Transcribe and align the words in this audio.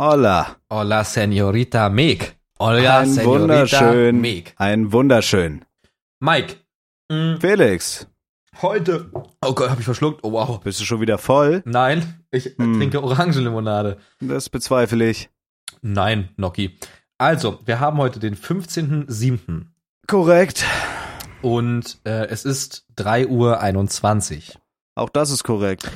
Hola. 0.00 0.54
Hola, 0.70 1.02
Senorita 1.02 1.88
Meg. 1.88 2.36
Hola, 2.60 3.00
Ein 3.00 3.10
Senorita 3.12 3.40
wunderschön. 3.40 4.20
Meg. 4.20 4.54
Ein 4.56 4.92
wunderschön. 4.92 5.64
Mike, 6.20 6.54
mh, 7.10 7.38
Felix, 7.40 8.06
heute. 8.62 9.10
Oh 9.44 9.54
Gott, 9.54 9.70
hab 9.70 9.78
ich 9.80 9.84
verschluckt. 9.84 10.20
Oh 10.22 10.30
wow. 10.30 10.60
bist 10.60 10.78
du 10.80 10.84
schon 10.84 11.00
wieder 11.00 11.18
voll? 11.18 11.62
Nein, 11.64 12.22
ich 12.30 12.44
Hm. 12.58 12.78
trinke 12.78 13.02
Orangenlimonade. 13.02 13.98
Das 14.20 14.48
bezweifle 14.48 15.08
ich. 15.10 15.30
Nein, 15.82 16.28
Noki. 16.36 16.78
Also, 17.18 17.58
wir 17.64 17.80
haben 17.80 17.98
heute 17.98 18.20
den 18.20 18.36
15.07. 18.36 19.66
Korrekt. 20.06 20.64
und 21.42 21.98
äh, 22.04 22.26
es 22.28 22.44
ist 22.44 22.84
3.21 22.96 24.50
Uhr. 24.54 24.60
Auch 24.94 25.08
das 25.08 25.30
ist 25.30 25.42
korrekt. 25.42 25.90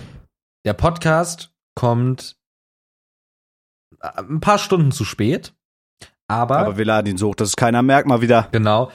Der 0.65 0.73
Podcast 0.75 1.53
kommt 1.77 2.37
ein 4.03 4.41
paar 4.41 4.59
Stunden 4.59 4.93
zu 4.93 5.05
spät, 5.05 5.55
aber, 6.29 6.59
Aber 6.59 6.79
wir 6.79 6.85
laden 6.85 7.07
ihn 7.09 7.19
so 7.19 7.29
hoch, 7.29 7.35
dass 7.35 7.49
es 7.51 7.57
keiner 7.57 7.83
merkt 7.83 8.09
mal 8.09 8.21
wieder. 8.21 8.49
genau. 8.53 8.91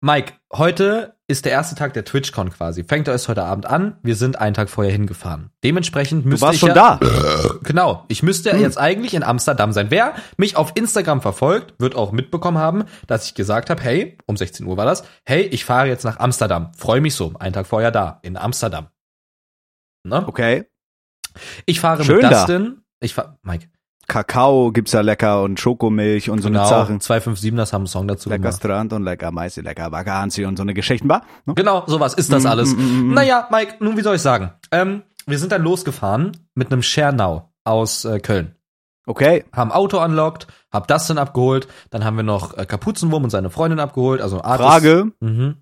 Mike, 0.00 0.34
heute 0.52 1.16
ist 1.26 1.44
der 1.44 1.50
erste 1.52 1.74
Tag 1.74 1.92
der 1.92 2.04
TwitchCon 2.04 2.50
quasi. 2.50 2.84
Fängt 2.84 3.08
erst 3.08 3.26
heute 3.28 3.42
Abend 3.42 3.66
an. 3.66 3.98
Wir 4.04 4.14
sind 4.14 4.38
einen 4.38 4.54
Tag 4.54 4.70
vorher 4.70 4.92
hingefahren. 4.92 5.50
Dementsprechend 5.64 6.24
Du 6.24 6.28
müsste 6.28 6.46
warst 6.46 6.54
ich 6.54 6.60
schon 6.60 6.68
ja, 6.68 6.98
da. 7.02 7.54
Genau. 7.64 8.04
Ich 8.06 8.22
müsste 8.22 8.52
Hm. 8.52 8.60
jetzt 8.60 8.78
eigentlich 8.78 9.12
in 9.14 9.24
Amsterdam 9.24 9.72
sein. 9.72 9.90
Wer 9.90 10.14
mich 10.36 10.56
auf 10.56 10.70
Instagram 10.76 11.20
verfolgt, 11.20 11.74
wird 11.80 11.96
auch 11.96 12.12
mitbekommen 12.12 12.58
haben, 12.58 12.84
dass 13.08 13.26
ich 13.26 13.34
gesagt 13.34 13.70
habe, 13.70 13.82
hey, 13.82 14.16
um 14.26 14.36
16 14.36 14.64
Uhr 14.66 14.76
war 14.76 14.86
das, 14.86 15.02
hey, 15.26 15.42
ich 15.42 15.64
fahre 15.64 15.88
jetzt 15.88 16.04
nach 16.04 16.20
Amsterdam. 16.20 16.70
Freue 16.76 17.00
mich 17.00 17.16
so. 17.16 17.34
Einen 17.40 17.52
Tag 17.52 17.66
vorher 17.66 17.90
da, 17.90 18.20
in 18.22 18.36
Amsterdam. 18.36 18.86
Ne? 20.04 20.26
Okay. 20.28 20.64
Ich 21.66 21.80
fahre 21.80 22.04
Schön 22.04 22.16
mit 22.16 22.24
da. 22.24 22.30
Dustin. 22.30 22.82
Ich 23.00 23.14
fahr, 23.14 23.36
Mike. 23.42 23.66
Kakao 24.08 24.72
gibt's 24.72 24.92
ja 24.92 25.02
lecker 25.02 25.42
und 25.42 25.60
Schokomilch 25.60 26.30
und 26.30 26.40
so 26.40 26.48
Genau. 26.48 26.60
eine 26.60 26.68
Sachen. 26.68 27.00
257 27.00 27.54
das 27.56 27.72
haben 27.72 27.82
einen 27.82 27.86
Song 27.88 28.08
dazu 28.08 28.28
Lecker 28.30 28.42
gemacht. 28.42 28.56
Strand 28.56 28.92
und 28.94 29.04
lecker 29.04 29.30
Mais, 29.30 29.56
lecker 29.56 29.92
Vakanzi 29.92 30.44
und 30.46 30.56
so 30.56 30.62
eine 30.62 30.74
Geschichten 30.74 31.08
war. 31.08 31.22
Ne? 31.46 31.54
Genau, 31.54 31.84
sowas 31.86 32.14
ist 32.14 32.32
das 32.32 32.44
Mm, 32.44 32.46
alles. 32.46 32.74
mm, 32.74 32.78
mm, 32.80 33.10
mm. 33.10 33.14
Naja, 33.14 33.48
Mike, 33.50 33.74
nun, 33.80 33.96
wie 33.96 34.02
soll 34.02 34.16
ich 34.16 34.22
sagen? 34.22 34.52
Ähm, 34.72 35.02
wir 35.26 35.38
sind 35.38 35.52
dann 35.52 35.62
losgefahren 35.62 36.32
mit 36.54 36.72
einem 36.72 36.82
Schernau 36.82 37.52
aus 37.64 38.04
äh, 38.06 38.18
Köln. 38.18 38.54
Okay. 39.06 39.44
Haben 39.54 39.72
Auto 39.72 40.02
unlocked, 40.02 40.46
hab 40.72 40.88
Dustin 40.88 41.18
abgeholt, 41.18 41.68
dann 41.90 42.04
haben 42.04 42.16
wir 42.16 42.22
noch 42.24 42.56
äh, 42.56 42.64
Kapuzenwurm 42.66 43.24
und 43.24 43.30
seine 43.30 43.50
Freundin 43.50 43.78
abgeholt, 43.78 44.20
also 44.22 44.42
Artis. 44.42 44.66
Frage. 44.66 45.12
Mhm. 45.20 45.56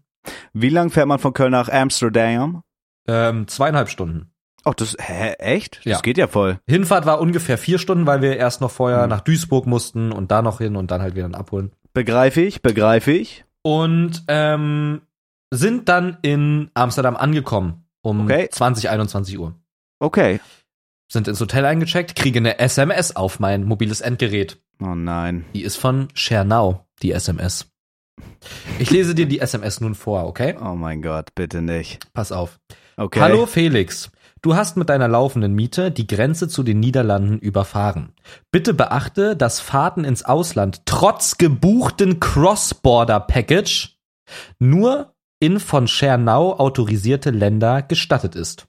Wie 0.52 0.68
lang 0.70 0.90
fährt 0.90 1.06
man 1.08 1.18
von 1.18 1.32
Köln 1.32 1.52
nach 1.52 1.68
Amsterdam? 1.68 2.62
Ähm, 3.08 3.46
zweieinhalb 3.48 3.88
Stunden. 3.88 4.30
Ach, 4.68 4.74
das, 4.74 4.96
hä, 4.98 5.34
echt? 5.38 5.80
Ja. 5.84 5.92
Das 5.92 6.02
geht 6.02 6.18
ja 6.18 6.26
voll. 6.26 6.58
Hinfahrt 6.66 7.06
war 7.06 7.20
ungefähr 7.20 7.56
vier 7.56 7.78
Stunden, 7.78 8.06
weil 8.06 8.20
wir 8.20 8.36
erst 8.36 8.60
noch 8.60 8.70
vorher 8.70 9.04
Mhm. 9.04 9.10
nach 9.10 9.20
Duisburg 9.20 9.66
mussten 9.66 10.10
und 10.12 10.30
da 10.30 10.42
noch 10.42 10.58
hin 10.58 10.74
und 10.76 10.90
dann 10.90 11.00
halt 11.02 11.14
wieder 11.14 11.26
abholen. 11.34 11.70
Begreife 11.92 12.40
ich, 12.42 12.62
begreife 12.62 13.12
ich. 13.12 13.44
Und 13.62 14.24
ähm, 14.28 15.02
sind 15.52 15.88
dann 15.88 16.18
in 16.22 16.70
Amsterdam 16.74 17.16
angekommen 17.16 17.84
um 18.02 18.22
Okay. 18.22 18.48
20, 18.50 18.90
21 18.90 19.38
Uhr. 19.38 19.54
Okay. 20.00 20.40
Sind 21.10 21.28
ins 21.28 21.40
Hotel 21.40 21.64
eingecheckt, 21.64 22.16
kriege 22.16 22.38
eine 22.40 22.58
SMS 22.58 23.14
auf 23.14 23.38
mein 23.40 23.64
mobiles 23.64 24.00
Endgerät. 24.00 24.58
Oh 24.82 24.94
nein. 24.94 25.44
Die 25.54 25.62
ist 25.62 25.76
von 25.76 26.08
Schernau, 26.14 26.84
die 27.02 27.12
SMS. 27.12 27.66
Ich 28.78 28.90
lese 28.90 29.14
dir 29.14 29.26
die 29.26 29.38
SMS 29.40 29.80
nun 29.80 29.94
vor, 29.94 30.24
okay? 30.26 30.56
Oh 30.60 30.74
mein 30.74 31.02
Gott, 31.02 31.34
bitte 31.34 31.62
nicht. 31.62 32.12
Pass 32.12 32.32
auf. 32.32 32.58
Okay. 32.96 33.20
Hallo 33.20 33.46
Felix. 33.46 34.10
Du 34.46 34.54
hast 34.54 34.76
mit 34.76 34.88
deiner 34.90 35.08
laufenden 35.08 35.54
Miete 35.54 35.90
die 35.90 36.06
Grenze 36.06 36.46
zu 36.46 36.62
den 36.62 36.78
Niederlanden 36.78 37.40
überfahren. 37.40 38.12
Bitte 38.52 38.74
beachte, 38.74 39.34
dass 39.34 39.58
Fahrten 39.58 40.04
ins 40.04 40.24
Ausland 40.24 40.82
trotz 40.84 41.36
gebuchten 41.36 42.20
Cross-Border-Package 42.20 43.98
nur 44.60 45.16
in 45.40 45.58
von 45.58 45.88
Schernau 45.88 46.60
autorisierte 46.60 47.30
Länder 47.30 47.82
gestattet 47.82 48.36
ist. 48.36 48.68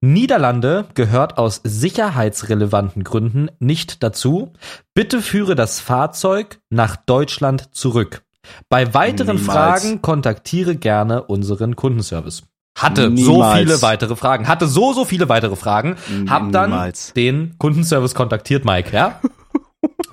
Niederlande 0.00 0.86
gehört 0.94 1.38
aus 1.38 1.60
sicherheitsrelevanten 1.62 3.04
Gründen 3.04 3.48
nicht 3.60 4.02
dazu. 4.02 4.52
Bitte 4.92 5.22
führe 5.22 5.54
das 5.54 5.78
Fahrzeug 5.78 6.58
nach 6.68 6.96
Deutschland 6.96 7.72
zurück. 7.76 8.24
Bei 8.68 8.92
weiteren 8.92 9.36
Niemals. 9.36 9.82
Fragen 9.84 10.02
kontaktiere 10.02 10.74
gerne 10.74 11.22
unseren 11.22 11.76
Kundenservice. 11.76 12.42
Hatte 12.76 13.10
Niemals. 13.10 13.26
so 13.26 13.52
viele 13.54 13.82
weitere 13.82 14.16
Fragen. 14.16 14.48
Hatte 14.48 14.66
so, 14.66 14.92
so 14.92 15.04
viele 15.04 15.28
weitere 15.28 15.56
Fragen. 15.56 15.96
Hab 16.28 16.50
dann 16.52 16.70
Niemals. 16.70 17.12
den 17.12 17.56
Kundenservice 17.58 18.14
kontaktiert, 18.14 18.64
Mike, 18.64 18.94
ja? 18.94 19.20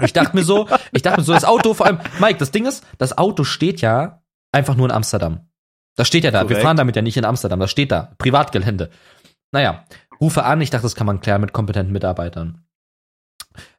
Ich 0.01 0.13
dachte 0.13 0.35
mir 0.35 0.43
so, 0.43 0.67
ich 0.91 1.01
dachte 1.01 1.21
mir 1.21 1.25
so, 1.25 1.33
das 1.33 1.45
Auto, 1.45 1.73
vor 1.73 1.85
allem, 1.85 1.99
Mike, 2.19 2.39
das 2.39 2.51
Ding 2.51 2.65
ist, 2.65 2.85
das 2.97 3.17
Auto 3.17 3.43
steht 3.43 3.81
ja 3.81 4.21
einfach 4.51 4.75
nur 4.75 4.87
in 4.87 4.91
Amsterdam. 4.91 5.47
Das 5.95 6.07
steht 6.07 6.23
ja 6.23 6.31
da. 6.31 6.41
Wir 6.41 6.47
Korrekt. 6.47 6.63
fahren 6.63 6.77
damit 6.77 6.95
ja 6.95 7.01
nicht 7.01 7.17
in 7.17 7.25
Amsterdam. 7.25 7.59
Das 7.59 7.69
steht 7.71 7.91
da. 7.91 8.13
Privatgelände. 8.17 8.89
Naja, 9.51 9.83
rufe 10.21 10.43
an. 10.43 10.61
Ich 10.61 10.69
dachte, 10.69 10.83
das 10.83 10.95
kann 10.95 11.07
man 11.07 11.19
klären 11.19 11.41
mit 11.41 11.53
kompetenten 11.53 11.91
Mitarbeitern. 11.93 12.63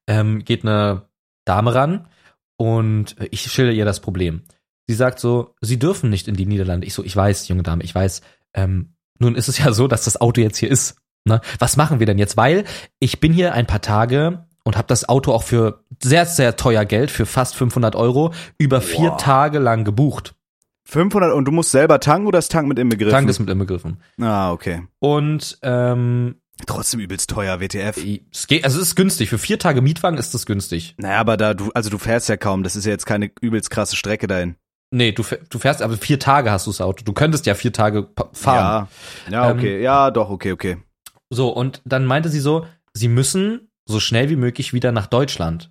Ähm, 0.07 0.45
geht 0.45 0.65
eine 0.65 1.09
Dame 1.45 1.75
ran 1.75 2.09
und 2.57 3.17
ich 3.31 3.43
schilder 3.51 3.73
ihr 3.73 3.85
das 3.85 4.01
Problem. 4.01 4.43
Sie 4.87 4.95
sagt 4.95 5.21
so, 5.21 5.55
sie 5.61 5.79
dürfen 5.79 6.11
nicht 6.11 6.29
in 6.29 6.35
die 6.35 6.47
Niederlande. 6.47 6.87
Ich 6.87 6.95
so, 6.95 7.05
ich 7.05 7.17
weiß, 7.17 7.49
junge 7.49 7.63
Dame, 7.63 7.85
ich 7.85 7.95
weiß. 7.95 8.21
Ähm, 8.55 8.95
nun 9.19 9.35
ist 9.35 9.49
es 9.49 9.59
ja 9.59 9.73
so, 9.73 9.87
dass 9.89 10.05
das 10.05 10.21
Auto 10.21 10.41
jetzt 10.41 10.59
hier 10.59 10.71
ist. 10.71 10.97
Ne? 11.25 11.41
Was 11.59 11.77
machen 11.77 11.99
wir 12.01 12.07
denn 12.07 12.19
jetzt? 12.19 12.37
Weil 12.37 12.65
ich 12.99 13.21
bin 13.21 13.33
hier 13.33 13.53
ein 13.55 13.67
paar 13.67 13.83
Tage 13.83 14.47
und 14.65 14.77
habe 14.77 14.89
das 14.89 15.09
Auto 15.09 15.33
auch 15.33 15.43
für 15.43 15.85
sehr, 16.03 16.27
sehr 16.27 16.57
teuer 16.57 16.85
Geld, 16.85 17.11
für 17.11 17.27
fast 17.27 17.57
500 17.57 17.95
Euro, 17.97 18.33
über 18.59 18.81
vier 18.81 19.11
Wow. 19.13 19.21
Tage 19.23 19.59
lang 19.59 19.85
gebucht. 19.85 20.35
500 20.87 21.33
und 21.35 21.45
du 21.45 21.53
musst 21.53 21.71
selber 21.71 22.01
tanken 22.01 22.27
oder 22.27 22.39
ist 22.39 22.51
Tank 22.51 22.67
mit 22.67 22.79
inbegriffen? 22.79 23.13
Tank 23.13 23.29
ist 23.29 23.39
mit 23.39 23.49
inbegriffen. 23.51 24.03
Ah, 24.21 24.51
okay. 24.53 24.83
Und 24.99 25.59
ähm, 25.63 26.37
Trotzdem 26.67 27.01
übelst 27.01 27.31
teuer, 27.31 27.61
WTF. 27.61 27.97
es 28.33 28.47
geht, 28.47 28.65
also 28.65 28.79
es 28.81 28.89
ist 28.89 28.95
günstig. 28.97 29.31
Für 29.31 29.39
vier 29.39 29.59
Tage 29.59 29.81
Mietwagen 29.81 30.19
ist 30.19 30.35
das 30.35 30.45
günstig. 30.47 30.95
Naja, 30.99 31.19
aber 31.19 31.37
da 31.37 31.55
du, 31.55 31.71
also 31.73 31.89
du 31.91 31.97
fährst 31.99 32.29
ja 32.29 32.37
kaum, 32.37 32.63
das 32.63 32.77
ist 32.77 32.85
ja 32.85 32.91
jetzt 32.93 33.07
keine 33.07 33.31
übelst 33.41 33.71
krasse 33.71 33.97
Strecke 33.97 34.27
dahin. 34.27 34.57
Nee, 34.93 35.13
du, 35.13 35.23
du 35.49 35.59
fährst, 35.59 35.83
aber 35.83 35.97
vier 35.97 36.19
Tage 36.19 36.51
hast 36.51 36.67
du 36.67 36.71
das 36.71 36.81
Auto. 36.81 37.05
Du 37.05 37.13
könntest 37.13 37.47
ja 37.47 37.55
vier 37.55 37.73
Tage 37.73 38.09
fahren. 38.33 38.89
Ja, 39.29 39.33
ja, 39.33 39.51
Ähm, 39.51 39.59
okay, 39.59 39.83
ja, 39.83 40.11
doch, 40.11 40.31
okay, 40.31 40.53
okay. 40.53 40.79
So, 41.31 41.51
und 41.51 41.81
dann 41.85 42.07
meinte 42.07 42.29
sie 42.29 42.41
so, 42.41 42.67
sie 42.93 43.09
müssen 43.09 43.71
so 43.87 44.01
schnell 44.01 44.31
wie 44.31 44.37
möglich 44.37 44.73
wieder 44.73 44.91
nach 44.91 45.07
Deutschland. 45.07 45.71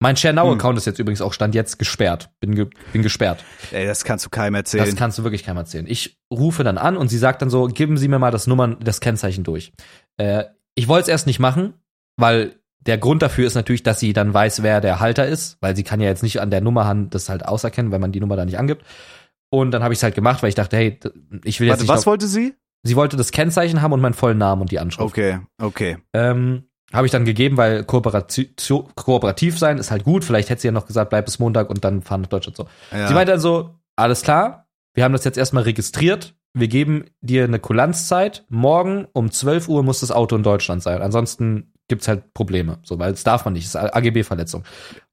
Mein 0.00 0.16
Schernau-Account 0.16 0.78
ist 0.78 0.86
jetzt 0.86 1.00
übrigens 1.00 1.20
auch 1.20 1.32
Stand 1.32 1.56
jetzt 1.56 1.78
gesperrt. 1.78 2.30
Bin, 2.40 2.54
ge 2.54 2.68
bin 2.92 3.02
gesperrt. 3.02 3.44
Ey, 3.72 3.84
das 3.84 4.04
kannst 4.04 4.24
du 4.24 4.30
keinem 4.30 4.54
erzählen. 4.54 4.84
Das 4.86 4.94
kannst 4.94 5.18
du 5.18 5.24
wirklich 5.24 5.42
keinem 5.42 5.56
erzählen. 5.56 5.86
Ich 5.88 6.18
rufe 6.32 6.62
dann 6.62 6.78
an 6.78 6.96
und 6.96 7.08
sie 7.08 7.18
sagt 7.18 7.42
dann 7.42 7.50
so, 7.50 7.66
geben 7.66 7.96
Sie 7.96 8.06
mir 8.06 8.20
mal 8.20 8.30
das 8.30 8.46
Nummern, 8.46 8.76
das 8.80 9.00
Kennzeichen 9.00 9.42
durch. 9.42 9.72
Äh, 10.16 10.44
ich 10.76 10.86
wollte 10.86 11.02
es 11.02 11.08
erst 11.08 11.26
nicht 11.26 11.40
machen, 11.40 11.74
weil 12.16 12.57
der 12.80 12.98
Grund 12.98 13.22
dafür 13.22 13.46
ist 13.46 13.54
natürlich, 13.54 13.82
dass 13.82 14.00
sie 14.00 14.12
dann 14.12 14.32
weiß, 14.32 14.62
wer 14.62 14.80
der 14.80 15.00
Halter 15.00 15.26
ist, 15.26 15.58
weil 15.60 15.76
sie 15.76 15.82
kann 15.82 16.00
ja 16.00 16.08
jetzt 16.08 16.22
nicht 16.22 16.40
an 16.40 16.50
der 16.50 16.60
Nummer 16.60 16.94
das 17.10 17.28
halt 17.28 17.44
auserkennen, 17.44 17.92
wenn 17.92 18.00
man 18.00 18.12
die 18.12 18.20
Nummer 18.20 18.36
da 18.36 18.44
nicht 18.44 18.58
angibt. 18.58 18.84
Und 19.50 19.70
dann 19.70 19.82
habe 19.82 19.94
ich 19.94 19.98
es 19.98 20.02
halt 20.02 20.14
gemacht, 20.14 20.42
weil 20.42 20.50
ich 20.50 20.54
dachte, 20.54 20.76
hey, 20.76 20.98
ich 21.44 21.60
will 21.60 21.68
jetzt 21.68 21.74
Warte, 21.74 21.82
nicht. 21.82 21.88
was 21.88 22.06
wollte 22.06 22.26
sie? 22.26 22.54
sie 22.82 22.96
wollte 22.96 23.16
das 23.16 23.32
Kennzeichen 23.32 23.82
haben 23.82 23.92
und 23.92 24.00
meinen 24.00 24.14
vollen 24.14 24.38
Namen 24.38 24.62
und 24.62 24.70
die 24.70 24.78
Anschrift. 24.78 25.06
Okay, 25.06 25.40
okay. 25.60 25.98
Ähm, 26.12 26.64
habe 26.92 27.06
ich 27.06 27.12
dann 27.12 27.24
gegeben, 27.24 27.56
weil 27.56 27.84
kooperativ, 27.84 28.50
kooperativ 28.94 29.58
sein 29.58 29.78
ist 29.78 29.90
halt 29.90 30.04
gut. 30.04 30.24
Vielleicht 30.24 30.48
hätte 30.48 30.62
sie 30.62 30.68
ja 30.68 30.72
noch 30.72 30.86
gesagt, 30.86 31.10
bleib 31.10 31.26
bis 31.26 31.38
Montag 31.38 31.68
und 31.70 31.84
dann 31.84 32.02
fahren 32.02 32.22
nach 32.22 32.28
Deutschland 32.28 32.56
so. 32.56 32.66
Ja. 32.92 33.08
Sie 33.08 33.14
meinte 33.14 33.32
dann 33.32 33.40
so, 33.40 33.74
alles 33.96 34.22
klar, 34.22 34.68
wir 34.94 35.04
haben 35.04 35.12
das 35.12 35.24
jetzt 35.24 35.36
erstmal 35.36 35.64
registriert. 35.64 36.34
Wir 36.54 36.68
geben 36.68 37.04
dir 37.20 37.44
eine 37.44 37.58
Kulanzzeit. 37.58 38.44
Morgen 38.48 39.06
um 39.12 39.30
12 39.30 39.68
Uhr 39.68 39.82
muss 39.82 40.00
das 40.00 40.10
Auto 40.10 40.34
in 40.34 40.42
Deutschland 40.42 40.82
sein. 40.82 41.02
Ansonsten 41.02 41.72
gibt's 41.88 42.08
halt 42.08 42.32
Probleme. 42.34 42.78
So, 42.82 42.98
weil 42.98 43.12
das 43.12 43.24
darf 43.24 43.44
man 43.44 43.54
nicht. 43.54 43.74
Das 43.74 43.82
ist 43.82 43.94
AGB-Verletzung. 43.94 44.64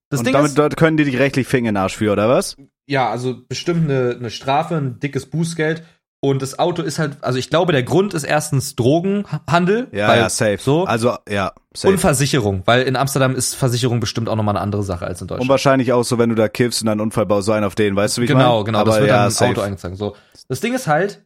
Das 0.09 0.19
und 0.19 0.25
Ding 0.27 0.33
damit 0.33 0.49
ist, 0.49 0.57
dort 0.57 0.77
können 0.77 0.97
die 0.97 1.03
dich 1.05 1.17
rechtlich 1.17 1.47
Finger 1.47 1.69
in 1.69 1.75
den 1.75 1.81
Arsch 1.81 1.95
für, 1.97 2.11
oder 2.11 2.29
was? 2.29 2.55
ja, 2.87 3.09
also 3.09 3.35
bestimmt 3.47 3.89
eine, 3.89 4.15
eine 4.17 4.29
Strafe, 4.29 4.75
ein 4.75 4.99
dickes 4.99 5.25
Bußgeld. 5.25 5.83
Und 6.21 6.41
das 6.41 6.57
Auto 6.57 6.81
ist 6.81 6.97
halt, 6.97 7.17
also 7.21 7.37
ich 7.37 7.51
glaube, 7.51 7.71
der 7.71 7.83
Grund 7.83 8.15
ist 8.15 8.23
erstens 8.23 8.75
Drogenhandel. 8.75 9.87
Ja, 9.91 10.07
weil 10.07 10.19
ja, 10.19 10.29
safe. 10.29 10.57
So. 10.59 10.85
Also, 10.85 11.15
ja, 11.29 11.51
safe. 11.75 11.93
Und 11.93 11.99
Versicherung, 11.99 12.63
weil 12.65 12.83
in 12.83 12.95
Amsterdam 12.95 13.35
ist 13.35 13.53
Versicherung 13.53 13.99
bestimmt 13.99 14.27
auch 14.29 14.35
nochmal 14.35 14.55
eine 14.55 14.61
andere 14.63 14.81
Sache 14.81 15.05
als 15.05 15.19
in 15.21 15.25
Und 15.25 15.31
Deutschland. 15.31 15.49
wahrscheinlich 15.49 15.93
auch 15.93 16.03
so, 16.03 16.17
wenn 16.17 16.29
du 16.29 16.35
da 16.35 16.47
kiffst 16.47 16.81
und 16.81 16.87
dann 16.87 16.93
einen 16.93 17.01
Unfall 17.01 17.27
baust, 17.27 17.45
so 17.45 17.51
einen 17.51 17.65
auf 17.65 17.75
den, 17.75 17.95
weißt 17.95 18.17
du, 18.17 18.21
wie 18.21 18.25
ich 18.25 18.31
genau, 18.31 18.53
meine? 18.55 18.63
genau, 18.65 18.79
Aber 18.79 18.91
das 18.91 18.99
wird 19.01 19.09
ja, 19.09 19.17
dann 19.17 19.25
im 19.25 19.31
safe. 19.31 19.51
Auto 19.51 19.61
eingetragen. 19.61 19.95
So. 19.97 20.15
Das 20.47 20.61
Ding 20.61 20.73
ist 20.73 20.87
halt, 20.87 21.23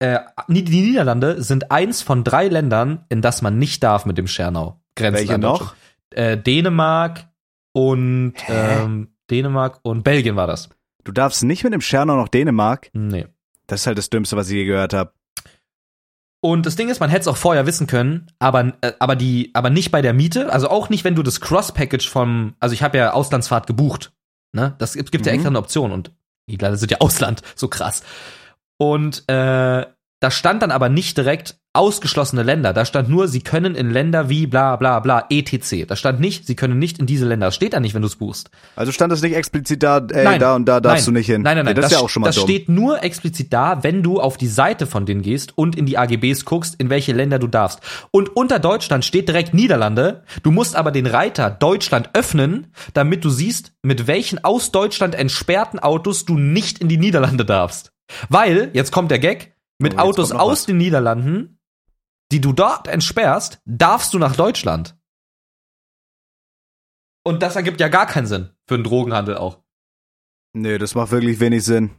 äh, 0.00 0.20
die 0.48 0.62
Niederlande 0.62 1.42
sind 1.42 1.70
eins 1.70 2.02
von 2.02 2.24
drei 2.24 2.48
Ländern, 2.48 3.04
in 3.08 3.22
das 3.22 3.42
man 3.42 3.58
nicht 3.58 3.82
darf 3.82 4.04
mit 4.06 4.18
dem 4.18 4.26
Schernau. 4.26 4.80
Grenzen 4.96 5.18
Welche 5.20 5.38
noch? 5.38 5.74
Äh, 6.10 6.36
Dänemark 6.36 7.28
und 7.72 8.34
ähm, 8.48 9.08
Dänemark 9.30 9.78
und 9.82 10.02
Belgien 10.02 10.36
war 10.36 10.46
das. 10.46 10.68
Du 11.04 11.12
darfst 11.12 11.44
nicht 11.44 11.64
mit 11.64 11.72
dem 11.72 11.80
Schernau 11.80 12.16
nach 12.16 12.28
Dänemark. 12.28 12.90
Nee. 12.92 13.26
Das 13.66 13.80
ist 13.82 13.86
halt 13.86 13.98
das 13.98 14.10
Dümmste, 14.10 14.36
was 14.36 14.48
ich 14.48 14.56
je 14.56 14.64
gehört 14.64 14.92
habe. 14.92 15.12
Und 16.42 16.64
das 16.64 16.74
Ding 16.74 16.88
ist, 16.88 17.00
man 17.00 17.10
hätte 17.10 17.20
es 17.22 17.28
auch 17.28 17.36
vorher 17.36 17.66
wissen 17.66 17.86
können, 17.86 18.32
aber, 18.38 18.72
äh, 18.80 18.92
aber, 18.98 19.14
die, 19.14 19.50
aber 19.54 19.68
nicht 19.68 19.90
bei 19.90 20.00
der 20.00 20.14
Miete, 20.14 20.50
also 20.52 20.70
auch 20.70 20.88
nicht, 20.88 21.04
wenn 21.04 21.14
du 21.14 21.22
das 21.22 21.40
Cross-Package 21.40 22.08
vom, 22.08 22.54
also 22.58 22.72
ich 22.72 22.82
habe 22.82 22.96
ja 22.96 23.12
Auslandsfahrt 23.12 23.66
gebucht. 23.66 24.12
Ne? 24.52 24.74
Das 24.78 24.94
gibt, 24.94 25.12
gibt 25.12 25.26
ja 25.26 25.32
Mhm. 25.32 25.36
extra 25.36 25.48
eine 25.48 25.58
Option 25.58 25.92
und 25.92 26.12
die 26.48 26.56
Länder 26.56 26.78
sind 26.78 26.90
ja 26.90 26.98
Ausland, 27.00 27.42
so 27.54 27.68
krass. 27.68 28.02
Und 28.80 29.28
äh, 29.28 29.84
da 30.20 30.30
stand 30.30 30.62
dann 30.62 30.70
aber 30.70 30.88
nicht 30.88 31.18
direkt 31.18 31.56
ausgeschlossene 31.74 32.42
Länder. 32.42 32.72
Da 32.72 32.86
stand 32.86 33.10
nur, 33.10 33.28
sie 33.28 33.42
können 33.42 33.74
in 33.74 33.90
Länder 33.90 34.30
wie 34.30 34.46
bla 34.46 34.76
bla 34.76 35.00
bla 35.00 35.26
etc. 35.28 35.84
Da 35.86 35.96
stand 35.96 36.18
nicht, 36.18 36.46
sie 36.46 36.56
können 36.56 36.78
nicht 36.78 36.98
in 36.98 37.04
diese 37.04 37.26
Länder. 37.26 37.48
Das 37.48 37.54
steht 37.54 37.74
da 37.74 37.80
nicht, 37.80 37.94
wenn 37.94 38.00
du 38.00 38.08
es 38.08 38.16
buchst. 38.16 38.50
Also 38.76 38.90
stand 38.90 39.12
das 39.12 39.20
nicht 39.20 39.36
explizit 39.36 39.82
da, 39.82 39.98
ey, 39.98 40.24
Nein. 40.24 40.40
da 40.40 40.56
und 40.56 40.64
da 40.64 40.80
darfst 40.80 41.06
nein. 41.06 41.14
du 41.14 41.18
nicht 41.18 41.26
hin. 41.26 41.42
Nein, 41.42 41.56
nein, 41.56 41.66
nein. 41.66 41.76
Ja, 41.76 41.82
das, 41.82 41.92
ist 41.92 41.98
ja 41.98 42.04
auch 42.04 42.08
schon 42.08 42.22
mal 42.22 42.28
das 42.28 42.36
dumm. 42.36 42.44
steht 42.44 42.70
nur 42.70 43.02
explizit 43.02 43.52
da, 43.52 43.84
wenn 43.84 44.02
du 44.02 44.18
auf 44.18 44.38
die 44.38 44.48
Seite 44.48 44.86
von 44.86 45.04
denen 45.04 45.20
gehst 45.20 45.56
und 45.58 45.76
in 45.76 45.84
die 45.84 45.98
AGBs 45.98 46.46
guckst, 46.46 46.74
in 46.78 46.88
welche 46.88 47.12
Länder 47.12 47.38
du 47.38 47.46
darfst. 47.46 47.80
Und 48.10 48.34
unter 48.34 48.58
Deutschland 48.60 49.04
steht 49.04 49.28
direkt 49.28 49.52
Niederlande. 49.52 50.24
Du 50.42 50.52
musst 50.52 50.74
aber 50.74 50.90
den 50.90 51.06
Reiter 51.06 51.50
Deutschland 51.50 52.10
öffnen, 52.14 52.68
damit 52.94 53.24
du 53.24 53.30
siehst, 53.30 53.72
mit 53.82 54.06
welchen 54.06 54.42
aus 54.42 54.72
Deutschland 54.72 55.14
entsperrten 55.14 55.78
Autos 55.78 56.24
du 56.24 56.38
nicht 56.38 56.78
in 56.78 56.88
die 56.88 56.98
Niederlande 56.98 57.44
darfst. 57.44 57.92
Weil, 58.28 58.70
jetzt 58.74 58.92
kommt 58.92 59.10
der 59.10 59.18
Gag, 59.18 59.54
mit 59.78 59.94
Oh, 59.94 59.98
Autos 59.98 60.32
aus 60.32 60.50
was. 60.60 60.66
den 60.66 60.76
Niederlanden, 60.78 61.58
die 62.32 62.40
du 62.40 62.52
dort 62.52 62.86
entsperrst, 62.88 63.60
darfst 63.64 64.12
du 64.14 64.18
nach 64.18 64.36
Deutschland. 64.36 64.96
Und 67.24 67.42
das 67.42 67.56
ergibt 67.56 67.80
ja 67.80 67.88
gar 67.88 68.06
keinen 68.06 68.26
Sinn 68.26 68.50
für 68.66 68.74
einen 68.74 68.84
Drogenhandel 68.84 69.36
auch. 69.36 69.58
Nee, 70.52 70.78
das 70.78 70.94
macht 70.94 71.10
wirklich 71.12 71.38
wenig 71.40 71.64
Sinn. 71.64 71.90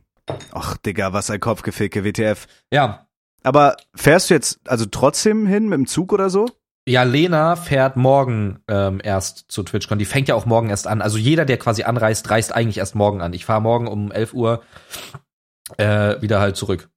Ach, 0.52 0.78
Digga, 0.78 1.14
was 1.14 1.30
ein 1.30 1.40
Kopfgeficke, 1.40 2.04
WTF. 2.04 2.48
Ja, 2.72 3.08
Aber 3.44 3.78
fährst 3.96 4.30
du 4.30 4.34
jetzt 4.34 4.60
also 4.68 4.86
trotzdem 4.86 5.46
hin 5.48 5.66
mit 5.70 5.78
dem 5.78 5.88
Zug 5.88 6.12
oder 6.14 6.30
so? 6.30 6.48
Ja, 6.88 7.04
Lena 7.04 7.56
fährt 7.56 7.96
morgen 7.96 8.60
ähm, 8.68 9.00
erst 9.04 9.46
zu 9.52 9.62
TwitchCon. 9.64 10.00
Die 10.00 10.06
fängt 10.06 10.28
ja 10.28 10.36
auch 10.36 10.46
morgen 10.48 10.70
erst 10.70 10.88
an. 10.88 11.02
Also 11.02 11.18
jeder, 11.18 11.46
der 11.46 11.58
quasi 11.58 11.84
anreist, 11.84 12.30
reist 12.30 12.54
eigentlich 12.54 12.80
erst 12.80 12.96
morgen 12.96 13.22
an. 13.22 13.34
Ich 13.34 13.46
fahre 13.46 13.62
morgen 13.62 13.88
um 13.88 14.12
11 14.12 14.34
Uhr 14.34 14.64
äh, 15.78 16.22
wieder 16.22 16.40
halt 16.40 16.56
zurück. 16.56 16.90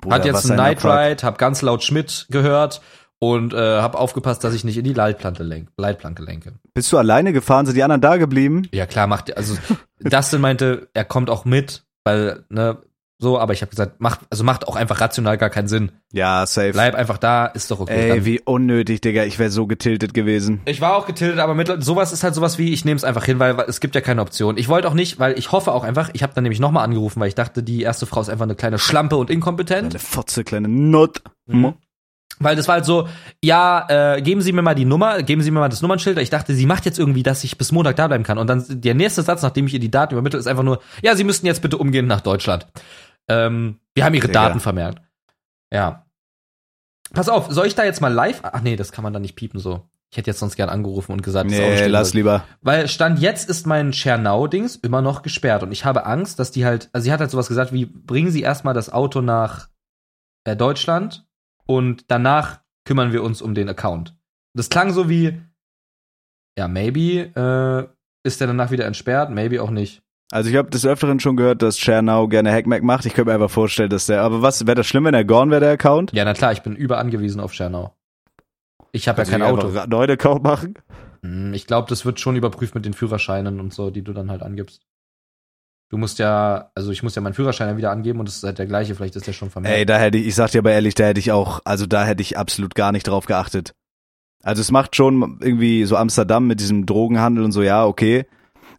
Bruder, 0.00 0.16
Hat 0.16 0.24
jetzt 0.24 0.50
einen 0.50 0.58
ein 0.60 0.74
Night. 0.74 0.84
Ride, 0.84 1.22
hab 1.26 1.38
ganz 1.38 1.62
laut 1.62 1.82
Schmidt 1.82 2.26
gehört 2.30 2.80
und 3.18 3.54
äh, 3.54 3.80
hab 3.80 3.94
aufgepasst, 3.94 4.42
dass 4.42 4.54
ich 4.54 4.64
nicht 4.64 4.78
in 4.78 4.84
die 4.84 4.94
Leitplanke, 4.94 5.42
lenk, 5.42 5.68
Leitplanke 5.76 6.22
lenke. 6.22 6.54
Bist 6.74 6.90
du 6.92 6.98
alleine 6.98 7.32
gefahren? 7.32 7.66
Sind 7.66 7.76
die 7.76 7.82
anderen 7.82 8.00
da 8.00 8.16
geblieben? 8.16 8.66
Ja 8.72 8.86
klar, 8.86 9.06
macht 9.06 9.36
also 9.36 9.56
Dustin 10.00 10.40
meinte, 10.40 10.88
er 10.94 11.04
kommt 11.04 11.30
auch 11.30 11.44
mit, 11.44 11.84
weil 12.04 12.44
ne 12.48 12.82
so, 13.22 13.38
aber 13.38 13.52
ich 13.52 13.62
habe 13.62 13.70
gesagt, 13.70 14.00
macht 14.00 14.20
also 14.30 14.42
macht 14.42 14.66
auch 14.66 14.74
einfach 14.74 15.00
rational 15.00 15.38
gar 15.38 15.48
keinen 15.48 15.68
Sinn. 15.68 15.92
Ja, 16.12 16.44
safe. 16.44 16.72
Bleib 16.72 16.94
einfach 16.96 17.18
da, 17.18 17.46
ist 17.46 17.70
doch 17.70 17.78
okay. 17.80 18.02
Ey, 18.02 18.08
Dann- 18.08 18.24
wie 18.24 18.40
unnötig, 18.40 19.00
Digga. 19.00 19.24
Ich 19.24 19.38
wäre 19.38 19.48
so 19.50 19.66
getiltet 19.66 20.12
gewesen. 20.12 20.60
Ich 20.64 20.80
war 20.80 20.96
auch 20.96 21.06
getiltet, 21.06 21.38
aber 21.38 21.54
mit, 21.54 21.72
sowas 21.82 22.12
ist 22.12 22.24
halt 22.24 22.34
sowas 22.34 22.58
wie, 22.58 22.72
ich 22.72 22.84
nehme 22.84 22.96
es 22.96 23.04
einfach 23.04 23.24
hin, 23.24 23.38
weil 23.38 23.58
es 23.68 23.80
gibt 23.80 23.94
ja 23.94 24.00
keine 24.00 24.20
Option. 24.20 24.56
Ich 24.58 24.68
wollte 24.68 24.88
auch 24.88 24.94
nicht, 24.94 25.18
weil 25.20 25.38
ich 25.38 25.52
hoffe 25.52 25.72
auch 25.72 25.84
einfach, 25.84 26.10
ich 26.12 26.22
habe 26.22 26.34
dann 26.34 26.42
nämlich 26.42 26.60
nochmal 26.60 26.84
angerufen, 26.84 27.20
weil 27.20 27.28
ich 27.28 27.34
dachte, 27.36 27.62
die 27.62 27.82
erste 27.82 28.06
Frau 28.06 28.20
ist 28.20 28.28
einfach 28.28 28.44
eine 28.44 28.56
kleine 28.56 28.78
Schlampe 28.78 29.16
und 29.16 29.30
inkompetent. 29.30 29.92
Eine 29.92 29.98
Fotze, 30.00 30.42
kleine 30.44 30.68
Not. 30.68 31.22
Mhm. 31.46 31.74
Weil 32.38 32.56
das 32.56 32.66
war 32.66 32.76
halt 32.76 32.84
so, 32.84 33.08
ja, 33.42 34.14
äh, 34.16 34.22
geben 34.22 34.40
Sie 34.40 34.52
mir 34.52 34.62
mal 34.62 34.74
die 34.74 34.84
Nummer, 34.84 35.22
geben 35.22 35.42
Sie 35.42 35.50
mir 35.50 35.60
mal 35.60 35.68
das 35.68 35.82
Nummernschild. 35.82 36.18
Ich 36.18 36.30
dachte, 36.30 36.54
sie 36.54 36.66
macht 36.66 36.84
jetzt 36.86 36.98
irgendwie, 36.98 37.22
dass 37.22 37.44
ich 37.44 37.56
bis 37.56 37.70
Montag 37.72 37.96
da 37.96 38.08
bleiben 38.08 38.24
kann. 38.24 38.38
Und 38.38 38.48
dann 38.48 38.64
der 38.68 38.94
nächste 38.94 39.22
Satz, 39.22 39.42
nachdem 39.42 39.66
ich 39.66 39.74
ihr 39.74 39.80
die 39.80 39.90
Daten 39.90 40.14
übermittle, 40.14 40.40
ist 40.40 40.46
einfach 40.48 40.64
nur, 40.64 40.80
ja, 41.02 41.14
Sie 41.14 41.24
müssten 41.24 41.46
jetzt 41.46 41.62
bitte 41.62 41.78
umgehend 41.78 42.08
nach 42.08 42.20
Deutschland. 42.20 42.66
Ähm, 43.28 43.80
wir 43.94 44.04
haben 44.04 44.14
Ihre 44.14 44.26
Digga. 44.28 44.48
Daten 44.48 44.60
vermerkt. 44.60 45.00
Ja. 45.72 46.06
Pass 47.12 47.28
auf, 47.28 47.50
soll 47.50 47.66
ich 47.66 47.74
da 47.74 47.84
jetzt 47.84 48.00
mal 48.00 48.12
live? 48.12 48.40
Ach 48.42 48.62
nee, 48.62 48.76
das 48.76 48.92
kann 48.92 49.02
man 49.04 49.12
da 49.12 49.18
nicht 49.20 49.36
piepen 49.36 49.60
so. 49.60 49.88
Ich 50.10 50.18
hätte 50.18 50.30
jetzt 50.30 50.40
sonst 50.40 50.56
gern 50.56 50.68
angerufen 50.68 51.12
und 51.12 51.22
gesagt, 51.22 51.48
Nee, 51.48 51.86
lass 51.86 52.08
dort. 52.08 52.14
lieber. 52.14 52.44
Weil 52.60 52.86
Stand 52.88 53.18
jetzt 53.18 53.48
ist 53.48 53.66
mein 53.66 53.92
Schernau-Dings 53.94 54.76
immer 54.76 55.00
noch 55.00 55.22
gesperrt 55.22 55.62
und 55.62 55.72
ich 55.72 55.84
habe 55.86 56.04
Angst, 56.04 56.38
dass 56.38 56.50
die 56.50 56.66
halt, 56.66 56.90
also 56.92 57.04
sie 57.04 57.12
hat 57.12 57.20
halt 57.20 57.30
sowas 57.30 57.48
gesagt 57.48 57.72
wie, 57.72 57.86
bringen 57.86 58.30
Sie 58.30 58.42
erstmal 58.42 58.74
das 58.74 58.92
Auto 58.92 59.22
nach 59.22 59.68
äh, 60.44 60.54
Deutschland 60.54 61.26
und 61.64 62.10
danach 62.10 62.60
kümmern 62.84 63.12
wir 63.12 63.22
uns 63.22 63.40
um 63.40 63.54
den 63.54 63.70
Account. 63.70 64.14
Das 64.54 64.68
klang 64.68 64.92
so 64.92 65.08
wie, 65.08 65.40
ja, 66.58 66.68
maybe 66.68 67.30
äh, 67.34 67.88
ist 68.26 68.40
der 68.40 68.48
danach 68.48 68.70
wieder 68.70 68.84
entsperrt, 68.84 69.30
maybe 69.30 69.62
auch 69.62 69.70
nicht. 69.70 70.02
Also 70.32 70.48
ich 70.48 70.56
habe 70.56 70.70
des 70.70 70.86
Öfteren 70.86 71.20
schon 71.20 71.36
gehört, 71.36 71.60
dass 71.60 71.76
Chernau 71.78 72.26
gerne 72.26 72.50
Hackmack 72.50 72.82
macht. 72.82 73.04
Ich 73.04 73.12
könnte 73.12 73.28
mir 73.30 73.34
einfach 73.34 73.50
vorstellen, 73.50 73.90
dass 73.90 74.06
der. 74.06 74.22
Aber 74.22 74.40
was, 74.40 74.66
wäre 74.66 74.76
das 74.76 74.86
schlimm, 74.86 75.04
wenn 75.04 75.12
er 75.12 75.24
gone 75.26 75.50
wäre, 75.50 75.60
der 75.60 75.70
Account? 75.72 76.10
Ja, 76.14 76.24
na 76.24 76.32
klar, 76.32 76.52
ich 76.52 76.62
bin 76.62 76.74
über 76.74 76.96
angewiesen 76.98 77.38
auf 77.38 77.52
Schernau. 77.52 77.94
Ich 78.92 79.08
habe 79.08 79.22
ja 79.22 79.28
kein 79.28 79.42
Also 79.42 79.56
Auto. 79.58 79.66
einfach 79.68 79.82
einen 79.82 79.90
neuen 79.90 80.10
Account 80.10 80.42
machen? 80.42 80.74
Hm, 81.22 81.52
Ich 81.52 81.66
glaube, 81.66 81.88
das 81.90 82.06
wird 82.06 82.18
schon 82.18 82.36
überprüft 82.36 82.74
mit 82.74 82.86
den 82.86 82.94
Führerscheinen 82.94 83.60
und 83.60 83.74
so, 83.74 83.90
die 83.90 84.02
du 84.02 84.14
dann 84.14 84.30
halt 84.30 84.42
angibst. 84.42 84.80
Du 85.90 85.98
musst 85.98 86.18
ja, 86.18 86.70
also 86.74 86.90
ich 86.92 87.02
muss 87.02 87.14
ja 87.14 87.20
meinen 87.20 87.34
Führerschein 87.34 87.68
ja 87.68 87.76
wieder 87.76 87.90
angeben 87.90 88.18
und 88.18 88.26
das 88.26 88.36
ist 88.36 88.42
halt 88.44 88.58
der 88.58 88.64
gleiche, 88.66 88.94
vielleicht 88.94 89.14
ist 89.16 89.26
der 89.26 89.34
schon 89.34 89.50
vermerkt. 89.50 89.76
Ey, 89.76 89.84
da 89.84 89.98
hätte 89.98 90.16
ich, 90.16 90.28
ich 90.28 90.34
sag 90.34 90.50
dir 90.50 90.60
aber 90.60 90.72
ehrlich, 90.72 90.94
da 90.94 91.04
hätte 91.04 91.20
ich 91.20 91.30
auch, 91.32 91.60
also 91.66 91.84
da 91.84 92.06
hätte 92.06 92.22
ich 92.22 92.38
absolut 92.38 92.74
gar 92.74 92.92
nicht 92.92 93.06
drauf 93.06 93.26
geachtet. 93.26 93.74
Also 94.42 94.62
es 94.62 94.70
macht 94.70 94.96
schon 94.96 95.38
irgendwie 95.42 95.84
so 95.84 95.98
Amsterdam 95.98 96.46
mit 96.46 96.60
diesem 96.60 96.86
Drogenhandel 96.86 97.44
und 97.44 97.52
so, 97.52 97.62
ja, 97.62 97.84
okay. 97.84 98.24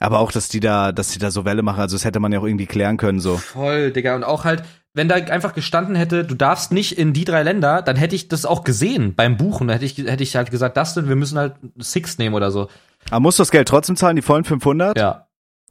Aber 0.03 0.19
auch, 0.19 0.33
dass 0.33 0.50
die 0.50 0.59
da, 0.59 0.91
dass 0.91 1.11
die 1.11 1.19
da 1.19 1.31
so 1.31 1.45
Welle 1.45 1.61
machen, 1.61 1.79
also 1.79 1.95
das 1.95 2.03
hätte 2.03 2.19
man 2.19 2.33
ja 2.33 2.39
auch 2.39 2.44
irgendwie 2.44 2.65
klären 2.65 2.97
können, 2.97 3.21
so. 3.21 3.38
Voll, 3.38 3.91
Digga. 3.91 4.15
Und 4.15 4.25
auch 4.25 4.44
halt, 4.44 4.63
wenn 4.94 5.07
da 5.07 5.15
einfach 5.15 5.53
gestanden 5.53 5.95
hätte, 5.95 6.25
du 6.25 6.35
darfst 6.35 6.73
nicht 6.73 6.97
in 6.97 7.13
die 7.13 7.23
drei 7.23 7.41
Länder, 7.41 7.81
dann 7.81 7.95
hätte 7.95 8.13
ich 8.13 8.27
das 8.27 8.45
auch 8.45 8.65
gesehen 8.65 9.15
beim 9.15 9.38
Buchen. 9.38 9.69
Da 9.69 9.75
hätte 9.75 9.85
ich, 9.85 9.97
hätte 9.97 10.21
ich 10.21 10.35
halt 10.35 10.51
gesagt, 10.51 10.75
Dustin, 10.75 11.07
wir 11.07 11.15
müssen 11.15 11.38
halt 11.38 11.53
Six 11.79 12.17
nehmen 12.17 12.35
oder 12.35 12.51
so. 12.51 12.67
Aber 13.11 13.21
musst 13.21 13.39
du 13.39 13.44
das 13.44 13.51
Geld 13.51 13.65
trotzdem 13.69 13.95
zahlen, 13.95 14.17
die 14.17 14.21
vollen 14.21 14.44
500? 14.44 14.97
Ja. 14.97 15.27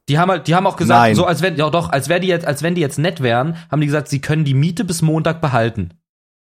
Die 0.09 0.19
haben 0.19 0.31
halt, 0.31 0.49
die 0.49 0.55
haben 0.55 0.67
auch 0.67 0.77
gesagt, 0.77 0.99
Nein. 0.99 1.15
so 1.15 1.27
als 1.27 1.43
wenn, 1.43 1.57
ja 1.57 1.69
doch, 1.69 1.91
als 1.91 2.09
wäre 2.09 2.21
die 2.21 2.29
jetzt, 2.29 2.47
als 2.47 2.63
wenn 2.63 2.75
die 2.75 2.81
jetzt 2.81 2.99
nett 2.99 3.23
wären, 3.23 3.57
haben 3.71 3.83
die 3.83 3.87
gesagt, 3.87 4.09
sie 4.09 4.23
können 4.23 4.47
die 4.47 4.55
Miete 4.55 4.85
bis 4.85 5.03
Montag 5.03 5.43
behalten. 5.43 5.91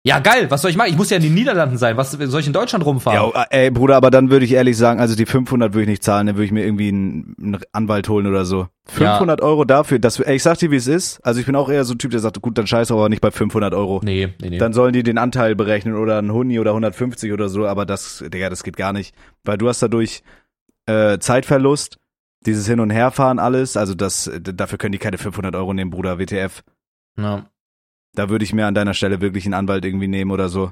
Ja, 0.08 0.20
geil, 0.20 0.50
was 0.50 0.62
soll 0.62 0.72
ich 0.72 0.78
machen? 0.78 0.90
Ich 0.90 0.96
muss 0.96 1.10
ja 1.10 1.18
in 1.18 1.24
den 1.24 1.34
Niederlanden 1.34 1.78
sein. 1.78 1.98
Was 1.98 2.12
soll 2.12 2.40
ich 2.40 2.48
in 2.48 2.54
Deutschland 2.54 2.86
rumfahren? 2.86 3.30
Ja, 3.36 3.46
ey, 3.50 3.70
Bruder, 3.72 3.98
aber 3.98 4.10
dann 4.10 4.30
würde 4.30 4.46
ich 4.46 4.54
ehrlich 4.54 4.78
sagen, 4.78 5.02
also 5.02 5.18
die 5.18 5.26
500 5.26 5.74
würde 5.74 5.82
ich 5.82 5.90
nicht 5.90 6.04
zahlen, 6.04 6.28
dann 6.28 6.38
würde 6.38 6.46
ich 6.46 6.54
mir 6.54 6.64
irgendwie 6.64 6.88
einen, 6.88 7.36
einen 7.38 7.60
Anwalt 7.74 8.08
holen 8.08 8.26
oder 8.26 8.46
so. 8.46 8.70
500 8.86 9.42
Euro 9.42 9.66
dafür, 9.66 10.00
dass, 10.00 10.18
ey, 10.22 10.38
ich 10.38 10.44
sag 10.44 10.60
dir, 10.60 10.72
wie 10.72 10.78
es 10.78 10.88
ist. 10.88 11.20
Also 11.26 11.42
ich 11.42 11.46
bin 11.46 11.58
auch 11.58 11.68
eher 11.68 11.84
so 11.84 11.94
ein 11.94 11.98
Typ, 11.98 12.12
der 12.12 12.22
sagt, 12.22 12.42
gut, 12.42 12.58
dann 12.58 12.68
scheiß 12.68 12.90
aber 12.90 13.10
nicht 13.10 13.20
bei 13.20 13.32
500 13.32 13.74
Euro. 13.74 14.00
Nee, 14.02 14.34
nee, 14.42 14.50
nee. 14.52 14.58
Dann 14.58 14.72
sollen 14.72 14.94
die 14.94 15.04
den 15.04 15.18
Anteil 15.18 15.58
berechnen 15.58 15.96
oder 15.96 16.20
ein 16.20 16.32
Huni 16.32 16.58
oder 16.58 16.72
150 16.72 17.34
oder 17.34 17.50
so, 17.50 17.68
aber 17.68 17.86
das, 17.86 18.24
Digga, 18.34 18.50
das 18.50 18.64
geht 18.64 18.78
gar 18.78 18.94
nicht. 18.94 19.14
Weil 19.44 19.58
du 19.58 19.68
hast 19.68 19.82
dadurch 19.82 20.24
äh, 20.86 21.20
Zeitverlust, 21.20 21.98
dieses 22.46 22.66
Hin- 22.66 22.80
und 22.80 22.92
Herfahren, 22.92 23.40
alles, 23.40 23.76
also 23.76 23.94
das, 23.94 24.32
dafür 24.42 24.78
können 24.78 24.94
die 24.94 25.00
keine 25.00 25.18
500 25.18 25.54
Euro 25.54 25.74
nehmen, 25.74 25.92
Bruder, 25.92 26.18
WTF. 26.18 26.64
ja. 27.18 27.44
Da 28.18 28.30
würde 28.30 28.44
ich 28.44 28.52
mir 28.52 28.66
an 28.66 28.74
deiner 28.74 28.96
Stelle 28.96 29.22
wirklich 29.22 29.46
einen 29.46 29.54
Anwalt 29.54 29.86
irgendwie 29.86 30.08
nehmen 30.08 30.32
oder 30.32 30.50
so. 30.50 30.72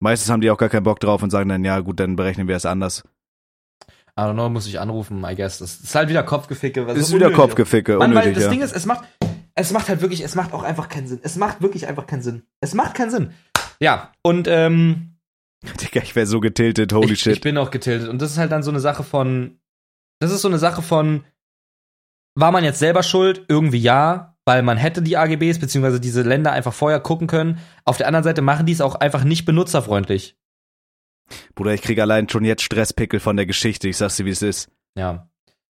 Meistens 0.00 0.30
haben 0.30 0.40
die 0.40 0.50
auch 0.50 0.56
gar 0.56 0.70
keinen 0.70 0.84
Bock 0.84 1.00
drauf 1.00 1.22
und 1.22 1.30
sagen 1.30 1.50
dann, 1.50 1.64
ja 1.64 1.78
gut, 1.80 2.00
dann 2.00 2.16
berechnen 2.16 2.48
wir 2.48 2.56
es 2.56 2.64
anders. 2.64 3.04
I 4.18 4.22
don't 4.22 4.32
know, 4.32 4.48
muss 4.48 4.66
ich 4.66 4.80
anrufen, 4.80 5.24
I 5.24 5.36
guess. 5.36 5.58
Das 5.58 5.80
ist 5.80 5.94
halt 5.94 6.08
wieder 6.08 6.22
Kopfgeficke. 6.22 6.86
was 6.86 6.96
ist 6.96 7.08
so 7.08 7.16
wieder 7.16 7.26
unnötig. 7.26 7.44
Kopfgeficke, 7.44 7.98
Mann, 7.98 8.14
weil 8.14 8.24
unnötig, 8.24 8.34
das 8.34 8.44
ja. 8.44 8.50
Ding 8.50 8.62
ist, 8.62 8.74
es 8.74 8.86
macht, 8.86 9.04
es 9.54 9.70
macht 9.70 9.90
halt 9.90 10.00
wirklich, 10.00 10.22
es 10.22 10.34
macht 10.34 10.54
auch 10.54 10.62
einfach 10.62 10.88
keinen 10.88 11.06
Sinn. 11.06 11.20
Es 11.22 11.36
macht 11.36 11.60
wirklich 11.60 11.86
einfach 11.86 12.06
keinen 12.06 12.22
Sinn. 12.22 12.42
Es 12.60 12.72
macht 12.72 12.94
keinen 12.94 13.10
Sinn. 13.10 13.34
Ja, 13.78 14.12
und 14.22 14.48
ähm, 14.48 15.18
Digga, 15.80 16.02
ich 16.02 16.16
wäre 16.16 16.26
so 16.26 16.40
getiltet, 16.40 16.94
holy 16.94 17.12
ich, 17.12 17.20
shit. 17.20 17.34
ich 17.34 17.40
bin 17.42 17.58
auch 17.58 17.70
getiltet. 17.70 18.08
Und 18.08 18.20
das 18.22 18.30
ist 18.32 18.38
halt 18.38 18.50
dann 18.50 18.62
so 18.62 18.70
eine 18.70 18.80
Sache 18.80 19.04
von, 19.04 19.60
das 20.20 20.32
ist 20.32 20.40
so 20.40 20.48
eine 20.48 20.58
Sache 20.58 20.80
von, 20.80 21.24
war 22.34 22.50
man 22.50 22.64
jetzt 22.64 22.78
selber 22.78 23.02
schuld? 23.02 23.44
Irgendwie 23.48 23.78
ja, 23.78 24.31
weil 24.44 24.62
man 24.62 24.76
hätte 24.76 25.02
die 25.02 25.16
AGBs 25.16 25.58
beziehungsweise 25.58 26.00
diese 26.00 26.22
Länder 26.22 26.52
einfach 26.52 26.72
vorher 26.72 27.00
gucken 27.00 27.26
können. 27.26 27.58
Auf 27.84 27.96
der 27.96 28.06
anderen 28.06 28.24
Seite 28.24 28.42
machen 28.42 28.66
die 28.66 28.72
es 28.72 28.80
auch 28.80 28.96
einfach 28.96 29.24
nicht 29.24 29.44
benutzerfreundlich. 29.44 30.36
Bruder, 31.54 31.72
ich 31.72 31.82
krieg 31.82 31.98
allein 32.00 32.28
schon 32.28 32.44
jetzt 32.44 32.62
Stresspickel 32.62 33.20
von 33.20 33.36
der 33.36 33.46
Geschichte, 33.46 33.88
ich 33.88 33.96
sag's 33.96 34.16
dir, 34.16 34.26
wie 34.26 34.30
es 34.30 34.42
ist. 34.42 34.70
Ja. 34.96 35.28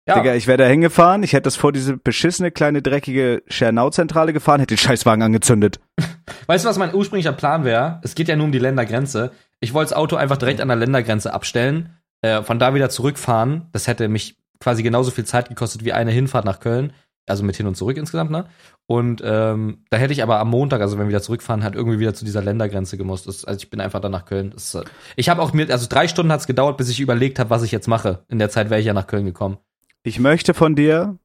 Ja, 0.08 0.16
Digga, 0.16 0.34
ich 0.34 0.48
wäre 0.48 0.58
da 0.58 0.66
hingefahren, 0.66 1.22
ich 1.22 1.34
hätte 1.34 1.44
das 1.44 1.56
vor 1.56 1.72
diese 1.72 1.96
beschissene 1.96 2.50
kleine 2.50 2.82
dreckige 2.82 3.44
Schernau-Zentrale 3.48 4.34
gefahren, 4.34 4.60
hätte 4.60 4.74
den 4.74 4.80
Scheißwagen 4.80 5.22
angezündet. 5.22 5.80
Weißt 6.48 6.66
du, 6.66 6.70
was 6.70 6.80
mein 6.80 6.96
ursprünglicher 6.96 7.34
Plan 7.34 7.66
wäre? 7.66 8.00
Es 8.04 8.16
geht 8.16 8.28
ja 8.28 8.36
nur 8.36 8.46
um 8.46 8.52
die 8.52 8.60
Ländergrenze. 8.60 9.32
Ich 9.60 9.76
wollte 9.76 9.90
das 9.90 9.98
Auto 9.98 10.16
einfach 10.16 10.38
direkt 10.38 10.60
an 10.60 10.70
der 10.70 10.78
Ländergrenze 10.78 11.34
abstellen, 11.34 11.98
äh, 12.24 12.42
von 12.42 12.58
da 12.58 12.74
wieder 12.74 12.90
zurückfahren. 12.90 13.70
Das 13.74 13.86
hätte 13.88 14.08
mich 14.08 14.38
quasi 14.60 14.82
genauso 14.82 15.12
viel 15.12 15.26
Zeit 15.26 15.50
gekostet 15.50 15.86
wie 15.86 15.94
eine 15.94 16.12
Hinfahrt 16.12 16.46
nach 16.46 16.60
Köln. 16.60 16.94
Also 17.28 17.44
mit 17.44 17.56
hin 17.56 17.68
und 17.68 17.76
zurück 17.76 17.98
insgesamt, 17.98 18.32
ne? 18.32 18.46
Und 18.88 19.22
ähm, 19.24 19.86
da 19.90 19.98
hätte 19.98 20.12
ich 20.12 20.24
aber 20.24 20.40
am 20.40 20.50
Montag, 20.50 20.82
also 20.82 20.98
wenn 20.98 21.06
wir 21.06 21.10
wieder 21.10 21.22
zurückfahren, 21.22 21.64
halt 21.64 21.76
irgendwie 21.76 22.00
wieder 22.00 22.14
zu 22.14 22.26
dieser 22.26 22.42
Ländergrenze 22.42 22.98
gemusst. 22.98 23.28
Das, 23.28 23.46
also 23.46 23.60
ich 23.60 23.70
bin 23.70 23.80
einfach 23.80 24.02
dann 24.02 24.12
nach 24.12 24.26
Köln. 24.26 24.52
Das, 24.52 24.76
äh, 24.76 24.84
ich 25.16 25.30
habe 25.30 25.42
auch 25.42 25.54
mir, 25.54 25.70
also 25.70 25.88
drei 25.88 26.08
Stunden 26.08 26.32
hat's 26.32 26.48
gedauert, 26.48 26.78
bis 26.78 26.90
ich 26.90 27.00
überlegt 27.00 27.40
habe, 27.40 27.50
was 27.50 27.64
ich 27.64 27.72
jetzt 27.72 27.88
mache. 27.88 28.26
In 28.28 28.40
der 28.40 28.50
Zeit 28.50 28.70
wäre 28.70 28.80
ich 28.80 28.86
ja 28.88 28.94
nach 28.94 29.08
Köln 29.08 29.26
gekommen. 29.26 29.58
Ich 30.04 30.20
möchte 30.20 30.54
von 30.54 30.76
dir, 30.76 31.18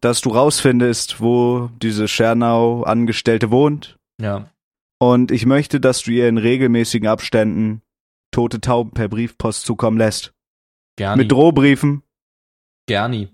dass 0.00 0.20
du 0.20 0.30
rausfindest, 0.30 1.20
wo 1.20 1.70
diese 1.80 2.08
Schernau-Angestellte 2.08 3.50
wohnt 3.50 3.98
Ja. 4.20 4.50
Und 4.98 5.30
ich 5.30 5.44
möchte, 5.44 5.80
dass 5.80 6.02
du 6.02 6.12
ihr 6.12 6.28
in 6.28 6.38
regelmäßigen 6.38 7.08
Abständen 7.08 7.82
tote 8.30 8.60
Tauben 8.60 8.92
per 8.92 9.08
Briefpost 9.08 9.64
zukommen 9.64 9.98
lässt. 9.98 10.32
Gerne. 10.96 11.22
Mit 11.22 11.32
Drohbriefen. 11.32 12.02
Gerne. 12.86 13.28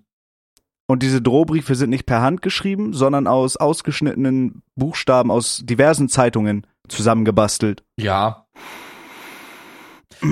Und 0.90 1.04
diese 1.04 1.22
Drohbriefe 1.22 1.76
sind 1.76 1.90
nicht 1.90 2.04
per 2.04 2.20
Hand 2.20 2.42
geschrieben, 2.42 2.92
sondern 2.94 3.28
aus 3.28 3.56
ausgeschnittenen 3.56 4.62
Buchstaben 4.74 5.30
aus 5.30 5.60
diversen 5.62 6.08
Zeitungen 6.08 6.66
zusammengebastelt. 6.88 7.84
Ja. 7.96 8.46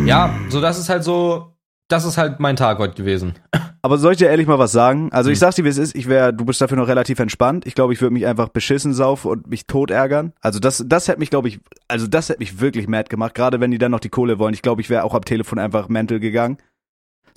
Ja, 0.05 0.35
so 0.49 0.61
das 0.61 0.77
ist 0.77 0.89
halt 0.89 1.05
so, 1.05 1.55
das 1.87 2.05
ist 2.05 2.19
halt 2.19 2.41
mein 2.41 2.57
Tag 2.57 2.79
heute 2.81 2.95
gewesen. 2.95 3.35
Aber 3.83 3.99
soll 3.99 4.13
ich 4.13 4.19
dir 4.19 4.29
ehrlich 4.29 4.49
mal 4.49 4.59
was 4.59 4.73
sagen? 4.73 5.11
Also 5.13 5.31
ich 5.31 5.37
Hm. 5.37 5.41
sag's 5.43 5.55
dir, 5.57 5.65
wie 5.65 5.69
es 5.69 5.79
ist. 5.79 5.95
Ich 5.95 6.09
wäre, 6.09 6.35
du 6.35 6.45
bist 6.45 6.61
dafür 6.61 6.77
noch 6.77 6.89
relativ 6.89 7.21
entspannt. 7.21 7.65
Ich 7.65 7.77
glaube, 7.77 7.93
ich 7.93 8.01
würde 8.01 8.13
mich 8.13 8.27
einfach 8.27 8.49
beschissen 8.49 8.93
saufen 8.93 9.31
und 9.31 9.47
mich 9.47 9.69
tot 9.69 9.93
ärgern. 9.93 10.33
Also 10.41 10.59
das, 10.59 10.83
das 10.85 11.07
hätte 11.07 11.21
mich, 11.21 11.31
glaube 11.31 11.47
ich, 11.47 11.61
also 11.87 12.09
das 12.09 12.29
hätte 12.29 12.41
mich 12.41 12.61
wirklich 12.61 12.89
mad 12.89 13.09
gemacht. 13.09 13.35
Gerade 13.37 13.61
wenn 13.61 13.71
die 13.71 13.79
dann 13.79 13.93
noch 13.93 14.01
die 14.01 14.09
Kohle 14.09 14.41
wollen. 14.41 14.55
Ich 14.55 14.63
glaube, 14.63 14.81
ich 14.81 14.91
wäre 14.91 15.05
auch 15.05 15.15
am 15.15 15.25
Telefon 15.25 15.61
einfach 15.61 15.89
mental 15.89 16.19
gegangen. 16.19 16.59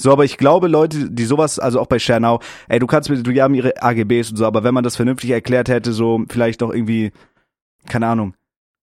So, 0.01 0.11
aber 0.11 0.25
ich 0.25 0.37
glaube, 0.37 0.67
Leute, 0.67 1.11
die 1.11 1.25
sowas, 1.25 1.59
also 1.59 1.79
auch 1.79 1.87
bei 1.87 1.99
Schernau, 1.99 2.39
ey, 2.69 2.79
du 2.79 2.87
kannst 2.87 3.09
mir, 3.09 3.21
du 3.21 3.31
die 3.31 3.41
haben 3.41 3.53
ihre 3.53 3.81
AGBs 3.81 4.31
und 4.31 4.37
so, 4.37 4.45
aber 4.45 4.63
wenn 4.63 4.73
man 4.73 4.83
das 4.83 4.95
vernünftig 4.95 5.29
erklärt 5.29 5.69
hätte, 5.69 5.93
so 5.93 6.23
vielleicht 6.29 6.61
noch 6.61 6.73
irgendwie, 6.73 7.11
keine 7.87 8.07
Ahnung, 8.07 8.33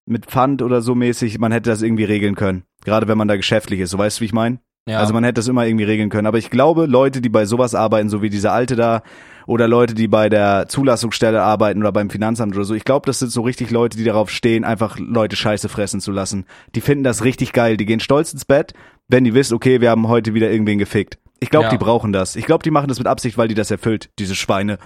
mit 0.06 0.26
Pfand 0.26 0.62
oder 0.62 0.80
so 0.80 0.94
mäßig, 0.94 1.38
man 1.38 1.52
hätte 1.52 1.70
das 1.70 1.82
irgendwie 1.82 2.04
regeln 2.04 2.34
können. 2.34 2.62
Gerade 2.84 3.08
wenn 3.08 3.18
man 3.18 3.28
da 3.28 3.36
geschäftlich 3.36 3.80
ist, 3.80 3.90
so 3.90 3.98
weißt 3.98 4.18
du, 4.18 4.20
wie 4.22 4.26
ich 4.26 4.32
meine? 4.32 4.60
Ja. 4.88 5.00
Also 5.00 5.12
man 5.12 5.22
hätte 5.22 5.34
das 5.34 5.48
immer 5.48 5.66
irgendwie 5.66 5.84
regeln 5.84 6.08
können. 6.08 6.26
Aber 6.26 6.38
ich 6.38 6.48
glaube, 6.48 6.86
Leute, 6.86 7.20
die 7.20 7.28
bei 7.28 7.44
sowas 7.44 7.74
arbeiten, 7.74 8.08
so 8.08 8.22
wie 8.22 8.30
diese 8.30 8.52
Alte 8.52 8.74
da, 8.74 9.02
oder 9.46 9.68
Leute, 9.68 9.94
die 9.94 10.08
bei 10.08 10.28
der 10.28 10.66
Zulassungsstelle 10.68 11.42
arbeiten 11.42 11.80
oder 11.80 11.92
beim 11.92 12.08
Finanzamt 12.08 12.54
oder 12.54 12.64
so, 12.64 12.74
ich 12.74 12.84
glaube, 12.84 13.06
das 13.06 13.18
sind 13.18 13.30
so 13.30 13.42
richtig 13.42 13.70
Leute, 13.70 13.98
die 13.98 14.04
darauf 14.04 14.30
stehen, 14.30 14.64
einfach 14.64 14.98
Leute 14.98 15.36
Scheiße 15.36 15.68
fressen 15.68 16.00
zu 16.00 16.10
lassen. 16.10 16.46
Die 16.74 16.80
finden 16.80 17.04
das 17.04 17.24
richtig 17.24 17.52
geil. 17.52 17.76
Die 17.76 17.84
gehen 17.84 18.00
stolz 18.00 18.32
ins 18.32 18.46
Bett, 18.46 18.72
wenn 19.08 19.24
die 19.24 19.34
wissen, 19.34 19.54
okay, 19.54 19.80
wir 19.80 19.90
haben 19.90 20.08
heute 20.08 20.34
wieder 20.34 20.50
irgendwen 20.50 20.78
gefickt. 20.78 21.18
Ich 21.40 21.50
glaube, 21.50 21.64
Ja. 21.66 21.70
die 21.70 21.78
brauchen 21.78 22.12
das. 22.12 22.36
Ich 22.36 22.46
glaube, 22.46 22.62
die 22.62 22.70
machen 22.70 22.88
das 22.88 22.98
mit 22.98 23.06
Absicht, 23.06 23.38
weil 23.38 23.48
die 23.48 23.54
das 23.54 23.70
erfüllt, 23.70 24.10
diese 24.18 24.34
Schweine. 24.34 24.78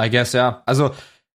I 0.00 0.10
guess, 0.10 0.32
ja. 0.32 0.62
Also, 0.66 0.92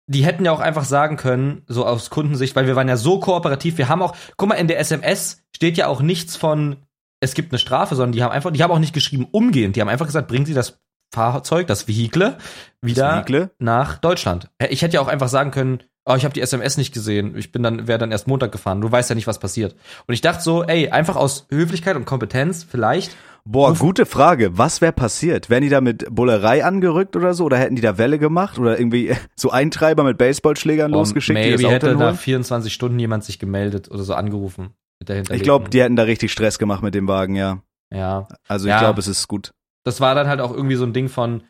die 0.07 0.24
hätten 0.25 0.45
ja 0.45 0.51
auch 0.51 0.59
einfach 0.59 0.86
sagen 0.86 1.17
können, 1.17 1.63
so 1.67 1.86
aus 1.86 2.09
Kundensicht, 2.09 2.55
weil 2.55 2.67
wir 2.67 2.75
waren 2.75 2.88
ja 2.88 2.97
so 2.97 3.19
kooperativ. 3.19 3.77
Wir 3.77 3.89
haben 3.89 4.01
auch, 4.01 4.15
guck 4.38 4.50
mal, 4.50 4.55
in 4.55 4.67
der 4.67 4.79
SMS 4.79 5.43
steht 5.55 5.77
ja 5.77 5.88
auch 5.88 6.01
nichts 6.01 6.36
von, 6.36 6.77
es 7.19 7.33
gibt 7.33 7.51
eine 7.51 7.59
Strafe, 7.59 7.95
sondern 7.95 8.13
die 8.13 8.24
haben 8.24 8.31
einfach, 8.31 8.51
die 8.51 8.63
haben 8.63 8.71
auch 8.71 8.79
nicht 8.79 8.93
geschrieben 8.93 9.27
umgehend. 9.31 9.75
Die 9.75 9.81
haben 9.81 9.89
einfach 9.89 10.05
gesagt, 10.05 10.27
bringen 10.27 10.45
Sie 10.45 10.53
das 10.53 10.79
Fahrzeug, 11.13 11.67
das 11.67 11.88
Vehikle, 11.88 12.38
wieder 12.81 13.15
Vehicle? 13.15 13.51
nach 13.59 13.97
Deutschland. 13.97 14.50
Äh, 14.59 14.67
Ich 14.67 14.81
hätte 14.81 14.95
ja 14.95 15.01
auch 15.01 15.07
einfach 15.07 15.29
sagen 15.29 15.51
können, 15.51 15.83
oh, 16.07 16.15
ich 16.15 16.23
habe 16.23 16.33
die 16.33 16.41
SMS 16.41 16.77
nicht 16.77 16.93
gesehen. 16.93 17.35
Ich 17.37 17.51
bin 17.51 17.61
dann, 17.63 17.87
wäre 17.87 17.99
dann 17.99 18.11
erst 18.11 18.27
Montag 18.27 18.51
gefahren. 18.51 18.81
Du 18.81 18.91
weißt 18.91 19.09
ja 19.09 19.15
nicht, 19.15 19.27
was 19.27 19.39
passiert. 19.39 19.75
Und 20.07 20.13
ich 20.13 20.21
dachte 20.21 20.41
so, 20.43 20.63
ey, 20.63 20.89
einfach 20.89 21.15
aus 21.15 21.45
Höflichkeit 21.49 21.95
und 21.95 22.05
Kompetenz 22.05 22.63
vielleicht. 22.63 23.15
Boah, 23.45 23.69
Ruf- 23.69 23.79
gute 23.79 24.05
Frage. 24.05 24.57
Was 24.57 24.81
wäre 24.81 24.91
passiert? 24.91 25.49
Wären 25.49 25.61
die 25.63 25.69
da 25.69 25.79
mit 25.79 26.05
Bullerei 26.13 26.65
angerückt 26.65 27.15
oder 27.15 27.33
so? 27.33 27.45
Oder 27.45 27.57
hätten 27.57 27.75
die 27.75 27.81
da 27.81 27.97
Welle 27.97 28.19
gemacht? 28.19 28.59
Oder 28.59 28.77
irgendwie 28.79 29.15
so 29.35 29.51
Eintreiber 29.51 30.03
mit 30.03 30.17
Baseballschlägern 30.17 30.91
losgeschickt? 30.91 31.39
die 31.39 31.51
das 31.51 31.61
maybe 31.61 31.73
hätte 31.73 31.97
holen? 31.97 32.15
24 32.15 32.73
Stunden 32.73 32.99
jemand 32.99 33.23
sich 33.23 33.39
gemeldet 33.39 33.89
oder 33.91 34.03
so 34.03 34.13
angerufen. 34.15 34.71
Mit 34.99 35.09
der 35.09 35.29
Ich 35.31 35.43
glaube, 35.43 35.69
die 35.69 35.81
hätten 35.81 35.95
da 35.95 36.03
richtig 36.03 36.31
Stress 36.31 36.57
gemacht 36.59 36.81
mit 36.83 36.95
dem 36.95 37.07
Wagen, 37.07 37.35
ja. 37.35 37.61
Ja. 37.93 38.27
Also 38.47 38.65
ich 38.67 38.71
Ja. 38.71 38.79
glaube, 38.79 38.99
es 38.99 39.07
ist 39.07 39.27
gut. 39.27 39.51
Das 39.85 40.01
war 40.01 40.13
dann 40.15 40.27
halt 40.27 40.41
auch 40.41 40.51
irgendwie 40.53 40.75
so 40.75 40.83
ein 40.83 40.91
Ding 40.91 41.07
von, 41.07 41.43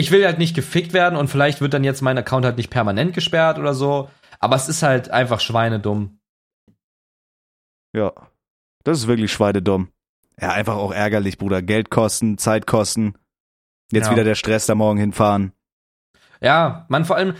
ich 0.00 0.10
will 0.10 0.24
halt 0.24 0.38
nicht 0.38 0.54
gefickt 0.54 0.92
werden 0.92 1.16
und 1.16 1.28
vielleicht 1.28 1.60
wird 1.60 1.74
dann 1.74 1.84
jetzt 1.84 2.00
mein 2.02 2.18
Account 2.18 2.44
halt 2.44 2.56
nicht 2.56 2.70
permanent 2.70 3.12
gesperrt 3.14 3.58
oder 3.58 3.74
so. 3.74 4.10
Aber 4.38 4.56
es 4.56 4.68
ist 4.68 4.82
halt 4.82 5.10
einfach 5.10 5.40
schweinedumm. 5.40 6.18
Ja. 7.94 8.12
Das 8.84 8.98
ist 8.98 9.06
wirklich 9.06 9.30
schweinedumm. 9.32 9.88
Ja, 10.40 10.52
einfach 10.52 10.76
auch 10.76 10.92
ärgerlich, 10.92 11.36
Bruder. 11.36 11.60
Geld 11.60 11.90
kosten, 11.90 12.38
Zeit 12.38 12.66
kosten. 12.66 13.14
Jetzt 13.92 14.06
Ja. 14.06 14.12
wieder 14.12 14.24
der 14.24 14.34
Stress 14.36 14.66
da 14.66 14.74
morgen 14.74 14.98
hinfahren. 14.98 15.52
Ja, 16.40 16.86
man 16.88 17.04
vor 17.04 17.16
allem, 17.16 17.34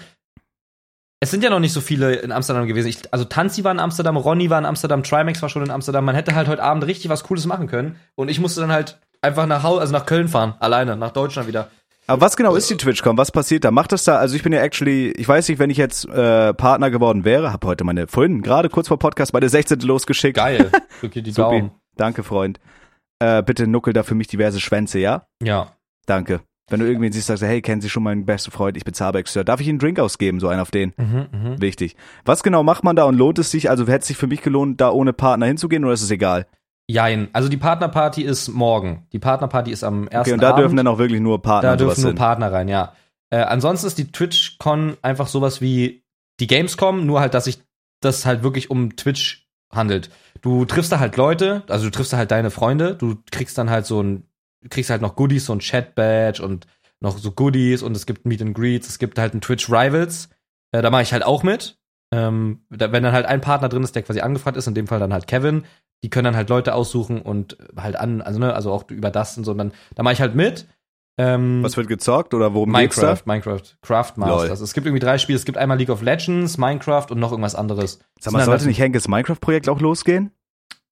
es 1.20 1.30
sind 1.30 1.42
ja 1.42 1.48
noch 1.48 1.60
nicht 1.60 1.72
so 1.72 1.80
viele 1.80 2.16
in 2.16 2.32
Amsterdam 2.32 2.66
gewesen. 2.66 2.88
Ich, 2.88 3.12
also 3.12 3.24
Tanzi 3.24 3.64
war 3.64 3.72
in 3.72 3.78
Amsterdam, 3.78 4.16
Ronny 4.18 4.50
war 4.50 4.58
in 4.58 4.66
Amsterdam, 4.66 5.02
Trimax 5.02 5.40
war 5.40 5.48
schon 5.48 5.62
in 5.64 5.70
Amsterdam. 5.70 6.04
Man 6.04 6.14
hätte 6.14 6.34
halt 6.34 6.48
heute 6.48 6.62
Abend 6.62 6.84
richtig 6.84 7.08
was 7.08 7.24
Cooles 7.24 7.46
machen 7.46 7.66
können. 7.68 7.98
Und 8.16 8.28
ich 8.28 8.38
musste 8.40 8.60
dann 8.60 8.72
halt 8.72 9.00
einfach 9.22 9.46
nach 9.46 9.62
Hause, 9.62 9.80
also 9.80 9.92
nach 9.94 10.04
Köln 10.04 10.28
fahren, 10.28 10.54
alleine, 10.60 10.96
nach 10.96 11.12
Deutschland 11.12 11.48
wieder. 11.48 11.70
Aber 12.10 12.22
was 12.22 12.36
genau 12.36 12.56
ist 12.56 12.68
die 12.68 12.76
TwitchCon? 12.76 13.16
Was 13.16 13.30
passiert 13.30 13.62
da? 13.62 13.70
Macht 13.70 13.92
das 13.92 14.02
da? 14.02 14.16
Also 14.16 14.34
ich 14.34 14.42
bin 14.42 14.52
ja 14.52 14.60
actually, 14.60 15.12
ich 15.12 15.28
weiß 15.28 15.48
nicht, 15.48 15.60
wenn 15.60 15.70
ich 15.70 15.76
jetzt 15.76 16.08
äh, 16.08 16.52
Partner 16.54 16.90
geworden 16.90 17.24
wäre, 17.24 17.52
habe 17.52 17.68
heute 17.68 17.84
meine 17.84 18.08
vorhin 18.08 18.42
gerade 18.42 18.68
kurz 18.68 18.88
vor 18.88 18.98
Podcast 18.98 19.30
bei 19.30 19.38
der 19.38 19.48
16. 19.48 19.78
losgeschickt. 19.82 20.36
Geil. 20.36 20.72
Drück 21.00 21.12
dir 21.12 21.22
die 21.22 21.30
Supi. 21.30 21.58
Daumen. 21.58 21.70
Danke, 21.96 22.24
Freund. 22.24 22.58
Äh, 23.20 23.44
bitte 23.44 23.68
nuckel 23.68 23.92
da 23.92 24.02
für 24.02 24.16
mich 24.16 24.26
diverse 24.26 24.58
Schwänze, 24.58 24.98
ja? 24.98 25.28
Ja. 25.40 25.68
Danke. 26.06 26.40
Wenn 26.68 26.80
du 26.80 26.86
irgendwen 26.86 27.12
siehst, 27.12 27.28
sagst 27.28 27.44
du, 27.44 27.46
hey, 27.46 27.62
kennen 27.62 27.80
Sie 27.80 27.88
schon 27.88 28.02
meinen 28.02 28.26
besten 28.26 28.50
Freund? 28.50 28.76
Ich 28.76 28.84
bezahle 28.84 29.20
extra. 29.20 29.44
Darf 29.44 29.60
ich 29.60 29.68
Ihnen 29.68 29.74
einen 29.74 29.78
Drink 29.78 30.00
ausgeben? 30.00 30.40
So 30.40 30.48
einen 30.48 30.60
auf 30.60 30.72
den. 30.72 30.92
Mhm, 30.96 31.28
mhm. 31.30 31.62
Wichtig. 31.62 31.94
Was 32.24 32.42
genau 32.42 32.64
macht 32.64 32.82
man 32.82 32.96
da 32.96 33.04
und 33.04 33.16
lohnt 33.16 33.38
es 33.38 33.52
sich? 33.52 33.70
Also 33.70 33.86
hätte 33.86 34.00
es 34.00 34.08
sich 34.08 34.16
für 34.16 34.26
mich 34.26 34.42
gelohnt, 34.42 34.80
da 34.80 34.90
ohne 34.90 35.12
Partner 35.12 35.46
hinzugehen 35.46 35.84
oder 35.84 35.94
ist 35.94 36.02
es 36.02 36.10
egal? 36.10 36.48
Jein. 36.90 37.28
Also 37.32 37.48
die 37.48 37.56
Partnerparty 37.56 38.22
ist 38.22 38.48
morgen. 38.48 39.06
Die 39.12 39.18
Partnerparty 39.18 39.70
ist 39.70 39.84
am 39.84 40.08
ersten 40.08 40.30
Okay, 40.30 40.32
und 40.34 40.42
da 40.42 40.50
Abend. 40.50 40.60
dürfen 40.60 40.76
dann 40.76 40.86
auch 40.86 40.98
wirklich 40.98 41.20
nur 41.20 41.40
Partner 41.42 41.68
Da 41.68 41.72
und 41.74 41.78
sowas 41.78 41.94
dürfen 41.94 42.02
nur 42.02 42.10
hin. 42.12 42.18
Partner 42.18 42.52
rein, 42.52 42.68
ja. 42.68 42.94
Äh, 43.30 43.42
ansonsten 43.42 43.86
ist 43.86 43.98
die 43.98 44.10
TwitchCon 44.10 44.96
einfach 45.02 45.28
sowas 45.28 45.60
wie 45.60 46.02
die 46.40 46.46
Gamescom, 46.46 47.06
nur 47.06 47.20
halt, 47.20 47.34
dass 47.34 47.44
sich 47.44 47.62
das 48.00 48.26
halt 48.26 48.42
wirklich 48.42 48.70
um 48.70 48.96
Twitch 48.96 49.48
handelt. 49.72 50.10
Du 50.40 50.64
triffst 50.64 50.90
da 50.90 50.98
halt 50.98 51.16
Leute, 51.16 51.62
also 51.68 51.84
du 51.84 51.90
triffst 51.90 52.12
da 52.12 52.16
halt 52.16 52.30
deine 52.30 52.50
Freunde, 52.50 52.96
du 52.96 53.16
kriegst 53.30 53.56
dann 53.58 53.70
halt 53.70 53.86
so 53.86 54.02
ein, 54.02 54.24
du 54.62 54.68
kriegst 54.68 54.90
halt 54.90 55.02
noch 55.02 55.14
Goodies, 55.14 55.46
so 55.46 55.52
ein 55.52 55.60
Chat-Badge 55.60 56.42
und 56.42 56.66
noch 57.00 57.16
so 57.18 57.30
Goodies 57.30 57.82
und 57.82 57.96
es 57.96 58.06
gibt 58.06 58.26
Meet 58.26 58.42
and 58.42 58.54
Greets, 58.54 58.88
es 58.88 58.98
gibt 58.98 59.18
halt 59.18 59.34
ein 59.34 59.40
Twitch 59.40 59.68
Rivals, 59.70 60.28
äh, 60.72 60.82
da 60.82 60.90
mache 60.90 61.02
ich 61.02 61.12
halt 61.12 61.24
auch 61.24 61.42
mit. 61.42 61.78
Ähm, 62.12 62.64
da, 62.70 62.90
wenn 62.92 63.02
dann 63.02 63.12
halt 63.12 63.26
ein 63.26 63.40
Partner 63.40 63.68
drin 63.68 63.84
ist, 63.84 63.94
der 63.94 64.02
quasi 64.02 64.20
angefragt 64.20 64.56
ist, 64.56 64.66
in 64.66 64.74
dem 64.74 64.86
Fall 64.88 64.98
dann 64.98 65.12
halt 65.12 65.26
Kevin, 65.26 65.64
die 66.02 66.10
können 66.10 66.24
dann 66.24 66.36
halt 66.36 66.48
Leute 66.48 66.74
aussuchen 66.74 67.22
und 67.22 67.56
halt 67.76 67.96
an, 67.96 68.20
also 68.22 68.38
ne, 68.40 68.52
also 68.54 68.72
auch 68.72 68.88
über 68.90 69.10
das 69.10 69.36
und 69.38 69.44
so, 69.44 69.52
und 69.52 69.58
dann, 69.58 69.72
da 69.94 70.02
mache 70.02 70.14
ich 70.14 70.20
halt 70.20 70.34
mit. 70.34 70.66
Ähm, 71.18 71.62
Was 71.62 71.76
wird 71.76 71.88
gezockt 71.88 72.32
oder 72.34 72.54
worum 72.54 72.72
geht's 72.72 72.96
da? 72.96 73.02
Minecraft, 73.08 73.26
Minecraft, 73.26 73.62
Craft 73.82 74.12
Masters. 74.16 74.58
Lol. 74.58 74.64
Es 74.64 74.72
gibt 74.72 74.86
irgendwie 74.86 75.04
drei 75.04 75.18
Spiele. 75.18 75.36
Es 75.36 75.44
gibt 75.44 75.58
einmal 75.58 75.76
League 75.76 75.90
of 75.90 76.00
Legends, 76.00 76.56
Minecraft 76.56 77.06
und 77.10 77.18
noch 77.20 77.30
irgendwas 77.30 77.54
anderes. 77.54 77.98
Sag 78.18 78.32
mal, 78.32 78.44
sollte 78.44 78.60
dann- 78.62 78.68
nicht 78.68 78.78
Henkes 78.80 79.06
Minecraft-Projekt 79.06 79.68
auch 79.68 79.80
losgehen? 79.80 80.32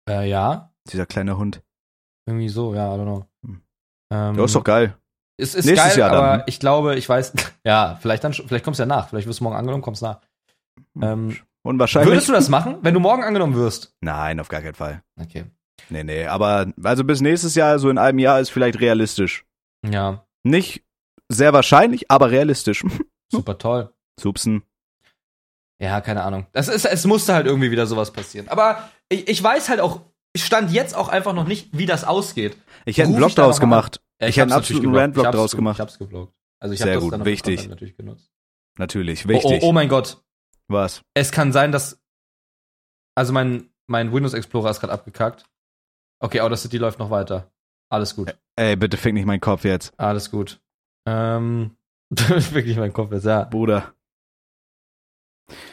Äh, 0.08 0.28
ja, 0.28 0.72
Dieser 0.92 1.06
kleine 1.06 1.38
Hund. 1.38 1.62
irgendwie 2.26 2.48
so, 2.50 2.74
ja, 2.74 2.94
I 2.94 2.98
don't 2.98 3.04
know. 3.04 3.24
Hm. 3.46 3.62
Ähm, 4.12 4.34
Ja, 4.36 4.44
ist 4.44 4.54
doch 4.54 4.64
geil. 4.64 4.94
Es 5.40 5.54
ist 5.54 5.64
Nächstes 5.66 5.90
geil, 5.94 5.98
Jahr 6.00 6.10
dann, 6.10 6.18
aber 6.24 6.34
hm? 6.38 6.42
ich 6.46 6.60
glaube, 6.60 6.96
ich 6.96 7.08
weiß, 7.08 7.32
ja, 7.64 7.96
vielleicht 8.00 8.22
dann, 8.24 8.32
vielleicht 8.34 8.64
kommst 8.64 8.80
du 8.80 8.82
ja 8.82 8.86
nach. 8.86 9.08
Vielleicht 9.08 9.26
wirst 9.28 9.40
du 9.40 9.44
morgen 9.44 9.56
angenommen, 9.56 9.82
kommst 9.82 10.02
nach. 10.02 10.20
Ähm, 11.00 11.36
Unwahrscheinlich. 11.62 12.10
würdest 12.12 12.28
du 12.28 12.32
das 12.32 12.48
machen, 12.48 12.78
wenn 12.82 12.94
du 12.94 13.00
morgen 13.00 13.22
angenommen 13.24 13.54
wirst? 13.54 13.94
Nein, 14.00 14.40
auf 14.40 14.48
gar 14.48 14.62
keinen 14.62 14.74
Fall. 14.74 15.02
Okay. 15.20 15.44
Nee, 15.90 16.04
nee. 16.04 16.26
Aber 16.26 16.72
also 16.82 17.04
bis 17.04 17.20
nächstes 17.20 17.54
Jahr, 17.54 17.78
so 17.78 17.88
in 17.90 17.98
einem 17.98 18.18
Jahr, 18.18 18.40
ist 18.40 18.50
vielleicht 18.50 18.80
realistisch. 18.80 19.44
Ja, 19.88 20.24
Nicht 20.44 20.82
sehr 21.28 21.52
wahrscheinlich, 21.52 22.10
aber 22.10 22.30
realistisch. 22.30 22.84
super 23.32 23.58
toll. 23.58 23.92
Supsen. 24.18 24.62
Ja, 25.80 26.00
keine 26.00 26.22
Ahnung. 26.24 26.46
Das 26.52 26.68
ist, 26.68 26.84
es 26.84 27.04
musste 27.06 27.34
halt 27.34 27.46
irgendwie 27.46 27.70
wieder 27.70 27.86
sowas 27.86 28.12
passieren. 28.12 28.48
Aber 28.48 28.88
ich, 29.08 29.28
ich 29.28 29.42
weiß 29.42 29.68
halt 29.68 29.80
auch, 29.80 30.00
ich 30.32 30.44
stand 30.44 30.72
jetzt 30.72 30.94
auch 30.96 31.08
einfach 31.08 31.32
noch 31.34 31.46
nicht, 31.46 31.68
wie 31.76 31.86
das 31.86 32.04
ausgeht. 32.04 32.56
Ich 32.84 32.98
hätte 32.98 33.08
einen 33.08 33.16
Blog 33.16 33.28
ich 33.30 33.34
draus 33.36 33.60
gemacht. 33.60 34.00
Ja, 34.20 34.26
Ich 34.28 34.36
hätte 34.36 34.42
einen 34.50 34.52
absoluten. 34.60 34.94
Rant-Blog 34.94 35.26
Ich 35.26 35.30
draus 35.32 35.50
ge- 35.52 35.58
gemacht. 35.58 35.76
Ich 35.76 35.80
hab's 35.80 35.98
geblockt. 35.98 36.34
Also 36.60 36.72
ich 36.72 36.80
Sehr 36.80 36.88
hab 36.88 36.94
das 36.94 37.02
gut, 37.04 37.12
dann 37.12 37.24
wichtig. 37.24 37.68
Natürlich 37.68 37.96
genutzt. 37.96 38.32
Natürlich, 38.78 39.24
Oh, 39.26 39.28
wichtig. 39.28 39.62
oh, 39.62 39.68
oh 39.68 39.72
mein 39.72 39.88
Gott. 39.88 40.20
Was? 40.68 41.02
Es 41.14 41.32
kann 41.32 41.52
sein, 41.52 41.72
dass. 41.72 42.00
Also 43.14 43.32
mein, 43.32 43.70
mein 43.86 44.12
Windows 44.12 44.34
Explorer 44.34 44.70
ist 44.70 44.80
gerade 44.80 44.92
abgekackt. 44.92 45.44
Okay, 46.20 46.40
Audacity 46.40 46.78
läuft 46.78 46.98
noch 46.98 47.10
weiter. 47.10 47.50
Alles 47.90 48.14
gut. 48.14 48.36
Ey, 48.56 48.76
bitte 48.76 48.96
fick 48.96 49.14
nicht 49.14 49.26
meinen 49.26 49.40
Kopf 49.40 49.64
jetzt. 49.64 49.98
Alles 49.98 50.30
gut. 50.30 50.60
Ähm. 51.06 51.76
wirklich 52.10 52.76
mein 52.76 52.92
Kopf 52.92 53.12
jetzt, 53.12 53.24
ja. 53.24 53.44
Bruder. 53.44 53.94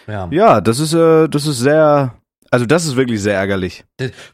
ja. 0.07 0.27
Ja, 0.31 0.61
das 0.61 0.79
ist, 0.79 0.93
äh, 0.93 1.27
das 1.27 1.45
ist 1.45 1.59
sehr, 1.59 2.19
also 2.51 2.65
das 2.65 2.85
ist 2.85 2.95
wirklich 2.95 3.21
sehr 3.21 3.35
ärgerlich. 3.35 3.83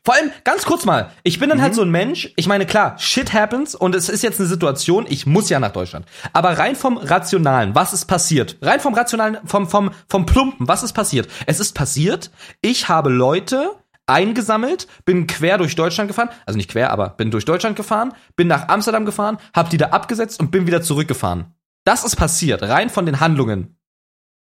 Vor 0.03 0.13
allem, 0.15 0.31
ganz 0.43 0.65
kurz 0.65 0.85
mal, 0.85 1.11
ich 1.23 1.39
bin 1.39 1.49
dann 1.49 1.57
Mhm. 1.59 1.61
halt 1.63 1.75
so 1.75 1.81
ein 1.81 1.89
Mensch, 1.91 2.31
ich 2.35 2.47
meine, 2.47 2.65
klar, 2.65 2.97
shit 2.99 3.33
happens 3.33 3.73
und 3.75 3.95
es 3.95 4.09
ist 4.09 4.21
jetzt 4.23 4.39
eine 4.39 4.49
Situation, 4.49 5.05
ich 5.09 5.25
muss 5.25 5.49
ja 5.49 5.59
nach 5.59 5.71
Deutschland. 5.71 6.05
Aber 6.33 6.57
rein 6.57 6.75
vom 6.75 6.97
Rationalen, 6.97 7.73
was 7.75 7.93
ist 7.93 8.05
passiert? 8.05 8.57
Rein 8.61 8.79
vom 8.79 8.93
Rationalen, 8.93 9.37
vom, 9.45 9.67
vom, 9.67 9.91
vom 10.09 10.25
Plumpen, 10.25 10.67
was 10.67 10.83
ist 10.83 10.93
passiert? 10.93 11.29
Es 11.45 11.59
ist 11.59 11.73
passiert, 11.73 12.31
ich 12.61 12.89
habe 12.89 13.09
Leute 13.09 13.71
eingesammelt, 14.07 14.87
bin 15.05 15.25
quer 15.27 15.57
durch 15.57 15.75
Deutschland 15.75 16.07
gefahren, 16.09 16.29
also 16.45 16.57
nicht 16.57 16.69
quer, 16.69 16.91
aber 16.91 17.09
bin 17.11 17.31
durch 17.31 17.45
Deutschland 17.45 17.75
gefahren, 17.75 18.13
bin 18.35 18.47
nach 18.47 18.67
Amsterdam 18.67 19.05
gefahren, 19.05 19.37
hab 19.55 19.69
die 19.69 19.77
da 19.77 19.87
abgesetzt 19.87 20.39
und 20.39 20.51
bin 20.51 20.67
wieder 20.67 20.81
zurückgefahren. 20.81 21.53
Das 21.85 22.03
ist 22.03 22.15
passiert, 22.15 22.61
rein 22.63 22.89
von 22.89 23.05
den 23.05 23.19
Handlungen. 23.19 23.77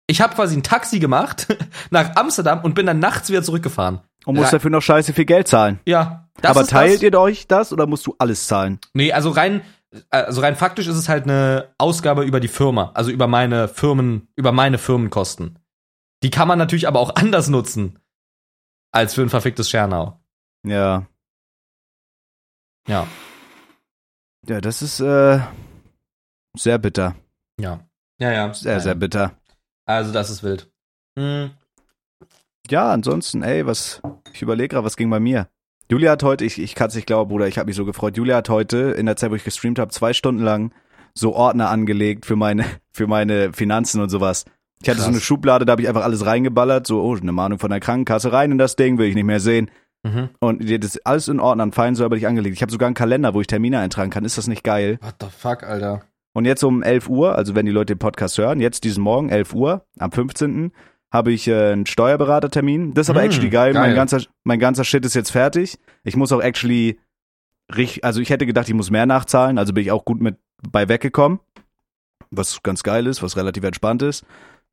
Ich 0.07 0.21
habe 0.21 0.33
quasi 0.33 0.57
ein 0.57 0.63
Taxi 0.63 0.97
gemacht 0.97 1.45
nach 1.89 2.15
Amsterdam 2.15 2.61
und 2.63 2.75
bin 2.75 2.85
dann 2.85 2.99
nachts 2.99 3.29
wieder 3.29 3.43
zurückgefahren. 3.43 4.01
Und 4.25 4.35
musst 4.35 4.53
dafür 4.53 4.69
noch 4.69 4.81
scheiße 4.81 5.13
viel 5.13 5.25
Geld 5.25 5.47
zahlen. 5.47 5.79
Ja. 5.85 6.29
Aber 6.43 6.65
teilt 6.65 6.95
das. 6.95 7.03
ihr 7.03 7.19
euch 7.19 7.47
das 7.47 7.73
oder 7.73 7.87
musst 7.87 8.05
du 8.05 8.15
alles 8.19 8.47
zahlen? 8.47 8.79
Nee, 8.93 9.11
also 9.11 9.29
rein, 9.29 9.61
also 10.09 10.41
rein 10.41 10.55
faktisch 10.55 10.87
ist 10.87 10.95
es 10.95 11.09
halt 11.09 11.23
eine 11.23 11.73
Ausgabe 11.77 12.23
über 12.23 12.39
die 12.39 12.47
Firma, 12.47 12.91
also 12.93 13.11
über 13.11 13.27
meine 13.27 13.67
Firmen, 13.67 14.27
über 14.35 14.51
meine 14.51 14.77
Firmenkosten. 14.77 15.59
Die 16.23 16.29
kann 16.29 16.47
man 16.47 16.59
natürlich 16.59 16.87
aber 16.87 16.99
auch 16.99 17.15
anders 17.15 17.47
nutzen 17.49 17.99
als 18.91 19.13
für 19.13 19.21
ein 19.21 19.29
verficktes 19.29 19.69
Schernau. 19.69 20.19
Ja. 20.65 21.07
Ja, 22.87 23.07
Ja, 24.47 24.61
das 24.61 24.81
ist 24.81 24.99
äh, 24.99 25.39
sehr 26.57 26.77
bitter. 26.77 27.15
ja, 27.59 27.79
ja, 28.19 28.31
ja. 28.31 28.53
Sehr, 28.53 28.79
sehr 28.79 28.95
bitter. 28.95 29.33
Also 29.85 30.11
das 30.11 30.29
ist 30.29 30.43
wild. 30.43 30.71
Hm, 31.17 31.51
Ja, 32.69 32.91
ansonsten, 32.91 33.41
ey, 33.41 33.65
was, 33.65 34.01
ich 34.31 34.43
überlege 34.43 34.69
gerade, 34.69 34.85
was 34.85 34.95
ging 34.95 35.09
bei 35.09 35.19
mir? 35.19 35.47
Julia 35.89 36.11
hat 36.11 36.21
heute, 36.21 36.45
ich, 36.45 36.61
ich 36.61 36.75
kann 36.75 36.89
es 36.89 36.95
nicht 36.95 37.07
glauben, 37.07 37.29
Bruder, 37.29 37.47
ich 37.47 37.57
habe 37.57 37.65
mich 37.65 37.75
so 37.75 37.83
gefreut. 37.83 38.15
Julia 38.15 38.37
hat 38.37 38.49
heute, 38.49 38.77
in 38.91 39.07
der 39.07 39.15
Zeit, 39.15 39.31
wo 39.31 39.35
ich 39.35 39.43
gestreamt 39.43 39.79
habe, 39.79 39.91
zwei 39.91 40.13
Stunden 40.13 40.43
lang 40.43 40.71
so 41.15 41.33
Ordner 41.33 41.69
angelegt 41.69 42.27
für 42.27 42.35
meine, 42.35 42.63
für 42.91 43.07
meine 43.07 43.53
Finanzen 43.53 44.01
und 44.01 44.09
sowas. 44.09 44.45
Ich 44.83 44.87
hatte 44.87 44.99
so 44.99 45.05
Krass. 45.05 45.15
eine 45.15 45.19
Schublade, 45.21 45.65
da 45.65 45.71
habe 45.71 45.81
ich 45.81 45.87
einfach 45.87 46.03
alles 46.03 46.25
reingeballert, 46.25 46.85
so, 46.85 47.01
oh, 47.01 47.15
eine 47.15 47.31
Mahnung 47.31 47.57
von 47.57 47.71
der 47.71 47.79
Krankenkasse, 47.79 48.31
rein 48.31 48.51
in 48.51 48.59
das 48.59 48.75
Ding, 48.75 48.99
will 48.99 49.07
ich 49.07 49.15
nicht 49.15 49.25
mehr 49.25 49.39
sehen. 49.39 49.71
mhm. 50.03 50.29
Und 50.39 50.61
das 50.61 50.95
ist 50.95 51.05
alles 51.07 51.27
in 51.27 51.39
Ordnern, 51.39 51.71
fein 51.71 51.95
säuberlich 51.95 52.27
angelegt. 52.27 52.55
Ich 52.55 52.61
habe 52.61 52.71
sogar 52.71 52.85
einen 52.85 52.95
Kalender, 52.95 53.33
wo 53.33 53.41
ich 53.41 53.47
Termine 53.47 53.79
eintragen 53.79 54.11
kann. 54.11 54.25
Ist 54.25 54.37
das 54.37 54.47
nicht 54.47 54.63
geil? 54.63 54.99
What 55.01 55.15
the 55.19 55.27
fuck, 55.35 55.63
Alter? 55.63 56.03
Und 56.33 56.45
jetzt 56.45 56.63
um 56.63 56.83
11 56.83 57.09
Uhr, 57.09 57.35
also 57.35 57.55
wenn 57.55 57.65
die 57.65 57.71
Leute 57.71 57.95
den 57.95 57.99
Podcast 57.99 58.37
hören, 58.37 58.59
jetzt 58.59 58.83
diesen 58.83 59.03
Morgen, 59.03 59.29
11 59.29 59.55
Uhr, 59.55 59.85
am 59.97 60.11
15. 60.11 60.71
habe 61.11 61.31
ich 61.31 61.47
äh, 61.47 61.71
einen 61.71 61.85
Steuerberatertermin. 61.85 62.93
Das 62.93 63.07
ist 63.07 63.09
aber 63.09 63.21
Mm, 63.21 63.25
actually 63.25 63.49
geil. 63.49 63.73
geil. 63.73 63.81
Mein 63.87 63.95
ganzer, 63.95 64.21
mein 64.43 64.59
ganzer 64.59 64.83
Shit 64.83 65.05
ist 65.05 65.15
jetzt 65.15 65.31
fertig. 65.31 65.77
Ich 66.03 66.15
muss 66.15 66.31
auch 66.31 66.41
actually, 66.41 66.99
also 68.01 68.21
ich 68.21 68.29
hätte 68.29 68.45
gedacht, 68.45 68.67
ich 68.67 68.75
muss 68.75 68.91
mehr 68.91 69.05
nachzahlen, 69.05 69.57
also 69.57 69.73
bin 69.73 69.83
ich 69.83 69.91
auch 69.91 70.05
gut 70.05 70.21
mit 70.21 70.37
bei 70.71 70.87
weggekommen. 70.87 71.39
Was 72.31 72.61
ganz 72.61 72.83
geil 72.83 73.07
ist, 73.07 73.23
was 73.23 73.37
relativ 73.37 73.63
entspannt 73.63 74.01
ist. 74.03 74.23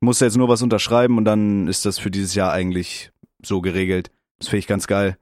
Muss 0.01 0.21
jetzt 0.21 0.37
nur 0.37 0.49
was 0.49 0.61
unterschreiben 0.61 1.17
und 1.17 1.25
dann 1.25 1.69
ist 1.69 1.87
das 1.87 1.99
für 1.99 2.11
dieses 2.11 2.35
Jahr 2.35 2.53
eigentlich 2.53 3.13
so 3.43 3.63
geregelt. 3.63 4.11
Das 4.39 4.49
finde 4.49 4.59
ich 4.59 4.67
ganz 4.67 4.87
geil. 4.87 5.17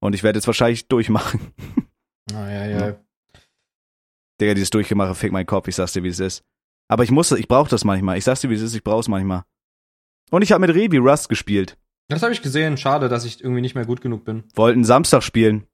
Und 0.00 0.14
ich 0.14 0.22
werde 0.22 0.36
jetzt 0.38 0.46
wahrscheinlich 0.46 0.86
durchmachen. 0.88 1.40
Ah, 2.34 2.50
ja, 2.50 2.66
ja. 2.66 2.94
Digga, 4.40 4.54
dieses 4.54 4.70
Durchgemache 4.70 5.14
fick 5.14 5.32
meinen 5.32 5.46
Kopf, 5.46 5.68
ich 5.68 5.76
sag's 5.76 5.92
dir, 5.92 6.02
wie 6.02 6.08
es 6.08 6.20
ist. 6.20 6.44
Aber 6.88 7.04
ich 7.04 7.10
muss, 7.10 7.32
ich 7.32 7.48
brauch 7.48 7.68
das 7.68 7.84
manchmal. 7.84 8.18
Ich 8.18 8.24
sag's 8.24 8.40
dir, 8.42 8.50
wie 8.50 8.54
es 8.54 8.60
ist, 8.62 8.74
ich 8.74 8.84
brauch's 8.84 9.08
manchmal. 9.08 9.44
Und 10.32 10.40
ich 10.40 10.50
habe 10.50 10.66
mit 10.66 10.74
Revi 10.74 10.96
Rust 10.96 11.28
gespielt. 11.28 11.76
Das 12.08 12.22
habe 12.22 12.32
ich 12.32 12.40
gesehen. 12.40 12.78
Schade, 12.78 13.10
dass 13.10 13.26
ich 13.26 13.44
irgendwie 13.44 13.60
nicht 13.60 13.74
mehr 13.74 13.84
gut 13.84 14.00
genug 14.00 14.24
bin. 14.24 14.44
Wollten 14.54 14.82
Samstag 14.82 15.22
spielen. 15.22 15.66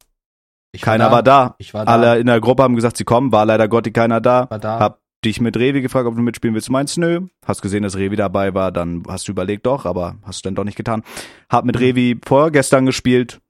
Ich 0.72 0.82
Keiner 0.82 1.12
war 1.12 1.22
da. 1.22 1.54
Ich 1.58 1.74
war 1.74 1.86
da. 1.86 1.92
Alle 1.92 2.18
in 2.18 2.26
der 2.26 2.40
Gruppe 2.40 2.64
haben 2.64 2.74
gesagt, 2.74 2.96
sie 2.96 3.04
kommen, 3.04 3.30
war 3.30 3.46
leider 3.46 3.68
Gotti 3.68 3.92
keiner 3.92 4.20
da. 4.20 4.50
war 4.50 4.58
da. 4.58 4.80
Hab 4.80 5.00
dich 5.24 5.40
mit 5.40 5.56
Revi 5.56 5.80
gefragt, 5.80 6.08
ob 6.08 6.16
du 6.16 6.22
mitspielen 6.22 6.54
willst. 6.54 6.68
Du 6.68 6.72
meinst, 6.72 6.98
nö. 6.98 7.20
Hast 7.46 7.62
gesehen, 7.62 7.84
dass 7.84 7.96
Revi 7.96 8.16
dabei 8.16 8.52
war, 8.52 8.72
dann 8.72 9.04
hast 9.08 9.28
du 9.28 9.32
überlegt 9.32 9.64
doch, 9.64 9.86
aber 9.86 10.16
hast 10.24 10.44
du 10.44 10.48
dann 10.48 10.56
doch 10.56 10.64
nicht 10.64 10.76
getan. 10.76 11.04
Hab 11.48 11.64
mit 11.64 11.78
Revi 11.78 12.20
vorgestern 12.26 12.84
gespielt. 12.84 13.40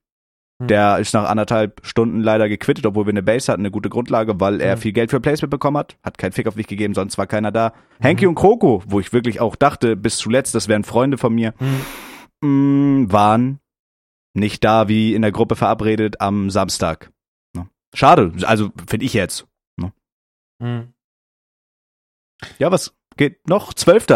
Hm. 0.60 0.66
Der 0.68 0.98
ist 0.98 1.14
nach 1.14 1.28
anderthalb 1.28 1.80
Stunden 1.86 2.20
leider 2.20 2.48
gequittet, 2.48 2.84
obwohl 2.86 3.06
wir 3.06 3.10
eine 3.12 3.22
Base 3.22 3.50
hatten, 3.52 3.62
eine 3.62 3.70
gute 3.70 3.88
Grundlage, 3.88 4.40
weil 4.40 4.60
er 4.60 4.74
Hm. 4.74 4.80
viel 4.80 4.92
Geld 4.92 5.10
für 5.10 5.20
Placement 5.20 5.50
bekommen 5.50 5.76
hat. 5.78 5.96
Hat 6.02 6.18
keinen 6.18 6.32
Fick 6.32 6.46
auf 6.48 6.56
mich 6.56 6.66
gegeben, 6.66 6.94
sonst 6.94 7.16
war 7.18 7.26
keiner 7.26 7.52
da. 7.52 7.72
Henky 8.00 8.26
und 8.26 8.34
Kroko, 8.34 8.82
wo 8.86 8.98
ich 9.00 9.12
wirklich 9.12 9.40
auch 9.40 9.56
dachte, 9.56 9.96
bis 9.96 10.16
zuletzt, 10.18 10.54
das 10.54 10.68
wären 10.68 10.84
Freunde 10.84 11.16
von 11.18 11.34
mir, 11.34 11.54
Hm. 11.58 13.02
mh, 13.04 13.12
waren 13.12 13.60
nicht 14.34 14.62
da 14.64 14.88
wie 14.88 15.14
in 15.14 15.22
der 15.22 15.32
Gruppe 15.32 15.56
verabredet 15.56 16.20
am 16.20 16.50
Samstag. 16.50 17.10
Ne? 17.56 17.68
Schade, 17.94 18.32
also 18.42 18.70
finde 18.88 19.06
ich 19.06 19.12
jetzt. 19.14 19.46
Hm. 20.60 20.92
Ja, 22.58 22.72
was 22.72 22.94
geht 23.16 23.48
noch? 23.48 23.72
12. 23.74 24.06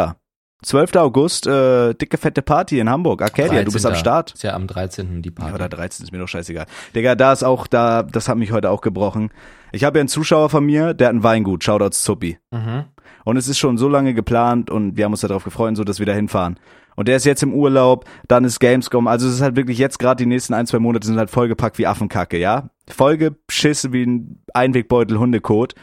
12. 0.62 0.96
August, 0.96 1.46
äh, 1.46 1.94
dicke 1.94 2.18
fette 2.18 2.42
Party 2.42 2.78
in 2.78 2.88
Hamburg. 2.88 3.20
Arcadia, 3.22 3.62
du 3.64 3.72
bist 3.72 3.84
am 3.86 3.92
13.. 3.92 4.00
Start. 4.00 4.32
Ist 4.34 4.42
ja 4.42 4.54
am 4.54 4.66
13. 4.66 5.22
die 5.22 5.28
Ja, 5.30 5.34
Party. 5.34 5.54
oder 5.54 5.68
13 5.68 6.04
ist 6.04 6.12
mir 6.12 6.18
doch 6.18 6.28
scheißegal. 6.28 6.66
Digga, 6.94 7.14
da 7.14 7.32
ist 7.32 7.42
auch, 7.42 7.66
da, 7.66 8.02
das 8.02 8.28
hat 8.28 8.36
mich 8.38 8.52
heute 8.52 8.70
auch 8.70 8.80
gebrochen. 8.80 9.30
Ich 9.72 9.84
habe 9.84 9.98
ja 9.98 10.00
einen 10.02 10.08
Zuschauer 10.08 10.50
von 10.50 10.64
mir, 10.64 10.94
der 10.94 11.08
hat 11.08 11.14
ein 11.14 11.22
Weingut, 11.22 11.64
Shoutouts 11.64 12.02
Zuppi. 12.02 12.38
mhm. 12.50 12.84
Und 13.24 13.36
es 13.36 13.46
ist 13.46 13.58
schon 13.58 13.78
so 13.78 13.88
lange 13.88 14.14
geplant 14.14 14.68
und 14.68 14.96
wir 14.96 15.04
haben 15.04 15.12
uns 15.12 15.20
darauf 15.20 15.44
gefreut, 15.44 15.76
so 15.76 15.84
dass 15.84 16.00
wir 16.00 16.06
da 16.06 16.12
hinfahren. 16.12 16.58
Und 16.96 17.06
der 17.06 17.16
ist 17.16 17.24
jetzt 17.24 17.44
im 17.44 17.54
Urlaub, 17.54 18.04
dann 18.26 18.44
ist 18.44 18.58
Gamescom. 18.58 19.06
Also 19.06 19.28
es 19.28 19.34
ist 19.34 19.40
halt 19.42 19.54
wirklich 19.54 19.78
jetzt 19.78 20.00
gerade 20.00 20.16
die 20.22 20.26
nächsten 20.26 20.54
ein, 20.54 20.66
zwei 20.66 20.80
Monate 20.80 21.06
sind 21.06 21.18
halt 21.18 21.30
vollgepackt 21.30 21.78
wie 21.78 21.86
Affenkacke, 21.86 22.36
ja? 22.36 22.70
Vollgeschissen 22.90 23.92
wie 23.92 24.02
ein 24.04 24.42
Einwegbeutel 24.54 25.18
Hundekot. 25.18 25.74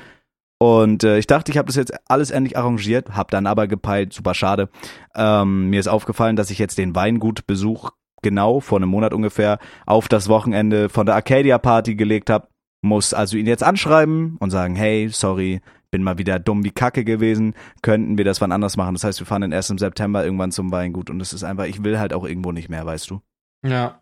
Und 0.61 1.05
äh, 1.05 1.17
ich 1.17 1.25
dachte, 1.25 1.51
ich 1.51 1.57
habe 1.57 1.67
das 1.67 1.77
jetzt 1.77 1.93
alles 2.09 2.31
endlich 2.31 2.57
arrangiert, 2.57 3.15
hab 3.15 3.31
dann 3.31 3.47
aber 3.47 3.67
gepeilt, 3.67 4.11
super 4.13 4.33
schade. 4.33 4.69
Ähm, 5.15 5.69
mir 5.69 5.79
ist 5.79 5.87
aufgefallen, 5.87 6.35
dass 6.35 6.51
ich 6.51 6.59
jetzt 6.59 6.77
den 6.77 6.93
Weingutbesuch 6.93 7.91
genau 8.21 8.59
vor 8.59 8.77
einem 8.77 8.89
Monat 8.89 9.13
ungefähr 9.13 9.59
auf 9.85 10.09
das 10.09 10.27
Wochenende 10.27 10.89
von 10.89 11.05
der 11.05 11.15
Arcadia 11.15 11.57
Party 11.57 11.95
gelegt 11.95 12.29
habe. 12.29 12.49
Muss 12.81 13.13
also 13.13 13.37
ihn 13.37 13.47
jetzt 13.47 13.63
anschreiben 13.63 14.35
und 14.39 14.51
sagen, 14.51 14.75
hey, 14.75 15.09
sorry, 15.09 15.61
bin 15.91 16.03
mal 16.03 16.17
wieder 16.17 16.39
dumm 16.39 16.63
wie 16.63 16.71
Kacke 16.71 17.03
gewesen, 17.03 17.55
könnten 17.81 18.17
wir 18.17 18.25
das 18.25 18.41
wann 18.41 18.51
anders 18.51 18.77
machen. 18.77 18.95
Das 18.95 19.03
heißt, 19.05 19.19
wir 19.19 19.27
fahren 19.27 19.41
dann 19.41 19.51
erst 19.51 19.71
im 19.71 19.77
September 19.77 20.23
irgendwann 20.23 20.51
zum 20.51 20.71
Weingut 20.71 21.09
und 21.09 21.21
es 21.21 21.33
ist 21.33 21.43
einfach, 21.43 21.65
ich 21.65 21.83
will 21.83 21.99
halt 21.99 22.13
auch 22.13 22.25
irgendwo 22.25 22.51
nicht 22.51 22.69
mehr, 22.69 22.85
weißt 22.85 23.09
du. 23.09 23.21
Ja. 23.65 24.01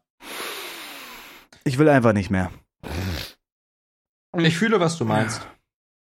Ich 1.63 1.77
will 1.77 1.89
einfach 1.89 2.13
nicht 2.13 2.29
mehr. 2.29 2.51
Ich 4.37 4.57
fühle, 4.57 4.79
was 4.79 4.97
du 4.97 5.05
meinst. 5.05 5.47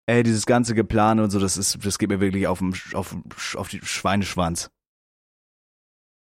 Ey, 0.09 0.23
dieses 0.23 0.47
ganze 0.47 0.75
Geplane 0.75 1.23
und 1.23 1.31
so, 1.31 1.39
das 1.39 1.59
ist, 1.59 1.85
das 1.85 1.99
geht 1.99 2.09
mir 2.09 2.19
wirklich 2.21 2.47
auf 2.47 2.61
den, 2.61 2.75
auf, 2.95 3.15
auf 3.57 3.69
die 3.69 3.81
Schweineschwanz. 3.83 4.71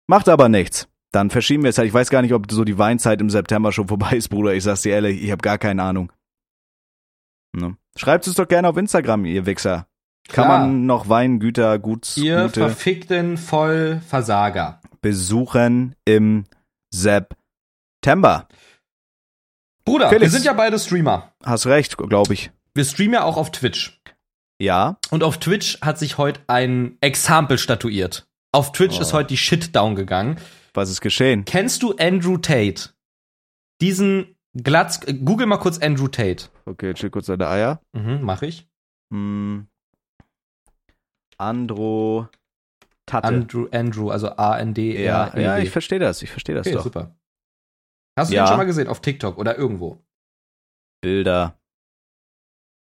Macht 0.07 0.27
aber 0.27 0.49
nichts. 0.49 0.89
Dann 1.13 1.29
verschieben 1.29 1.63
wir 1.63 1.69
es 1.69 1.77
halt. 1.77 1.87
Ich 1.87 1.93
weiß 1.93 2.09
gar 2.09 2.21
nicht, 2.21 2.33
ob 2.33 2.51
so 2.51 2.65
die 2.65 2.77
Weinzeit 2.77 3.21
im 3.21 3.29
September 3.29 3.71
schon 3.71 3.87
vorbei 3.93 4.17
ist, 4.17 4.27
Bruder. 4.27 4.53
Ich 4.53 4.63
sag's 4.63 4.81
dir 4.81 4.93
ehrlich, 4.93 5.23
ich 5.23 5.31
habe 5.31 5.41
gar 5.41 5.57
keine 5.57 5.81
Ahnung. 5.83 6.11
Ne? 7.53 7.77
Schreibt 7.95 8.27
es 8.27 8.35
doch 8.35 8.47
gerne 8.47 8.67
auf 8.67 8.75
Instagram, 8.75 9.25
ihr 9.25 9.45
Wichser. 9.45 9.87
Kann 10.27 10.45
Klar. 10.45 10.59
man 10.59 10.85
noch 10.85 11.07
Weingüter, 11.09 11.79
Guts, 11.79 12.17
Ihr 12.17 12.43
gute 12.43 12.59
verfickten 12.59 13.37
Vollversager. 13.37 14.81
besuchen 15.01 15.95
im 16.05 16.43
September? 16.93 18.47
Bruder, 19.85 20.09
Felix. 20.09 20.33
wir 20.33 20.39
sind 20.39 20.45
ja 20.45 20.53
beide 20.53 20.77
Streamer. 20.77 21.33
Hast 21.43 21.65
recht, 21.65 21.97
glaube 21.97 22.33
ich. 22.33 22.51
Wir 22.79 22.85
streamen 22.85 23.15
ja 23.15 23.23
auch 23.25 23.35
auf 23.35 23.51
Twitch. 23.51 24.01
Ja. 24.57 24.97
Und 25.11 25.21
auf 25.21 25.37
Twitch 25.37 25.81
hat 25.81 25.99
sich 25.99 26.17
heute 26.17 26.39
ein 26.47 26.97
Exempel 27.01 27.57
statuiert. 27.57 28.25
Auf 28.53 28.71
Twitch 28.71 28.99
Oh. 28.99 29.01
ist 29.01 29.11
heute 29.11 29.27
die 29.27 29.35
Shit 29.37 29.75
down 29.75 29.95
gegangen. 29.95 30.39
Was 30.73 30.89
ist 30.89 31.01
geschehen? 31.01 31.43
Kennst 31.43 31.83
du 31.83 31.97
Andrew 31.97 32.37
Tate? 32.37 32.91
Diesen 33.81 34.33
Glatz. 34.55 35.01
Google 35.25 35.45
mal 35.45 35.57
kurz 35.57 35.79
Andrew 35.79 36.07
Tate. 36.07 36.45
Okay, 36.65 36.93
chill 36.93 37.09
kurz 37.09 37.25
deine 37.25 37.49
Eier. 37.49 37.81
Mhm, 37.91 38.19
mach 38.21 38.43
ich. 38.43 38.65
Hm. 39.11 39.67
Andro 41.37 42.29
Tatte. 43.05 43.27
Andrew, 43.27 43.67
Andrew, 43.73 44.09
also 44.09 44.29
A-N-D-R. 44.37 45.03
ja, 45.03 45.37
ja, 45.37 45.57
ich 45.57 45.69
verstehe 45.71 45.99
das. 45.99 46.21
Ich 46.21 46.31
verstehe 46.31 46.55
das 46.55 46.65
Okay, 46.65 46.77
doch. 46.77 46.83
super. 46.85 47.13
Hast 48.17 48.31
du 48.31 48.35
Ja. 48.35 48.43
den 48.45 48.47
schon 48.47 48.57
mal 48.57 48.63
gesehen 48.63 48.87
auf 48.87 49.01
TikTok 49.01 49.37
oder 49.37 49.57
irgendwo? 49.57 50.01
Bilder. 51.01 51.58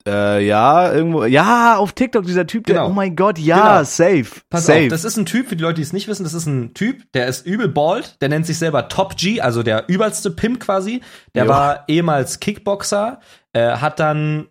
Äh, 0.07 0.45
ja, 0.45 0.91
irgendwo. 0.93 1.25
Ja, 1.25 1.77
auf 1.77 1.93
TikTok, 1.93 2.25
dieser 2.25 2.47
Typ, 2.47 2.65
der, 2.65 2.75
Genau. 2.77 2.87
oh 2.89 2.93
mein 2.93 3.15
Gott, 3.15 3.37
ja, 3.37 3.73
Genau. 3.79 3.83
safe. 3.83 4.41
Pass 4.49 4.65
safe. 4.65 4.83
auf, 4.83 4.87
das 4.89 5.03
ist 5.05 5.17
ein 5.17 5.25
Typ, 5.25 5.47
für 5.49 5.55
die 5.55 5.63
Leute, 5.63 5.75
die 5.75 5.81
es 5.83 5.93
nicht 5.93 6.07
wissen, 6.07 6.23
das 6.23 6.33
ist 6.33 6.45
ein 6.47 6.73
Typ, 6.73 7.03
der 7.13 7.27
ist 7.27 7.45
übel 7.45 7.67
bald, 7.67 8.21
der 8.21 8.29
nennt 8.29 8.45
sich 8.45 8.57
selber 8.57 8.87
Top 8.87 9.15
G, 9.17 9.41
also 9.41 9.63
der 9.63 9.87
übelste 9.89 10.31
Pimp 10.31 10.59
quasi. 10.59 11.01
Der 11.35 11.43
Jo. 11.45 11.49
war 11.49 11.83
ehemals 11.87 12.39
Kickboxer, 12.39 13.19
äh, 13.53 13.77
hat 13.77 13.99
dann, 13.99 14.47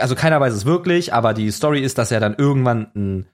also 0.00 0.14
keiner 0.14 0.40
weiß 0.40 0.54
es 0.54 0.64
wirklich, 0.64 1.12
aber 1.12 1.34
die 1.34 1.50
Story 1.50 1.80
ist, 1.80 1.98
dass 1.98 2.10
er 2.10 2.20
dann 2.20 2.34
irgendwann 2.36 2.86
ein 2.96 3.26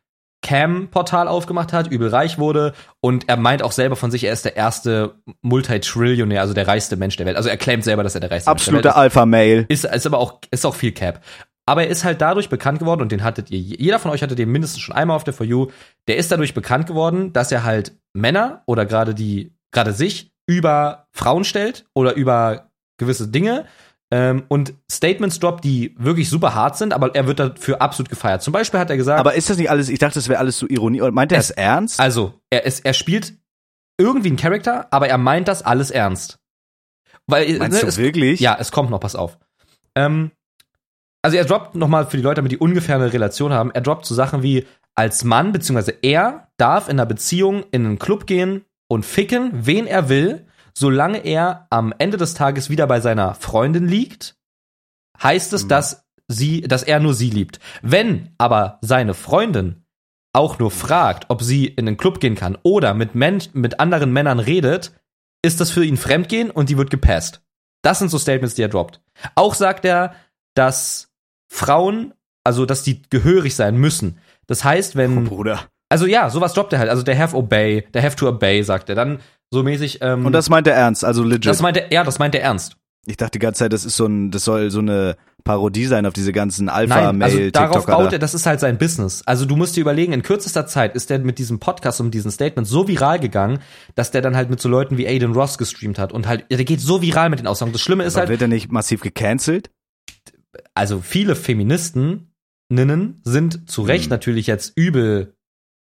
Cam-Portal 0.44 1.28
aufgemacht 1.28 1.72
hat, 1.72 1.86
übel 1.86 2.08
reich 2.08 2.36
wurde 2.36 2.72
und 3.00 3.28
er 3.28 3.36
meint 3.36 3.62
auch 3.62 3.70
selber 3.70 3.94
von 3.94 4.10
sich, 4.10 4.24
er 4.24 4.32
ist 4.32 4.44
der 4.44 4.56
erste 4.56 5.14
Multitrillionär, 5.40 6.40
also 6.40 6.52
der 6.52 6.66
reichste 6.66 6.96
Mensch 6.96 7.16
der 7.16 7.26
Welt. 7.26 7.36
Also 7.36 7.48
er 7.48 7.56
claimt 7.56 7.84
selber, 7.84 8.02
dass 8.02 8.16
er 8.16 8.20
der 8.20 8.32
reichste 8.32 8.50
Mensch 8.50 8.64
der 8.64 8.72
Welt 8.74 8.86
Absoluter 8.86 9.00
Alpha-Mail. 9.00 9.66
ist, 9.68 9.84
ist 9.84 10.04
aber 10.06 10.18
auch, 10.18 10.40
ist 10.50 10.66
auch 10.66 10.74
viel 10.74 10.90
Cap. 10.90 11.20
Aber 11.66 11.84
er 11.84 11.88
ist 11.90 12.04
halt 12.04 12.20
dadurch 12.20 12.48
bekannt 12.48 12.80
geworden 12.80 13.02
und 13.02 13.12
den 13.12 13.22
hattet 13.22 13.50
ihr, 13.50 13.58
jeder 13.58 13.98
von 13.98 14.10
euch 14.10 14.22
hatte 14.22 14.34
den 14.34 14.50
mindestens 14.50 14.80
schon 14.80 14.94
einmal 14.96 15.16
auf 15.16 15.24
der 15.24 15.34
For 15.34 15.46
You. 15.46 15.68
Der 16.08 16.16
ist 16.16 16.32
dadurch 16.32 16.54
bekannt 16.54 16.86
geworden, 16.86 17.32
dass 17.32 17.52
er 17.52 17.62
halt 17.64 17.96
Männer 18.12 18.62
oder 18.66 18.84
gerade 18.84 19.14
die, 19.14 19.54
gerade 19.70 19.92
sich 19.92 20.32
über 20.46 21.06
Frauen 21.12 21.44
stellt 21.44 21.84
oder 21.94 22.14
über 22.14 22.70
gewisse 22.98 23.28
Dinge, 23.28 23.66
ähm, 24.12 24.44
und 24.48 24.74
Statements 24.90 25.40
droppt, 25.40 25.64
die 25.64 25.94
wirklich 25.98 26.28
super 26.28 26.54
hart 26.54 26.76
sind, 26.76 26.92
aber 26.92 27.14
er 27.14 27.26
wird 27.26 27.38
dafür 27.40 27.80
absolut 27.80 28.10
gefeiert. 28.10 28.42
Zum 28.42 28.52
Beispiel 28.52 28.78
hat 28.78 28.90
er 28.90 28.98
gesagt, 28.98 29.18
Aber 29.18 29.32
ist 29.34 29.48
das 29.48 29.56
nicht 29.56 29.70
alles, 29.70 29.88
ich 29.88 29.98
dachte, 29.98 30.16
das 30.16 30.28
wäre 30.28 30.38
alles 30.38 30.58
so 30.58 30.66
Ironie. 30.68 31.00
Oder 31.00 31.12
meint 31.12 31.32
er 31.32 31.38
Es- 31.38 31.48
das 31.48 31.56
ernst? 31.56 31.98
also 31.98 32.34
er, 32.50 32.66
ist, 32.66 32.84
er 32.84 32.92
spielt 32.92 33.38
irgendwie 33.98 34.28
einen 34.28 34.36
Charakter, 34.36 34.86
aber 34.90 35.08
er 35.08 35.16
meint 35.16 35.48
das 35.48 35.62
alles 35.62 35.90
ernst. 35.90 36.38
Weil 37.26 37.56
Meinst 37.58 37.76
ne, 37.76 37.80
du 37.80 37.86
es, 37.86 37.96
wirklich? 37.96 38.38
Ja, 38.40 38.54
es 38.60 38.70
kommt 38.70 38.90
noch, 38.90 39.00
pass 39.00 39.16
auf. 39.16 39.38
Ähm, 39.94 40.30
also 41.22 41.36
er 41.36 41.44
droppt 41.44 41.74
nochmal 41.74 42.06
für 42.06 42.16
die 42.16 42.22
Leute, 42.22 42.36
damit 42.36 42.52
die 42.52 42.58
ungefähr 42.58 42.96
eine 42.96 43.12
Relation 43.12 43.52
haben, 43.52 43.70
er 43.70 43.80
droppt 43.80 44.06
so 44.06 44.14
Sachen 44.14 44.42
wie, 44.42 44.66
als 44.94 45.24
Mann, 45.24 45.52
beziehungsweise 45.52 45.94
er 46.02 46.48
darf 46.58 46.88
in 46.88 46.92
einer 46.98 47.06
Beziehung 47.06 47.64
in 47.70 47.86
einen 47.86 47.98
Club 47.98 48.26
gehen 48.26 48.64
und 48.88 49.06
ficken, 49.06 49.50
wen 49.52 49.86
er 49.86 50.08
will, 50.08 50.46
solange 50.74 51.18
er 51.24 51.66
am 51.70 51.94
Ende 51.98 52.16
des 52.16 52.34
Tages 52.34 52.68
wieder 52.68 52.86
bei 52.86 53.00
seiner 53.00 53.34
Freundin 53.34 53.88
liegt, 53.88 54.36
heißt 55.22 55.52
es, 55.52 55.64
Mhm. 55.64 55.68
dass 55.68 56.04
sie, 56.28 56.62
dass 56.62 56.82
er 56.82 57.00
nur 57.00 57.14
sie 57.14 57.30
liebt. 57.30 57.58
Wenn 57.82 58.34
aber 58.38 58.78
seine 58.82 59.14
Freundin 59.14 59.84
auch 60.34 60.58
nur 60.58 60.70
fragt, 60.70 61.26
ob 61.28 61.42
sie 61.42 61.66
in 61.66 61.86
den 61.86 61.96
Club 61.96 62.20
gehen 62.20 62.34
kann 62.34 62.58
oder 62.62 62.94
mit, 62.94 63.14
Men 63.14 63.42
mit 63.52 63.80
anderen 63.80 64.12
Männern 64.12 64.40
redet, 64.40 64.92
ist 65.42 65.60
das 65.60 65.70
für 65.70 65.84
ihn 65.84 65.96
Fremdgehen 65.96 66.50
und 66.50 66.68
die 66.68 66.78
wird 66.78 66.90
gepasst. 66.90 67.42
Das 67.82 67.98
sind 67.98 68.10
so 68.10 68.18
Statements, 68.18 68.54
die 68.54 68.62
er 68.62 68.68
droppt. 68.68 69.00
Auch 69.34 69.54
sagt 69.54 69.84
er, 69.84 70.14
dass 70.54 71.11
Frauen, 71.52 72.14
also 72.44 72.64
dass 72.66 72.82
die 72.82 73.02
gehörig 73.10 73.54
sein 73.54 73.76
müssen. 73.76 74.18
Das 74.46 74.64
heißt, 74.64 74.94
Oh, 74.94 74.98
wenn, 74.98 75.24
Bruder. 75.24 75.60
also 75.90 76.06
ja, 76.06 76.30
sowas 76.30 76.54
droppt 76.54 76.72
er 76.72 76.78
halt. 76.78 76.88
Also 76.90 77.02
der 77.02 77.18
have 77.18 77.36
obey, 77.36 77.84
der 77.92 78.02
have 78.02 78.16
to 78.16 78.26
obey, 78.26 78.62
sagt 78.62 78.88
er. 78.88 78.94
Dann 78.94 79.20
so 79.50 79.62
mäßig. 79.62 79.98
Ähm, 80.00 80.24
Und 80.24 80.32
das 80.32 80.48
meint 80.48 80.66
er 80.66 80.74
ernst, 80.74 81.04
also 81.04 81.22
legit. 81.22 81.46
das 81.46 81.60
meint 81.60 81.76
er, 81.76 81.92
ja, 81.92 82.04
das 82.04 82.18
meint 82.18 82.34
er 82.34 82.40
ernst. 82.40 82.76
ich 83.06 83.18
dachte 83.18 83.32
die 83.32 83.38
ganze 83.38 83.58
Zeit, 83.60 83.72
das 83.74 83.84
ist 83.84 83.96
so 83.96 84.06
ein, 84.06 84.30
das 84.30 84.44
soll 84.44 84.70
so 84.70 84.78
eine 84.78 85.16
Parodie 85.44 85.86
sein 85.86 86.06
auf 86.06 86.14
diese 86.14 86.32
ganzen 86.32 86.66
Nein, 86.66 87.20
also 87.20 87.50
darauf 87.50 87.84
baut 87.84 88.12
er, 88.12 88.18
das 88.20 88.32
ist 88.32 88.46
halt 88.46 88.60
sein 88.60 88.78
Business. 88.78 89.22
Also 89.26 89.44
du 89.44 89.56
musst 89.56 89.76
dir 89.76 89.80
überlegen, 89.82 90.12
in 90.12 90.22
kürzester 90.22 90.66
Zeit 90.66 90.94
ist 90.94 91.10
der 91.10 91.18
mit 91.18 91.38
diesem 91.38 91.58
Podcast 91.58 92.00
und 92.00 92.12
diesen 92.12 92.30
Statements 92.30 92.70
so 92.70 92.86
viral 92.88 93.18
gegangen, 93.20 93.58
dass 93.96 94.10
der 94.12 94.22
dann 94.22 94.36
halt 94.36 94.48
mit 94.50 94.60
so 94.60 94.68
Leuten 94.68 94.96
wie 94.98 95.06
Aiden 95.06 95.32
Ross 95.34 95.58
gestreamt 95.58 95.98
hat 95.98 96.12
und 96.12 96.26
halt, 96.28 96.46
der 96.50 96.64
geht 96.64 96.80
so 96.80 97.02
viral 97.02 97.28
mit 97.28 97.40
den 97.40 97.46
Aussagen. 97.48 97.72
Das 97.72 97.80
Schlimme 97.82 98.04
ist 98.04 98.14
Aber 98.14 98.20
halt, 98.20 98.30
wird 98.30 98.42
er 98.42 98.48
nicht 98.48 98.70
massiv 98.72 99.00
gecancelt? 99.02 99.68
Also 100.74 101.00
viele 101.00 101.36
Feministinnen 101.36 102.32
sind 103.24 103.70
zu 103.70 103.82
Recht 103.82 104.04
Hm. 104.04 104.10
natürlich 104.10 104.46
jetzt 104.46 104.72
übel 104.76 105.36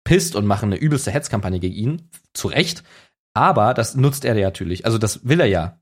pisst 0.05 0.35
und 0.35 0.45
machen 0.45 0.71
eine 0.71 0.81
übelste 0.81 1.11
Hetzkampagne 1.11 1.59
gegen 1.59 1.75
ihn. 1.75 2.09
Zu 2.33 2.47
Recht. 2.47 2.83
Aber 3.33 3.73
das 3.73 3.95
nutzt 3.95 4.23
er 4.25 4.35
ja 4.35 4.47
natürlich. 4.47 4.85
Also 4.85 4.97
das 4.97 5.27
will 5.27 5.39
er 5.39 5.47
ja. 5.47 5.81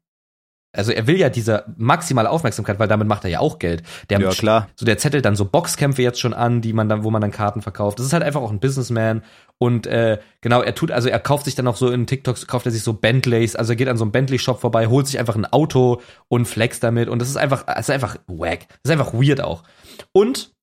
Also 0.78 0.92
er 0.92 1.08
will 1.08 1.18
ja 1.18 1.30
diese 1.30 1.66
maximale 1.78 2.30
Aufmerksamkeit, 2.30 2.80
weil 2.80 2.88
damit 2.88 3.08
macht 3.08 3.24
er 3.24 3.30
ja 3.30 3.40
auch 3.40 3.60
Geld. 3.60 3.84
Der 4.10 4.20
Ja, 4.20 4.30
klar. 4.30 4.70
so 4.76 4.86
der 4.86 4.98
zettelt 4.98 5.26
dann 5.26 5.36
so 5.36 5.46
Boxkämpfe 5.46 6.02
jetzt 6.02 6.20
schon 6.20 6.34
an, 6.34 6.62
die 6.62 6.74
man 6.74 6.90
dann, 6.90 7.04
wo 7.04 7.12
man 7.12 7.22
dann 7.22 7.32
Karten 7.32 7.62
verkauft. 7.62 8.00
Das 8.00 8.06
ist 8.06 8.14
halt 8.14 8.24
einfach 8.24 8.42
auch 8.42 8.52
ein 8.52 8.60
Businessman 8.60 9.24
und 9.58 9.88
äh, 9.88 10.20
genau, 10.42 10.62
er 10.62 10.76
tut, 10.76 10.92
also 10.92 11.08
er 11.08 11.20
kauft 11.20 11.46
sich 11.46 11.56
dann 11.56 11.68
auch 11.68 11.78
so 11.78 11.90
in 11.90 12.08
TikToks, 12.08 12.46
kauft 12.48 12.66
er 12.66 12.72
sich 12.74 12.84
so 12.84 12.94
Bentleys, 12.94 13.56
also 13.56 13.72
er 13.72 13.78
geht 13.78 13.88
an 13.88 13.98
so 13.98 14.04
einem 14.04 14.12
Bentley-Shop 14.12 14.60
vorbei, 14.60 14.88
holt 14.88 15.08
sich 15.08 15.18
einfach 15.18 15.36
ein 15.36 15.46
Auto 15.46 16.02
und 16.28 16.46
flext 16.46 16.84
damit 16.84 17.08
und 17.08 17.20
das 17.20 17.30
ist 17.30 17.38
einfach, 17.38 17.64
das 17.64 17.88
ist 17.88 17.90
einfach 17.90 18.18
wack. 18.28 18.68
Das 18.84 18.92
ist 18.92 18.92
einfach 18.92 19.14
weird 19.14 19.42
auch. 19.42 19.64
Und 20.12 20.54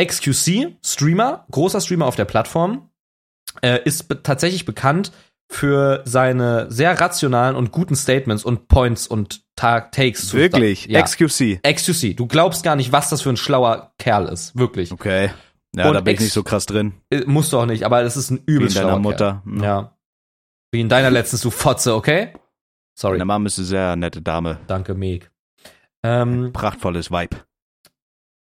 XQC, 0.00 0.78
Streamer, 0.84 1.46
großer 1.50 1.80
Streamer 1.80 2.06
auf 2.06 2.16
der 2.16 2.24
Plattform, 2.24 2.90
äh, 3.62 3.80
ist 3.84 4.08
be 4.08 4.22
tatsächlich 4.22 4.64
bekannt 4.64 5.12
für 5.48 6.02
seine 6.04 6.70
sehr 6.70 7.00
rationalen 7.00 7.56
und 7.56 7.72
guten 7.72 7.96
Statements 7.96 8.44
und 8.44 8.68
Points 8.68 9.06
und 9.06 9.42
Ta 9.60 9.80
Takes. 9.80 10.28
zu- 10.28 10.36
Wirklich? 10.38 10.86
Ja. 10.86 11.02
XQC. 11.02 11.60
XQC. 11.62 12.14
Du 12.16 12.26
glaubst 12.26 12.62
gar 12.62 12.76
nicht, 12.76 12.92
was 12.92 13.10
das 13.10 13.20
für 13.22 13.28
ein 13.30 13.36
schlauer 13.36 13.92
Kerl 13.98 14.26
ist. 14.28 14.56
Wirklich. 14.56 14.90
Okay. 14.92 15.30
Ja, 15.76 15.86
Und 15.88 15.94
da 15.94 16.00
bin 16.00 16.14
ich 16.14 16.20
nicht 16.20 16.32
so 16.32 16.42
krass 16.42 16.66
drin. 16.66 16.94
Äh, 17.10 17.24
Musst 17.26 17.52
du 17.52 17.58
auch 17.58 17.66
nicht, 17.66 17.84
aber 17.84 18.02
das 18.02 18.16
ist 18.16 18.30
ein 18.30 18.38
Wie 18.38 18.40
in 18.52 18.56
übelst 18.56 18.76
deiner 18.76 18.98
Mutter. 18.98 19.42
Kerl. 19.46 19.62
Ja. 19.62 19.96
Wie 20.72 20.80
in 20.80 20.88
deiner 20.88 21.10
letztens, 21.10 21.42
du 21.42 21.50
Fotze, 21.50 21.94
okay? 21.94 22.32
Sorry. 22.98 23.18
Deine 23.18 23.26
Mom 23.26 23.46
ist 23.46 23.58
eine 23.58 23.66
sehr 23.66 23.96
nette 23.96 24.22
Dame. 24.22 24.58
Danke, 24.66 24.94
Meg. 24.94 25.30
Ähm, 26.02 26.52
Prachtvolles 26.52 27.10
Vibe. 27.10 27.36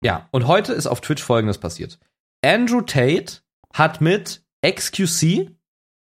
ja, 0.03 0.27
und 0.31 0.47
heute 0.47 0.73
ist 0.73 0.87
auf 0.87 1.01
Twitch 1.01 1.21
folgendes 1.23 1.57
passiert. 1.59 1.99
Andrew 2.43 2.81
Tate 2.81 3.41
hat 3.73 4.01
mit 4.01 4.43
XQC, 4.65 5.51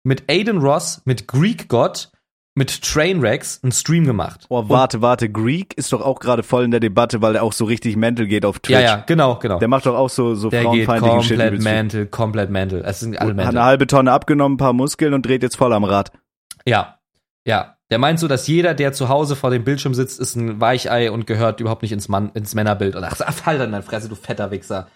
mit 0.04 0.30
Aiden 0.30 0.58
Ross, 0.58 1.02
mit 1.04 1.26
Greek 1.28 1.68
God, 1.68 2.10
mit 2.54 2.82
Trainwrecks 2.82 3.60
einen 3.62 3.72
Stream 3.72 4.04
gemacht. 4.04 4.44
Oh, 4.50 4.68
warte, 4.68 5.00
warte. 5.00 5.30
Greek 5.30 5.72
ist 5.78 5.92
doch 5.92 6.02
auch 6.02 6.20
gerade 6.20 6.42
voll 6.42 6.64
in 6.64 6.70
der 6.70 6.80
Debatte, 6.80 7.22
weil 7.22 7.36
er 7.36 7.42
auch 7.42 7.52
so 7.54 7.64
richtig 7.64 7.96
mental 7.96 8.26
geht 8.26 8.44
auf 8.44 8.58
Twitch. 8.58 8.78
Ja, 8.78 8.80
ja, 8.80 8.96
genau, 9.06 9.36
genau. 9.36 9.58
Der 9.58 9.68
macht 9.68 9.86
doch 9.86 9.96
auch 9.96 10.10
so, 10.10 10.34
so 10.34 10.50
Der 10.50 10.64
geht 10.64 10.86
Shit. 10.86 11.00
komplett 11.00 11.54
viel. 11.54 11.62
mental, 11.62 12.06
komplett 12.06 12.50
mental. 12.50 12.82
Es 12.84 13.00
sind 13.00 13.18
alle 13.18 13.30
Hat 13.30 13.36
mental. 13.36 13.56
eine 13.56 13.64
halbe 13.64 13.86
Tonne 13.86 14.12
abgenommen, 14.12 14.54
ein 14.54 14.58
paar 14.58 14.74
Muskeln 14.74 15.14
und 15.14 15.24
dreht 15.24 15.42
jetzt 15.42 15.56
voll 15.56 15.72
am 15.72 15.84
Rad. 15.84 16.12
Ja, 16.66 16.98
ja. 17.46 17.76
Der 17.90 17.98
meint 17.98 18.18
so, 18.18 18.26
dass 18.28 18.46
jeder, 18.46 18.72
der 18.72 18.94
zu 18.94 19.10
Hause 19.10 19.36
vor 19.36 19.50
dem 19.50 19.64
Bildschirm 19.64 19.92
sitzt, 19.92 20.18
ist 20.18 20.34
ein 20.34 20.60
Weichei 20.62 21.10
und 21.10 21.26
gehört 21.26 21.60
überhaupt 21.60 21.82
nicht 21.82 21.92
ins, 21.92 22.08
Mann, 22.08 22.30
ins 22.32 22.54
Männerbild. 22.54 22.96
Und 22.96 23.04
ach, 23.04 23.16
fall 23.16 23.58
dann 23.58 23.66
in 23.66 23.72
deine 23.72 23.82
Fresse, 23.82 24.08
du 24.08 24.14
fetter 24.14 24.50
Wichser. 24.50 24.88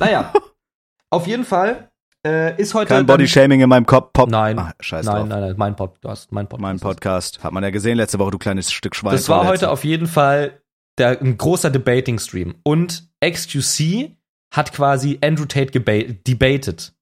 Naja, 0.00 0.32
auf 1.10 1.26
jeden 1.26 1.44
Fall 1.44 1.90
äh, 2.26 2.60
ist 2.60 2.74
heute. 2.74 2.88
Kein 2.88 3.06
dann- 3.06 3.16
Bodyshaming 3.16 3.60
in 3.60 3.68
meinem 3.68 3.86
Kopf. 3.86 4.12
Pop. 4.12 4.28
Nein, 4.30 4.58
Ach, 4.58 4.72
scheiß 4.80 5.06
nein, 5.06 5.16
drauf. 5.16 5.28
nein, 5.28 5.40
nein, 5.40 5.54
mein 5.56 5.76
Podcast, 5.76 6.32
mein 6.32 6.46
Podcast. 6.48 6.62
Mein 6.62 6.78
Podcast. 6.80 7.44
Hat 7.44 7.52
man 7.52 7.62
ja 7.62 7.70
gesehen 7.70 7.96
letzte 7.96 8.18
Woche, 8.18 8.32
du 8.32 8.38
kleines 8.38 8.72
Stück 8.72 8.94
Schwein. 8.96 9.12
Das 9.12 9.28
war 9.28 9.46
heute 9.46 9.70
auf 9.70 9.84
jeden 9.84 10.06
Fall 10.06 10.60
der, 10.98 11.20
ein 11.20 11.38
großer 11.38 11.70
Debating-Stream. 11.70 12.56
Und 12.64 13.08
XQC 13.24 14.16
hat 14.52 14.72
quasi 14.72 15.18
Andrew 15.22 15.44
Tate 15.44 15.70
debated. 15.80 16.92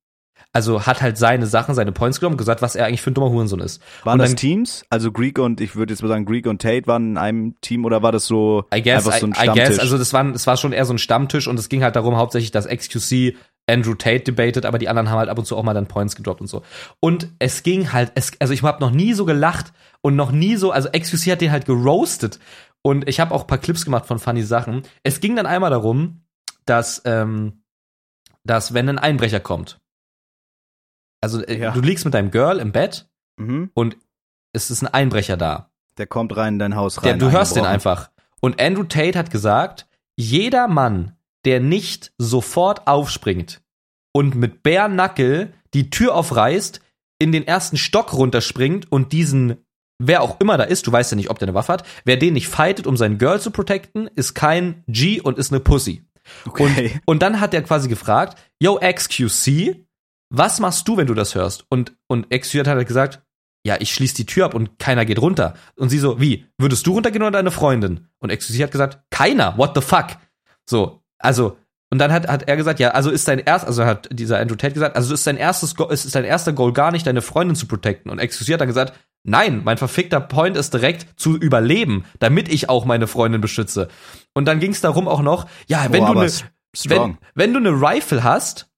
Also 0.52 0.87
hat 0.87 1.02
halt 1.02 1.18
seine 1.18 1.46
Sachen, 1.46 1.74
seine 1.74 1.92
Points 1.92 2.18
genommen 2.18 2.35
und 2.35 2.38
gesagt, 2.38 2.62
was 2.62 2.76
er 2.76 2.87
eigentlich 2.87 3.02
für 3.02 3.11
ein 3.11 3.14
dummer 3.14 3.29
Hurensohn 3.31 3.61
ist. 3.61 3.83
Waren 4.05 4.14
und 4.14 4.18
das 4.20 4.31
dann- 4.31 4.37
Teams? 4.37 4.85
Also 4.88 5.12
Greek 5.12 5.38
und, 5.38 5.61
ich 5.61 5.76
würde 5.76 5.92
jetzt 5.92 6.00
mal 6.02 6.09
sagen, 6.09 6.24
Greek 6.24 6.46
und 6.46 6.62
Tate 6.62 6.87
waren 6.87 7.11
in 7.11 7.18
einem 7.18 7.61
Team 7.61 7.85
oder 7.85 8.02
war 8.02 8.11
das 8.11 8.26
so 8.26 8.64
I 8.74 8.81
guess, 8.83 9.07
einfach 9.07 9.18
so 9.18 9.26
ein 9.26 9.33
I, 9.33 9.37
I 9.37 9.42
Stammtisch? 9.42 9.68
guess, 9.68 9.79
also 9.81 9.98
das 9.98 10.12
war, 10.14 10.24
das 10.33 10.46
war 10.46 10.57
schon 10.57 10.72
eher 10.72 10.87
so 10.87 10.94
ein 10.94 10.98
Stammtisch 10.98 11.46
und 11.46 11.59
es 11.59 11.68
ging 11.68 11.83
halt 11.83 11.94
darum, 11.94 12.16
hauptsächlich, 12.16 12.52
dass 12.52 12.66
XQC 12.66 13.37
Andrew 13.68 13.94
Tate 13.94 14.20
debated, 14.20 14.64
aber 14.64 14.79
die 14.79 14.88
anderen 14.88 15.11
haben 15.11 15.18
halt 15.18 15.29
ab 15.29 15.38
und 15.38 15.44
zu 15.44 15.57
auch 15.57 15.62
mal 15.62 15.74
dann 15.74 15.88
Points 15.88 16.14
gedroppt 16.16 16.40
und 16.40 16.46
so. 16.46 16.62
Und 17.00 17.29
es 17.38 17.62
ging 17.62 17.92
halt, 17.92 18.12
es, 18.14 18.33
also 18.40 18.52
ich 18.55 18.62
habe 18.62 18.81
noch 18.81 18.92
nie 18.92 19.12
so 19.12 19.24
gelacht 19.24 19.72
und 20.02 20.14
noch 20.16 20.31
nie 20.31 20.57
so, 20.57 20.70
also 20.70 20.88
XQC 20.90 21.33
hat 21.33 21.40
den 21.40 21.50
halt 21.50 21.66
geroastet 21.66 22.38
und 22.83 23.09
ich 23.09 23.18
habe 23.18 23.35
auch 23.35 23.42
ein 23.42 23.46
paar 23.48 23.59
Clips 23.59 23.85
gemacht 23.85 24.07
von 24.07 24.18
funny 24.20 24.42
Sachen. 24.42 24.83
Es 25.02 25.20
ging 25.20 25.35
dann 25.35 25.46
einmal 25.46 25.70
darum, 25.70 26.22
dass, 26.64 27.02
ähm, 27.05 27.62
dass 28.44 28.72
wenn 28.74 28.88
ein 28.88 28.98
Einbrecher 28.98 29.40
kommt, 29.40 29.81
also 31.20 31.42
äh, 31.42 31.59
Ja. 31.59 31.72
du 31.72 31.81
liegst 31.81 32.05
mit 32.05 32.14
deinem 32.14 32.31
Girl 32.31 32.59
im 32.59 32.70
Bett 32.72 33.09
mhm. 33.37 33.70
und 33.74 33.96
es 34.52 34.70
ist 34.70 34.83
ein 34.83 34.88
Einbrecher 34.94 35.37
da. 35.37 35.70
Der 35.98 36.07
kommt 36.07 36.37
rein 36.37 36.55
in 36.55 36.59
dein 36.61 36.76
Haus 36.76 36.96
Der, 36.96 37.12
rein. 37.12 37.18
du 37.18 37.31
hörst 37.33 37.57
den 37.57 37.64
einfach. 37.64 38.11
Und 38.40 38.61
Andrew 38.61 38.85
Tate 38.85 39.18
hat 39.18 39.31
gesagt, 39.31 39.88
jeder 40.14 40.68
Mann, 40.68 41.15
der 41.47 41.61
nicht 41.61 42.13
sofort 42.19 42.87
aufspringt 42.87 43.63
und 44.13 44.35
mit 44.35 44.63
Bärnackel 44.63 45.53
die 45.75 45.91
Tür 45.91 46.15
aufreißt, 46.15 46.81
in 47.19 47.33
den 47.33 47.47
ersten 47.47 47.77
Stock 47.77 48.13
runterspringt 48.13 48.91
und 48.91 49.13
diesen, 49.13 49.57
wer 49.99 50.23
auch 50.23 50.41
immer 50.41 50.59
da 50.59 50.65
ist, 50.65 50.87
du 50.87 50.93
weißt 50.93 51.13
ja 51.13 51.17
nicht, 51.17 51.31
ob 51.31 51.39
der 51.39 51.49
eine 51.49 51.55
Waffe 51.55 51.73
hat, 51.73 51.87
wer 52.05 52.17
den 52.17 52.35
nicht 52.35 52.49
fightet, 52.49 52.87
um 52.87 52.97
seinen 52.97 53.19
Girl 53.19 53.41
zu 53.41 53.51
protecten, 53.51 54.09
ist 54.15 54.35
kein 54.35 54.85
G 54.87 55.21
und 55.21 55.39
ist 55.39 55.53
eine 55.53 55.61
Pussy. 55.61 56.03
Okay. 56.45 56.93
Und, 56.95 57.03
und 57.07 57.23
dann 57.23 57.41
hat 57.41 57.55
er 57.55 57.63
quasi 57.63 57.89
gefragt, 57.89 58.39
yo, 58.61 58.79
XQC, 58.83 59.87
was 60.31 60.61
machst 60.61 60.87
du, 60.89 60.97
wenn 60.97 61.07
du 61.07 61.15
das 61.15 61.35
hörst? 61.35 61.65
Und, 61.71 61.97
und 62.09 62.29
XQC 62.31 62.61
hat 62.61 62.67
halt 62.67 62.89
gesagt, 62.89 63.23
ja, 63.65 63.77
ich 63.81 63.93
schließe 63.93 64.15
die 64.15 64.27
Tür 64.27 64.45
ab 64.47 64.55
und 64.55 64.79
keiner 64.79 65.05
geht 65.05 65.21
runter. 65.21 65.55
Und 65.77 65.89
sie 65.89 65.99
so, 65.99 66.21
wie? 66.21 66.47
Würdest 66.59 66.87
du 66.87 66.93
runtergehen 66.93 67.23
oder 67.23 67.33
deine 67.33 67.51
Freundin? 67.51 68.09
Und 68.19 68.31
XQC 68.31 68.63
hat 68.63 68.71
gesagt, 68.71 69.01
keiner, 69.11 69.59
what 69.59 69.73
the 69.75 69.81
fuck? 69.81 70.17
So, 70.69 71.03
also, 71.18 71.57
und 71.90 71.98
dann 71.98 72.12
hat, 72.12 72.26
hat 72.29 72.48
er 72.48 72.57
gesagt, 72.57 72.81
ja, 72.81 72.90
also 72.90 73.11
ist 73.11 73.29
dein 73.29 73.38
erst, 73.38 73.66
also 73.66 73.85
hat 73.85 74.09
dieser 74.11 74.38
Andrew 74.40 74.57
Tate 74.57 74.74
gesagt, 74.74 74.96
also 74.96 75.14
ist 75.14 75.26
dein 75.26 75.37
erstes, 75.37 75.76
Go 75.76 75.87
ist, 75.88 76.05
ist 76.05 76.14
dein 76.14 76.24
erster 76.24 76.52
Goal 76.52 76.72
gar 76.72 76.90
nicht, 76.90 77.07
deine 77.07 77.22
Freundin 77.22 77.55
zu 77.55 77.66
protecten. 77.66 78.11
Und 78.11 78.20
XQC 78.20 78.55
hat 78.55 78.61
dann 78.61 78.68
gesagt, 78.68 78.98
nein, 79.22 79.62
mein 79.64 79.79
verfickter 79.79 80.20
Point 80.20 80.57
ist 80.57 80.74
direkt 80.74 81.07
zu 81.20 81.37
überleben, 81.37 82.05
damit 82.18 82.48
ich 82.48 82.68
auch 82.68 82.85
meine 82.85 83.07
Freundin 83.07 83.40
beschütze. 83.40 83.88
Und 84.35 84.46
dann 84.46 84.59
ging 84.59 84.72
es 84.72 84.81
darum 84.81 85.07
auch 85.07 85.22
noch, 85.22 85.46
ja, 85.68 85.87
wenn 85.90 86.02
oh, 86.05 86.12
du 86.12 86.20
eine 86.20 86.31
wenn, 86.85 87.18
wenn 87.35 87.52
du 87.52 87.59
eine 87.59 87.70
Rifle 87.70 88.22
hast, 88.22 88.68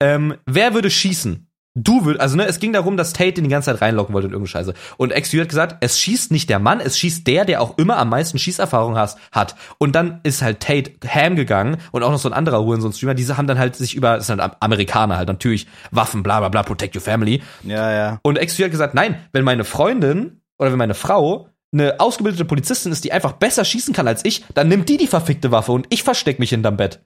ähm, 0.00 0.36
wer 0.46 0.74
würde 0.74 0.90
schießen? 0.90 1.49
Du 1.74 2.04
würdest, 2.04 2.20
also 2.20 2.36
ne, 2.36 2.46
es 2.46 2.58
ging 2.58 2.72
darum, 2.72 2.96
dass 2.96 3.12
Tate 3.12 3.34
den 3.34 3.44
die 3.44 3.50
ganze 3.50 3.70
Zeit 3.70 3.80
reinlocken 3.80 4.12
wollte 4.12 4.26
in 4.26 4.32
irgendeine 4.32 4.50
Scheiße. 4.50 4.74
Und 4.96 5.14
XU 5.14 5.40
hat 5.40 5.48
gesagt, 5.48 5.76
es 5.80 6.00
schießt 6.00 6.32
nicht 6.32 6.50
der 6.50 6.58
Mann, 6.58 6.80
es 6.80 6.98
schießt 6.98 7.24
der, 7.26 7.44
der 7.44 7.62
auch 7.62 7.78
immer 7.78 7.96
am 7.98 8.08
meisten 8.08 8.38
Schießerfahrung 8.38 8.96
has, 8.96 9.16
hat. 9.30 9.54
Und 9.78 9.94
dann 9.94 10.20
ist 10.24 10.42
halt 10.42 10.58
Tate 10.60 10.92
ham 11.06 11.36
gegangen 11.36 11.76
und 11.92 12.02
auch 12.02 12.10
noch 12.10 12.18
so 12.18 12.28
ein 12.28 12.32
anderer 12.32 12.64
Hurensohn-Streamer, 12.64 13.14
diese 13.14 13.36
haben 13.36 13.46
dann 13.46 13.58
halt 13.58 13.76
sich 13.76 13.94
über, 13.94 14.16
das 14.16 14.26
sind 14.26 14.42
halt 14.42 14.54
Amerikaner 14.58 15.16
halt, 15.16 15.28
natürlich, 15.28 15.68
Waffen, 15.92 16.24
bla 16.24 16.40
bla 16.40 16.48
bla, 16.48 16.64
protect 16.64 16.96
your 16.96 17.02
family. 17.02 17.40
ja, 17.62 17.92
ja. 17.92 18.18
Und 18.22 18.40
XU 18.40 18.64
hat 18.64 18.72
gesagt, 18.72 18.94
nein, 18.94 19.16
wenn 19.32 19.44
meine 19.44 19.62
Freundin 19.62 20.40
oder 20.58 20.72
wenn 20.72 20.78
meine 20.78 20.94
Frau 20.94 21.48
eine 21.72 22.00
ausgebildete 22.00 22.44
Polizistin 22.44 22.90
ist, 22.90 23.04
die 23.04 23.12
einfach 23.12 23.32
besser 23.32 23.64
schießen 23.64 23.94
kann 23.94 24.08
als 24.08 24.24
ich, 24.24 24.44
dann 24.54 24.68
nimmt 24.68 24.88
die 24.88 24.96
die 24.96 25.06
verfickte 25.06 25.52
Waffe 25.52 25.70
und 25.70 25.86
ich 25.90 26.02
versteck 26.02 26.40
mich 26.40 26.50
hinterm 26.50 26.76
Bett. 26.76 27.00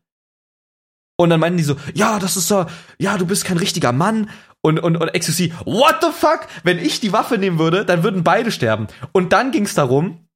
Und 1.17 1.31
dann 1.31 1.41
meinten 1.41 1.59
die 1.59 1.65
so, 1.65 1.77
ja, 1.95 2.19
das 2.19 2.37
ist 2.37 2.49
so, 2.49 2.67
ja, 2.99 3.17
du 3.19 3.27
bist 3.27 3.45
kein 3.45 3.59
richtiger 3.59 3.93
Mann. 3.93 4.31
Und, 4.61 4.79
und, 4.79 4.97
und 4.97 5.13
XQC, 5.13 5.53
what 5.67 5.97
the 6.01 6.09
fuck? 6.13 6.47
Wenn 6.63 6.79
ich 6.79 7.01
die 7.01 7.13
Waffe 7.13 7.39
nehmen 7.39 7.59
würde, 7.59 7.85
dann 7.85 8.03
würden 8.03 8.25
beide 8.25 8.51
sterben. 8.51 8.89
Und 9.13 9.33
dann 9.33 9.53
ging 9.53 9.65
es 9.65 9.75
darum, 9.75 10.27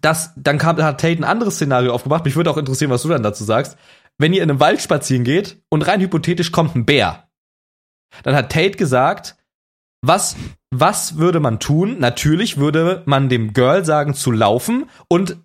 dass, 0.00 0.32
dann 0.36 0.58
kam, 0.58 0.82
hat 0.82 1.00
Tate 1.00 1.20
ein 1.20 1.24
anderes 1.24 1.56
Szenario 1.56 1.92
aufgemacht. 1.92 2.24
Mich 2.24 2.36
würde 2.36 2.50
auch 2.50 2.56
interessieren, 2.56 2.90
was 2.90 3.02
du 3.02 3.08
dann 3.08 3.22
dazu 3.22 3.44
sagst. 3.44 3.76
Wenn 4.16 4.32
ihr 4.32 4.42
in 4.42 4.50
einem 4.50 4.60
Wald 4.60 4.82
spazieren 4.82 5.22
geht 5.22 5.60
und 5.68 5.82
rein 5.82 6.00
hypothetisch 6.00 6.50
kommt 6.50 6.74
ein 6.74 6.86
Bär, 6.86 7.28
dann 8.22 8.34
hat 8.34 8.50
Tate 8.50 8.76
gesagt, 8.76 9.36
was, 10.00 10.36
was 10.70 11.18
würde 11.18 11.40
man 11.40 11.60
tun? 11.60 11.98
Natürlich 11.98 12.56
würde 12.56 13.02
man 13.06 13.28
dem 13.28 13.52
Girl 13.52 13.84
sagen 13.84 14.14
zu 14.14 14.30
laufen 14.30 14.88
und 15.08 15.36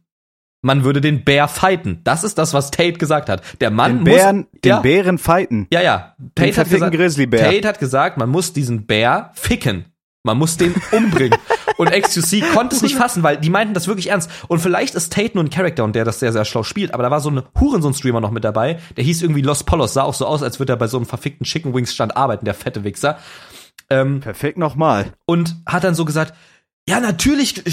man 0.64 0.84
würde 0.84 1.02
den 1.02 1.24
Bär 1.24 1.48
fighten. 1.48 2.00
Das 2.04 2.24
ist 2.24 2.38
das, 2.38 2.54
was 2.54 2.72
Tate 2.72 2.94
gesagt 2.94 3.30
hat. 3.30 3.44
Der 3.62 3.70
Mann 3.70 3.98
Den 3.98 4.04
Bären, 4.06 4.38
muss, 4.38 4.62
den 4.64 4.70
ja, 4.70 4.80
Bären 4.80 5.18
fighten. 5.20 5.68
ja, 5.72 5.82
ja. 5.82 6.16
Den 6.18 6.32
Tate 6.34 6.48
hat, 6.48 6.54
verfickten 6.56 6.92
gesagt, 6.92 6.96
Grizzlybär. 6.96 7.52
Tate 7.52 7.68
hat 7.68 7.80
gesagt, 7.80 8.18
man 8.18 8.30
muss 8.30 8.54
diesen 8.54 8.88
Bär 8.88 9.32
ficken. 9.36 9.86
Man 10.24 10.38
muss 10.38 10.56
den 10.56 10.74
umbringen. 10.92 11.38
und 11.78 11.92
XQC 11.92 12.54
konnte 12.54 12.78
es 12.78 12.82
nicht 12.82 12.96
fassen, 12.96 13.24
weil 13.24 13.36
die 13.38 13.50
meinten 13.50 13.74
das 13.74 13.90
wirklich 13.90 14.10
ernst. 14.10 14.32
Und 14.48 14.60
vielleicht 14.60 14.96
ist 14.96 15.12
Tate 15.12 15.32
nur 15.34 15.44
ein 15.44 15.50
Charakter 15.50 15.84
und 15.84 15.98
der 15.98 16.06
das 16.06 16.22
sehr, 16.22 16.32
sehr 16.32 16.46
schlau 16.46 16.64
spielt. 16.64 16.94
Aber 16.94 17.04
da 17.04 17.12
war 17.12 17.20
so 17.20 17.30
ein 17.30 17.44
Hurensohn-Streamer 17.60 18.22
noch 18.22 18.32
mit 18.32 18.46
dabei. 18.46 18.80
Der 18.96 19.04
hieß 19.04 19.22
irgendwie 19.22 19.42
Los 19.42 19.66
Polos. 19.66 19.94
Sah 19.94 20.04
auch 20.04 20.14
so 20.14 20.26
aus, 20.26 20.42
als 20.42 20.60
würde 20.60 20.74
er 20.74 20.78
bei 20.78 20.88
so 20.88 20.96
einem 20.96 21.06
verfickten 21.06 21.46
Chicken 21.46 21.74
Wings 21.74 21.94
Stand 21.94 22.16
arbeiten, 22.16 22.46
der 22.46 22.54
fette 22.54 22.86
Wichser. 22.86 23.18
Ähm, 23.90 24.22
Perfekt 24.22 24.58
nochmal. 24.58 25.08
und 25.26 25.58
hat 25.66 25.84
dann 25.84 25.94
so 25.94 26.06
gesagt, 26.06 26.34
ja, 26.88 27.00
natürlich 27.00 27.64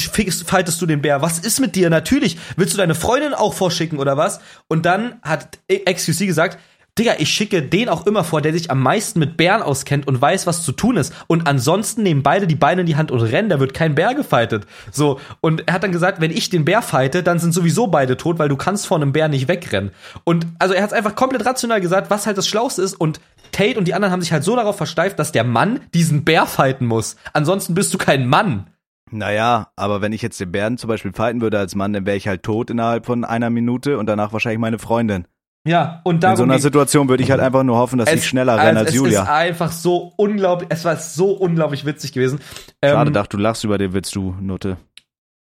fightest 0.47 0.81
du 0.81 0.87
den 0.87 1.03
Bär. 1.03 1.21
Was 1.21 1.41
ist 1.41 1.59
mit 1.59 1.75
dir? 1.75 1.91
Natürlich. 1.91 2.39
Willst 2.57 2.75
du 2.75 2.79
deine 2.79 2.95
Freundin 2.95 3.35
auch 3.35 3.55
vorschicken 3.55 3.99
oder 3.99 4.17
was? 4.17 4.41
Und 4.69 4.87
dann 4.87 5.21
hat 5.23 5.59
XQC 5.69 6.27
gesagt, 6.27 6.59
Digga, 6.99 7.15
ich 7.19 7.31
schicke 7.31 7.63
den 7.63 7.89
auch 7.89 8.07
immer 8.07 8.25
vor, 8.25 8.43
der 8.43 8.53
sich 8.53 8.71
am 8.71 8.83
meisten 8.83 9.21
mit 9.21 9.37
Bären 9.37 9.63
auskennt 9.63 10.07
und 10.07 10.21
weiß, 10.21 10.47
was 10.47 10.63
zu 10.63 10.73
tun 10.73 10.97
ist. 10.97 11.13
Und 11.29 11.47
ansonsten 11.47 12.03
nehmen 12.03 12.23
beide 12.23 12.47
die 12.47 12.57
Beine 12.57 12.83
in 12.83 12.87
die 12.87 12.97
Hand 12.97 13.11
und 13.11 13.21
rennen, 13.21 13.49
da 13.49 13.59
wird 13.59 13.75
kein 13.75 13.95
Bär 13.95 14.15
gefightet. 14.15 14.67
So. 14.91 15.19
Und 15.41 15.67
er 15.67 15.75
hat 15.75 15.83
dann 15.83 15.93
gesagt, 15.93 16.21
wenn 16.21 16.31
ich 16.31 16.51
den 16.51 16.65
Bär 16.65 16.83
fighte, 16.83 17.23
dann 17.23 17.39
sind 17.39 17.53
sowieso 17.53 17.87
beide 17.87 18.17
tot, 18.17 18.39
weil 18.39 18.49
du 18.49 18.57
kannst 18.57 18.87
vor 18.87 18.97
einem 18.97 19.13
Bär 19.13 19.29
nicht 19.29 19.49
wegrennen. 19.49 19.93
Und 20.25 20.47
also 20.59 20.75
er 20.75 20.83
hat 20.83 20.93
einfach 20.93 21.15
komplett 21.15 21.47
rational 21.47 21.81
gesagt, 21.81 22.11
was 22.11 22.27
halt 22.27 22.39
das 22.39 22.47
Schlauste 22.47 22.83
ist. 22.83 22.95
Und 22.95 23.21
Tate 23.51 23.79
und 23.79 23.87
die 23.87 23.95
anderen 23.95 24.13
haben 24.13 24.23
sich 24.23 24.33
halt 24.33 24.45
so 24.45 24.55
darauf 24.55 24.77
versteift, 24.77 25.19
dass 25.19 25.33
der 25.33 25.45
Mann 25.45 25.81
diesen 25.95 26.25
Bär 26.25 26.47
fighten 26.47 26.87
muss. 26.87 27.17
Ansonsten 27.33 27.75
bist 27.75 27.95
du 27.95 27.99
kein 27.99 28.27
Mann. 28.27 28.67
Naja, 29.11 29.69
aber 29.77 30.01
wenn 30.03 30.13
ich 30.13 30.23
jetzt 30.23 30.39
den 30.41 30.53
Bären 30.53 30.79
zum 30.79 30.89
Beispiel 30.89 31.13
fighten 31.13 31.41
würde 31.41 31.59
als 31.59 31.75
Mann, 31.75 31.93
dann 31.93 32.07
wäre 32.07 32.17
ich 32.17 32.29
halt 32.29 32.43
tot 32.43 32.71
innerhalb 32.71 33.07
von 33.07 33.25
einer 33.25 33.51
Minute 33.51 33.99
und 33.99 34.07
danach 34.07 34.33
wahrscheinlich 34.33 34.61
meine 34.61 34.79
Freundin. 34.79 35.27
Ja, 35.67 36.01
und 36.05 36.17
In 36.17 36.21
darum 36.21 36.37
so 36.39 36.43
einer 36.45 36.59
Situation 36.59 37.09
würde 37.11 37.23
ich 37.23 37.31
halt 37.31 37.41
einfach 37.41 37.65
nur 37.65 37.77
hoffen, 37.77 37.99
dass 37.99 38.11
ich 38.11 38.27
schneller 38.27 38.57
renne 38.57 38.79
als 38.81 38.91
es 38.91 38.95
Julia. 38.95 39.23
ist 39.25 39.29
einfach 39.29 39.73
so 39.73 40.13
unglaublich, 40.17 40.69
es 40.73 40.85
war 40.87 40.97
so 40.97 41.33
unglaublich 41.33 41.85
witzig 41.85 42.13
gewesen. 42.13 42.41
Schade, 42.83 43.09
Ähm, 43.09 43.13
dachte 43.13 43.37
du 43.37 43.43
lachst 43.43 43.65
über 43.65 43.77
den 43.77 43.93
Witz, 43.93 44.11
du 44.11 44.35
Nutte. 44.41 44.79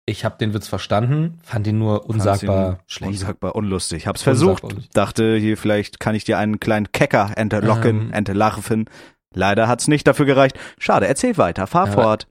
ich 0.06 0.24
habe 0.24 0.36
den 0.38 0.52
Witz 0.52 0.66
verstanden, 0.66 1.38
fand 1.44 1.68
ihn 1.68 1.78
nur 1.78 2.08
unsagbar 2.08 2.70
ihn 2.72 2.76
schlecht. 2.88 3.12
Unsagbar 3.12 3.54
unlustig. 3.54 4.08
Hab's 4.08 4.22
Unsagbar 4.26 4.34
versucht. 4.56 4.64
unlustig. 4.64 4.90
Dachte, 4.94 5.36
hier 5.36 5.56
vielleicht 5.56 6.00
kann 6.00 6.16
ich 6.16 6.24
dir 6.24 6.38
einen 6.38 6.58
kleinen 6.58 6.90
Kecker 6.90 7.30
entlocken, 7.36 8.06
Ähm. 8.08 8.12
entlarven. 8.12 8.86
Leider 9.32 9.68
hat's 9.68 9.86
nicht 9.86 10.08
dafür 10.08 10.26
gereicht. 10.26 10.58
Schade, 10.80 11.06
erzähl 11.06 11.38
weiter, 11.38 11.68
fahr 11.68 11.86
Ja, 11.86 11.92
fort. 11.92 12.26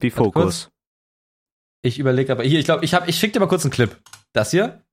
Wie 0.00 0.10
Fokus. 0.10 0.70
Ich 1.82 1.98
überlege 1.98 2.32
aber 2.32 2.42
hier, 2.44 2.58
ich 2.58 2.64
glaube, 2.64 2.84
ich 2.84 2.94
habe 2.94 3.08
ich 3.08 3.18
schick 3.18 3.32
dir 3.32 3.40
mal 3.40 3.48
kurz 3.48 3.64
einen 3.64 3.72
Clip. 3.72 4.00
Das 4.32 4.50
hier? 4.50 4.84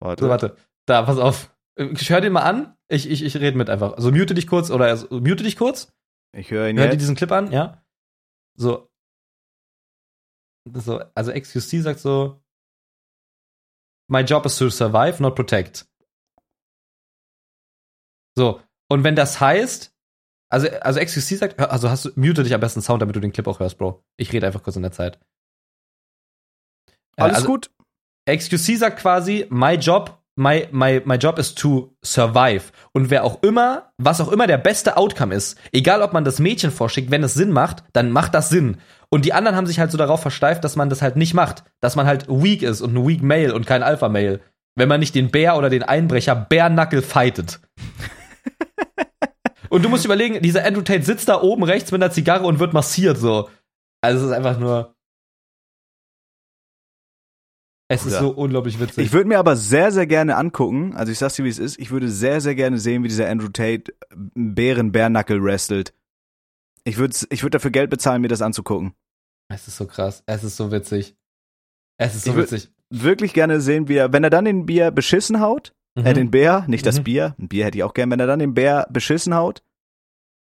Warte. 0.00 0.24
So, 0.24 0.30
warte. 0.30 0.56
Da, 0.86 1.02
pass 1.02 1.18
auf. 1.18 1.54
Ich 1.76 2.10
hör 2.10 2.20
den 2.20 2.32
mal 2.32 2.42
an. 2.42 2.76
Ich, 2.88 3.08
ich, 3.08 3.22
ich 3.22 3.36
rede 3.36 3.56
mit 3.56 3.70
einfach. 3.70 3.94
Also 3.94 4.10
mute 4.10 4.34
dich 4.34 4.46
kurz 4.46 4.70
oder 4.70 4.86
also, 4.86 5.06
mute 5.10 5.42
dich 5.42 5.56
kurz. 5.56 5.92
Ich 6.32 6.50
höre 6.50 6.68
ihn 6.68 6.78
Hör 6.78 6.88
dir 6.88 6.96
diesen 6.96 7.16
Clip 7.16 7.30
an, 7.32 7.50
ja? 7.50 7.82
So. 8.56 8.88
So, 10.72 11.00
also 11.14 11.32
XQC 11.32 11.82
sagt 11.82 12.00
so, 12.00 12.42
My 14.08 14.20
job 14.20 14.46
is 14.46 14.56
to 14.58 14.70
survive, 14.70 15.20
not 15.20 15.34
protect. 15.34 15.88
So, 18.36 18.60
und 18.88 19.02
wenn 19.02 19.16
das 19.16 19.40
heißt, 19.40 19.95
also, 20.48 20.68
also 20.80 21.00
XQC 21.00 21.38
sagt, 21.38 21.60
also 21.60 21.90
hast 21.90 22.04
du, 22.04 22.10
mute 22.14 22.42
dich 22.42 22.54
am 22.54 22.60
besten 22.60 22.82
Sound, 22.82 23.02
damit 23.02 23.16
du 23.16 23.20
den 23.20 23.32
Clip 23.32 23.46
auch 23.46 23.60
hörst, 23.60 23.78
Bro. 23.78 24.02
Ich 24.16 24.32
rede 24.32 24.46
einfach 24.46 24.62
kurz 24.62 24.76
in 24.76 24.82
der 24.82 24.92
Zeit. 24.92 25.18
Äh, 27.16 27.22
Alles 27.22 27.36
also, 27.36 27.48
gut? 27.48 27.70
XQC 28.28 28.76
sagt 28.76 28.98
quasi, 28.98 29.46
my 29.50 29.74
job, 29.74 30.22
my, 30.36 30.68
my, 30.70 31.02
my 31.04 31.16
job 31.16 31.38
is 31.38 31.54
to 31.54 31.96
survive. 32.04 32.64
Und 32.92 33.10
wer 33.10 33.24
auch 33.24 33.42
immer, 33.42 33.92
was 33.98 34.20
auch 34.20 34.30
immer 34.30 34.46
der 34.46 34.58
beste 34.58 34.96
Outcome 34.96 35.34
ist, 35.34 35.58
egal 35.72 36.02
ob 36.02 36.12
man 36.12 36.24
das 36.24 36.38
Mädchen 36.38 36.70
vorschickt, 36.70 37.10
wenn 37.10 37.22
es 37.22 37.34
Sinn 37.34 37.50
macht, 37.50 37.84
dann 37.92 38.10
macht 38.10 38.34
das 38.34 38.48
Sinn. 38.48 38.78
Und 39.08 39.24
die 39.24 39.32
anderen 39.32 39.56
haben 39.56 39.66
sich 39.66 39.78
halt 39.78 39.90
so 39.90 39.98
darauf 39.98 40.20
versteift, 40.20 40.64
dass 40.64 40.76
man 40.76 40.90
das 40.90 41.02
halt 41.02 41.16
nicht 41.16 41.34
macht. 41.34 41.64
Dass 41.80 41.96
man 41.96 42.06
halt 42.06 42.28
weak 42.28 42.62
ist 42.62 42.80
und 42.80 42.96
ein 42.96 43.06
weak 43.06 43.22
Male 43.22 43.54
und 43.54 43.66
kein 43.66 43.82
Alpha 43.82 44.08
Male. 44.08 44.40
Wenn 44.74 44.88
man 44.88 45.00
nicht 45.00 45.14
den 45.14 45.30
Bär 45.30 45.56
oder 45.56 45.70
den 45.70 45.82
Einbrecher 45.82 46.34
Bärnackel 46.34 47.02
fightet. 47.02 47.60
Und 49.76 49.82
du 49.84 49.88
musst 49.88 50.04
überlegen, 50.04 50.40
dieser 50.42 50.64
Andrew 50.64 50.82
Tate 50.82 51.02
sitzt 51.04 51.28
da 51.28 51.40
oben 51.40 51.62
rechts 51.62 51.92
mit 51.92 52.02
einer 52.02 52.12
Zigarre 52.12 52.44
und 52.46 52.58
wird 52.58 52.72
massiert 52.72 53.18
so. 53.18 53.48
Also 54.02 54.24
es 54.24 54.30
ist 54.30 54.36
einfach 54.36 54.58
nur. 54.58 54.94
Es 57.88 58.04
ist 58.04 58.14
Ja. 58.14 58.20
so 58.20 58.30
unglaublich 58.30 58.80
witzig. 58.80 59.06
Ich 59.06 59.12
würde 59.12 59.28
mir 59.28 59.38
aber 59.38 59.54
sehr, 59.54 59.92
sehr 59.92 60.06
gerne 60.08 60.36
angucken, 60.36 60.94
also 60.96 61.12
ich 61.12 61.18
sag's 61.18 61.34
dir, 61.36 61.44
wie 61.44 61.48
es 61.48 61.60
ist, 61.60 61.78
ich 61.78 61.92
würde 61.92 62.08
sehr, 62.10 62.40
sehr 62.40 62.56
gerne 62.56 62.78
sehen, 62.78 63.04
wie 63.04 63.08
dieser 63.08 63.28
Andrew 63.28 63.48
Tate 63.48 63.94
einen 64.10 64.54
Bären 64.56 64.90
Bärnackel 64.90 65.42
wrestelt. 65.42 65.94
Ich 66.84 66.98
würde 66.98 67.14
ich 67.30 67.42
würd 67.44 67.54
dafür 67.54 67.70
Geld 67.70 67.90
bezahlen, 67.90 68.22
mir 68.22 68.28
das 68.28 68.42
anzugucken. 68.42 68.94
Es 69.48 69.68
ist 69.68 69.76
so 69.76 69.86
krass. 69.86 70.24
Es 70.26 70.42
ist 70.42 70.56
so 70.56 70.72
witzig. 70.72 71.16
Es 71.98 72.16
ist 72.16 72.24
so 72.24 72.32
Ich 72.32 72.36
witzig. 72.36 72.70
Wirklich 72.90 73.32
gerne 73.34 73.60
sehen, 73.60 73.86
wie 73.88 73.96
er, 73.96 74.12
wenn 74.12 74.24
er 74.24 74.30
dann 74.30 74.44
den 74.44 74.66
Bier 74.66 74.90
beschissen 74.90 75.40
haut, 75.40 75.72
Mhm. 75.96 76.06
äh, 76.06 76.14
den 76.14 76.30
Bär, 76.32 76.64
nicht 76.68 76.86
das 76.86 76.98
Mhm. 76.98 77.04
Bier, 77.04 77.34
ein 77.38 77.48
Bier 77.48 77.64
hätte 77.66 77.78
ich 77.78 77.84
auch 77.84 77.94
gern, 77.94 78.10
wenn 78.10 78.20
er 78.20 78.26
dann 78.26 78.38
den 78.40 78.54
Bär 78.54 78.86
beschissen 78.90 79.34
haut, 79.34 79.62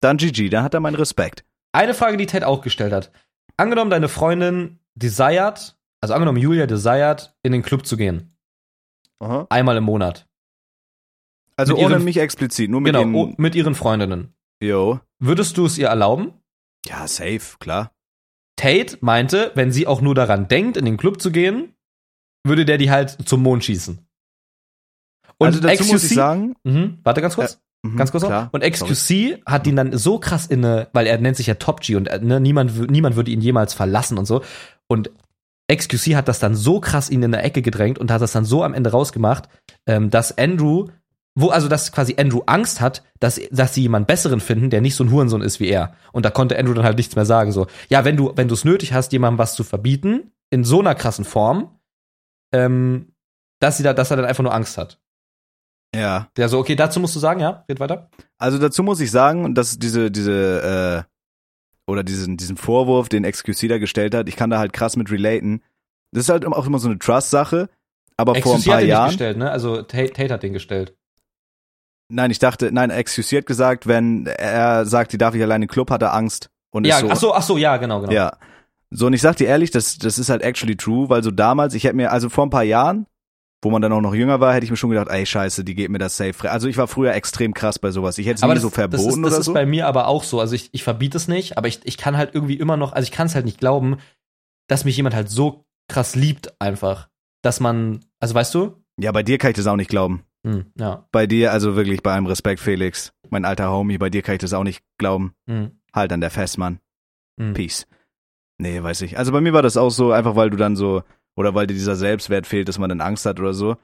dann 0.01 0.17
GG, 0.17 0.49
dann 0.49 0.63
hat 0.63 0.73
er 0.73 0.79
meinen 0.79 0.95
Respekt. 0.95 1.45
Eine 1.71 1.93
Frage, 1.93 2.17
die 2.17 2.25
Ted 2.25 2.43
auch 2.43 2.61
gestellt 2.61 2.93
hat. 2.93 3.11
Angenommen, 3.57 3.89
deine 3.91 4.07
Freundin 4.09 4.79
desired, 4.95 5.77
also 6.01 6.13
angenommen, 6.13 6.37
Julia 6.37 6.67
desired, 6.67 7.35
in 7.43 7.51
den 7.51 7.61
Club 7.63 7.85
zu 7.85 7.97
gehen. 7.97 8.33
Aha. 9.19 9.47
Einmal 9.49 9.77
im 9.77 9.83
Monat. 9.85 10.27
Also 11.57 11.73
Mit 11.73 11.83
ohne 11.85 11.95
ihren- 11.95 12.03
mich 12.03 12.17
explizit, 12.17 12.69
nur 12.69 12.81
mit 12.81 12.93
genau, 12.93 13.03
den, 13.05 13.15
oh, 13.15 13.33
mit 13.37 13.55
ihren 13.55 13.75
Freundinnen. 13.75 14.33
yo. 14.61 14.99
Würdest 15.19 15.57
du 15.57 15.65
es 15.65 15.77
ihr 15.77 15.87
erlauben? 15.87 16.33
Ja, 16.85 17.07
safe, 17.07 17.57
klar. 17.59 17.91
Tate 18.57 18.97
meinte, 19.01 19.51
wenn 19.55 19.71
sie 19.71 19.87
auch 19.87 20.01
nur 20.01 20.15
daran 20.15 20.47
denkt, 20.49 20.75
in 20.77 20.85
den 20.85 20.97
Club 20.97 21.21
zu 21.21 21.31
gehen, 21.31 21.73
würde 22.45 22.65
der 22.65 22.77
die 22.77 22.91
halt 22.91 23.17
zum 23.27 23.41
Mond 23.41 23.63
schießen. 23.63 24.05
Und 25.37 25.47
also 25.47 25.59
dazu 25.61 25.83
muss 25.85 26.03
ich 26.03 26.13
sagen, 26.13 26.55
Mhm, 26.63 26.99
warte 27.03 27.21
ganz 27.21 27.35
kurz. 27.35 27.61
Mhm, 27.91 27.97
Ganz 27.97 28.11
kurz 28.11 28.23
noch. 28.23 28.29
klar, 28.29 28.49
Und 28.51 28.63
XQC 28.63 29.41
hat 29.45 29.67
ihn 29.67 29.75
dann 29.75 29.97
so 29.97 30.19
krass 30.19 30.45
inne, 30.45 30.89
weil 30.93 31.07
er 31.07 31.17
nennt 31.17 31.37
sich 31.37 31.47
ja 31.47 31.55
Top 31.55 31.81
G 31.81 31.95
und 31.95 32.07
äh, 32.07 32.19
ne, 32.19 32.39
niemand, 32.39 32.91
niemand 32.91 33.15
würde 33.15 33.31
ihn 33.31 33.41
jemals 33.41 33.73
verlassen 33.73 34.17
und 34.17 34.25
so. 34.25 34.41
Und 34.87 35.11
XQC 35.73 36.15
hat 36.15 36.27
das 36.27 36.39
dann 36.39 36.55
so 36.55 36.79
krass 36.79 37.09
ihn 37.09 37.23
in 37.23 37.31
der 37.31 37.43
Ecke 37.43 37.61
gedrängt 37.61 37.97
und 37.97 38.11
hat 38.11 38.21
das 38.21 38.31
dann 38.31 38.45
so 38.45 38.63
am 38.63 38.73
Ende 38.73 38.91
rausgemacht, 38.91 39.49
ähm, 39.87 40.09
dass 40.09 40.37
Andrew, 40.37 40.87
wo, 41.33 41.49
also 41.49 41.67
dass 41.67 41.91
quasi 41.91 42.15
Andrew 42.17 42.41
Angst 42.45 42.81
hat, 42.81 43.03
dass, 43.19 43.41
dass 43.51 43.73
sie 43.73 43.81
jemand 43.81 44.07
besseren 44.07 44.39
finden, 44.39 44.69
der 44.69 44.81
nicht 44.81 44.95
so 44.95 45.03
ein 45.03 45.11
Hurensohn 45.11 45.41
ist 45.41 45.59
wie 45.59 45.67
er. 45.67 45.95
Und 46.11 46.25
da 46.25 46.29
konnte 46.29 46.57
Andrew 46.57 46.73
dann 46.73 46.85
halt 46.85 46.97
nichts 46.97 47.15
mehr 47.15 47.25
sagen. 47.25 47.51
So, 47.51 47.67
ja, 47.89 48.05
wenn 48.05 48.15
du, 48.15 48.31
wenn 48.35 48.47
du 48.47 48.53
es 48.53 48.63
nötig 48.63 48.93
hast, 48.93 49.11
jemandem 49.11 49.39
was 49.39 49.55
zu 49.55 49.63
verbieten, 49.63 50.31
in 50.51 50.63
so 50.63 50.79
einer 50.79 50.95
krassen 50.95 51.25
Form, 51.25 51.79
ähm, 52.53 53.13
dass 53.59 53.77
sie 53.77 53.83
da, 53.83 53.93
dass 53.93 54.11
er 54.11 54.17
dann 54.17 54.25
einfach 54.25 54.43
nur 54.43 54.53
Angst 54.53 54.77
hat. 54.77 54.99
Ja. 55.95 56.27
Der 56.37 56.49
so, 56.49 56.59
okay, 56.59 56.75
dazu 56.75 56.99
musst 56.99 57.15
du 57.15 57.19
sagen, 57.19 57.39
ja, 57.39 57.63
red 57.69 57.79
weiter. 57.79 58.09
Also 58.37 58.57
dazu 58.57 58.83
muss 58.83 58.99
ich 58.99 59.11
sagen, 59.11 59.55
dass 59.55 59.79
diese, 59.79 60.11
diese, 60.11 61.05
äh, 61.07 61.91
oder 61.91 62.03
diesen, 62.03 62.37
diesen 62.37 62.57
Vorwurf, 62.57 63.09
den 63.09 63.23
XQC 63.23 63.69
da 63.69 63.77
gestellt 63.77 64.15
hat, 64.15 64.27
ich 64.27 64.35
kann 64.35 64.49
da 64.49 64.57
halt 64.59 64.73
krass 64.73 64.95
mit 64.95 65.11
relaten. 65.11 65.61
Das 66.11 66.23
ist 66.23 66.29
halt 66.29 66.45
auch 66.45 66.65
immer 66.65 66.79
so 66.79 66.87
eine 66.89 66.99
Trust-Sache, 66.99 67.69
aber 68.17 68.35
vor 68.35 68.55
ein 68.55 68.59
XQC 68.59 68.67
hat 68.67 68.71
paar 68.71 68.77
den 68.79 68.85
nicht 68.85 68.89
Jahren. 68.91 69.07
gestellt, 69.09 69.37
ne? 69.37 69.51
Also 69.51 69.81
Tate, 69.81 70.13
Tate 70.13 70.33
hat 70.33 70.43
den 70.43 70.53
gestellt. 70.53 70.95
Nein, 72.07 72.29
ich 72.31 72.39
dachte, 72.39 72.71
nein, 72.71 72.89
XQC 72.91 73.37
hat 73.37 73.45
gesagt, 73.45 73.87
wenn 73.87 74.27
er 74.27 74.85
sagt, 74.85 75.11
die 75.13 75.17
darf 75.17 75.33
ich 75.35 75.41
allein 75.41 75.61
in 75.61 75.67
den 75.67 75.71
Club, 75.73 75.89
hat 75.89 76.01
er 76.01 76.13
Angst. 76.13 76.49
Und 76.71 76.85
Ja, 76.85 76.97
ist 76.97 77.01
so, 77.01 77.09
ach 77.11 77.17
so, 77.17 77.33
ach 77.33 77.41
so, 77.41 77.57
ja, 77.57 77.77
genau, 77.77 78.01
genau. 78.01 78.11
Ja. 78.13 78.37
So, 78.91 79.07
und 79.07 79.13
ich 79.13 79.21
sag 79.21 79.35
dir 79.37 79.47
ehrlich, 79.47 79.71
das, 79.71 79.97
das 79.97 80.19
ist 80.19 80.29
halt 80.29 80.41
actually 80.43 80.75
true, 80.75 81.09
weil 81.09 81.23
so 81.23 81.31
damals, 81.31 81.73
ich 81.73 81.83
hätte 81.83 81.95
mir, 81.95 82.11
also 82.11 82.29
vor 82.29 82.45
ein 82.45 82.51
paar 82.51 82.63
Jahren, 82.63 83.07
wo 83.65 83.71
man 83.71 83.81
dann 83.81 83.91
auch 83.91 83.99
noch 84.01 84.13
jünger 84.15 84.39
war, 84.39 84.53
hätte 84.53 84.63
ich 84.63 84.69
mir 84.71 84.77
schon 84.77 84.91
gedacht, 84.91 85.07
ey, 85.09 85.25
scheiße, 85.25 85.63
die 85.65 85.75
geht 85.75 85.89
mir 85.89 85.97
das 85.97 86.15
safe 86.15 86.33
frei. 86.33 86.51
Also 86.51 86.67
ich 86.69 86.77
war 86.77 86.87
früher 86.87 87.13
extrem 87.13 87.53
krass 87.53 87.79
bei 87.79 87.91
sowas. 87.91 88.17
Ich 88.17 88.27
hätte 88.27 88.35
es 88.35 88.41
nie 88.43 88.49
das, 88.53 88.61
so 88.61 88.69
das 88.69 88.75
verboten 88.75 89.01
ist, 89.03 89.15
das 89.23 89.33
oder 89.33 89.39
ist 89.39 89.45
so. 89.47 89.53
bei 89.53 89.65
mir 89.65 89.87
aber 89.87 90.07
auch 90.07 90.23
so. 90.23 90.39
Also 90.39 90.55
ich, 90.55 90.69
ich 90.71 90.83
verbiete 90.83 91.17
es 91.17 91.27
nicht, 91.27 91.57
aber 91.57 91.67
ich, 91.67 91.79
ich 91.83 91.97
kann 91.97 92.15
halt 92.15 92.33
irgendwie 92.33 92.55
immer 92.55 92.77
noch, 92.77 92.93
also 92.93 93.03
ich 93.05 93.11
kann 93.11 93.27
es 93.27 93.35
halt 93.35 93.45
nicht 93.45 93.59
glauben, 93.59 93.97
dass 94.67 94.85
mich 94.85 94.95
jemand 94.95 95.15
halt 95.15 95.29
so 95.29 95.65
krass 95.89 96.15
liebt 96.15 96.59
einfach, 96.61 97.09
dass 97.41 97.59
man, 97.59 97.99
also 98.19 98.35
weißt 98.35 98.53
du? 98.55 98.81
Ja, 98.99 99.11
bei 99.11 99.23
dir 99.23 99.37
kann 99.37 99.51
ich 99.51 99.57
das 99.57 99.67
auch 99.67 99.75
nicht 99.75 99.89
glauben. 99.89 100.23
Hm, 100.45 100.65
ja. 100.79 101.07
Bei 101.11 101.27
dir, 101.27 101.51
also 101.51 101.75
wirklich 101.75 102.03
bei 102.03 102.13
einem 102.13 102.27
Respekt, 102.27 102.59
Felix. 102.61 103.13
Mein 103.29 103.45
alter 103.45 103.71
Homie, 103.71 103.97
bei 103.97 104.09
dir 104.11 104.21
kann 104.21 104.35
ich 104.35 104.41
das 104.41 104.53
auch 104.53 104.63
nicht 104.63 104.83
glauben. 104.99 105.33
Hm, 105.49 105.71
Halt 105.93 106.13
an 106.13 106.21
der 106.21 106.29
Fest, 106.31 106.57
Mann. 106.57 106.79
hm. 107.39 107.53
Peace. 107.53 107.87
Nee, 108.59 108.81
weiß 108.81 109.01
ich. 109.01 109.17
Also 109.17 109.31
bei 109.31 109.41
mir 109.41 109.53
war 109.53 109.63
das 109.63 109.75
auch 109.75 109.89
so, 109.89 110.11
einfach 110.11 110.35
weil 110.35 110.49
du 110.49 110.57
dann 110.57 110.75
so, 110.75 111.03
oder 111.35 111.53
weil 111.55 111.67
dir 111.67 111.73
dieser 111.73 111.95
Selbstwert 111.95 112.47
fehlt, 112.47 112.67
dass 112.67 112.79
man 112.79 112.89
dann 112.89 113.01
Angst 113.01 113.25
hat 113.25 113.39
oder 113.39 113.53
so. 113.53 113.77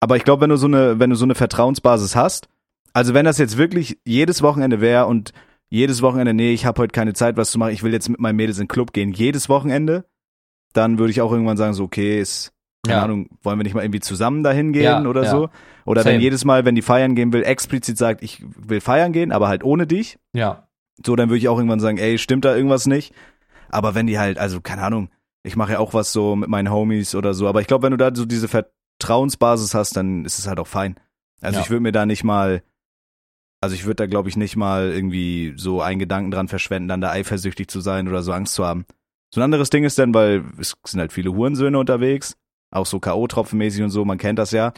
Aber 0.00 0.16
ich 0.16 0.24
glaube, 0.24 0.42
wenn 0.42 0.50
du 0.50 0.56
so 0.56 0.66
eine, 0.66 0.98
wenn 0.98 1.10
du 1.10 1.16
so 1.16 1.24
eine 1.24 1.34
Vertrauensbasis 1.34 2.14
hast, 2.16 2.48
also 2.92 3.14
wenn 3.14 3.24
das 3.24 3.38
jetzt 3.38 3.56
wirklich 3.58 3.98
jedes 4.04 4.42
Wochenende 4.42 4.80
wäre 4.80 5.06
und 5.06 5.32
jedes 5.68 6.02
Wochenende, 6.02 6.32
nee, 6.34 6.52
ich 6.52 6.64
habe 6.66 6.80
heute 6.82 6.92
keine 6.92 7.12
Zeit, 7.14 7.36
was 7.36 7.50
zu 7.50 7.58
machen, 7.58 7.72
ich 7.72 7.82
will 7.82 7.92
jetzt 7.92 8.08
mit 8.08 8.20
meinen 8.20 8.36
Mädels 8.36 8.58
in 8.58 8.64
den 8.64 8.68
Club 8.68 8.92
gehen, 8.92 9.12
jedes 9.12 9.48
Wochenende, 9.48 10.04
dann 10.72 10.98
würde 10.98 11.10
ich 11.10 11.20
auch 11.20 11.30
irgendwann 11.32 11.56
sagen, 11.56 11.74
so, 11.74 11.84
okay, 11.84 12.20
ist, 12.20 12.52
keine 12.86 12.98
Ja. 12.98 13.04
Ahnung, 13.04 13.28
wollen 13.42 13.58
wir 13.58 13.64
nicht 13.64 13.74
mal 13.74 13.82
irgendwie 13.82 14.00
zusammen 14.00 14.42
dahin 14.42 14.72
gehen 14.72 14.82
Ja, 14.84 15.04
oder 15.04 15.24
ja. 15.24 15.30
so? 15.30 15.50
Oder 15.84 16.02
Same. 16.02 16.14
wenn 16.14 16.20
jedes 16.22 16.44
Mal, 16.44 16.64
wenn 16.64 16.74
die 16.74 16.82
feiern 16.82 17.14
gehen 17.14 17.32
will, 17.32 17.42
explizit 17.42 17.98
sagt, 17.98 18.22
ich 18.22 18.42
will 18.56 18.80
feiern 18.80 19.12
gehen, 19.12 19.30
aber 19.32 19.48
halt 19.48 19.62
ohne 19.64 19.86
dich, 19.86 20.18
Ja. 20.32 20.68
so, 21.04 21.16
dann 21.16 21.28
würde 21.28 21.38
ich 21.38 21.48
auch 21.48 21.58
irgendwann 21.58 21.80
sagen, 21.80 21.98
ey, 21.98 22.18
stimmt 22.18 22.44
da 22.44 22.54
irgendwas 22.56 22.86
nicht? 22.86 23.12
Aber 23.68 23.94
wenn 23.94 24.06
die 24.06 24.18
halt, 24.18 24.38
also 24.38 24.60
keine 24.60 24.82
Ahnung, 24.82 25.10
ich 25.44 25.56
mache 25.56 25.72
ja 25.72 25.78
auch 25.78 25.94
was 25.94 26.12
so 26.12 26.36
mit 26.36 26.48
meinen 26.48 26.70
Homies 26.70 27.14
oder 27.14 27.34
so, 27.34 27.48
aber 27.48 27.60
ich 27.60 27.66
glaube, 27.66 27.84
wenn 27.84 27.92
du 27.92 27.96
da 27.96 28.10
so 28.14 28.24
diese 28.26 28.48
Vertrauensbasis 28.48 29.74
hast, 29.74 29.96
dann 29.96 30.24
ist 30.24 30.38
es 30.38 30.46
halt 30.46 30.58
auch 30.58 30.66
fein. 30.66 30.96
Also 31.40 31.58
Ja. 31.58 31.64
ich 31.64 31.70
würde 31.70 31.80
mir 31.82 31.92
da 31.92 32.06
nicht 32.06 32.24
mal, 32.24 32.62
also 33.60 33.74
ich 33.74 33.84
würde 33.84 33.96
da 33.96 34.06
glaube 34.06 34.28
ich 34.28 34.36
nicht 34.36 34.56
mal 34.56 34.90
irgendwie 34.90 35.54
so 35.56 35.80
einen 35.80 35.98
Gedanken 35.98 36.30
dran 36.30 36.48
verschwenden, 36.48 36.88
dann 36.88 37.00
da 37.00 37.10
eifersüchtig 37.10 37.68
zu 37.68 37.80
sein 37.80 38.08
oder 38.08 38.22
so 38.22 38.32
Angst 38.32 38.54
zu 38.54 38.64
haben. 38.64 38.84
So 39.32 39.40
ein 39.40 39.44
anderes 39.44 39.70
Ding 39.70 39.84
ist 39.84 39.98
dann, 39.98 40.14
weil 40.14 40.44
es 40.58 40.74
sind 40.86 41.00
halt 41.00 41.12
viele 41.12 41.32
Hurensöhne 41.32 41.78
unterwegs, 41.78 42.36
auch 42.70 42.86
so 42.86 42.98
K.O.-Tropfenmäßig 42.98 43.82
und 43.84 43.90
so, 43.90 44.04
man 44.04 44.18
kennt 44.18 44.38
das 44.38 44.50
ja. 44.52 44.72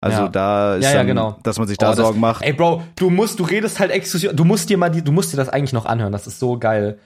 Also 0.00 0.22
Ja. 0.22 0.28
da 0.28 0.76
ist 0.76 0.84
Ja, 0.84 0.90
ja, 0.90 0.96
dann, 0.98 1.06
genau. 1.06 1.38
dass 1.42 1.58
man 1.58 1.66
sich 1.66 1.78
da 1.78 1.88
Oh, 1.88 1.90
das- 1.94 1.98
Sorgen 1.98 2.20
macht. 2.20 2.42
Ey, 2.42 2.52
Bro, 2.52 2.82
du 2.96 3.10
musst, 3.10 3.40
du 3.40 3.44
redest 3.44 3.80
halt 3.80 3.90
exklusiv, 3.90 4.32
du 4.34 4.44
musst 4.44 4.68
dir 4.70 4.78
mal 4.78 4.90
die, 4.90 5.02
du 5.02 5.10
musst 5.12 5.32
dir 5.32 5.36
das 5.36 5.48
eigentlich 5.48 5.72
noch 5.72 5.86
anhören, 5.86 6.12
das 6.12 6.26
ist 6.26 6.38
so 6.38 6.58
geil. 6.58 6.98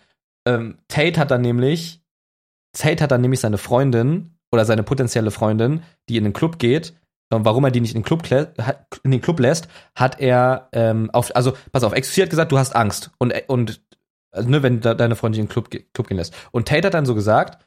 Ähm, 0.46 0.79
Tate 0.88 1.18
hat 1.20 1.31
dann 1.31 1.40
nämlich, 1.42 2.00
Tate 2.72 3.02
hat 3.02 3.11
dann 3.11 3.20
nämlich 3.20 3.40
seine 3.40 3.59
Freundin 3.59 4.37
oder 4.52 4.64
seine 4.64 4.83
potenzielle 4.83 5.30
Freundin, 5.30 5.83
die 6.09 6.16
in 6.16 6.24
den 6.24 6.33
Club 6.33 6.59
geht, 6.59 6.94
und 7.33 7.44
warum 7.44 7.64
er 7.64 7.70
die 7.70 7.80
nicht 7.80 7.94
in 7.94 8.00
den 8.02 8.04
Club, 8.04 8.24
in 9.04 9.11
den 9.12 9.20
Club 9.20 9.38
lässt, 9.38 9.68
hat 9.94 10.20
er 10.20 10.68
ähm, 10.72 11.11
auf, 11.12 11.35
also 11.37 11.52
pass 11.70 11.85
auf, 11.85 11.92
exklusiv 11.92 12.24
hat 12.24 12.30
gesagt, 12.30 12.52
du 12.52 12.59
hast 12.59 12.74
Angst 12.74 13.12
und 13.18 13.33
und 13.46 13.80
also, 14.33 14.48
ne, 14.48 14.62
wenn 14.62 14.80
de 14.80 14.94
deine 14.94 15.16
Freundin 15.16 15.42
in 15.42 15.46
den 15.46 15.52
Club, 15.52 15.70
Club 15.70 16.09
gehen 16.09 16.16
lässt. 16.16 16.35
Und 16.52 16.68
Tate 16.68 16.87
hat 16.87 16.94
dann 16.94 17.06
so 17.06 17.14
gesagt, 17.14 17.66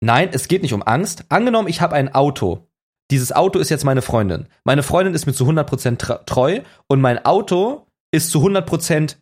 nein, 0.00 0.30
es 0.32 0.48
geht 0.48 0.62
nicht 0.62 0.74
um 0.74 0.82
Angst. 0.82 1.24
Angenommen, 1.28 1.68
ich 1.68 1.80
habe 1.80 1.94
ein 1.94 2.14
Auto. 2.14 2.68
Dieses 3.10 3.32
Auto 3.32 3.58
ist 3.58 3.70
jetzt 3.70 3.84
meine 3.84 4.02
Freundin. 4.02 4.48
Meine 4.64 4.82
Freundin 4.82 5.14
ist 5.14 5.26
mir 5.26 5.32
zu 5.32 5.46
100% 5.46 5.98
tra- 5.98 6.24
treu 6.26 6.60
und 6.88 7.00
mein 7.00 7.24
Auto 7.24 7.86
ist 8.10 8.30
zu 8.30 8.40
100% 8.40 9.16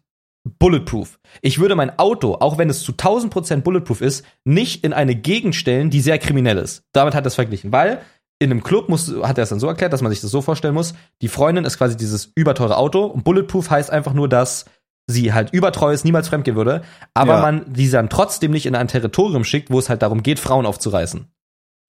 bulletproof. 0.58 1.18
Ich 1.42 1.58
würde 1.58 1.74
mein 1.74 1.98
Auto, 1.98 2.34
auch 2.34 2.58
wenn 2.58 2.70
es 2.70 2.82
zu 2.82 2.92
1000% 2.92 3.62
bulletproof 3.62 4.00
ist, 4.00 4.24
nicht 4.44 4.84
in 4.84 4.92
eine 4.92 5.14
Gegend 5.14 5.54
stellen, 5.54 5.90
die 5.90 6.00
sehr 6.00 6.18
kriminell 6.18 6.58
ist. 6.58 6.82
Damit 6.92 7.14
hat 7.14 7.24
er 7.24 7.28
es 7.28 7.34
verglichen, 7.34 7.72
weil 7.72 8.00
in 8.38 8.50
einem 8.50 8.62
Club 8.62 8.88
muss, 8.88 9.12
hat 9.22 9.38
er 9.38 9.44
es 9.44 9.48
dann 9.48 9.60
so 9.60 9.66
erklärt, 9.66 9.92
dass 9.92 10.02
man 10.02 10.12
sich 10.12 10.20
das 10.20 10.30
so 10.30 10.42
vorstellen 10.42 10.74
muss. 10.74 10.94
Die 11.22 11.28
Freundin 11.28 11.64
ist 11.64 11.78
quasi 11.78 11.96
dieses 11.96 12.32
überteure 12.34 12.76
Auto 12.76 13.04
und 13.06 13.24
bulletproof 13.24 13.70
heißt 13.70 13.90
einfach 13.90 14.12
nur, 14.12 14.28
dass 14.28 14.66
sie 15.08 15.32
halt 15.32 15.52
übertreu 15.52 15.92
ist, 15.92 16.04
niemals 16.04 16.28
fremdgehen 16.28 16.56
würde, 16.56 16.82
aber 17.14 17.34
Ja. 17.34 17.40
man 17.40 17.72
die 17.72 17.88
dann 17.88 18.10
trotzdem 18.10 18.50
nicht 18.50 18.66
in 18.66 18.74
ein 18.74 18.88
Territorium 18.88 19.44
schickt, 19.44 19.70
wo 19.70 19.78
es 19.78 19.88
halt 19.88 20.02
darum 20.02 20.22
geht, 20.22 20.38
Frauen 20.38 20.66
aufzureißen. 20.66 21.28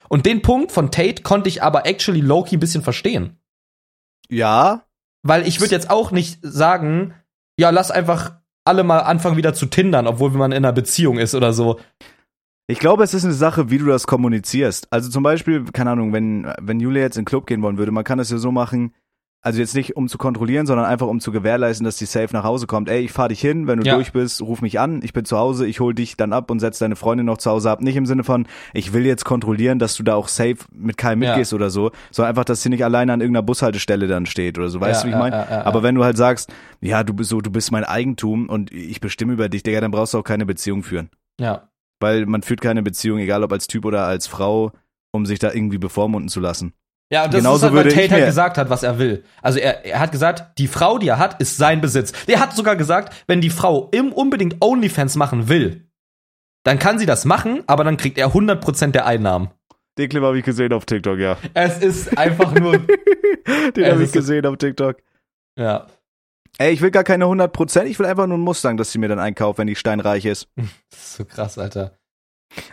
Und 0.08 0.26
den 0.26 0.42
Punkt 0.42 0.72
von 0.72 0.92
Tate 0.92 1.24
konnte 1.24 1.50
ich 1.50 1.64
aber 1.64 1.86
actually 1.86 2.22
Loki 2.22 2.56
ein 2.56 2.60
bisschen 2.62 2.84
verstehen. 2.84 3.38
Ja, 4.30 4.84
Weil 5.24 5.48
ich 5.48 5.60
würde 5.60 5.74
jetzt 5.76 5.90
auch 5.90 6.12
nicht 6.12 6.40
sagen, 6.42 7.14
ja, 7.60 7.72
lass 7.72 7.92
einfach 7.92 8.36
alle 8.68 8.84
mal 8.84 9.00
anfangen 9.00 9.38
wieder 9.38 9.54
zu 9.54 9.66
tindern, 9.66 10.08
obwohl 10.08 10.32
man 10.32 10.52
in 10.52 10.58
einer 10.58 10.74
Beziehung 10.74 11.18
ist 11.18 11.34
oder 11.34 11.54
so. 11.54 11.80
Ich 12.68 12.80
glaube, 12.80 13.04
es 13.04 13.14
ist 13.14 13.24
eine 13.24 13.34
Sache, 13.34 13.70
wie 13.70 13.78
du 13.78 13.86
das 13.86 14.08
kommunizierst. 14.08 14.88
Also 14.92 15.10
zum 15.10 15.24
Beispiel, 15.24 15.64
keine 15.72 15.92
Ahnung, 15.92 16.12
wenn, 16.12 16.52
wenn 16.62 16.80
Julia 16.80 17.04
jetzt 17.04 17.18
in 17.18 17.22
den 17.22 17.28
Club 17.28 17.48
gehen 17.48 17.62
wollen 17.62 17.78
würde, 17.78 17.94
man 17.94 18.04
kann 18.04 18.18
das 18.18 18.30
ja 18.30 18.38
so 18.38 18.52
machen, 18.52 18.94
also 19.48 19.60
jetzt 19.60 19.74
nicht 19.76 19.96
um 19.96 20.08
zu 20.08 20.18
kontrollieren, 20.18 20.68
sondern 20.68 20.86
einfach 20.86 21.08
um 21.08 21.20
zu 21.20 21.32
gewährleisten, 21.32 21.84
dass 21.86 21.98
die 21.98 22.06
safe 22.06 22.34
nach 22.34 22.44
Hause 22.44 22.68
kommt. 22.68 22.90
Ey, 22.90 23.00
ich 23.02 23.12
fahr 23.12 23.30
dich 23.30 23.42
hin, 23.42 23.66
wenn 23.66 23.80
du 23.80 23.86
Ja. 23.88 23.96
durch 23.96 24.12
bist, 24.12 24.42
ruf 24.42 24.62
mich 24.62 24.80
an, 24.80 25.02
ich 25.04 25.14
bin 25.14 25.26
zu 25.26 25.38
Hause, 25.38 25.66
ich 25.66 25.80
hol 25.80 25.94
dich 25.96 26.18
dann 26.18 26.34
ab 26.34 26.52
und 26.52 26.60
setz 26.60 26.78
deine 26.80 26.96
Freundin 26.96 27.26
noch 27.26 27.38
zu 27.38 27.50
Hause 27.50 27.72
ab. 27.72 27.82
Nicht 27.82 27.96
im 27.96 28.06
Sinne 28.06 28.24
von, 28.24 28.46
ich 28.74 28.94
will 28.94 29.06
jetzt 29.06 29.26
kontrollieren, 29.26 29.80
dass 29.80 29.96
du 29.96 30.04
da 30.04 30.16
auch 30.16 30.28
safe 30.28 30.58
mit 30.72 30.98
keinem 30.98 31.24
Ja. 31.24 31.30
mitgehst 31.32 31.54
oder 31.54 31.70
so, 31.70 31.92
sondern 32.12 32.30
einfach, 32.30 32.46
dass 32.46 32.62
sie 32.62 32.70
nicht 32.70 32.84
alleine 32.84 33.14
an 33.14 33.22
irgendeiner 33.22 33.44
Bushaltestelle 33.44 34.08
dann 34.08 34.26
steht 34.28 34.58
oder 34.58 34.70
so. 34.70 34.80
Weißt 34.80 35.04
Ja, 35.04 35.04
du, 35.04 35.08
wie 35.08 35.12
ich 35.14 35.32
meine? 35.32 35.66
Aber 35.66 35.82
wenn 35.82 35.96
du 35.96 36.04
halt 36.04 36.18
sagst, 36.18 36.52
ja, 36.82 37.04
du 37.04 37.14
bist 37.14 37.30
so, 37.30 37.42
du 37.42 37.50
bist 37.50 37.72
mein 37.72 37.84
Eigentum 37.84 38.50
und 38.50 38.72
ich 38.72 39.02
bestimme 39.02 39.34
über 39.34 39.50
dich, 39.50 39.64
Digga, 39.64 39.82
dann 39.82 39.92
brauchst 39.92 40.14
du 40.14 40.20
auch 40.20 40.24
keine 40.24 40.46
Beziehung 40.46 40.84
führen. 40.84 41.10
Ja. 41.40 41.70
Weil 42.00 42.26
man 42.26 42.44
führt 42.44 42.62
keine 42.62 42.84
Beziehung, 42.84 43.18
egal 43.20 43.44
ob 43.44 43.52
als 43.52 43.68
Typ 43.68 43.86
oder 43.86 44.06
als 44.06 44.28
Frau, 44.28 44.72
um 45.12 45.26
sich 45.26 45.40
da 45.40 45.52
irgendwie 45.54 45.78
bevormunden 45.80 46.30
zu 46.30 46.40
lassen. 46.40 46.74
Ja, 47.12 47.26
und 47.26 47.34
das 47.34 47.40
Genauso 47.40 47.68
ist 47.68 47.74
halt, 47.74 47.86
weil 47.86 47.94
Tate 47.94 48.12
halt 48.12 48.26
gesagt 48.26 48.58
hat, 48.58 48.70
was 48.70 48.84
er 48.84 49.00
will. 49.00 49.24
Also 49.42 49.60
er, 49.60 49.86
er 49.86 50.00
hat 50.00 50.12
gesagt, 50.12 50.58
die 50.58 50.68
Frau, 50.68 50.98
die 50.98 51.08
er 51.08 51.20
hat, 51.20 51.40
ist 51.40 51.58
sein 51.58 51.80
Besitz. 51.80 52.12
Er 52.28 52.40
hat 52.40 52.54
sogar 52.54 52.76
gesagt, 52.76 53.24
wenn 53.28 53.40
die 53.40 53.50
Frau 53.50 53.90
im 53.92 54.12
unbedingt 54.12 54.58
OnlyFans 54.60 55.16
machen 55.16 55.48
will, 55.48 55.88
dann 56.64 56.80
kann 56.80 57.00
sie 57.00 57.06
das 57.06 57.24
machen, 57.24 57.64
aber 57.66 57.86
dann 57.86 57.96
kriegt 57.96 58.18
er 58.18 58.34
100% 58.34 58.92
der 58.92 59.06
Einnahmen. 59.06 59.52
Den 59.98 60.10
Clip 60.10 60.22
habe 60.22 60.38
ich 60.38 60.44
gesehen 60.44 60.74
auf 60.74 60.86
TikTok, 60.86 61.18
ja. 61.18 61.38
Es 61.54 61.80
ist 61.80 62.18
einfach 62.18 62.54
nur, 62.54 62.78
Den 63.76 63.92
habe 63.92 64.04
ich 64.04 64.12
gesehen 64.12 64.46
auf 64.46 64.58
TikTok. 64.58 64.98
ja, 65.58 65.88
Ey, 66.60 66.74
ich 66.74 66.82
will 66.82 66.92
gar 66.92 67.04
keine 67.04 67.26
100%, 67.26 67.84
ich 67.84 68.00
will 68.00 68.08
einfach 68.08 68.26
nur 68.26 68.36
einen 68.36 68.44
Mustang, 68.44 68.78
dass 68.78 68.92
sie 68.92 68.98
mir 68.98 69.08
dann 69.08 69.20
einkauft, 69.20 69.60
wenn 69.60 69.68
die 69.68 69.76
steinreich 69.76 70.26
ist. 70.26 70.48
das 70.90 71.00
ist 71.00 71.14
so 71.18 71.26
krass, 71.26 71.58
Alter. 71.58 71.98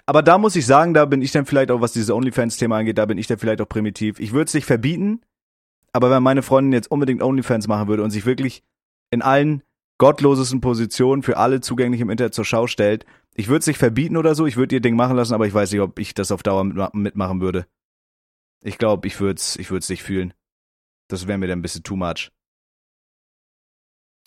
Aber 0.06 0.22
da 0.22 0.38
muss 0.38 0.56
ich 0.56 0.66
sagen, 0.66 0.94
da 0.94 1.04
bin 1.04 1.22
ich 1.22 1.32
dann 1.32 1.46
vielleicht 1.46 1.70
auch, 1.70 1.80
was 1.80 1.92
dieses 1.92 2.10
OnlyFans-Thema 2.10 2.78
angeht, 2.78 2.98
da 2.98 3.06
bin 3.06 3.18
ich 3.18 3.26
dann 3.26 3.38
vielleicht 3.38 3.60
auch 3.60 3.68
primitiv. 3.68 4.20
Ich 4.20 4.32
würde 4.32 4.44
es 4.44 4.54
nicht 4.54 4.66
verbieten, 4.66 5.20
aber 5.92 6.10
wenn 6.10 6.22
meine 6.22 6.42
Freundin 6.42 6.72
jetzt 6.72 6.90
unbedingt 6.90 7.22
OnlyFans 7.22 7.68
machen 7.68 7.88
würde 7.88 8.02
und 8.02 8.10
sich 8.10 8.26
wirklich 8.26 8.62
in 9.10 9.22
allen 9.22 9.62
gottlosesten 9.98 10.60
Positionen 10.60 11.22
für 11.22 11.36
alle 11.36 11.60
zugänglich 11.60 12.00
im 12.00 12.10
Internet 12.10 12.34
zur 12.34 12.44
Schau 12.44 12.66
stellt, 12.66 13.04
ich 13.34 13.48
würde 13.48 13.60
es 13.60 13.66
nicht 13.66 13.78
verbieten 13.78 14.16
oder 14.16 14.34
so, 14.34 14.46
ich 14.46 14.56
würde 14.56 14.76
ihr 14.76 14.80
Ding 14.80 14.96
machen 14.96 15.16
lassen, 15.16 15.34
aber 15.34 15.46
ich 15.46 15.54
weiß 15.54 15.72
nicht, 15.72 15.80
ob 15.80 15.98
ich 15.98 16.14
das 16.14 16.32
auf 16.32 16.42
Dauer 16.42 16.62
mitma- 16.62 16.90
mitmachen 16.96 17.40
würde. 17.40 17.66
Ich 18.62 18.78
glaube, 18.78 19.06
ich 19.06 19.20
würde 19.20 19.38
es 19.38 19.56
ich 19.56 19.70
nicht 19.70 20.02
fühlen. 20.02 20.34
Das 21.08 21.26
wäre 21.26 21.38
mir 21.38 21.48
dann 21.48 21.58
ein 21.58 21.62
bisschen 21.62 21.82
too 21.82 21.96
much. 21.96 22.30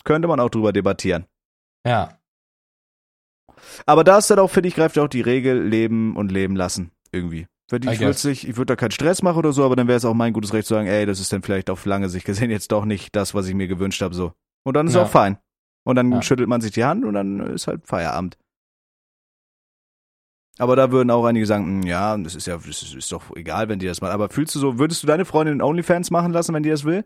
Könnte 0.04 0.28
man 0.28 0.40
auch 0.40 0.48
drüber 0.50 0.72
debattieren. 0.72 1.26
Ja. 1.84 2.17
Aber 3.86 4.04
da 4.04 4.18
ist 4.18 4.30
dann 4.30 4.38
auch, 4.38 4.50
finde 4.50 4.68
ich, 4.68 4.74
greift 4.74 4.98
auch 4.98 5.08
die 5.08 5.20
Regel 5.20 5.62
leben 5.66 6.16
und 6.16 6.30
leben 6.32 6.56
lassen. 6.56 6.90
Irgendwie. 7.12 7.46
Wenn 7.70 7.82
Ich 7.82 8.00
würde 8.00 8.30
ich 8.30 8.56
würde 8.56 8.66
da 8.66 8.76
keinen 8.76 8.90
Stress 8.92 9.22
machen 9.22 9.36
oder 9.38 9.52
so, 9.52 9.64
aber 9.64 9.76
dann 9.76 9.88
wäre 9.88 9.98
es 9.98 10.04
auch 10.04 10.14
mein 10.14 10.32
gutes 10.32 10.52
Recht 10.54 10.66
zu 10.66 10.74
sagen, 10.74 10.86
ey, 10.88 11.04
das 11.04 11.20
ist 11.20 11.32
dann 11.32 11.42
vielleicht 11.42 11.68
auf 11.68 11.84
lange 11.84 12.08
Sicht 12.08 12.24
gesehen 12.24 12.50
jetzt 12.50 12.72
doch 12.72 12.84
nicht 12.86 13.14
das, 13.14 13.34
was 13.34 13.46
ich 13.46 13.54
mir 13.54 13.68
gewünscht 13.68 14.00
habe, 14.00 14.14
so. 14.14 14.32
Und 14.64 14.74
dann 14.74 14.86
ist 14.86 14.94
Ja. 14.94 15.02
auch 15.02 15.10
fein. 15.10 15.38
Und 15.84 15.96
dann 15.96 16.12
Ja. 16.12 16.22
schüttelt 16.22 16.48
man 16.48 16.60
sich 16.60 16.72
die 16.72 16.84
Hand 16.84 17.04
und 17.04 17.14
dann 17.14 17.40
ist 17.40 17.66
halt 17.66 17.86
Feierabend. 17.86 18.38
Aber 20.58 20.74
da 20.76 20.90
würden 20.90 21.10
auch 21.10 21.24
einige 21.24 21.46
sagen, 21.46 21.64
"Hm, 21.66 21.82
ja, 21.84 22.16
das 22.18 22.34
ist 22.34 22.46
ja, 22.46 22.56
das 22.56 22.82
ist, 22.82 23.12
doch 23.12 23.34
egal, 23.36 23.68
wenn 23.68 23.78
die 23.78 23.86
das 23.86 24.00
macht. 24.00 24.12
Aber 24.12 24.28
fühlst 24.28 24.54
du 24.54 24.58
so, 24.58 24.78
würdest 24.78 25.02
du 25.02 25.06
deine 25.06 25.24
Freundin 25.24 25.54
in 25.56 25.62
OnlyFans 25.62 26.10
machen 26.10 26.32
lassen, 26.32 26.52
wenn 26.54 26.62
die 26.64 26.70
das 26.70 26.84
will? 26.84 27.04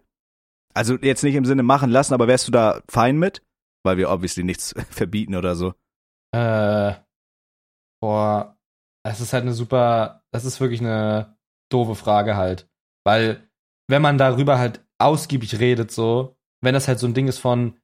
Also 0.75 0.97
jetzt 1.03 1.23
nicht 1.23 1.35
im 1.35 1.45
Sinne 1.45 1.63
machen 1.63 1.91
lassen, 1.91 2.15
aber 2.15 2.29
wärst 2.29 2.49
du 2.49 2.53
da 2.53 2.81
fein 2.89 3.19
mit? 3.19 3.43
Weil 3.85 3.99
wir 3.99 4.11
obviously 4.11 4.43
nichts 4.43 4.75
verbieten 4.91 5.35
oder 5.35 5.55
so. 5.55 5.75
Äh, 6.35 6.95
boah, 8.01 8.57
das 9.05 9.21
ist 9.21 9.33
halt 9.33 9.43
eine 9.43 9.53
super, 9.53 10.23
das 10.33 10.45
ist 10.45 10.61
wirklich 10.61 10.81
eine 10.81 11.37
doofe 11.71 11.95
Frage 11.95 12.37
halt. 12.37 12.69
Weil, 13.05 13.49
wenn 13.89 14.03
man 14.03 14.19
darüber 14.19 14.59
halt 14.59 14.85
ausgiebig 14.99 15.59
redet, 15.59 15.91
so, 15.91 16.37
wenn 16.63 16.75
das 16.75 16.89
halt 16.89 16.99
so 16.99 17.07
ein 17.07 17.15
Ding 17.15 17.29
ist 17.29 17.39
von, 17.39 17.79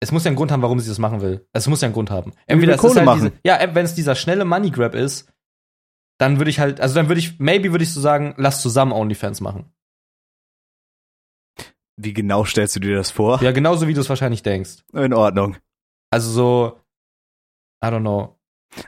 es 0.00 0.12
muss 0.12 0.24
ja 0.24 0.28
einen 0.28 0.36
Grund 0.36 0.50
haben, 0.50 0.62
warum 0.62 0.80
sie 0.80 0.88
das 0.88 0.98
machen 0.98 1.20
will. 1.20 1.46
Es 1.52 1.68
muss 1.68 1.80
ja 1.82 1.86
einen 1.86 1.94
Grund 1.94 2.10
haben. 2.10 2.32
Entweder 2.46 2.74
es 2.74 2.82
ist 2.82 2.96
halt 2.96 3.06
machen. 3.06 3.20
diese, 3.20 3.32
ja, 3.44 3.74
wenn 3.74 3.84
es 3.84 3.94
dieser 3.94 4.14
schnelle 4.14 4.44
Money 4.44 4.70
Grab 4.70 4.94
ist, 4.94 5.30
dann 6.18 6.38
würde 6.38 6.50
ich 6.50 6.58
halt, 6.58 6.80
also 6.80 6.94
dann 6.94 7.08
würde 7.08 7.20
ich, 7.20 7.38
maybe 7.38 7.70
würde 7.70 7.84
ich 7.84 7.92
so 7.92 8.00
sagen, 8.00 8.34
lass 8.36 8.62
zusammen 8.62 8.92
OnlyFans 8.92 9.40
machen. 9.40 9.72
Wie 11.96 12.14
genau 12.14 12.44
stellst 12.44 12.76
du 12.76 12.80
dir 12.80 12.96
das 12.96 13.10
vor? 13.10 13.42
Ja, 13.42 13.52
genauso 13.52 13.86
wie 13.86 13.94
du 13.94 14.00
es 14.00 14.08
wahrscheinlich 14.08 14.42
denkst. 14.42 14.84
In 14.92 15.12
Ordnung. 15.12 15.56
Also 16.10 16.30
so, 16.30 16.79
I 17.82 17.88
don't 17.88 18.00
know. 18.00 18.38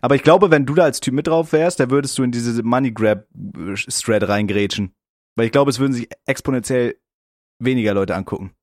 Aber 0.01 0.15
ich 0.15 0.23
glaube, 0.23 0.51
wenn 0.51 0.67
du 0.67 0.75
da 0.75 0.85
als 0.85 1.01
Typ 1.01 1.15
mit 1.15 1.27
drauf 1.27 1.53
wärst, 1.53 1.81
da 1.81 1.91
würdest 1.91 2.17
du 2.17 2.23
in 2.23 2.31
diese 2.31 2.63
Money 2.63 2.93
Grab 2.93 3.27
äh, 3.57 3.75
Thread 3.75 4.29
reingrätschen. 4.29 4.95
Weil 5.35 5.47
ich 5.47 5.53
glaube, 5.53 5.71
es 5.71 5.79
würden 5.79 5.93
sich 5.93 6.09
exponentiell 6.27 6.97
weniger 7.59 7.95
Leute 7.95 8.15
angucken. 8.15 8.55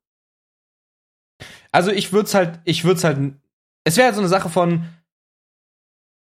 Also 1.71 1.91
ich 1.91 2.13
würde 2.13 2.27
es 2.27 2.33
halt, 2.33 2.59
ich 2.63 2.83
würde 2.83 2.97
es 2.97 3.03
halt, 3.03 3.33
es 3.83 3.97
wäre 3.97 4.05
halt 4.05 4.15
so 4.15 4.21
eine 4.21 4.29
Sache 4.29 4.49
von, 4.49 4.85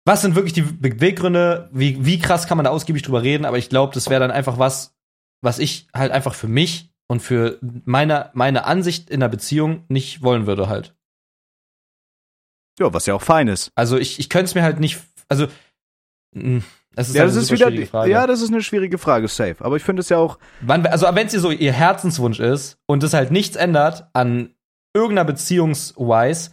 was 0.06 0.22
sind 0.22 0.36
wirklich 0.36 0.54
die 0.54 0.64
Beweggründe? 0.64 1.70
Wie, 1.72 2.06
wie 2.06 2.20
krass 2.20 2.48
kann 2.48 2.58
man 2.58 2.66
da 2.66 2.72
ausgiebig 2.72 3.04
drüber 3.04 3.24
reden? 3.24 3.46
Aber 3.46 3.58
ich 3.58 3.70
glaube, 3.70 3.94
das 3.94 4.10
wäre 4.10 4.20
dann 4.20 4.32
einfach 4.32 4.60
was, 4.60 4.96
was 5.42 5.60
ich 5.60 5.88
halt 5.94 6.12
einfach 6.12 6.34
für 6.34 6.48
mich 6.48 6.94
und 7.08 7.22
für 7.22 7.60
meine, 7.62 8.32
meine 8.34 8.66
Ansicht 8.66 9.10
in 9.10 9.22
der 9.22 9.30
Beziehung 9.30 9.86
nicht 9.88 10.22
wollen 10.22 10.46
würde 10.46 10.68
halt. 10.68 10.96
Ja, 12.80 12.94
was 12.94 13.06
ja 13.06 13.14
auch 13.14 13.22
fein 13.22 13.48
ist. 13.48 13.72
Also 13.76 13.98
ich, 13.98 14.20
ich 14.20 14.30
könnte 14.30 14.46
es 14.46 14.56
mir 14.56 14.64
halt 14.64 14.80
nicht, 14.80 15.00
also 15.30 15.48
mh, 16.36 16.64
das 16.96 17.10
ist 17.10 17.16
ja, 17.16 17.22
halt 17.22 17.30
das 17.30 17.38
ist 17.38 17.52
wieder, 17.52 17.68
schwierige 17.68 17.88
Frage. 17.88 18.12
ja, 18.12 18.28
das 18.28 18.42
ist 18.42 18.50
eine 18.52 18.62
schwierige 18.62 18.98
Frage, 18.98 19.28
safe. 19.28 19.58
Aber 19.60 19.76
ich 19.78 19.84
finde 19.84 20.02
es 20.02 20.10
ja 20.10 20.18
auch, 20.18 20.38
Wann, 20.62 20.86
also 20.88 21.08
wenn 21.14 21.28
es 21.28 21.34
ihr 21.34 21.40
so 21.40 21.52
ihr 21.52 21.74
Herzenswunsch 21.74 22.40
ist 22.40 22.78
und 22.88 23.04
es 23.04 23.14
halt 23.14 23.32
nichts 23.32 23.56
ändert 23.56 24.08
an 24.14 24.54
irgendeiner 24.96 25.26
Beziehungswise, 25.26 26.52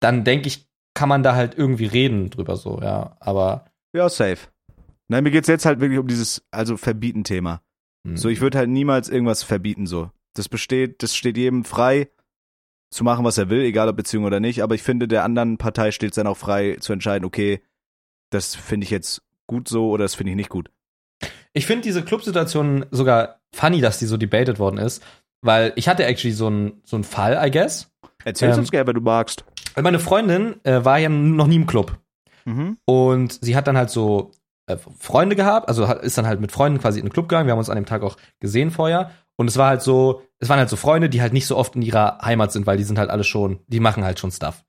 dann 0.00 0.24
denke 0.24 0.48
ich, 0.48 0.68
kann 0.94 1.08
man 1.08 1.22
da 1.22 1.34
halt 1.34 1.56
irgendwie 1.56 1.86
reden 1.86 2.30
drüber 2.30 2.56
so, 2.56 2.80
ja. 2.80 3.16
Aber 3.20 3.66
ja, 3.94 4.08
safe. 4.08 4.48
Nein, 5.08 5.24
mir 5.24 5.30
geht's 5.30 5.48
jetzt 5.48 5.66
halt 5.66 5.80
wirklich 5.80 5.98
um 5.98 6.06
dieses, 6.06 6.44
also 6.50 6.76
Verbieten-Thema. 6.76 7.62
hm. 8.06 8.16
So, 8.16 8.28
ich 8.28 8.40
würde 8.40 8.58
halt 8.58 8.68
niemals 8.68 9.08
irgendwas 9.08 9.42
verbieten, 9.42 9.86
so. 9.86 10.10
Das 10.34 10.48
besteht, 10.48 11.02
das 11.02 11.16
steht 11.16 11.36
jedem 11.36 11.64
frei, 11.64 12.10
zu 12.90 13.04
machen, 13.04 13.24
was 13.24 13.38
er 13.38 13.50
will, 13.50 13.60
egal 13.62 13.88
ob 13.88 13.96
Beziehung 13.96 14.24
oder 14.24 14.40
nicht. 14.40 14.62
Aber 14.62 14.74
ich 14.74 14.82
finde, 14.82 15.08
der 15.08 15.24
anderen 15.24 15.58
Partei 15.58 15.90
steht 15.90 16.10
es 16.10 16.16
dann 16.16 16.26
auch 16.26 16.36
frei 16.36 16.76
zu 16.80 16.92
entscheiden, 16.92 17.24
okay, 17.24 17.60
das 18.30 18.54
finde 18.54 18.84
ich 18.84 18.90
jetzt 18.90 19.22
gut 19.46 19.68
so 19.68 19.90
oder 19.90 20.04
das 20.04 20.14
finde 20.14 20.30
ich 20.30 20.36
nicht 20.36 20.48
gut. 20.50 20.70
Ich 21.52 21.66
finde 21.66 21.82
diese 21.82 22.02
Clubsituation 22.04 22.86
sogar 22.90 23.40
funny, 23.54 23.80
dass 23.80 23.98
die 23.98 24.06
so 24.06 24.16
debated 24.16 24.58
worden 24.58 24.78
ist, 24.78 25.02
weil 25.42 25.72
ich 25.76 25.88
hatte 25.88 26.04
actually 26.04 26.34
so 26.34 26.48
einen 26.48 26.80
so 26.84 26.96
einen 26.96 27.04
Fall, 27.04 27.40
I 27.42 27.50
guess. 27.50 27.90
Erzähl 28.24 28.50
Ähm, 28.50 28.58
uns 28.58 28.70
gerne, 28.70 28.86
wenn 28.86 28.94
du 28.94 29.00
magst. 29.00 29.44
Meine 29.80 29.98
Freundin 29.98 30.56
äh, 30.64 30.84
war 30.84 30.98
ja 30.98 31.08
noch 31.08 31.46
nie 31.46 31.56
im 31.56 31.66
Club 31.66 31.98
Mhm. 32.44 32.78
und 32.84 33.38
sie 33.42 33.56
hat 33.56 33.66
dann 33.66 33.76
halt 33.76 33.90
so 33.90 34.30
äh, 34.66 34.76
Freunde 34.98 35.36
gehabt, 35.36 35.68
also 35.68 35.84
ist 35.84 36.18
dann 36.18 36.26
halt 36.26 36.40
mit 36.40 36.52
Freunden 36.52 36.80
quasi 36.80 36.98
in 36.98 37.06
den 37.06 37.12
Club 37.12 37.28
gegangen. 37.28 37.46
Wir 37.46 37.52
haben 37.52 37.58
uns 37.58 37.70
an 37.70 37.76
dem 37.76 37.86
Tag 37.86 38.02
auch 38.02 38.16
gesehen 38.40 38.70
vorher 38.70 39.10
und 39.36 39.48
es 39.48 39.56
war 39.56 39.68
halt 39.68 39.82
so, 39.82 40.22
es 40.38 40.48
waren 40.48 40.58
halt 40.58 40.68
so 40.68 40.76
Freunde, 40.76 41.08
die 41.08 41.20
halt 41.20 41.32
nicht 41.32 41.46
so 41.46 41.56
oft 41.56 41.76
in 41.76 41.82
ihrer 41.82 42.18
Heimat 42.22 42.52
sind, 42.52 42.66
weil 42.66 42.76
die 42.76 42.84
sind 42.84 42.98
halt 42.98 43.10
alle 43.10 43.24
schon, 43.24 43.60
die 43.66 43.80
machen 43.80 44.04
halt 44.04 44.18
schon 44.18 44.30
Stuff. 44.30 44.64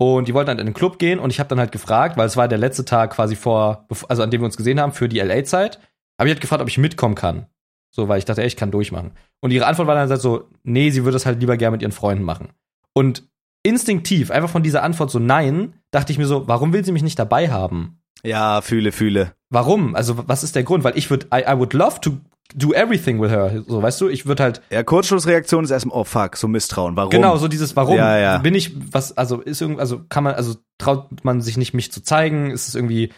Und 0.00 0.28
die 0.28 0.34
wollten 0.34 0.48
halt 0.48 0.60
in 0.60 0.66
den 0.66 0.74
Club 0.74 0.98
gehen 0.98 1.18
und 1.18 1.30
ich 1.30 1.40
habe 1.40 1.48
dann 1.48 1.58
halt 1.58 1.72
gefragt, 1.72 2.16
weil 2.16 2.26
es 2.26 2.36
war 2.36 2.46
der 2.46 2.58
letzte 2.58 2.84
Tag 2.84 3.12
quasi 3.14 3.34
vor, 3.34 3.86
also 4.08 4.22
an 4.22 4.30
dem 4.30 4.40
wir 4.40 4.46
uns 4.46 4.56
gesehen 4.56 4.80
haben 4.80 4.92
für 4.92 5.08
die 5.08 5.18
LA-Zeit, 5.18 5.80
habe 6.18 6.28
ich 6.28 6.34
halt 6.34 6.40
gefragt, 6.40 6.62
ob 6.62 6.68
ich 6.68 6.78
mitkommen 6.78 7.16
kann. 7.16 7.46
So, 7.90 8.08
weil 8.08 8.18
ich 8.18 8.24
dachte, 8.24 8.42
ey, 8.42 8.46
ich 8.46 8.56
kann 8.56 8.70
durchmachen. 8.70 9.12
Und 9.40 9.50
ihre 9.50 9.66
Antwort 9.66 9.88
war 9.88 9.94
dann 9.94 10.08
halt 10.08 10.20
so, 10.20 10.48
nee, 10.62 10.90
sie 10.90 11.04
würde 11.04 11.16
es 11.16 11.26
halt 11.26 11.40
lieber 11.40 11.56
gerne 11.56 11.72
mit 11.72 11.82
ihren 11.82 11.92
Freunden 11.92 12.22
machen. 12.22 12.50
Und 12.92 13.28
instinktiv, 13.64 14.30
einfach 14.30 14.50
von 14.50 14.62
dieser 14.62 14.82
Antwort 14.82 15.10
so 15.10 15.18
nein, 15.18 15.74
dachte 15.90 16.12
ich 16.12 16.18
mir 16.18 16.26
so, 16.26 16.46
warum 16.46 16.72
will 16.72 16.84
sie 16.84 16.92
mich 16.92 17.02
nicht 17.02 17.18
dabei 17.18 17.50
haben? 17.50 18.00
Ja, 18.22 18.60
fühle, 18.60 18.92
fühle. 18.92 19.34
Warum? 19.50 19.94
Also, 19.94 20.28
was 20.28 20.44
ist 20.44 20.56
der 20.56 20.64
Grund? 20.64 20.84
Weil 20.84 20.96
ich 20.98 21.10
würde, 21.10 21.26
I, 21.32 21.44
I 21.48 21.56
would 21.56 21.72
love 21.72 22.00
to 22.00 22.18
do 22.54 22.72
everything 22.72 23.20
with 23.20 23.30
her. 23.30 23.62
So, 23.66 23.82
weißt 23.82 24.00
du, 24.00 24.08
ich 24.08 24.26
würde 24.26 24.42
halt, 24.42 24.62
Ja, 24.70 24.82
Kurzschlussreaktion 24.82 25.64
ist 25.64 25.70
erstmal, 25.70 25.96
oh 25.96 26.04
fuck, 26.04 26.36
so 26.36 26.48
Misstrauen. 26.48 26.96
Warum? 26.96 27.10
genau, 27.10 27.36
so 27.36 27.48
dieses 27.48 27.76
Warum. 27.76 27.96
Ja, 27.96 28.18
ja. 28.18 28.38
Bin 28.38 28.54
ich, 28.54 28.72
was, 28.92 29.16
also, 29.16 29.40
ist 29.40 29.60
irgendwie, 29.60 29.80
also, 29.80 30.02
kann 30.08 30.24
man, 30.24 30.34
also, 30.34 30.56
traut 30.78 31.24
man 31.24 31.40
sich 31.40 31.56
nicht, 31.56 31.74
mich 31.74 31.92
zu 31.92 32.02
zeigen? 32.02 32.50
Ist 32.50 32.68
es 32.68 32.74
irgendwie, 32.74 33.12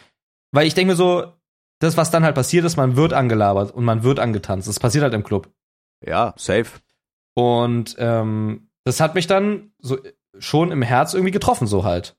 weil 0.51 0.67
ich 0.67 0.73
denke 0.73 0.91
mir 0.93 0.97
so, 0.97 1.25
das, 1.79 1.97
was 1.97 2.11
dann 2.11 2.23
halt 2.23 2.35
passiert 2.35 2.63
ist, 2.65 2.77
man 2.77 2.95
wird 2.95 3.13
angelabert 3.13 3.71
und 3.71 3.83
man 3.83 4.03
wird 4.03 4.19
angetanzt. 4.19 4.67
Das 4.67 4.79
passiert 4.79 5.03
halt 5.03 5.13
im 5.13 5.23
Club. 5.23 5.49
Ja, 6.05 6.33
safe. 6.37 6.79
Und 7.33 7.95
ähm, 7.97 8.69
das 8.83 8.99
hat 8.99 9.15
mich 9.15 9.27
dann 9.27 9.71
so 9.79 9.97
schon 10.37 10.71
im 10.71 10.81
Herz 10.81 11.13
irgendwie 11.13 11.31
getroffen, 11.31 11.67
so 11.67 11.83
halt. 11.83 12.15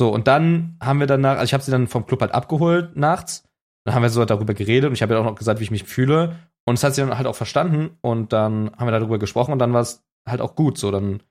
So, 0.00 0.08
und 0.08 0.26
dann 0.28 0.78
haben 0.82 0.98
wir 0.98 1.06
danach, 1.06 1.32
also 1.32 1.44
ich 1.44 1.52
habe 1.52 1.62
sie 1.62 1.70
dann 1.70 1.86
vom 1.86 2.06
Club 2.06 2.22
halt 2.22 2.32
abgeholt 2.32 2.96
nachts. 2.96 3.44
Dann 3.84 3.94
haben 3.94 4.00
wir 4.00 4.08
so 4.08 4.24
darüber 4.24 4.54
geredet 4.54 4.88
und 4.88 4.94
ich 4.94 5.02
habe 5.02 5.12
ja 5.12 5.20
auch 5.20 5.24
noch 5.26 5.34
gesagt, 5.34 5.60
wie 5.60 5.64
ich 5.64 5.70
mich 5.70 5.84
fühle. 5.84 6.36
Und 6.64 6.78
das 6.78 6.84
hat 6.84 6.94
sie 6.94 7.02
dann 7.02 7.14
halt 7.18 7.26
auch 7.26 7.36
verstanden. 7.36 7.98
Und 8.00 8.32
dann 8.32 8.70
haben 8.78 8.86
wir 8.86 8.98
darüber 8.98 9.18
gesprochen 9.18 9.52
und 9.52 9.58
dann 9.58 9.74
war 9.74 9.82
es 9.82 10.02
halt 10.26 10.40
auch 10.40 10.54
gut. 10.56 10.78
So, 10.78 10.90
dann, 10.90 11.22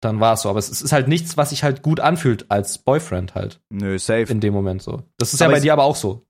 dann 0.00 0.20
war 0.20 0.34
es 0.34 0.42
so. 0.42 0.48
Aber 0.48 0.60
es 0.60 0.68
ist 0.68 0.92
halt 0.92 1.08
nichts, 1.08 1.36
was 1.36 1.50
sich 1.50 1.64
halt 1.64 1.82
gut 1.82 1.98
anfühlt 1.98 2.48
als 2.52 2.78
Boyfriend 2.78 3.34
halt 3.34 3.60
Nö, 3.68 3.98
safe. 3.98 4.30
in 4.30 4.38
dem 4.38 4.54
Moment 4.54 4.80
so. 4.80 5.02
Das 5.18 5.34
ist 5.34 5.42
Aber 5.42 5.50
ja 5.50 5.54
bei 5.54 5.58
es- 5.58 5.62
dir 5.64 5.72
aber 5.72 5.82
auch 5.84 5.96
so. 5.96 6.26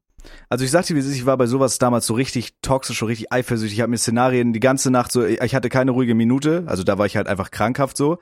Also 0.48 0.64
ich 0.64 0.70
sag 0.70 0.86
dir, 0.86 0.94
wie 0.96 1.00
es 1.00 1.06
ist, 1.06 1.16
ich 1.16 1.26
war 1.26 1.36
bei 1.36 1.46
sowas 1.46 1.76
damals 1.78 2.06
so 2.06 2.14
richtig 2.14 2.60
toxisch 2.62 3.02
und 3.02 3.08
richtig 3.08 3.30
eifersüchtig. 3.30 3.76
Ich 3.78 3.82
habe 3.82 3.90
mir 3.90 3.98
Szenarien 3.98 4.54
die 4.54 4.60
ganze 4.60 4.90
Nacht 4.90 5.12
so, 5.12 5.22
ich 5.24 5.54
hatte 5.54 5.68
keine 5.68 5.90
ruhige 5.90 6.14
Minute, 6.14 6.64
also 6.66 6.82
da 6.82 6.96
war 6.96 7.04
ich 7.06 7.16
halt 7.16 7.26
einfach 7.26 7.50
krankhaft 7.50 7.96
so. 7.98 8.18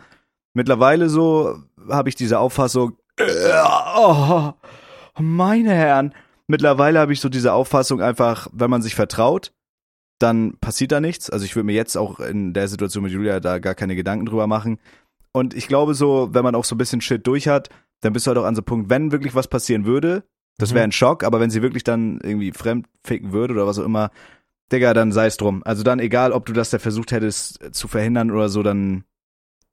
Mittlerweile 0.58 1.08
so 1.08 1.56
habe 1.88 2.08
ich 2.08 2.16
diese 2.16 2.40
Auffassung, 2.40 2.96
äh, 3.16 3.24
oh, 3.96 4.50
meine 5.20 5.72
Herren. 5.72 6.12
Mittlerweile 6.48 6.98
habe 6.98 7.12
ich 7.12 7.20
so 7.20 7.28
diese 7.28 7.52
Auffassung 7.52 8.00
einfach, 8.02 8.48
wenn 8.52 8.68
man 8.68 8.82
sich 8.82 8.96
vertraut, 8.96 9.52
dann 10.18 10.58
passiert 10.60 10.90
da 10.90 11.00
nichts. 11.00 11.30
Also 11.30 11.44
ich 11.44 11.54
würde 11.54 11.66
mir 11.66 11.74
jetzt 11.74 11.96
auch 11.96 12.18
in 12.18 12.54
der 12.54 12.66
Situation 12.66 13.04
mit 13.04 13.12
Julia 13.12 13.38
da 13.38 13.60
gar 13.60 13.76
keine 13.76 13.94
Gedanken 13.94 14.26
drüber 14.26 14.48
machen. 14.48 14.80
Und 15.30 15.54
ich 15.54 15.68
glaube 15.68 15.94
so, 15.94 16.30
wenn 16.32 16.42
man 16.42 16.56
auch 16.56 16.64
so 16.64 16.74
ein 16.74 16.78
bisschen 16.78 17.00
Shit 17.00 17.24
durch 17.24 17.46
hat, 17.46 17.68
dann 18.00 18.12
bist 18.12 18.26
du 18.26 18.30
halt 18.30 18.38
auch 18.38 18.44
an 18.44 18.56
so 18.56 18.60
einem 18.62 18.66
Punkt, 18.66 18.90
wenn 18.90 19.12
wirklich 19.12 19.36
was 19.36 19.46
passieren 19.46 19.84
würde, 19.84 20.24
das 20.56 20.70
Mhm. 20.70 20.74
wäre 20.74 20.84
ein 20.84 20.92
Schock, 20.92 21.22
aber 21.22 21.38
wenn 21.38 21.50
sie 21.50 21.62
wirklich 21.62 21.84
dann 21.84 22.18
irgendwie 22.24 22.50
fremd 22.50 22.86
ficken 23.04 23.30
würde 23.30 23.54
oder 23.54 23.68
was 23.68 23.78
auch 23.78 23.84
immer, 23.84 24.10
Digga, 24.72 24.92
dann 24.92 25.12
sei 25.12 25.26
es 25.26 25.36
drum. 25.36 25.62
Also 25.64 25.84
dann 25.84 26.00
egal, 26.00 26.32
ob 26.32 26.46
du 26.46 26.52
das 26.52 26.70
da 26.70 26.80
versucht 26.80 27.12
hättest 27.12 27.60
zu 27.72 27.86
verhindern 27.86 28.32
oder 28.32 28.48
so, 28.48 28.64
dann 28.64 29.04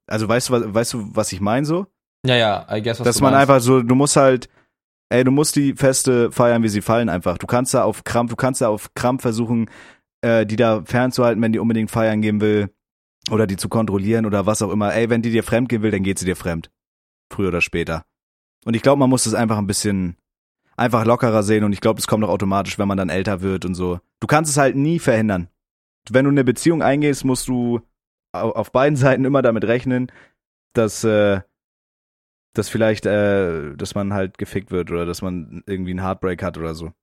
also 0.07 0.27
weißt 0.27 0.49
du, 0.49 0.73
weißt 0.73 0.93
du, 0.93 1.15
was 1.15 1.31
ich 1.31 1.41
meine 1.41 1.65
so? 1.65 1.87
Ja, 2.25 2.35
ja, 2.35 2.67
I 2.71 2.81
guess, 2.81 2.99
was 2.99 3.05
Dass 3.05 3.21
man 3.21 3.33
meinst. 3.33 3.49
einfach 3.49 3.61
so, 3.61 3.81
du 3.81 3.95
musst 3.95 4.15
halt, 4.15 4.49
ey, 5.09 5.23
du 5.23 5.31
musst 5.31 5.55
die 5.55 5.73
Feste 5.73 6.31
feiern, 6.31 6.63
wie 6.63 6.69
sie 6.69 6.81
fallen 6.81 7.09
einfach. 7.09 7.37
Du 7.37 7.47
kannst 7.47 7.73
da 7.73 7.83
auf 7.83 8.03
Krampf, 8.03 8.31
du 8.31 8.35
kannst 8.35 8.61
da 8.61 8.69
auf 8.69 8.93
Krampf 8.95 9.21
versuchen, 9.21 9.69
äh, 10.21 10.45
die 10.45 10.55
da 10.55 10.83
fernzuhalten, 10.85 11.41
wenn 11.41 11.53
die 11.53 11.59
unbedingt 11.59 11.91
feiern 11.91 12.21
gehen 12.21 12.41
will 12.41 12.69
oder 13.29 13.47
die 13.47 13.57
zu 13.57 13.69
kontrollieren 13.69 14.25
oder 14.25 14.45
was 14.45 14.61
auch 14.61 14.71
immer. 14.71 14.93
Ey, 14.93 15.09
wenn 15.09 15.21
die 15.21 15.31
dir 15.31 15.43
fremd 15.43 15.69
gehen 15.69 15.81
will, 15.81 15.91
dann 15.91 16.03
geht 16.03 16.19
sie 16.19 16.25
dir 16.25 16.35
fremd. 16.35 16.71
Früher 17.31 17.49
oder 17.49 17.61
später. 17.61 18.05
Und 18.65 18.75
ich 18.75 18.81
glaube, 18.81 18.99
man 18.99 19.09
muss 19.09 19.25
das 19.25 19.33
einfach 19.35 19.57
ein 19.57 19.67
bisschen 19.67 20.17
einfach 20.77 21.05
lockerer 21.05 21.43
sehen 21.43 21.63
und 21.63 21.73
ich 21.73 21.81
glaube, 21.81 21.97
das 21.97 22.07
kommt 22.07 22.23
auch 22.23 22.29
automatisch, 22.29 22.77
wenn 22.77 22.87
man 22.87 22.97
dann 22.97 23.09
älter 23.09 23.41
wird 23.41 23.65
und 23.65 23.75
so. 23.75 23.99
Du 24.19 24.27
kannst 24.27 24.51
es 24.51 24.57
halt 24.57 24.75
nie 24.75 24.99
verhindern. 24.99 25.47
Wenn 26.09 26.25
du 26.25 26.31
eine 26.31 26.43
Beziehung 26.43 26.81
eingehst, 26.83 27.23
musst 27.23 27.47
du 27.47 27.81
auf 28.43 28.71
beiden 28.71 28.95
Seiten 28.95 29.25
immer 29.25 29.41
damit 29.41 29.65
rechnen, 29.65 30.11
dass 30.73 31.03
äh, 31.03 31.41
dass 32.55 32.69
vielleicht, 32.69 33.05
äh, 33.05 33.75
dass 33.75 33.95
man 33.95 34.13
halt 34.13 34.37
gefickt 34.37 34.71
wird 34.71 34.89
oder 34.89 35.05
dass 35.05 35.21
man 35.21 35.63
irgendwie 35.67 35.91
einen 35.91 36.01
Heartbreak 36.01 36.41
hat 36.41 36.57
oder 36.57 36.73
so. 36.73 36.93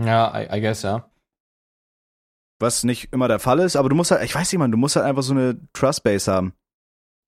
Ja, 0.00 0.32
I, 0.34 0.58
I 0.58 0.60
guess, 0.60 0.82
ja. 0.82 1.10
Was 2.58 2.84
nicht 2.84 3.12
immer 3.12 3.28
der 3.28 3.38
Fall 3.38 3.58
ist, 3.60 3.76
aber 3.76 3.88
du 3.88 3.96
musst 3.96 4.10
halt, 4.10 4.22
ich 4.22 4.34
weiß 4.34 4.50
nicht, 4.50 4.58
man, 4.58 4.70
du 4.70 4.78
musst 4.78 4.96
halt 4.96 5.06
einfach 5.06 5.22
so 5.22 5.32
eine 5.34 5.60
Trust-Base 5.72 6.32
haben. 6.32 6.54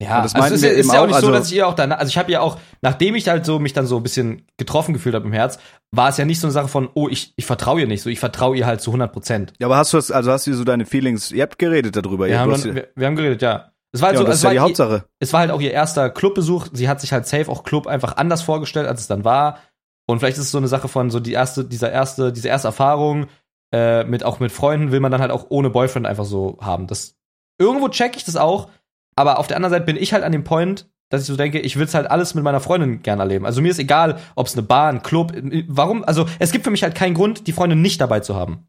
Ja, 0.01 0.17
Und 0.17 0.23
das 0.25 0.35
also 0.35 0.55
ist, 0.55 0.63
ist 0.63 0.91
ja 0.91 1.01
auch 1.01 1.05
nicht 1.07 1.15
so, 1.19 1.27
also- 1.27 1.31
dass 1.31 1.47
ich 1.51 1.55
ihr 1.57 1.67
auch 1.67 1.75
danach, 1.75 1.99
also 1.99 2.09
ich 2.09 2.17
habe 2.17 2.31
ja 2.31 2.41
auch, 2.41 2.57
nachdem 2.81 3.15
ich 3.15 3.27
halt 3.29 3.45
so 3.45 3.59
mich 3.59 3.73
dann 3.73 3.85
so 3.87 3.97
ein 3.97 4.03
bisschen 4.03 4.45
getroffen 4.57 4.93
gefühlt 4.93 5.15
habe 5.15 5.25
im 5.25 5.33
Herz, 5.33 5.59
war 5.91 6.09
es 6.09 6.17
ja 6.17 6.25
nicht 6.25 6.39
so 6.39 6.47
eine 6.47 6.51
Sache 6.51 6.67
von, 6.67 6.89
oh, 6.93 7.07
ich, 7.09 7.33
ich 7.37 7.45
vertraue 7.45 7.79
ihr 7.81 7.87
nicht 7.87 8.01
so, 8.01 8.09
ich 8.09 8.19
vertraue 8.19 8.57
ihr 8.57 8.65
halt 8.65 8.81
zu 8.81 8.89
100 8.91 9.13
Prozent. 9.13 9.53
Ja, 9.59 9.67
aber 9.67 9.77
hast 9.77 9.93
du 9.93 9.97
das, 9.97 10.11
also 10.11 10.31
hast 10.31 10.47
du 10.47 10.53
so 10.55 10.63
deine 10.63 10.85
Feelings, 10.85 11.31
ihr 11.31 11.43
habt 11.43 11.57
geredet 11.59 11.95
darüber. 11.95 12.25
Wir, 12.25 12.33
ihr 12.33 12.39
haben 12.39 12.51
habt 12.51 12.65
dann, 12.65 12.75
wir, 12.75 12.87
wir 12.95 13.07
haben 13.07 13.15
geredet, 13.15 13.41
ja. 13.41 13.71
Es 13.91 14.01
war 14.01 14.07
halt 14.07 14.15
ja, 14.15 14.21
so, 14.21 14.25
das 14.25 14.35
es 14.35 14.39
ist 14.39 14.43
ja 14.43 14.47
war, 14.47 14.51
die 14.53 14.57
ihr- 14.57 14.61
Hauptsache. 14.63 15.05
es 15.19 15.31
war 15.33 15.39
halt 15.41 15.51
auch 15.51 15.61
ihr 15.61 15.71
erster 15.71 16.09
Clubbesuch. 16.09 16.67
Sie 16.73 16.89
hat 16.89 16.99
sich 16.99 17.13
halt 17.13 17.27
safe 17.27 17.47
auch 17.49 17.63
Club 17.63 17.85
einfach 17.85 18.17
anders 18.17 18.41
vorgestellt, 18.41 18.87
als 18.87 19.01
es 19.01 19.07
dann 19.07 19.23
war. 19.23 19.59
Und 20.07 20.19
vielleicht 20.19 20.37
ist 20.37 20.45
es 20.45 20.51
so 20.51 20.57
eine 20.57 20.67
Sache 20.67 20.87
von 20.87 21.11
so 21.11 21.19
die 21.19 21.31
erste, 21.33 21.63
dieser 21.63 21.91
erste, 21.91 22.33
diese 22.33 22.47
erste 22.49 22.67
Erfahrung 22.69 23.27
äh, 23.71 24.03
mit 24.03 24.23
auch 24.25 24.39
mit 24.39 24.51
Freunden 24.51 24.91
will 24.91 24.99
man 24.99 25.11
dann 25.11 25.21
halt 25.21 25.31
auch 25.31 25.45
ohne 25.49 25.69
Boyfriend 25.69 26.07
einfach 26.07 26.25
so 26.25 26.57
haben. 26.59 26.87
Das 26.87 27.15
irgendwo 27.59 27.87
check 27.87 28.17
ich 28.17 28.25
das 28.25 28.35
auch, 28.35 28.69
aber 29.15 29.39
auf 29.39 29.47
der 29.47 29.57
anderen 29.57 29.71
Seite 29.71 29.85
bin 29.85 29.95
ich 29.95 30.13
halt 30.13 30.23
an 30.23 30.31
dem 30.31 30.43
Point, 30.43 30.89
dass 31.09 31.21
ich 31.21 31.27
so 31.27 31.35
denke, 31.35 31.59
ich 31.59 31.77
will 31.77 31.85
es 31.85 31.93
halt 31.93 32.09
alles 32.09 32.33
mit 32.33 32.43
meiner 32.43 32.59
Freundin 32.59 33.03
gerne 33.03 33.21
erleben. 33.21 33.45
Also 33.45 33.61
mir 33.61 33.69
ist 33.69 33.79
egal, 33.79 34.19
ob 34.35 34.47
es 34.47 34.53
eine 34.53 34.63
Bar, 34.63 34.89
ein 34.89 35.03
Club, 35.03 35.33
warum? 35.67 36.03
Also 36.03 36.25
es 36.39 36.51
gibt 36.51 36.63
für 36.63 36.71
mich 36.71 36.83
halt 36.83 36.95
keinen 36.95 37.13
Grund, 37.13 37.45
die 37.45 37.51
Freundin 37.51 37.81
nicht 37.81 38.01
dabei 38.01 38.19
zu 38.21 38.35
haben. 38.35 38.67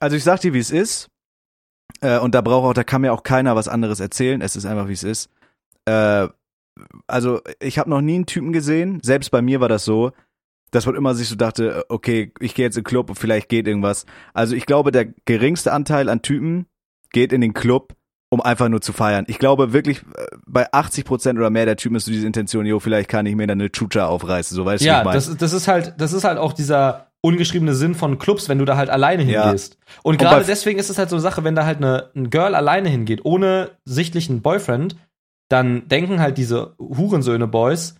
Also 0.00 0.16
ich 0.16 0.24
sag 0.24 0.40
dir, 0.40 0.54
wie 0.54 0.58
es 0.58 0.70
ist. 0.70 1.08
Äh, 2.00 2.18
und 2.18 2.34
da 2.34 2.40
braucht 2.40 2.64
auch, 2.64 2.74
da 2.74 2.84
kann 2.84 3.02
mir 3.02 3.12
auch 3.12 3.22
keiner 3.22 3.56
was 3.56 3.68
anderes 3.68 4.00
erzählen. 4.00 4.40
Es 4.40 4.56
ist 4.56 4.66
einfach, 4.66 4.88
wie 4.88 4.92
es 4.92 5.04
ist. 5.04 5.30
Äh, 5.84 6.28
also 7.06 7.40
ich 7.60 7.78
habe 7.78 7.90
noch 7.90 8.00
nie 8.00 8.16
einen 8.16 8.26
Typen 8.26 8.52
gesehen. 8.52 9.00
Selbst 9.02 9.30
bei 9.30 9.42
mir 9.42 9.60
war 9.60 9.68
das 9.68 9.84
so, 9.84 10.12
dass 10.70 10.86
man 10.86 10.96
immer 10.96 11.14
sich 11.14 11.28
so 11.28 11.36
dachte, 11.36 11.84
okay, 11.88 12.32
ich 12.40 12.54
gehe 12.54 12.64
jetzt 12.64 12.76
in 12.76 12.82
den 12.82 12.88
Club 12.88 13.08
und 13.08 13.16
vielleicht 13.16 13.48
geht 13.48 13.66
irgendwas. 13.66 14.04
Also 14.34 14.54
ich 14.54 14.66
glaube, 14.66 14.92
der 14.92 15.06
geringste 15.24 15.72
Anteil 15.72 16.08
an 16.08 16.22
Typen 16.22 16.66
geht 17.10 17.32
in 17.32 17.40
den 17.40 17.54
Club, 17.54 17.94
um 18.30 18.40
einfach 18.40 18.68
nur 18.68 18.80
zu 18.80 18.92
feiern. 18.92 19.24
Ich 19.28 19.38
glaube 19.38 19.72
wirklich, 19.72 19.98
äh, 20.16 20.26
bei 20.46 20.70
80 20.72 21.04
Prozent 21.04 21.38
oder 21.38 21.50
mehr 21.50 21.64
der 21.66 21.76
Typen 21.76 21.96
ist 21.96 22.04
so 22.04 22.10
diese 22.12 22.26
Intention, 22.26 22.66
jo, 22.66 22.78
vielleicht 22.80 23.08
kann 23.08 23.26
ich 23.26 23.34
mir 23.34 23.46
dann 23.46 23.60
eine 23.60 23.70
Chucha 23.70 24.06
aufreißen. 24.06 24.54
So 24.54 24.64
weißt 24.64 24.82
du, 24.84 24.88
Ja, 24.88 24.98
ich 25.00 25.04
mein? 25.04 25.14
das, 25.14 25.36
das 25.36 25.52
ist 25.52 25.68
halt, 25.68 25.94
das 25.98 26.12
ist 26.12 26.24
halt 26.24 26.38
auch 26.38 26.52
dieser 26.52 27.06
ungeschriebene 27.20 27.74
Sinn 27.74 27.94
von 27.94 28.18
Clubs, 28.18 28.48
wenn 28.48 28.58
du 28.58 28.64
da 28.64 28.76
halt 28.76 28.90
alleine 28.90 29.24
Ja. 29.24 29.44
hingehst. 29.44 29.76
Und 30.02 30.14
Und 30.14 30.18
gerade 30.20 30.44
deswegen 30.44 30.78
ist 30.78 30.88
es 30.90 30.98
halt 30.98 31.10
so 31.10 31.16
eine 31.16 31.20
Sache, 31.22 31.42
wenn 31.42 31.54
da 31.54 31.64
halt 31.66 31.78
eine, 31.78 32.10
ein 32.14 32.30
Girl 32.30 32.54
alleine 32.54 32.88
hingeht, 32.88 33.24
ohne 33.24 33.70
sichtlichen 33.84 34.40
Boyfriend, 34.42 34.96
dann 35.48 35.88
denken 35.88 36.20
halt 36.20 36.38
diese 36.38 36.74
Hurensöhne-Boys, 36.78 37.96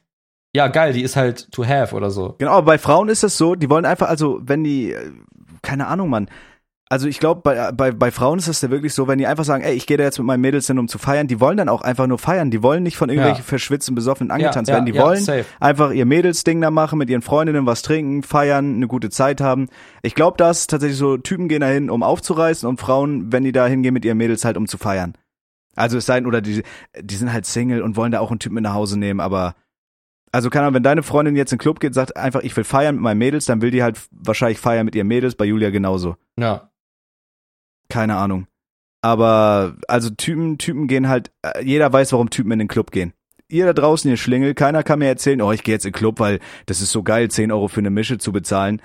ja, 0.54 0.68
geil, 0.68 0.92
die 0.92 1.02
ist 1.02 1.16
halt 1.16 1.50
to 1.52 1.66
have 1.66 1.94
oder 1.94 2.10
so. 2.10 2.34
Genau, 2.38 2.52
aber 2.52 2.66
bei 2.66 2.78
Frauen 2.78 3.08
ist 3.08 3.22
das 3.22 3.36
so, 3.36 3.54
die 3.54 3.68
wollen 3.70 3.84
einfach, 3.84 4.08
also 4.08 4.40
wenn 4.42 4.62
die, 4.64 4.92
äh, 4.92 5.10
keine 5.62 5.86
Ahnung, 5.88 6.10
Mann. 6.10 6.28
Also 6.90 7.06
ich 7.06 7.20
glaube, 7.20 7.42
bei, 7.42 7.70
bei, 7.72 7.92
bei 7.92 8.10
Frauen 8.10 8.38
ist 8.38 8.48
das 8.48 8.62
ja 8.62 8.70
wirklich 8.70 8.94
so, 8.94 9.06
wenn 9.08 9.18
die 9.18 9.26
einfach 9.26 9.44
sagen, 9.44 9.62
ey, 9.62 9.74
ich 9.74 9.86
gehe 9.86 9.98
da 9.98 10.04
jetzt 10.04 10.18
mit 10.18 10.26
meinen 10.26 10.40
Mädels 10.40 10.66
hin, 10.68 10.78
um 10.78 10.88
zu 10.88 10.96
feiern, 10.98 11.26
die 11.26 11.38
wollen 11.38 11.58
dann 11.58 11.68
auch 11.68 11.82
einfach 11.82 12.06
nur 12.06 12.18
feiern. 12.18 12.50
Die 12.50 12.62
wollen 12.62 12.82
nicht 12.82 12.96
von 12.96 13.10
irgendwelchen 13.10 13.42
Ja. 13.42 13.48
verschwitzten, 13.48 13.94
besoffenen 13.94 14.30
angetanzt 14.30 14.68
ja, 14.70 14.74
werden. 14.76 14.86
Die 14.86 14.92
ja, 14.92 15.02
wollen 15.02 15.20
safe. 15.20 15.44
einfach 15.60 15.90
ihr 15.92 16.06
Mädelsding 16.06 16.60
da 16.62 16.70
machen, 16.70 16.98
mit 16.98 17.10
ihren 17.10 17.20
Freundinnen 17.20 17.66
was 17.66 17.82
trinken, 17.82 18.22
feiern, 18.22 18.76
eine 18.76 18.86
gute 18.86 19.10
Zeit 19.10 19.42
haben. 19.42 19.68
Ich 20.02 20.14
glaube, 20.14 20.38
dass 20.38 20.66
tatsächlich 20.66 20.98
so 20.98 21.18
Typen 21.18 21.48
gehen 21.48 21.60
dahin, 21.60 21.90
um 21.90 22.02
aufzureißen 22.02 22.66
und 22.66 22.80
Frauen, 22.80 23.32
wenn 23.32 23.44
die 23.44 23.52
da 23.52 23.66
hingehen 23.66 23.92
mit 23.92 24.06
ihren 24.06 24.16
Mädels 24.16 24.46
halt, 24.46 24.56
um 24.56 24.66
zu 24.66 24.78
feiern. 24.78 25.12
Also 25.76 25.98
es 25.98 26.06
sei 26.06 26.16
denn, 26.16 26.26
oder 26.26 26.40
die, 26.40 26.62
die 26.98 27.14
sind 27.16 27.32
halt 27.32 27.44
Single 27.44 27.82
und 27.82 27.96
wollen 27.96 28.12
da 28.12 28.20
auch 28.20 28.30
einen 28.30 28.40
Typen 28.40 28.54
mit 28.54 28.64
nach 28.64 28.74
Hause 28.74 28.98
nehmen, 28.98 29.20
aber 29.20 29.54
also 30.32 30.50
keine 30.50 30.64
Ahnung, 30.66 30.74
wenn 30.76 30.82
deine 30.82 31.02
Freundin 31.02 31.36
jetzt 31.36 31.52
in 31.52 31.56
den 31.56 31.62
Club 31.62 31.80
geht, 31.80 31.94
sagt 31.94 32.16
einfach, 32.16 32.40
ich 32.42 32.56
will 32.56 32.64
feiern 32.64 32.96
mit 32.96 33.02
meinen 33.02 33.18
Mädels, 33.18 33.46
dann 33.46 33.62
will 33.62 33.70
die 33.70 33.82
halt 33.82 33.98
wahrscheinlich 34.10 34.58
feiern 34.58 34.84
mit 34.84 34.94
ihren 34.94 35.06
Mädels, 35.06 35.34
bei 35.36 35.44
Julia 35.44 35.70
genauso. 35.70 36.16
Ja. 36.38 36.70
Keine 37.88 38.16
Ahnung. 38.16 38.46
Aber 39.00 39.76
also 39.86 40.10
Typen, 40.10 40.58
Typen 40.58 40.88
gehen 40.88 41.08
halt, 41.08 41.30
äh, 41.42 41.64
jeder 41.64 41.92
weiß, 41.92 42.12
warum 42.12 42.30
Typen 42.30 42.52
in 42.52 42.58
den 42.58 42.68
Club 42.68 42.90
gehen. 42.90 43.12
Ihr 43.48 43.64
da 43.64 43.72
draußen, 43.72 44.10
ihr 44.10 44.16
Schlingel, 44.16 44.54
keiner 44.54 44.82
kann 44.82 44.98
mir 44.98 45.06
erzählen, 45.06 45.40
oh, 45.40 45.52
ich 45.52 45.62
gehe 45.62 45.74
jetzt 45.74 45.86
in 45.86 45.92
den 45.92 45.98
Club, 45.98 46.20
weil 46.20 46.40
das 46.66 46.82
ist 46.82 46.90
so 46.92 47.02
geil, 47.02 47.30
10 47.30 47.50
Euro 47.52 47.68
für 47.68 47.80
eine 47.80 47.90
Mische 47.90 48.18
zu 48.18 48.32
bezahlen, 48.32 48.82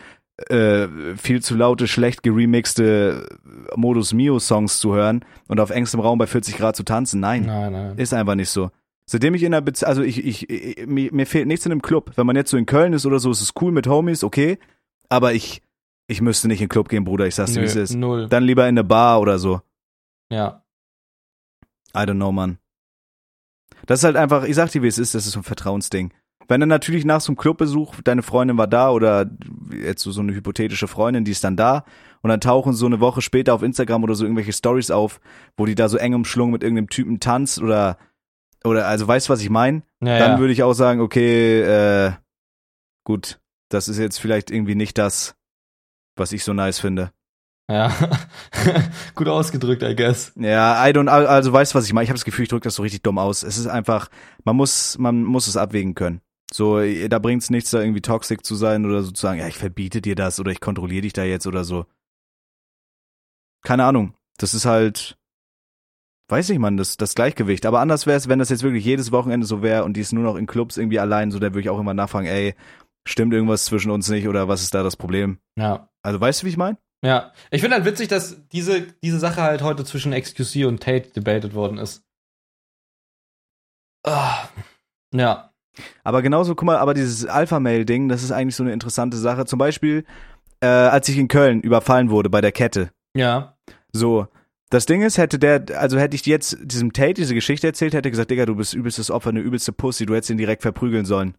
äh, 0.50 0.88
viel 1.18 1.42
zu 1.42 1.56
laute, 1.56 1.88
schlecht 1.88 2.24
geremixte 2.24 3.28
Modus 3.76 4.14
Mio 4.14 4.40
Songs 4.40 4.80
zu 4.80 4.94
hören 4.96 5.26
und 5.48 5.60
auf 5.60 5.70
engstem 5.70 6.00
Raum 6.00 6.18
bei 6.18 6.28
40 6.28 6.58
Grad 6.58 6.76
zu 6.76 6.84
tanzen. 6.84 7.20
Nein, 7.20 7.46
Nein, 7.46 7.72
nein. 7.74 7.98
ist 7.98 8.14
einfach 8.14 8.36
nicht 8.36 8.50
so. 8.50 8.70
Seitdem 9.06 9.34
ich 9.36 9.44
in 9.44 9.52
der 9.52 9.62
Beziehung, 9.62 9.90
also 9.90 10.02
ich, 10.02 10.26
ich, 10.26 10.50
ich 10.50 10.88
mir, 10.88 11.12
mir 11.14 11.26
fehlt 11.26 11.48
nichts 11.48 11.66
in 11.66 11.72
einem 11.74 11.82
Club. 11.82 12.12
Wenn 12.16 12.26
man 12.26 12.36
jetzt 12.38 12.52
so 12.52 12.58
in 12.58 12.66
Köln 12.66 12.94
ist 12.94 13.06
oder 13.06 13.20
so, 13.20 13.32
ist 13.32 13.42
es 13.42 13.52
cool 13.60 13.72
mit 13.72 13.88
Homies, 13.88 14.24
okay. 14.24 14.58
Aber 15.10 15.34
ich, 15.34 15.62
ich 16.14 16.22
müsste 16.22 16.48
nicht 16.48 16.62
in 16.62 16.66
den 16.66 16.70
Club 16.70 16.88
gehen, 16.90 17.04
Bruder. 17.04 17.28
Ich 17.28 17.36
sag's 17.36 17.54
dir, 17.54 17.62
wie 17.62 17.66
es 17.66 17.76
ist. 17.76 17.96
Null. 17.96 18.28
Dann 18.30 18.44
lieber 18.44 18.64
in 18.64 18.70
eine 18.70 18.84
Bar 18.84 19.20
oder 19.20 19.38
so. 19.40 19.62
Ja. 20.30 20.64
I 21.96 22.00
don't 22.00 22.16
know, 22.16 22.32
Mann. 22.32 22.58
Das 23.86 24.00
ist 24.00 24.06
halt 24.06 24.16
einfach, 24.16 24.46
ich 24.46 24.56
sag 24.56 24.72
dir, 24.72 24.82
wie 24.82 24.88
es 24.88 24.98
ist, 24.98 25.14
das 25.14 25.26
ist 25.26 25.34
so 25.34 25.40
ein 25.40 25.44
Vertrauensding. 25.44 26.14
Wenn 26.48 26.60
dann 26.60 26.70
natürlich 26.70 27.06
nach 27.06 27.22
so 27.22 27.32
einem 27.32 27.38
Clubbesuch, 27.38 27.96
deine 28.04 28.22
Freundin 28.22 28.58
war 28.58 28.68
da 28.68 28.92
oder 28.92 29.30
jetzt 29.72 30.04
so, 30.04 30.12
so 30.12 30.22
eine 30.22 30.34
hypothetische 30.34 30.88
Freundin, 30.88 31.26
die 31.26 31.32
ist 31.32 31.44
dann 31.44 31.56
da 31.56 31.86
und 32.22 32.30
dann 32.30 32.42
tauchen 32.42 32.74
so 32.74 32.86
eine 32.86 33.00
Woche 33.00 33.22
später 33.22 33.54
auf 33.54 33.64
Instagram 33.64 34.04
oder 34.04 34.16
so 34.16 34.26
irgendwelche 34.26 34.54
Stories 34.54 34.92
auf, 34.92 35.20
wo 35.58 35.66
die 35.66 35.76
da 35.76 35.88
so 35.90 35.98
eng 35.98 36.14
umschlungen 36.14 36.52
mit 36.52 36.64
irgendeinem 36.64 36.90
Typen 36.90 37.20
tanzt 37.20 37.62
oder, 37.62 37.98
oder, 38.64 38.88
also 38.88 39.08
weißt 39.08 39.28
du, 39.28 39.34
was 39.34 39.42
ich 39.42 39.50
meine? 39.50 39.84
Ja, 40.02 40.20
dann 40.20 40.32
ja. 40.32 40.40
würde 40.40 40.54
ich 40.54 40.64
auch 40.64 40.74
sagen, 40.74 41.00
okay, 41.00 41.62
äh, 41.62 42.12
gut, 43.06 43.40
das 43.70 43.88
ist 43.88 43.98
jetzt 43.98 44.20
vielleicht 44.20 44.52
irgendwie 44.52 44.76
nicht 44.76 44.98
das, 44.98 45.36
was 46.16 46.32
ich 46.32 46.44
so 46.44 46.54
nice 46.54 46.80
finde. 46.80 47.12
ja. 47.70 47.94
Gut 49.16 49.28
ausgedrückt, 49.28 49.84
I 49.84 49.96
guess. 49.96 50.34
Ja, 50.36 50.86
I 50.88 50.92
don't, 50.92 51.08
also 51.08 51.54
weißt 51.54 51.74
du, 51.74 51.78
was 51.78 51.86
ich 51.86 51.94
meine? 51.94 52.04
Ich 52.04 52.10
habe 52.10 52.18
das 52.18 52.26
Gefühl, 52.26 52.44
ich 52.44 52.50
drücke 52.50 52.66
das 52.66 52.76
so 52.76 52.84
richtig 52.84 53.04
dumm 53.04 53.18
aus. 53.18 53.44
Es 53.44 53.58
ist 53.58 53.68
einfach, 53.68 54.10
man 54.44 54.56
muss, 54.56 54.98
man 54.98 55.24
muss 55.24 55.48
es 55.48 55.58
abwägen 55.58 55.96
können. 55.96 56.22
So, 56.54 56.80
da 57.08 57.20
bringt's 57.20 57.50
nichts, 57.50 57.72
da 57.72 57.82
irgendwie 57.82 58.02
toxic 58.02 58.46
zu 58.46 58.54
sein 58.56 58.86
oder 58.86 59.02
so 59.02 59.12
zu 59.12 59.22
sagen, 59.22 59.40
ja, 59.40 59.48
ich 59.48 59.58
verbiete 59.58 60.02
dir 60.02 60.16
das 60.16 60.40
oder 60.40 60.52
ich 60.52 60.60
kontrolliere 60.60 61.02
dich 61.02 61.14
da 61.14 61.24
jetzt 61.24 61.48
oder 61.48 61.64
so. 61.64 61.86
Keine 63.64 63.86
Ahnung. 63.86 64.14
Das 64.38 64.54
ist 64.54 64.66
halt, 64.66 65.18
weiß 66.28 66.50
ich, 66.52 66.60
man, 66.60 66.78
das, 66.78 66.98
das 66.98 67.16
Gleichgewicht. 67.16 67.66
Aber 67.66 67.80
anders 67.80 68.06
wäre 68.06 68.18
es, 68.18 68.28
wenn 68.28 68.40
das 68.40 68.50
jetzt 68.50 68.64
wirklich 68.64 68.86
jedes 68.86 69.12
Wochenende 69.12 69.48
so 69.48 69.62
wäre 69.64 69.84
und 69.84 69.98
die 69.98 70.02
ist 70.02 70.14
nur 70.14 70.24
noch 70.24 70.36
in 70.36 70.46
Clubs 70.46 70.78
irgendwie 70.78 71.00
allein, 71.00 71.32
so, 71.32 71.40
da 71.40 71.48
würde 71.48 71.62
ich 71.62 71.70
auch 71.70 71.80
immer 71.80 71.94
nachfragen, 71.94 72.28
ey, 72.28 72.56
stimmt 73.06 73.34
irgendwas 73.34 73.66
zwischen 73.66 73.92
uns 73.92 74.10
nicht 74.10 74.28
oder 74.28 74.48
was 74.48 74.62
ist 74.62 74.74
da 74.74 74.84
das 74.84 74.96
Problem? 74.96 75.40
Ja. 75.58 75.90
Also 76.02 76.20
weißt 76.20 76.42
du, 76.42 76.46
wie 76.46 76.50
ich 76.50 76.58
meine? 76.58 76.78
Ja. 77.04 77.34
Ich 77.52 77.62
finde 77.62 77.76
halt 77.76 77.86
witzig, 77.86 78.08
dass 78.08 78.48
diese, 78.50 78.94
diese 79.04 79.20
Sache 79.20 79.42
halt 79.42 79.62
heute 79.62 79.84
zwischen 79.84 80.14
XQC 80.14 80.66
und 80.66 80.82
Tate 80.82 81.10
debated 81.10 81.54
worden 81.54 81.78
ist. 81.78 82.04
Ah. 84.06 84.48
Ja. 85.14 85.54
Aber 86.04 86.22
genauso, 86.22 86.56
guck 86.56 86.66
mal, 86.66 86.78
aber 86.78 86.94
dieses 86.94 87.26
Alpha-Mail-Ding, 87.26 88.08
das 88.08 88.24
ist 88.24 88.32
eigentlich 88.32 88.56
so 88.56 88.64
eine 88.64 88.74
interessante 88.74 89.18
Sache. 89.18 89.46
Zum 89.46 89.60
Beispiel, 89.60 90.06
äh, 90.62 90.68
als 90.68 91.10
ich 91.10 91.18
in 91.18 91.28
Köln 91.28 91.62
überfallen 91.62 92.10
wurde 92.10 92.30
bei 92.30 92.42
der 92.42 92.52
Kette. 92.52 92.92
Ja. 93.16 93.58
So, 93.92 94.28
das 94.70 94.86
Ding 94.86 95.02
ist, 95.02 95.18
hätte 95.18 95.40
der, 95.40 95.66
also 95.78 96.00
hätte 96.00 96.16
ich 96.16 96.26
jetzt 96.26 96.58
diesem 96.62 96.94
Tate 96.94 97.16
diese 97.16 97.36
Geschichte 97.36 97.68
erzählt, 97.68 97.94
hätte 97.94 98.10
gesagt, 98.10 98.32
Digga, 98.32 98.46
du 98.46 98.56
bist 98.56 98.74
übelstes 98.74 99.12
Opfer, 99.12 99.30
eine 99.30 99.40
übelste 99.40 99.72
Pussy, 99.72 100.06
du 100.06 100.16
hättest 100.16 100.32
ihn 100.32 100.38
direkt 100.38 100.62
verprügeln 100.62 101.06
sollen. 101.06 101.36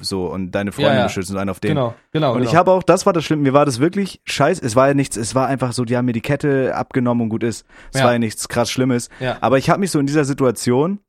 So, 0.00 0.26
und 0.32 0.52
deine 0.52 0.72
Freundin 0.72 0.92
Ja, 0.94 0.98
ja. 1.00 1.04
beschützen 1.06 1.34
und 1.36 1.40
einen 1.40 1.50
auf 1.50 1.60
den. 1.60 1.70
Genau. 1.70 1.94
Genau. 2.12 2.32
Und 2.32 2.38
genau. 2.38 2.50
ich 2.50 2.56
habe 2.56 2.70
auch, 2.72 2.82
das 2.82 3.04
war 3.06 3.12
das 3.12 3.24
Schlimme, 3.24 3.42
mir 3.42 3.52
war 3.52 3.66
das 3.66 3.80
wirklich 3.80 4.20
scheiße. 4.24 4.64
Es 4.64 4.76
war 4.76 4.88
ja 4.88 4.94
nichts, 4.94 5.16
es 5.16 5.34
war 5.34 5.46
einfach 5.46 5.72
so, 5.72 5.84
die 5.84 5.96
haben 5.96 6.06
mir 6.06 6.12
die 6.12 6.20
Kette 6.22 6.74
abgenommen 6.74 7.22
und 7.24 7.28
gut 7.28 7.42
ist. 7.42 7.66
Es 7.92 8.00
Ja. 8.00 8.06
war 8.06 8.12
ja 8.12 8.18
nichts 8.18 8.48
krass 8.48 8.70
Schlimmes. 8.70 9.08
Ja. 9.20 9.36
Aber 9.40 9.58
ich 9.58 9.68
habe 9.70 9.80
mich 9.80 9.90
so 9.90 9.98
in 9.98 10.06
dieser 10.06 10.24
Situation 10.24 11.00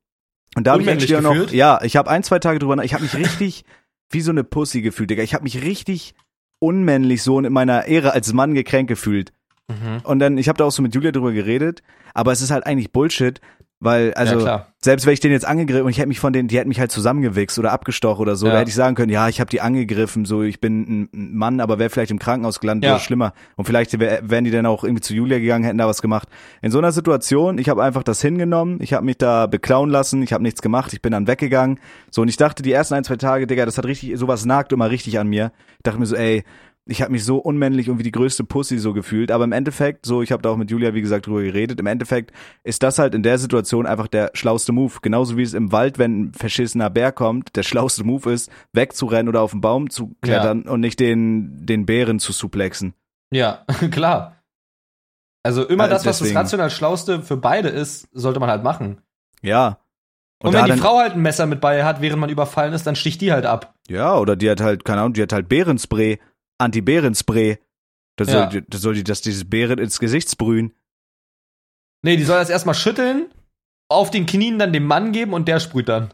und 0.56 0.66
da 0.66 0.72
habe 0.72 0.82
ich 0.82 0.90
eigentlich 0.90 1.14
auch 1.16 1.20
noch, 1.22 1.50
ja, 1.52 1.80
ich 1.82 1.96
habe 1.96 2.10
ein, 2.10 2.22
zwei 2.22 2.38
Tage 2.38 2.58
drüber, 2.58 2.82
ich 2.84 2.92
habe 2.92 3.02
mich 3.02 3.14
richtig 3.16 3.64
wie 4.10 4.20
so 4.20 4.30
eine 4.30 4.44
Pussy 4.44 4.82
gefühlt, 4.82 5.08
Digga. 5.10 5.22
Ich 5.22 5.34
habe 5.34 5.44
mich 5.44 5.62
richtig 5.62 6.14
unmännlich 6.58 7.22
so 7.22 7.38
in 7.38 7.52
meiner 7.52 7.86
Ehre 7.86 8.12
als 8.12 8.32
Mann 8.32 8.54
gekränkt 8.54 8.88
gefühlt. 8.88 9.32
Mhm. 9.68 10.00
Und 10.02 10.18
dann, 10.18 10.36
ich 10.36 10.48
habe 10.48 10.58
da 10.58 10.64
auch 10.64 10.72
so 10.72 10.82
mit 10.82 10.94
Julia 10.94 11.12
drüber 11.12 11.32
geredet, 11.32 11.82
aber 12.12 12.32
es 12.32 12.42
ist 12.42 12.50
halt 12.50 12.66
eigentlich 12.66 12.92
Bullshit, 12.92 13.40
weil, 13.80 14.12
also, 14.14 14.38
ja, 14.46 14.66
selbst 14.82 15.06
wenn 15.06 15.12
ich 15.14 15.20
den 15.20 15.32
jetzt 15.32 15.46
angegriffen 15.46 15.84
und 15.84 15.90
ich 15.90 15.98
hätte 15.98 16.08
mich 16.08 16.20
von 16.20 16.32
denen, 16.32 16.48
die 16.48 16.58
hätten 16.58 16.68
mich 16.68 16.80
halt 16.80 16.90
zusammengewichst 16.90 17.58
oder 17.58 17.72
abgestochen 17.72 18.20
oder 18.22 18.36
so, 18.36 18.46
Ja. 18.46 18.52
da 18.52 18.58
hätte 18.60 18.68
ich 18.68 18.74
sagen 18.74 18.94
können, 18.94 19.10
ja, 19.10 19.28
ich 19.28 19.40
habe 19.40 19.50
die 19.50 19.60
angegriffen, 19.60 20.24
so 20.26 20.42
ich 20.42 20.60
bin 20.60 21.08
ein 21.12 21.34
Mann, 21.34 21.60
aber 21.60 21.78
wäre 21.78 21.90
vielleicht 21.90 22.10
im 22.10 22.18
Krankenhaus 22.18 22.60
gelandet 22.60 22.84
Ja. 22.88 22.94
oder 22.94 23.00
schlimmer. 23.00 23.32
Und 23.56 23.64
vielleicht 23.64 23.98
wär, 23.98 24.20
wären 24.28 24.44
die 24.44 24.50
dann 24.50 24.66
auch 24.66 24.84
irgendwie 24.84 25.00
zu 25.02 25.14
Julia 25.14 25.38
gegangen, 25.38 25.64
hätten 25.64 25.78
da 25.78 25.86
was 25.88 26.02
gemacht. 26.02 26.28
In 26.62 26.70
so 26.70 26.78
einer 26.78 26.92
Situation, 26.92 27.58
ich 27.58 27.68
habe 27.68 27.82
einfach 27.82 28.02
das 28.02 28.20
hingenommen, 28.22 28.78
ich 28.80 28.92
habe 28.92 29.04
mich 29.04 29.18
da 29.18 29.46
beklauen 29.46 29.90
lassen, 29.90 30.22
ich 30.22 30.32
habe 30.32 30.42
nichts 30.42 30.62
gemacht, 30.62 30.92
ich 30.92 31.02
bin 31.02 31.12
dann 31.12 31.26
weggegangen. 31.26 31.78
So 32.10 32.22
und 32.22 32.28
ich 32.28 32.36
dachte 32.36 32.62
die 32.62 32.72
ersten 32.72 32.94
ein, 32.94 33.04
zwei 33.04 33.16
Tage, 33.16 33.46
Digga, 33.46 33.64
das 33.66 33.78
hat 33.78 33.86
richtig, 33.86 34.18
sowas 34.18 34.44
nagt 34.44 34.72
immer 34.72 34.90
richtig 34.90 35.18
an 35.18 35.26
mir. 35.26 35.52
Ich 35.78 35.82
dachte 35.84 35.98
mir 35.98 36.06
so, 36.06 36.16
ey, 36.16 36.44
ich 36.86 37.02
habe 37.02 37.12
mich 37.12 37.24
so 37.24 37.38
unmännlich 37.38 37.88
und 37.90 37.98
wie 37.98 38.02
die 38.02 38.10
größte 38.10 38.42
Pussy 38.44 38.78
so 38.78 38.92
gefühlt, 38.92 39.30
aber 39.30 39.44
im 39.44 39.52
Endeffekt, 39.52 40.06
so 40.06 40.22
ich 40.22 40.32
habe 40.32 40.42
da 40.42 40.50
auch 40.50 40.56
mit 40.56 40.70
Julia 40.70 40.94
wie 40.94 41.00
gesagt 41.02 41.26
drüber 41.26 41.42
geredet, 41.42 41.78
im 41.78 41.86
Endeffekt 41.86 42.32
ist 42.64 42.82
das 42.82 42.98
halt 42.98 43.14
in 43.14 43.22
der 43.22 43.38
Situation 43.38 43.86
einfach 43.86 44.08
der 44.08 44.30
schlauste 44.34 44.72
Move, 44.72 44.94
genauso 45.02 45.36
wie 45.36 45.42
es 45.42 45.54
im 45.54 45.72
Wald, 45.72 45.98
wenn 45.98 46.20
ein 46.20 46.32
verschissener 46.34 46.90
Bär 46.90 47.12
kommt, 47.12 47.54
der 47.56 47.62
schlauste 47.62 48.04
Move 48.04 48.32
ist, 48.32 48.50
wegzurennen 48.72 49.28
oder 49.28 49.42
auf 49.42 49.52
den 49.52 49.60
Baum 49.60 49.90
zu 49.90 50.16
klettern 50.22 50.62
und 50.62 50.80
nicht 50.80 50.98
den 51.00 51.66
den 51.66 51.86
Bären 51.86 52.18
zu 52.18 52.32
suplexen. 52.32 52.94
Ja, 53.30 53.64
klar. 53.90 54.36
Also 55.42 55.66
immer 55.66 55.84
Also 55.84 55.94
das, 55.94 56.06
was 56.06 56.18
deswegen. 56.18 56.34
das 56.34 56.44
rational 56.44 56.70
Schlauste 56.70 57.22
für 57.22 57.36
beide 57.36 57.68
ist, 57.68 58.08
sollte 58.12 58.40
man 58.40 58.50
halt 58.50 58.62
machen. 58.62 59.00
Ja. 59.42 59.78
Und, 60.42 60.54
da 60.54 60.66
wenn 60.66 60.74
die 60.74 60.80
Frau 60.80 60.98
halt 60.98 61.12
ein 61.12 61.22
Messer 61.22 61.46
mit 61.46 61.60
bei 61.60 61.84
hat, 61.84 62.00
während 62.00 62.20
man 62.20 62.30
überfallen 62.30 62.72
ist, 62.72 62.86
dann 62.86 62.96
sticht 62.96 63.20
die 63.20 63.32
halt 63.32 63.44
ab. 63.44 63.74
Ja, 63.88 64.16
oder 64.16 64.36
die 64.36 64.50
hat 64.50 64.60
halt, 64.60 64.84
keine 64.84 65.00
Ahnung, 65.02 65.12
die 65.12 65.22
hat 65.22 65.32
halt 65.32 65.48
Bärenspray, 65.48 66.18
Anti-Bärenspray. 66.60 67.58
Das 68.16 68.28
Ja. 68.28 68.50
soll, 68.50 68.62
das 68.68 68.80
soll 68.80 68.94
die, 68.94 69.04
dass 69.04 69.20
dieses 69.20 69.48
Bären 69.48 69.78
ins 69.78 69.98
Gesicht 69.98 70.30
sprühen. 70.30 70.72
Nee, 72.02 72.16
die 72.16 72.24
soll 72.24 72.38
das 72.38 72.50
erstmal 72.50 72.74
schütteln, 72.74 73.26
auf 73.88 74.10
den 74.10 74.26
Knien 74.26 74.58
dann 74.58 74.72
dem 74.72 74.84
Mann 74.84 75.12
geben 75.12 75.32
und 75.32 75.48
der 75.48 75.60
sprüht 75.60 75.88
dann. 75.88 76.12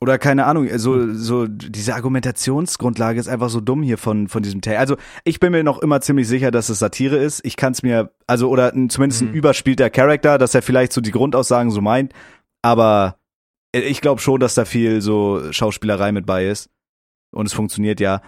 Oder 0.00 0.18
keine 0.18 0.44
Ahnung, 0.46 0.68
so, 0.76 1.14
so, 1.14 1.46
diese 1.46 1.94
Argumentationsgrundlage 1.94 3.18
ist 3.18 3.28
einfach 3.28 3.48
so 3.48 3.60
dumm 3.60 3.82
hier 3.82 3.96
von, 3.96 4.28
von 4.28 4.42
diesem 4.42 4.60
Teil. 4.60 4.76
Also, 4.76 4.96
ich 5.24 5.40
bin 5.40 5.52
mir 5.52 5.62
noch 5.64 5.78
immer 5.80 6.00
ziemlich 6.00 6.28
sicher, 6.28 6.50
dass 6.50 6.68
es 6.68 6.80
Satire 6.80 7.16
ist. 7.16 7.40
Ich 7.44 7.56
kann 7.56 7.72
es 7.72 7.82
mir, 7.82 8.12
also, 8.26 8.50
oder 8.50 8.72
zumindest 8.88 9.22
ein 9.22 9.28
Mhm. 9.28 9.34
überspielter 9.34 9.90
Charakter, 9.90 10.36
dass 10.36 10.54
er 10.54 10.62
vielleicht 10.62 10.92
so 10.92 11.00
die 11.00 11.12
Grundaussagen 11.12 11.70
so 11.70 11.80
meint. 11.80 12.12
Aber 12.60 13.18
ich 13.72 14.00
glaube 14.00 14.20
schon, 14.20 14.40
dass 14.40 14.54
da 14.54 14.64
viel 14.64 15.00
so 15.00 15.40
Schauspielerei 15.52 16.12
mit 16.12 16.26
bei 16.26 16.48
ist. 16.48 16.68
Und 17.32 17.46
es 17.46 17.52
funktioniert 17.52 18.00
ja. 18.00 18.20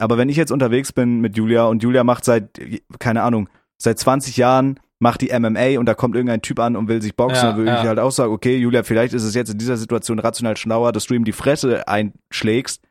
Aber 0.00 0.18
wenn 0.18 0.28
ich 0.28 0.36
jetzt 0.36 0.50
unterwegs 0.50 0.92
bin 0.92 1.20
mit 1.20 1.36
Julia 1.36 1.64
und 1.66 1.82
Julia 1.82 2.04
macht 2.04 2.24
seit, 2.24 2.60
keine 2.98 3.22
Ahnung, 3.22 3.48
seit 3.76 3.98
20 3.98 4.36
Jahren 4.36 4.80
macht 4.98 5.22
die 5.22 5.38
MMA 5.38 5.78
und 5.78 5.86
da 5.86 5.94
kommt 5.94 6.14
irgendein 6.14 6.42
Typ 6.42 6.58
an 6.58 6.76
und 6.76 6.88
will 6.88 7.00
sich 7.00 7.16
boxen, 7.16 7.36
Ja, 7.36 7.48
dann 7.48 7.56
würde 7.56 7.70
ja. 7.70 7.80
ich 7.82 7.88
halt 7.88 7.98
auch 7.98 8.10
sagen, 8.10 8.32
okay, 8.32 8.56
Julia, 8.56 8.82
vielleicht 8.82 9.14
ist 9.14 9.24
es 9.24 9.34
jetzt 9.34 9.50
in 9.50 9.58
dieser 9.58 9.76
Situation 9.76 10.18
rational 10.18 10.56
schlauer, 10.56 10.92
dass 10.92 11.06
du 11.06 11.14
ihm 11.14 11.24
die 11.24 11.32
Fresse 11.32 11.88
einschlägst, 11.88 12.82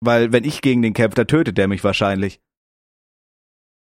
weil 0.00 0.32
wenn 0.32 0.44
ich 0.44 0.60
gegen 0.60 0.82
den 0.82 0.92
kämpfe, 0.92 1.16
dann 1.16 1.26
tötet 1.26 1.58
der 1.58 1.68
mich 1.68 1.82
wahrscheinlich. 1.84 2.40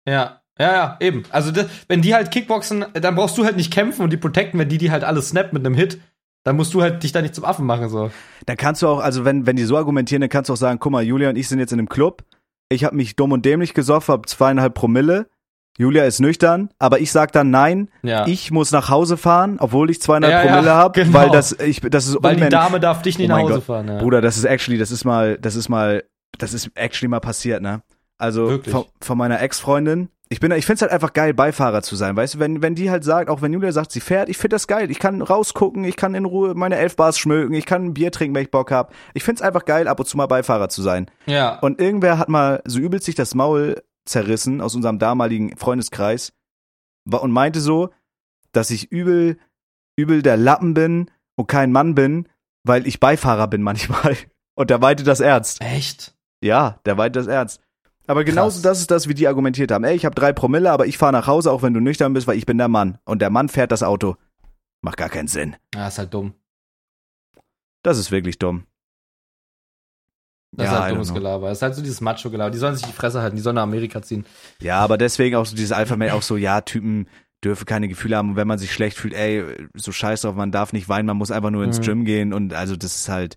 Ja, 0.08 0.40
ja, 0.58 0.72
ja, 0.72 0.96
eben. 1.00 1.24
Also 1.30 1.52
wenn 1.88 2.02
die 2.02 2.14
halt 2.14 2.30
Kickboxen, 2.30 2.84
dann 2.94 3.14
brauchst 3.14 3.36
du 3.36 3.44
halt 3.44 3.56
nicht 3.56 3.72
kämpfen 3.72 4.02
und 4.02 4.12
die 4.12 4.16
protecten, 4.16 4.58
wenn 4.58 4.68
die 4.68 4.78
die 4.78 4.90
halt 4.90 5.04
alles 5.04 5.30
snappt 5.30 5.52
mit 5.52 5.66
einem 5.66 5.74
Hit, 5.74 6.00
dann 6.44 6.56
musst 6.56 6.72
du 6.74 6.80
halt 6.80 7.02
dich 7.02 7.10
da 7.10 7.20
nicht 7.20 7.34
zum 7.34 7.44
Affen 7.44 7.66
machen 7.66 7.88
so. 7.88 8.10
Dann 8.46 8.56
kannst 8.56 8.80
du 8.80 8.86
auch, 8.86 9.00
also 9.00 9.24
wenn, 9.24 9.46
wenn 9.46 9.56
die 9.56 9.64
so 9.64 9.76
argumentieren, 9.76 10.20
dann 10.20 10.30
kannst 10.30 10.48
du 10.48 10.52
auch 10.52 10.58
sagen, 10.58 10.78
guck 10.78 10.92
mal, 10.92 11.02
Julia 11.02 11.28
und 11.28 11.36
ich 11.36 11.48
sind 11.48 11.58
jetzt 11.58 11.72
in 11.72 11.80
einem 11.80 11.88
Club, 11.88 12.22
ich 12.68 12.84
habe 12.84 12.96
mich 12.96 13.16
dumm 13.16 13.32
und 13.32 13.44
dämlich 13.44 13.74
gesoffen, 13.74 14.12
hab 14.12 14.28
zweieinhalb 14.28 14.74
Promille, 14.74 15.28
Julia 15.78 16.04
ist 16.04 16.20
nüchtern, 16.20 16.70
aber 16.78 17.00
ich 17.00 17.12
sag 17.12 17.32
dann 17.32 17.50
nein, 17.50 17.90
Ja. 18.02 18.26
ich 18.26 18.50
muss 18.50 18.72
nach 18.72 18.88
Hause 18.88 19.16
fahren, 19.18 19.56
obwohl 19.60 19.90
ich 19.90 20.00
200 20.00 20.30
Ja, 20.30 20.42
ja, 20.42 20.46
Promille 20.52 20.72
habe, 20.74 21.02
genau. 21.04 21.18
weil 21.18 21.30
das 21.30 21.52
ich 21.60 21.80
das 21.82 22.06
ist 22.08 22.16
Weil 22.22 22.36
die. 22.36 22.48
Dame 22.48 22.80
darf 22.80 23.02
dich 23.02 23.18
nicht 23.18 23.30
Oh 23.30 23.34
nach 23.34 23.42
Hause 23.42 23.54
Gott. 23.54 23.64
fahren. 23.64 23.88
Ja. 23.88 23.98
Bruder, 23.98 24.20
das 24.22 24.38
ist 24.38 24.44
actually, 24.44 24.78
das 24.78 24.90
ist 24.90 25.04
mal, 25.04 25.36
das 25.38 25.54
ist 25.54 25.68
mal, 25.68 26.02
das 26.38 26.54
ist 26.54 26.70
actually 26.76 27.08
mal 27.08 27.20
passiert, 27.20 27.60
ne? 27.60 27.82
Also 28.18 28.58
von, 28.62 28.86
von 29.02 29.18
meiner 29.18 29.40
Ex-Freundin. 29.42 30.08
Ich 30.28 30.40
bin, 30.40 30.50
ich 30.50 30.66
find's 30.66 30.82
halt 30.82 30.90
einfach 30.90 31.12
geil, 31.12 31.34
Beifahrer 31.34 31.82
zu 31.82 31.94
sein, 31.94 32.16
weißt 32.16 32.34
du? 32.34 32.38
Wenn, 32.40 32.60
wenn 32.60 32.74
die 32.74 32.90
halt 32.90 33.04
sagt, 33.04 33.30
auch 33.30 33.42
wenn 33.42 33.52
Julia 33.52 33.70
sagt, 33.70 33.92
sie 33.92 34.00
fährt, 34.00 34.28
ich 34.28 34.38
find 34.38 34.52
das 34.52 34.66
geil. 34.66 34.90
Ich 34.90 34.98
kann 34.98 35.22
rausgucken, 35.22 35.84
ich 35.84 35.96
kann 35.96 36.16
in 36.16 36.24
Ruhe 36.24 36.54
meine 36.54 36.76
Elfbars 36.76 37.16
schmöken, 37.18 37.54
ich 37.54 37.64
kann 37.64 37.84
ein 37.84 37.94
Bier 37.94 38.10
trinken, 38.10 38.34
wenn 38.34 38.42
ich 38.42 38.50
Bock 38.50 38.72
hab. 38.72 38.92
Ich 39.14 39.22
find's 39.22 39.40
einfach 39.40 39.64
geil, 39.64 39.86
ab 39.86 40.00
und 40.00 40.06
zu 40.06 40.16
mal 40.16 40.26
Beifahrer 40.26 40.68
zu 40.68 40.82
sein. 40.82 41.06
ja. 41.26 41.58
Und 41.60 41.80
irgendwer 41.80 42.18
hat 42.18 42.28
mal 42.28 42.60
so 42.64 42.80
übelst 42.80 43.06
sich 43.06 43.14
das 43.14 43.34
Maul 43.36 43.82
zerrissen 44.04 44.60
aus 44.60 44.74
unserem 44.74 44.98
damaligen 44.98 45.56
Freundeskreis 45.56 46.32
und 47.08 47.30
meinte 47.30 47.60
so, 47.60 47.90
dass 48.52 48.70
ich 48.70 48.90
übel, 48.90 49.38
übel 49.96 50.22
der 50.22 50.36
Lappen 50.36 50.74
bin 50.74 51.10
und 51.36 51.46
kein 51.46 51.70
Mann 51.70 51.94
bin, 51.94 52.28
weil 52.64 52.86
ich 52.86 53.00
Beifahrer 53.00 53.46
bin 53.46 53.62
manchmal. 53.62 54.16
Und 54.58 54.70
der 54.70 54.78
meinte 54.78 55.04
das 55.04 55.20
ernst. 55.20 55.60
Echt? 55.60 56.14
Ja, 56.40 56.80
der 56.86 56.94
meinte 56.94 57.18
das 57.18 57.26
ernst. 57.26 57.60
Aber 58.06 58.24
genauso 58.24 58.56
Krass. 58.56 58.62
das 58.62 58.80
ist 58.80 58.90
das, 58.90 59.08
wie 59.08 59.14
die 59.14 59.26
argumentiert 59.28 59.72
haben. 59.72 59.84
Ey, 59.84 59.96
ich 59.96 60.04
habe 60.04 60.14
drei 60.14 60.32
Promille, 60.32 60.70
aber 60.70 60.86
ich 60.86 60.96
fahre 60.98 61.12
nach 61.12 61.26
Hause, 61.26 61.50
auch 61.50 61.62
wenn 61.62 61.74
du 61.74 61.80
nüchtern 61.80 62.12
bist, 62.12 62.26
weil 62.26 62.38
ich 62.38 62.46
bin 62.46 62.58
der 62.58 62.68
Mann. 62.68 62.98
Und 63.04 63.20
der 63.20 63.30
Mann 63.30 63.48
fährt 63.48 63.72
das 63.72 63.82
Auto. 63.82 64.16
Macht 64.82 64.96
gar 64.98 65.08
keinen 65.08 65.28
Sinn. 65.28 65.56
Ja, 65.74 65.88
ist 65.88 65.98
halt 65.98 66.14
dumm. 66.14 66.34
Das 67.82 67.98
ist 67.98 68.10
wirklich 68.10 68.38
dumm. 68.38 68.64
Das 70.52 70.66
Ja, 70.66 70.72
ist 70.74 70.80
halt 70.82 70.94
dummes. 70.94 71.14
Gelaber. 71.14 71.48
Das 71.48 71.58
ist 71.58 71.62
halt 71.62 71.74
so 71.74 71.82
dieses 71.82 72.00
Macho-Gelaber. 72.00 72.50
Die 72.50 72.58
sollen 72.58 72.74
sich 72.76 72.86
die 72.86 72.92
Fresse 72.92 73.20
halten, 73.20 73.36
die 73.36 73.42
sollen 73.42 73.56
nach 73.56 73.62
Amerika 73.64 74.00
ziehen. 74.02 74.24
Ja, 74.60 74.78
aber 74.80 74.96
deswegen 74.98 75.36
auch 75.36 75.46
so 75.46 75.56
dieses 75.56 75.72
Alpha-Mail, 75.72 76.10
auch 76.12 76.22
so, 76.22 76.36
ja, 76.36 76.60
Typen 76.60 77.08
dürfen 77.44 77.66
keine 77.66 77.88
Gefühle 77.88 78.16
haben 78.16 78.30
und 78.30 78.36
wenn 78.36 78.48
man 78.48 78.58
sich 78.58 78.72
schlecht 78.72 78.96
fühlt, 78.96 79.12
ey, 79.14 79.44
so 79.74 79.92
scheiß 79.92 80.22
drauf, 80.22 80.34
man 80.34 80.52
darf 80.52 80.72
nicht 80.72 80.88
weinen, 80.88 81.06
man 81.06 81.18
muss 81.18 81.30
einfach 81.30 81.50
nur 81.50 81.64
ins 81.64 81.78
Mhm. 81.80 81.82
Gym 81.84 82.04
gehen 82.06 82.32
und 82.32 82.54
also 82.54 82.76
das 82.76 82.96
ist 82.96 83.08
halt, 83.10 83.36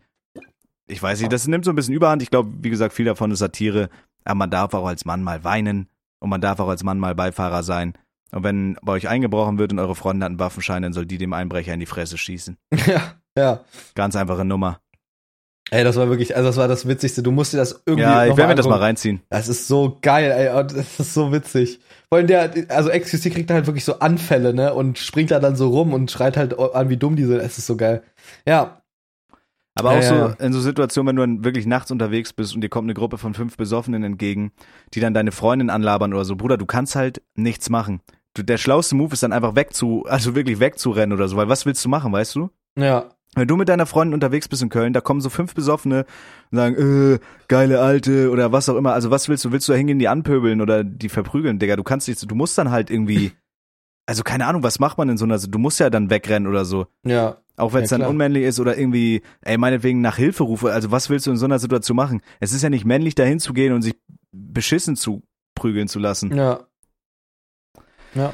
ich 0.87 1.03
weiß 1.03 1.19
nicht, 1.19 1.33
das 1.33 1.47
nimmt 1.47 1.65
so 1.65 1.71
ein 1.71 1.75
bisschen 1.75 1.93
Überhand. 1.93 2.21
Ich 2.23 2.29
glaube, 2.31 2.49
wie 2.61 2.69
gesagt, 2.69 2.93
viel 2.93 3.05
davon 3.05 3.29
ist 3.31 3.39
Satire, 3.39 3.89
aber 4.29 4.37
man 4.37 4.51
darf 4.51 4.73
auch 4.75 4.85
als 4.85 5.05
Mann 5.05 5.23
mal 5.23 5.43
weinen 5.43 5.89
und 6.19 6.29
man 6.29 6.39
darf 6.39 6.59
auch 6.59 6.67
als 6.67 6.83
Mann 6.83 6.99
mal 6.99 7.15
Beifahrer 7.15 7.63
sein. 7.63 7.93
Und 8.31 8.43
wenn 8.43 8.77
bei 8.83 8.93
euch 8.93 9.07
eingebrochen 9.07 9.57
wird 9.57 9.71
und 9.71 9.79
eure 9.79 9.95
Freundin 9.95 10.23
hat 10.23 10.29
einen 10.29 10.39
Waffenschein, 10.39 10.83
dann 10.83 10.93
soll 10.93 11.07
die 11.07 11.17
dem 11.17 11.33
Einbrecher 11.33 11.73
in 11.73 11.79
die 11.79 11.87
Fresse 11.87 12.17
schießen. 12.17 12.57
ja, 12.85 13.15
ja. 13.35 13.61
Ganz 13.95 14.15
einfache 14.15 14.45
Nummer. 14.45 14.81
Ey, 15.71 15.83
das 15.83 15.95
war 15.95 16.09
wirklich, 16.09 16.35
also 16.35 16.49
das 16.49 16.57
war 16.57 16.67
das 16.67 16.87
Witzigste. 16.87 17.23
Du 17.23 17.31
musst 17.31 17.53
dir 17.53 17.57
das 17.57 17.81
irgendwie. 17.85 18.03
Ja, 18.03 18.25
ich 18.25 18.37
werde 18.37 18.49
mir 18.49 18.55
das 18.55 18.67
mal 18.67 18.79
reinziehen. 18.79 19.21
Das 19.29 19.47
ist 19.47 19.67
so 19.67 19.97
geil, 20.01 20.31
ey. 20.31 20.45
Das 20.63 20.99
ist 20.99 21.13
so 21.13 21.31
witzig. 21.31 21.79
Vor 22.09 22.17
allem 22.19 22.27
der, 22.27 22.51
also 22.69 22.89
XQC 22.89 23.33
kriegt 23.33 23.49
da 23.49 23.55
halt 23.55 23.67
wirklich 23.67 23.85
so 23.85 23.99
Anfälle, 23.99 24.53
ne? 24.53 24.73
Und 24.73 24.97
springt 24.99 25.31
da 25.31 25.39
dann 25.39 25.55
so 25.55 25.69
rum 25.69 25.93
und 25.93 26.09
schreit 26.09 26.37
halt 26.37 26.57
an, 26.57 26.89
wie 26.89 26.97
dumm 26.97 27.15
die 27.15 27.25
sind. 27.25 27.39
Es 27.39 27.57
ist 27.57 27.67
so 27.67 27.77
geil. 27.77 28.03
Ja. 28.47 28.81
Aber 29.79 29.91
auch 29.91 30.01
so 30.01 30.33
in 30.43 30.53
so 30.53 30.61
Situationen, 30.61 31.07
wenn 31.07 31.15
du 31.15 31.21
dann 31.21 31.45
wirklich 31.45 31.65
nachts 31.65 31.91
unterwegs 31.91 32.33
bist 32.33 32.55
und 32.55 32.61
dir 32.61 32.69
kommt 32.69 32.85
eine 32.85 32.93
Gruppe 32.93 33.17
von 33.17 33.33
fünf 33.33 33.57
Besoffenen 33.57 34.03
entgegen, 34.03 34.51
die 34.93 34.99
dann 34.99 35.13
deine 35.13 35.31
Freundin 35.31 35.69
anlabern 35.69 36.13
oder 36.13 36.25
so, 36.25 36.35
Bruder, 36.35 36.57
du 36.57 36.65
kannst 36.65 36.95
halt 36.95 37.21
nichts 37.35 37.69
machen. 37.69 38.01
Du, 38.33 38.43
der 38.43 38.57
schlauste 38.57 38.95
Move 38.95 39.13
ist 39.13 39.23
dann 39.23 39.33
einfach 39.33 39.55
wegzu, 39.55 40.05
also 40.07 40.35
wirklich 40.35 40.59
wegzurennen 40.59 41.17
oder 41.17 41.27
so, 41.27 41.35
weil 41.35 41.49
was 41.49 41.65
willst 41.65 41.83
du 41.83 41.89
machen, 41.89 42.11
weißt 42.11 42.35
du? 42.35 42.49
Ja. 42.77 43.09
Wenn 43.35 43.47
du 43.47 43.57
mit 43.57 43.69
deiner 43.69 43.85
Freundin 43.85 44.15
unterwegs 44.15 44.47
bist 44.47 44.63
in 44.63 44.69
Köln, 44.69 44.93
da 44.93 45.01
kommen 45.01 45.21
so 45.21 45.29
fünf 45.29 45.53
Besoffene 45.53 46.05
und 46.51 46.57
sagen, 46.57 46.75
äh, 47.13 47.19
geile 47.47 47.79
Alte 47.79 48.31
oder 48.31 48.51
was 48.51 48.69
auch 48.69 48.75
immer. 48.75 48.93
Also 48.93 49.11
was 49.11 49.29
willst 49.29 49.45
du? 49.45 49.51
Willst 49.51 49.67
du 49.67 49.73
da 49.73 49.77
hingehen, 49.77 49.99
die 49.99 50.07
anpöbeln 50.07 50.61
oder 50.61 50.83
die 50.83 51.09
verprügeln, 51.09 51.59
Digga? 51.59 51.75
Du 51.75 51.83
kannst 51.83 52.07
nicht, 52.07 52.29
du 52.29 52.35
musst 52.35 52.57
dann 52.57 52.71
halt 52.71 52.89
irgendwie, 52.89 53.33
also 54.07 54.23
keine 54.23 54.47
Ahnung, 54.47 54.63
was 54.63 54.79
macht 54.79 54.97
man 54.97 55.09
in 55.09 55.17
so 55.17 55.25
einer, 55.25 55.37
du 55.37 55.59
musst 55.59 55.79
ja 55.79 55.91
dann 55.91 56.09
wegrennen 56.09 56.47
oder 56.47 56.65
so. 56.65 56.87
Ja. 57.05 57.37
Auch 57.59 57.73
wenn 57.73 57.83
es 57.83 57.89
Ja, 57.91 57.97
dann 57.97 58.07
unmännlich 58.09 58.43
ist 58.43 58.59
oder 58.59 58.77
irgendwie, 58.77 59.21
ey, 59.41 59.57
meinetwegen 59.57 60.01
nach 60.01 60.15
Hilfe 60.17 60.43
rufe. 60.43 60.71
Also 60.71 60.91
was 60.91 61.09
willst 61.09 61.27
du 61.27 61.31
in 61.31 61.37
so 61.37 61.45
einer 61.45 61.59
Situation 61.59 61.95
machen? 61.95 62.21
Es 62.39 62.53
ist 62.53 62.61
ja 62.63 62.69
nicht 62.69 62.85
männlich, 62.85 63.15
dahin 63.15 63.39
zu 63.39 63.53
gehen 63.53 63.73
und 63.73 63.81
sich 63.81 63.95
beschissen 64.31 64.95
zu 64.95 65.23
prügeln 65.55 65.87
zu 65.87 65.99
lassen. 65.99 66.35
Ja. 66.35 66.61
Ja. 68.15 68.33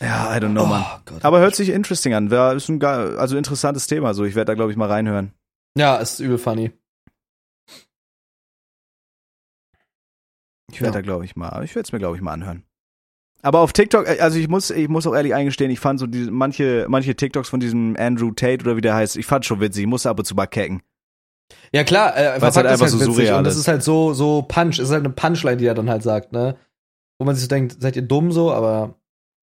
Ja, 0.00 0.36
I 0.36 0.40
don't 0.40 0.50
know, 0.52 0.66
Mann. 0.66 0.84
Oh 0.86 1.00
Gott. 1.06 1.24
Aber 1.24 1.40
hört 1.40 1.54
sich 1.54 1.70
interesting 1.70 2.14
an. 2.14 2.30
Wär, 2.30 2.52
ist 2.52 2.68
ein 2.68 2.82
also 2.84 3.36
interessantes 3.36 3.86
Thema. 3.86 4.14
So, 4.14 4.24
ich 4.24 4.34
werde 4.34 4.46
da 4.50 4.54
glaube 4.54 4.70
ich 4.72 4.76
mal 4.76 4.88
reinhören. 4.88 5.32
Ja, 5.76 5.96
ist 5.96 6.20
übel 6.20 6.38
funny. 6.38 6.72
Ich 10.72 10.80
werde 10.80 10.86
Ja. 10.98 11.00
da 11.00 11.00
glaube 11.02 11.24
ich 11.24 11.36
mal, 11.36 11.64
ich 11.64 11.74
werde 11.74 11.86
es 11.86 11.92
mir 11.92 11.98
glaube 11.98 12.16
ich 12.16 12.22
mal 12.22 12.32
anhören. 12.32 12.64
Aber 13.42 13.60
auf 13.60 13.72
TikTok, 13.72 14.06
äh, 14.06 14.20
also 14.20 14.38
ich 14.38 14.48
muss, 14.48 14.70
ich 14.70 14.88
muss 14.88 15.06
auch 15.06 15.14
ehrlich 15.14 15.34
eingestehen, 15.34 15.70
ich 15.70 15.80
fand 15.80 15.98
so 16.00 16.06
diese, 16.06 16.30
manche, 16.30 16.86
manche 16.88 17.14
TikToks 17.14 17.48
von 17.48 17.60
diesem 17.60 17.96
Andrew 17.98 18.30
Tate 18.32 18.64
oder 18.64 18.76
wie 18.76 18.80
der 18.82 18.94
heißt, 18.94 19.16
ich 19.16 19.26
fand 19.26 19.44
schon 19.46 19.60
witzig. 19.60 19.82
Ich 19.82 19.88
musste 19.88 20.10
ab 20.10 20.18
und 20.18 20.24
zu 20.24 20.34
mal 20.34 20.46
kecken. 20.46 20.82
Ja 21.72 21.82
klar, 21.84 22.16
äh, 22.16 22.40
Weil's 22.40 22.56
halt 22.56 22.66
verpackt 22.66 22.66
ist 22.66 22.72
einfach 22.82 22.88
so 22.88 23.00
witzig 23.00 23.14
surreal 23.14 23.38
und 23.38 23.44
das 23.44 23.54
ist. 23.54 23.60
ist 23.62 23.68
halt 23.68 23.82
so 23.82 24.12
so 24.12 24.42
Punch, 24.42 24.78
es 24.78 24.84
ist 24.86 24.90
halt 24.90 25.04
eine 25.04 25.12
Punchline, 25.12 25.56
die 25.56 25.66
er 25.66 25.74
dann 25.74 25.90
halt 25.90 26.02
sagt, 26.02 26.32
ne? 26.32 26.56
Wo 27.18 27.24
man 27.24 27.34
sich 27.34 27.42
so 27.44 27.48
denkt, 27.48 27.76
seid 27.80 27.96
ihr 27.96 28.02
dumm 28.02 28.30
so, 28.32 28.52
aber 28.52 28.94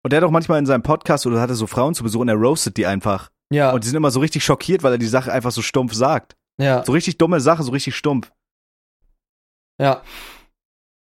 Und 0.03 0.13
der 0.13 0.17
hat 0.21 0.23
auch 0.27 0.31
manchmal 0.31 0.59
in 0.59 0.65
seinem 0.65 0.83
Podcast 0.83 1.25
oder 1.27 1.41
hatte 1.41 1.55
so 1.55 1.67
Frauen 1.67 1.93
zu 1.95 2.03
Besuch 2.03 2.21
und 2.21 2.29
er 2.29 2.35
roastet 2.35 2.77
die 2.77 2.85
einfach. 2.85 3.29
ja, 3.51 3.71
Und 3.71 3.83
die 3.83 3.87
sind 3.89 3.97
immer 3.97 4.11
so 4.11 4.19
richtig 4.19 4.43
schockiert, 4.45 4.83
weil 4.83 4.93
er 4.93 4.97
die 4.97 5.05
Sache 5.07 5.31
einfach 5.33 5.51
so 5.51 5.61
stumpf 5.61 5.93
sagt. 5.93 6.35
ja, 6.59 6.83
So 6.85 6.91
richtig 6.93 7.17
dumme 7.17 7.39
Sache, 7.41 7.63
so 7.63 7.71
richtig 7.71 7.95
stumpf. 7.95 8.31
ja. 9.79 10.01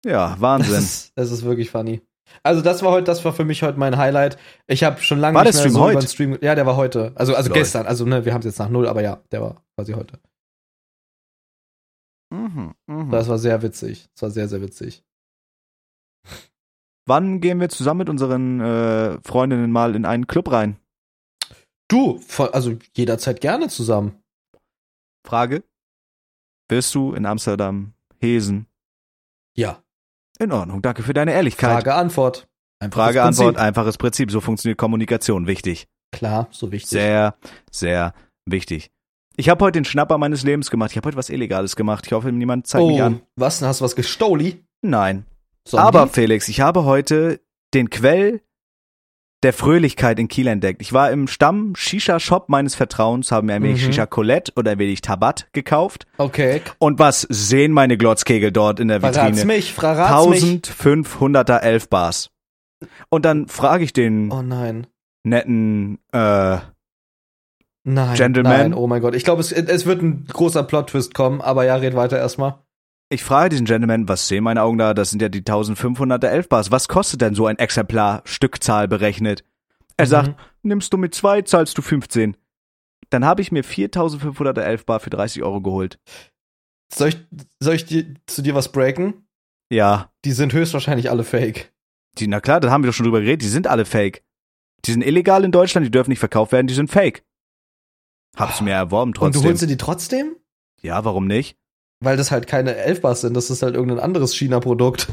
Ja, 0.05 0.29
Das 0.31 0.41
Wahnsinn. 0.41 0.75
ist, 0.79 1.11
das 1.15 1.31
ist 1.31 1.43
wirklich 1.43 1.69
funny. 1.69 2.01
Also 2.43 2.61
das 2.61 2.83
war 2.83 2.91
heute, 2.91 3.05
das 3.05 3.23
war 3.25 3.33
für 3.33 3.45
mich 3.45 3.63
heute 3.63 3.79
mein 3.79 3.97
Highlight. 3.97 4.37
Ich 4.67 4.83
habe 4.83 5.01
schon 5.01 5.19
lange 5.19 5.35
War 5.35 5.43
nicht 5.43 5.55
der 5.55 5.63
mehr 5.63 5.69
Stream 5.69 5.73
so 5.73 5.81
heute? 5.81 5.91
über 5.93 6.01
den 6.01 6.07
Stream. 6.07 6.37
Ja, 6.41 6.55
der 6.55 6.65
war 6.65 6.75
heute. 6.75 7.11
Also 7.15 7.35
also 7.35 7.51
gestern. 7.51 7.85
Also 7.85 8.05
ne, 8.05 8.25
wir 8.25 8.33
haben 8.33 8.39
es 8.39 8.45
jetzt 8.45 8.59
nach 8.59 8.69
null, 8.69 8.87
aber 8.87 9.01
ja, 9.01 9.21
der 9.31 9.41
war 9.41 9.63
quasi 9.75 9.93
heute. 9.93 10.19
Mhm, 12.29 12.73
mhm. 12.87 13.11
Das 13.11 13.27
war 13.29 13.37
sehr 13.37 13.61
witzig. 13.61 14.07
Das 14.13 14.21
war 14.23 14.29
sehr 14.31 14.47
sehr 14.47 14.61
witzig. 14.61 15.03
Wann 17.05 17.39
gehen 17.39 17.59
wir 17.61 17.69
zusammen 17.69 17.99
mit 17.99 18.09
unseren 18.09 18.59
äh, 18.59 19.21
Freundinnen 19.21 19.71
mal 19.71 19.95
in 19.95 20.05
einen 20.05 20.27
Club 20.27 20.51
rein? 20.51 20.77
Du, 21.89 22.21
also 22.51 22.75
jederzeit 22.95 23.39
gerne 23.39 23.69
zusammen. 23.69 24.21
Frage. 25.25 25.63
Wirst 26.69 26.93
du 26.95 27.13
in 27.13 27.25
Amsterdam 27.25 27.93
Hesen? 28.19 28.67
Ja. 29.55 29.81
In 30.39 30.51
Ordnung, 30.51 30.81
danke 30.81 31.03
für 31.03 31.13
deine 31.13 31.33
Ehrlichkeit. 31.33 31.71
Frage 31.71 31.93
Antwort. 31.95 32.47
Einfaches 32.79 33.05
Frage, 33.05 33.23
Antwort, 33.23 33.55
Prinzip. 33.55 33.61
einfaches 33.61 33.97
Prinzip. 33.97 34.31
So 34.31 34.39
funktioniert 34.41 34.77
Kommunikation. 34.77 35.47
Wichtig. 35.47 35.87
Klar, 36.11 36.47
so 36.51 36.71
wichtig. 36.71 36.89
Sehr, 36.89 37.35
sehr 37.71 38.13
wichtig. 38.45 38.91
Ich 39.35 39.49
habe 39.49 39.63
heute 39.65 39.79
den 39.79 39.85
Schnapper 39.85 40.17
meines 40.17 40.43
Lebens 40.43 40.69
gemacht. 40.69 40.91
Ich 40.91 40.97
habe 40.97 41.07
heute 41.07 41.17
was 41.17 41.29
Illegales 41.29 41.75
gemacht. 41.75 42.05
Ich 42.07 42.13
hoffe, 42.13 42.31
niemand 42.31 42.67
zeigt 42.67 42.87
mich 42.87 43.01
oh, 43.01 43.05
an. 43.05 43.21
was? 43.35 43.61
Hast 43.61 43.81
du 43.81 43.85
was 43.85 43.95
gestohlen? 43.95 44.65
Nein. 44.81 45.25
Zombie? 45.65 45.83
Aber 45.83 46.07
Felix, 46.07 46.47
ich 46.47 46.61
habe 46.61 46.85
heute 46.85 47.39
den 47.73 47.89
Quell 47.89 48.41
der 49.43 49.53
Fröhlichkeit 49.53 50.17
in 50.19 50.27
Kiel 50.27 50.47
entdeckt. 50.47 50.81
Ich 50.81 50.93
war 50.93 51.11
im 51.11 51.27
Stamm 51.27 51.75
Shisha-Shop 51.75 52.49
meines 52.49 52.73
Vertrauens, 52.75 53.31
habe 53.31 53.45
mir 53.45 53.53
ein 53.53 53.63
wenig 53.63 53.81
Mhm. 53.81 53.85
Shisha 53.87 54.05
Colette 54.07 54.51
oder 54.55 54.71
ein 54.71 54.79
wenig 54.79 55.01
Tabat 55.01 55.47
gekauft. 55.53 56.07
Okay. 56.17 56.61
Und 56.79 56.97
was 56.97 57.21
sehen 57.29 57.71
meine 57.71 57.97
Glotzkegel 57.97 58.51
dort 58.51 58.79
in 58.79 58.87
der 58.87 58.99
Verrat's 59.01 59.17
Vitrine? 59.37 59.45
mich, 59.45 59.73
verrat's 59.73 60.27
mich. 60.29 60.43
1500er 60.43 61.59
11 61.59 61.89
Bars. 61.89 62.31
Und 63.09 63.25
dann 63.25 63.47
frage 63.47 63.83
ich 63.83 63.93
den 63.93 64.31
Oh 64.31 64.41
netten, 65.23 65.99
äh, 66.11 66.57
Nein. 67.89 68.15
Gentleman. 68.15 68.51
Nein, 68.51 68.73
oh 68.73 68.85
mein 68.87 69.01
Gott. 69.01 69.15
Ich 69.15 69.23
glaube, 69.23 69.39
es, 69.41 69.51
es 69.53 69.85
wird 69.85 70.01
ein 70.01 70.25
großer 70.27 70.63
Plot-Twist 70.63 71.13
kommen, 71.13 71.39
aber 71.41 71.63
ja, 71.63 71.75
red 71.75 71.95
weiter 71.95 72.17
erstmal. 72.17 72.55
Ich 73.09 73.23
frage 73.23 73.49
diesen 73.49 73.65
Gentleman, 73.65 74.07
was 74.09 74.27
sehen 74.27 74.43
meine 74.43 74.61
Augen 74.61 74.77
da? 74.77 74.93
Das 74.93 75.09
sind 75.11 75.21
ja 75.21 75.29
die 75.29 75.41
1500er 75.41 76.27
11 76.27 76.49
Bars. 76.49 76.71
Was 76.71 76.87
kostet 76.87 77.21
denn 77.21 77.35
so 77.35 77.45
ein 77.47 77.57
Exemplar 77.57 78.21
Stückzahl 78.25 78.87
berechnet? 78.87 79.43
Er 79.97 80.05
Mhm. 80.05 80.09
sagt, 80.09 80.35
nimmst 80.63 80.91
du 80.93 80.97
mit 80.97 81.15
zwei, 81.15 81.41
zahlst 81.41 81.77
du 81.77 81.81
15. 81.81 82.35
Dann 83.09 83.23
habe 83.25 83.41
ich 83.41 83.51
mir 83.51 83.63
4500er 83.63 84.61
11 84.61 84.85
Bar 84.85 84.99
für 84.99 85.09
30 85.09 85.41
Euro 85.43 85.61
geholt. 85.61 85.99
Soll 86.93 87.09
ich, 87.09 87.17
soll 87.59 87.75
ich 87.75 87.85
dir, 87.85 88.13
zu 88.27 88.41
dir 88.41 88.55
was 88.55 88.71
breaken? 88.71 89.25
Ja, 89.71 90.11
Die 90.25 90.31
sind 90.31 90.53
höchstwahrscheinlich 90.53 91.09
alle 91.09 91.23
fake. 91.23 91.73
die, 92.17 92.27
na 92.27 92.39
klar, 92.41 92.59
da 92.59 92.71
haben 92.71 92.83
wir 92.83 92.89
doch 92.89 92.95
schon 92.95 93.03
drüber 93.05 93.19
geredet, 93.21 93.41
die 93.41 93.47
sind 93.49 93.67
alle 93.67 93.85
fake. 93.85 94.23
Die 94.85 94.91
sind 94.91 95.01
illegal 95.03 95.43
in 95.43 95.51
Deutschland, 95.51 95.85
die 95.85 95.91
dürfen 95.91 96.09
nicht 96.09 96.19
verkauft 96.19 96.51
werden, 96.51 96.67
die 96.67 96.73
sind 96.73 96.89
fake. 96.89 97.23
Hab's 98.35 98.61
mir 98.61 98.71
erworben 98.71 99.09
Und 99.11 99.15
du 99.17 99.19
trotzdem. 99.19 99.43
holst 99.43 99.61
dir 99.63 99.67
die 99.67 99.77
trotzdem? 99.77 100.35
ja, 100.81 101.03
warum 101.05 101.27
nicht? 101.27 101.57
Weil 101.99 102.17
das 102.17 102.31
halt 102.31 102.47
keine 102.47 102.75
Elfbars 102.75 103.21
sind, 103.21 103.33
das 103.35 103.49
ist 103.49 103.63
halt 103.63 103.75
irgendein 103.75 103.99
anderes 103.99 104.35
China-Produkt. 104.35 105.07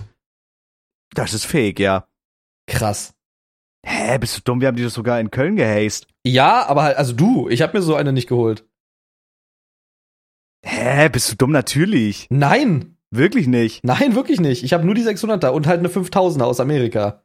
Das 1.15 1.33
ist 1.33 1.47
fake, 1.47 1.81
ja. 1.81 2.07
Krass. 2.67 3.15
Hä, 3.87 4.19
bist 4.19 4.37
du 4.37 4.41
dumm? 4.43 4.61
Wir 4.61 4.69
haben 4.69 4.77
die 4.77 4.85
doch 4.85 4.91
sogar 4.91 5.21
in 5.21 5.31
Köln 5.31 5.57
gehased. 5.57 6.07
Ja, 6.27 6.67
aber 6.67 6.83
halt, 6.83 6.97
also 6.97 7.13
du, 7.13 7.49
ich 7.49 7.63
habe 7.63 7.77
mir 7.77 7.83
so 7.83 7.95
eine 7.95 8.13
nicht 8.13 8.29
geholt. 8.29 8.67
Hä, 10.65 11.09
bist 11.11 11.31
du 11.31 11.37
dumm? 11.37 11.53
Natürlich. 11.53 12.27
Nein, 12.31 12.95
Wirklich 13.11 13.47
nicht. 13.47 13.85
nein, 13.85 14.17
wirklich 14.17 14.41
nicht. 14.41 14.65
Ich 14.65 14.73
habe 14.73 14.85
nur 14.85 14.95
die 14.97 15.05
600er 15.05 15.51
und 15.51 15.69
halt 15.69 15.79
eine 15.79 15.89
5000er 15.89 16.43
aus 16.43 16.59
Amerika. 16.59 17.23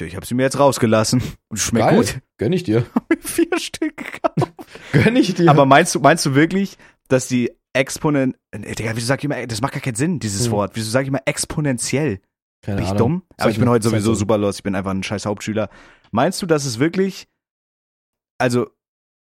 Ich 0.00 0.14
habe 0.14 0.24
sie 0.24 0.34
mir 0.34 0.44
jetzt 0.44 0.58
rausgelassen. 0.58 1.20
Und 1.48 1.56
schmeckt 1.58 1.86
Geil. 1.88 1.96
gut. 1.96 2.20
Gönn 2.38 2.52
ich 2.52 2.62
dir. 2.62 2.86
Vier 3.20 3.58
Stück 3.58 3.96
gekauft. 3.96 4.52
Gönn 4.92 5.16
ich 5.16 5.34
dir. 5.34 5.50
Aber 5.50 5.66
meinst 5.66 5.94
du, 5.94 6.00
meinst 6.00 6.24
du 6.24 6.34
wirklich, 6.34 6.78
dass 7.10 7.28
die 7.28 7.52
Exponent, 7.72 8.36
äh, 8.50 8.74
Digga, 8.74 8.92
wieso 8.96 9.06
sag 9.06 9.20
ich 9.20 9.24
immer, 9.24 9.46
das 9.46 9.60
macht 9.60 9.72
gar 9.74 9.80
keinen 9.82 9.94
Sinn, 9.94 10.18
dieses 10.18 10.46
Hm. 10.46 10.52
Wort. 10.52 10.72
Wieso 10.74 10.90
sag 10.90 11.02
ich 11.02 11.08
immer 11.08 11.22
exponentiell? 11.24 12.20
Keine 12.62 12.76
Bin 12.76 12.84
ich 12.84 12.90
Ahnung. 12.90 12.98
dumm? 12.98 13.22
Aber 13.36 13.44
halt 13.44 13.52
ich 13.54 13.58
bin 13.60 13.68
heute 13.68 13.88
sowieso 13.88 14.12
so. 14.14 14.20
super 14.20 14.38
los. 14.38 14.56
Ich 14.56 14.62
bin 14.62 14.74
einfach 14.74 14.90
ein 14.90 15.02
scheiß 15.02 15.24
Hauptschüler. 15.26 15.70
Meinst 16.10 16.42
du, 16.42 16.46
dass 16.46 16.64
es 16.64 16.78
wirklich, 16.78 17.28
also 18.38 18.70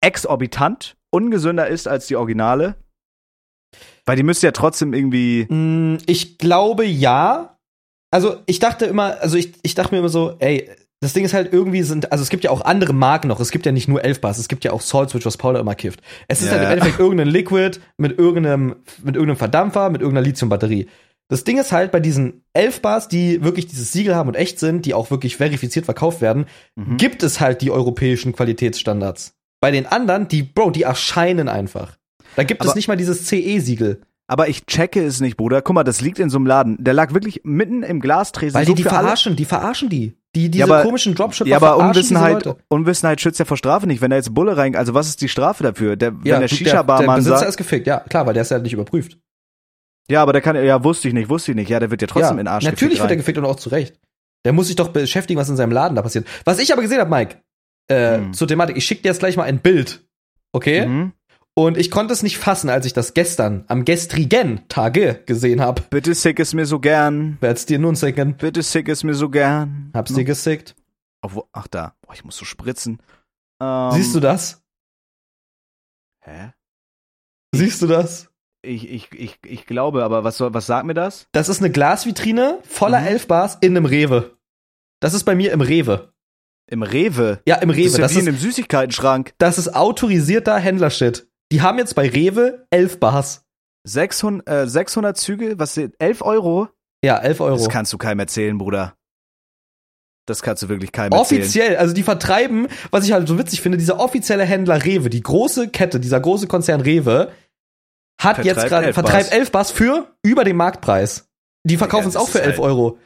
exorbitant 0.03 0.97
ungesünder 1.11 1.67
ist 1.67 1.87
als 1.87 2.07
die 2.07 2.15
Originale? 2.15 2.75
Weil 4.05 4.15
die 4.15 4.23
müsste 4.23 4.47
ja 4.47 4.51
trotzdem 4.51 4.93
irgendwie. 4.93 5.45
Mm, 5.49 5.97
Ich 6.07 6.37
glaube 6.37 6.85
ja. 6.85 7.57
Also 8.13 8.41
ich 8.45 8.59
dachte 8.59 8.85
immer, 8.85 9.21
also 9.21 9.37
ich, 9.37 9.53
ich 9.63 9.75
dachte 9.75 9.93
mir 9.93 9.99
immer 9.99 10.09
so, 10.09 10.35
ey, 10.39 10.69
das 11.01 11.13
Ding 11.13 11.25
ist 11.25 11.33
halt 11.33 11.51
irgendwie 11.51 11.81
sind, 11.83 12.11
also 12.11 12.21
es 12.21 12.29
gibt 12.29 12.43
ja 12.43 12.51
auch 12.51 12.61
andere 12.61 12.93
Marken 12.93 13.27
noch. 13.27 13.39
Es 13.39 13.51
gibt 13.51 13.65
ja 13.65 13.71
nicht 13.71 13.87
nur 13.87 14.03
Elfbars, 14.03 14.37
es 14.37 14.47
gibt 14.47 14.63
ja 14.63 14.71
auch 14.71 14.81
Salt 14.81 15.09
Switch, 15.09 15.25
was 15.25 15.35
Paula 15.37 15.59
immer 15.59 15.75
kifft. 15.75 16.01
Es 16.27 16.41
ist 16.41 16.47
Ja. 16.47 16.53
halt 16.53 16.63
im 16.65 16.71
Endeffekt 16.71 16.99
irgendein 16.99 17.27
Liquid 17.27 17.79
mit 17.97 18.17
irgendeinem, 18.19 18.75
mit 19.03 19.15
irgendeinem 19.15 19.37
Verdampfer, 19.37 19.89
mit 19.89 20.01
irgendeiner 20.01 20.25
Lithiumbatterie. 20.27 20.87
Das 21.27 21.43
Ding 21.43 21.57
ist 21.57 21.71
halt 21.71 21.91
bei 21.91 21.99
diesen 22.01 22.43
Elfbars, 22.53 23.07
die 23.07 23.41
wirklich 23.43 23.65
dieses 23.67 23.91
Siegel 23.93 24.15
haben 24.15 24.27
und 24.29 24.35
echt 24.35 24.59
sind, 24.59 24.85
die 24.85 24.93
auch 24.93 25.11
wirklich 25.11 25.37
verifiziert 25.37 25.85
verkauft 25.85 26.21
werden, 26.21 26.45
Mhm. 26.75 26.97
gibt 26.97 27.23
es 27.23 27.39
halt 27.39 27.61
die 27.61 27.71
europäischen 27.71 28.33
Qualitätsstandards. 28.33 29.33
Bei 29.61 29.71
den 29.71 29.85
anderen, 29.85 30.27
die, 30.27 30.43
Bro, 30.43 30.71
die 30.71 30.83
erscheinen 30.83 31.47
einfach. 31.49 31.97
Da 32.35 32.43
gibt 32.43 32.61
es 32.63 32.69
Aber- 32.69 32.75
nicht 32.75 32.87
mal 32.87 32.97
dieses 32.97 33.25
CE-Siegel. 33.27 34.01
Aber 34.27 34.47
ich 34.47 34.65
checke 34.65 35.03
es 35.03 35.19
nicht, 35.19 35.35
Bruder. 35.35 35.61
Guck 35.61 35.75
mal, 35.75 35.83
das 35.83 35.99
liegt 35.99 36.17
in 36.19 36.29
so 36.29 36.37
einem 36.37 36.45
Laden. 36.47 36.77
Der 36.81 36.93
lag 36.93 37.13
wirklich 37.13 37.41
mitten 37.43 37.83
im 37.83 37.99
Glastresen. 37.99 38.53
Weil 38.53 38.65
die 38.65 38.75
die 38.75 38.83
verarschen, 38.83 39.35
die 39.35 39.43
verarschen 39.45 39.89
die. 39.89 40.13
Die, 40.35 40.49
diese 40.49 40.65
Ja, 40.67 40.73
aber- 40.73 40.83
komischen 40.83 41.13
Dropshipper 41.13 41.49
Ja, 41.49 41.57
aber 41.57 41.77
Unwissenheit. 41.77 42.47
Unwissenheit 42.69 43.19
schützt 43.19 43.39
ja 43.39 43.45
vor 43.45 43.57
Strafe 43.57 43.85
nicht. 43.87 44.01
Wenn 44.01 44.11
da 44.11 44.15
jetzt 44.15 44.33
Bulle 44.33 44.55
rein, 44.55 44.75
also 44.75 44.93
was 44.93 45.07
ist 45.07 45.21
die 45.21 45.27
Strafe 45.27 45.63
dafür? 45.63 45.97
Der, 45.97 46.13
wenn 46.13 46.23
der 46.23 46.33
du, 46.35 46.39
der 46.41 46.47
Shisha-Barmann 46.47 47.17
Besitzer 47.17 47.37
sagt, 47.39 47.49
ist 47.49 47.57
gefickt, 47.57 47.85
ja, 47.87 47.99
klar, 47.99 48.25
weil 48.25 48.33
der 48.33 48.43
ist 48.43 48.51
ja 48.51 48.59
nicht 48.59 48.71
überprüft. 48.73 49.17
ja, 50.09 50.21
aber 50.21 50.31
der 50.33 50.41
kann, 50.41 50.55
ja, 50.63 50.83
wusste 50.83 51.07
ich 51.09 51.13
nicht, 51.13 51.29
wusste 51.29 51.51
ich 51.51 51.55
nicht. 51.55 51.69
Ja, 51.69 51.79
der 51.81 51.91
wird 51.91 52.01
ja 52.01 52.07
trotzdem 52.07 52.23
ja, 52.27 52.31
in 52.31 52.37
den 52.37 52.47
Arsch 52.47 52.63
Natürlich 52.63 52.99
wird 53.01 53.09
er 53.11 53.17
gefickt 53.17 53.37
und 53.37 53.45
auch 53.45 53.57
zu 53.57 53.69
Recht. 53.69 53.99
Der 54.45 54.53
muss 54.53 54.67
sich 54.67 54.75
doch 54.77 54.87
beschäftigen, 54.89 55.39
was 55.39 55.49
in 55.49 55.55
seinem 55.57 55.71
Laden 55.71 55.95
da 55.95 56.01
passiert. 56.01 56.25
Was 56.45 56.59
ich 56.59 56.71
aber 56.73 56.81
gesehen 56.81 56.99
habe, 56.99 57.09
Mike, 57.09 57.37
äh, 57.89 58.17
Hm. 58.17 58.33
zur 58.33 58.47
Thematik, 58.47 58.77
ich 58.77 58.85
schicke 58.85 59.01
dir 59.03 59.09
jetzt 59.09 59.19
gleich 59.19 59.35
mal 59.37 59.43
ein 59.43 59.59
Bild. 59.59 60.07
Okay? 60.53 60.85
Mhm. 60.87 61.11
Und 61.53 61.77
ich 61.77 61.91
konnte 61.91 62.13
es 62.13 62.23
nicht 62.23 62.37
fassen, 62.37 62.69
als 62.69 62.85
ich 62.85 62.93
das 62.93 63.13
gestern, 63.13 63.65
am 63.67 63.83
gestrigen 63.83 64.67
Tage 64.69 65.21
gesehen 65.25 65.59
habe. 65.61 65.81
Bitte 65.89 66.13
sick 66.15 66.39
es 66.39 66.53
mir 66.53 66.65
so 66.65 66.79
gern. 66.79 67.37
Werd's 67.41 67.65
dir 67.65 67.77
nun 67.77 67.95
sagen. 67.95 68.37
Bitte 68.37 68.63
sick 68.63 68.87
es 68.87 69.03
mir 69.03 69.13
so 69.15 69.29
gern. 69.29 69.91
Hab's 69.93 70.13
dir 70.13 70.23
gesickt. 70.23 70.75
Ach 71.21 71.67
da. 71.67 71.93
Boah, 72.01 72.13
ich 72.13 72.23
muss 72.23 72.37
so 72.37 72.45
spritzen. 72.45 73.01
Ähm, 73.61 73.91
Siehst 73.91 74.15
du 74.15 74.19
das? 74.21 74.63
Hä? 76.21 76.53
Siehst 77.53 77.81
du 77.81 77.87
das? 77.87 78.29
Ich, 78.63 78.89
ich, 78.89 79.11
ich, 79.11 79.39
ich 79.45 79.65
glaube, 79.65 80.03
aber 80.03 80.23
was 80.23 80.37
soll, 80.37 80.53
was 80.53 80.67
sagt 80.67 80.85
mir 80.85 80.93
das? 80.93 81.27
Das 81.31 81.49
ist 81.49 81.59
eine 81.59 81.71
Glasvitrine 81.71 82.59
voller 82.63 83.01
Mhm. 83.01 83.07
Elfbars 83.07 83.57
in 83.61 83.75
einem 83.75 83.85
Rewe. 83.85 84.37
Das 85.01 85.13
ist 85.13 85.23
bei 85.25 85.35
mir 85.35 85.51
im 85.51 85.61
Rewe. 85.61 86.13
Im 86.67 86.83
Rewe. 86.83 87.41
Ja, 87.45 87.55
im 87.57 87.69
Das 87.69 87.77
Rewe. 87.77 87.87
ist 87.87 87.97
ja 87.97 88.01
Das 88.03 88.11
wie 88.13 88.19
ist, 88.19 88.21
in 88.21 88.27
einem 88.29 88.37
Süßigkeitenschrank. 88.37 89.33
das 89.39 89.57
ist 89.57 89.75
autorisierter 89.75 90.57
Händlershit. 90.57 91.27
Die 91.51 91.61
haben 91.61 91.77
jetzt 91.77 91.95
bei 91.95 92.07
Rewe 92.07 92.65
11 92.69 92.99
Bars. 92.99 93.45
600, 93.83 94.47
äh, 94.47 94.67
600 94.67 95.17
Züge, 95.17 95.57
was 95.57 95.73
sind 95.73 95.95
11 95.99 96.21
Euro? 96.21 96.69
Ja, 97.03 97.17
11 97.17 97.41
Euro. 97.41 97.57
Das 97.57 97.69
kannst 97.69 97.91
du 97.93 97.97
keinem 97.97 98.19
erzählen, 98.19 98.57
Bruder. 98.57 98.95
Das 100.27 100.43
kannst 100.43 100.61
du 100.63 100.69
wirklich 100.69 100.91
keinem 100.91 101.13
erzählen. 101.13 101.41
Offiziell, 101.41 101.77
also 101.77 101.93
die 101.93 102.03
vertreiben, 102.03 102.67
was 102.91 103.05
ich 103.05 103.11
halt 103.11 103.27
so 103.27 103.39
witzig 103.39 103.61
finde, 103.61 103.77
dieser 103.79 103.99
offizielle 103.99 104.45
Händler 104.45 104.85
Rewe, 104.85 105.09
die 105.09 105.21
große 105.23 105.69
Kette, 105.69 105.99
dieser 105.99 106.19
große 106.19 106.47
Konzern 106.47 106.79
Rewe, 106.81 107.31
hat 108.21 108.35
Vertreibt 108.35 108.45
jetzt 108.45 108.67
gerade, 108.67 108.85
11 108.87 108.93
vertreibt 108.95 109.29
Bars. 109.29 109.39
11 109.39 109.51
Bars 109.51 109.71
für 109.71 110.15
über 110.23 110.43
den 110.43 110.55
Marktpreis. 110.57 111.27
Die 111.63 111.77
verkaufen 111.77 112.07
es 112.09 112.13
das 112.13 112.21
auch 112.21 112.29
für 112.29 112.37
ist 112.37 112.45
11 112.45 112.57
halt- 112.57 112.65
Euro. 112.65 112.99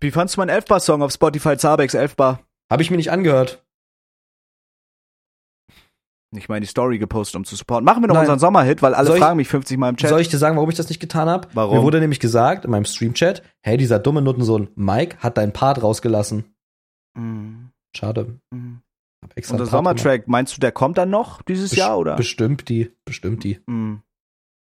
Wie 0.00 0.10
fandst 0.10 0.36
du 0.36 0.40
meinen 0.40 0.48
Elfbar-Song 0.48 1.02
auf 1.02 1.12
Spotify? 1.12 1.56
Zabex 1.58 1.94
Elfbar. 1.94 2.40
Habe 2.70 2.82
ich 2.82 2.90
mir 2.90 2.96
nicht 2.96 3.10
angehört. 3.12 3.62
Nicht 6.34 6.48
mal 6.48 6.56
in 6.56 6.62
die 6.62 6.66
Story 6.68 6.98
gepostet, 6.98 7.36
um 7.36 7.44
zu 7.44 7.56
supporten. 7.56 7.84
Machen 7.84 8.02
wir 8.02 8.06
noch 8.08 8.14
Nein. 8.14 8.22
unseren 8.22 8.38
Sommerhit, 8.38 8.80
weil 8.82 8.94
alle 8.94 9.06
Soll 9.06 9.16
ich- 9.18 9.22
fragen 9.22 9.36
mich 9.36 9.48
50 9.48 9.76
Mal 9.78 9.90
im 9.90 9.96
Chat. 9.96 10.08
Soll 10.08 10.20
ich 10.20 10.28
dir 10.30 10.38
sagen, 10.38 10.56
warum 10.56 10.70
ich 10.70 10.76
das 10.76 10.88
nicht 10.88 10.98
getan 11.00 11.28
habe? 11.28 11.48
Warum? 11.52 11.76
Mir 11.76 11.82
wurde 11.82 12.00
nämlich 12.00 12.20
gesagt 12.20 12.64
in 12.64 12.70
meinem 12.70 12.86
Streamchat, 12.86 13.42
hey, 13.62 13.76
dieser 13.76 13.98
dumme 13.98 14.22
Nuttensohn 14.22 14.68
Mike 14.74 15.18
hat 15.18 15.36
deinen 15.36 15.52
Part 15.52 15.82
rausgelassen. 15.82 16.44
Mm, 17.14 17.66
Schade. 17.94 18.38
mm. 18.50 18.76
Hab 19.22 19.36
extra 19.36 19.54
Und 19.54 19.58
der 19.60 19.66
gemacht. 19.66 19.70
Sommertrack, 19.70 20.26
meinst 20.28 20.56
du, 20.56 20.60
der 20.60 20.72
kommt 20.72 20.98
dann 20.98 21.10
noch 21.10 21.42
dieses 21.42 21.70
Best- 21.70 21.78
Jahr, 21.78 21.98
oder? 21.98 22.16
Bestimmt 22.16 22.68
die, 22.68 22.90
bestimmt 23.04 23.44
die. 23.44 23.60
Mm. 23.66 23.96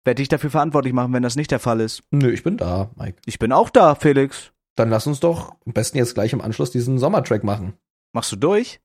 Werde 0.05 0.21
ich 0.21 0.27
dafür 0.27 0.49
verantwortlich 0.49 0.93
machen, 0.93 1.13
wenn 1.13 1.23
das 1.23 1.37
nicht 1.37 1.49
der 1.49 1.59
Fall 1.59 1.79
ist. 1.79 2.03
Nö, 2.11 2.29
ich 2.29 2.43
bin 2.43 2.57
da, 2.57 2.89
Mike. 2.97 3.19
Ich 3.25 3.39
bin 3.39 3.53
auch 3.53 3.69
da, 3.69 3.95
Felix. 3.95 4.51
Dann 4.75 4.89
lass 4.89 5.07
uns 5.07 5.21
doch 5.21 5.55
am 5.65 5.71
besten 5.73 5.97
jetzt 5.97 6.13
gleich 6.13 6.33
im 6.33 6.41
Anschluss 6.41 6.71
diesen 6.71 6.99
Sommertrack 6.99 7.43
machen. 7.45 7.73
Machst 8.13 8.31
du 8.33 8.35
durch? 8.35 8.81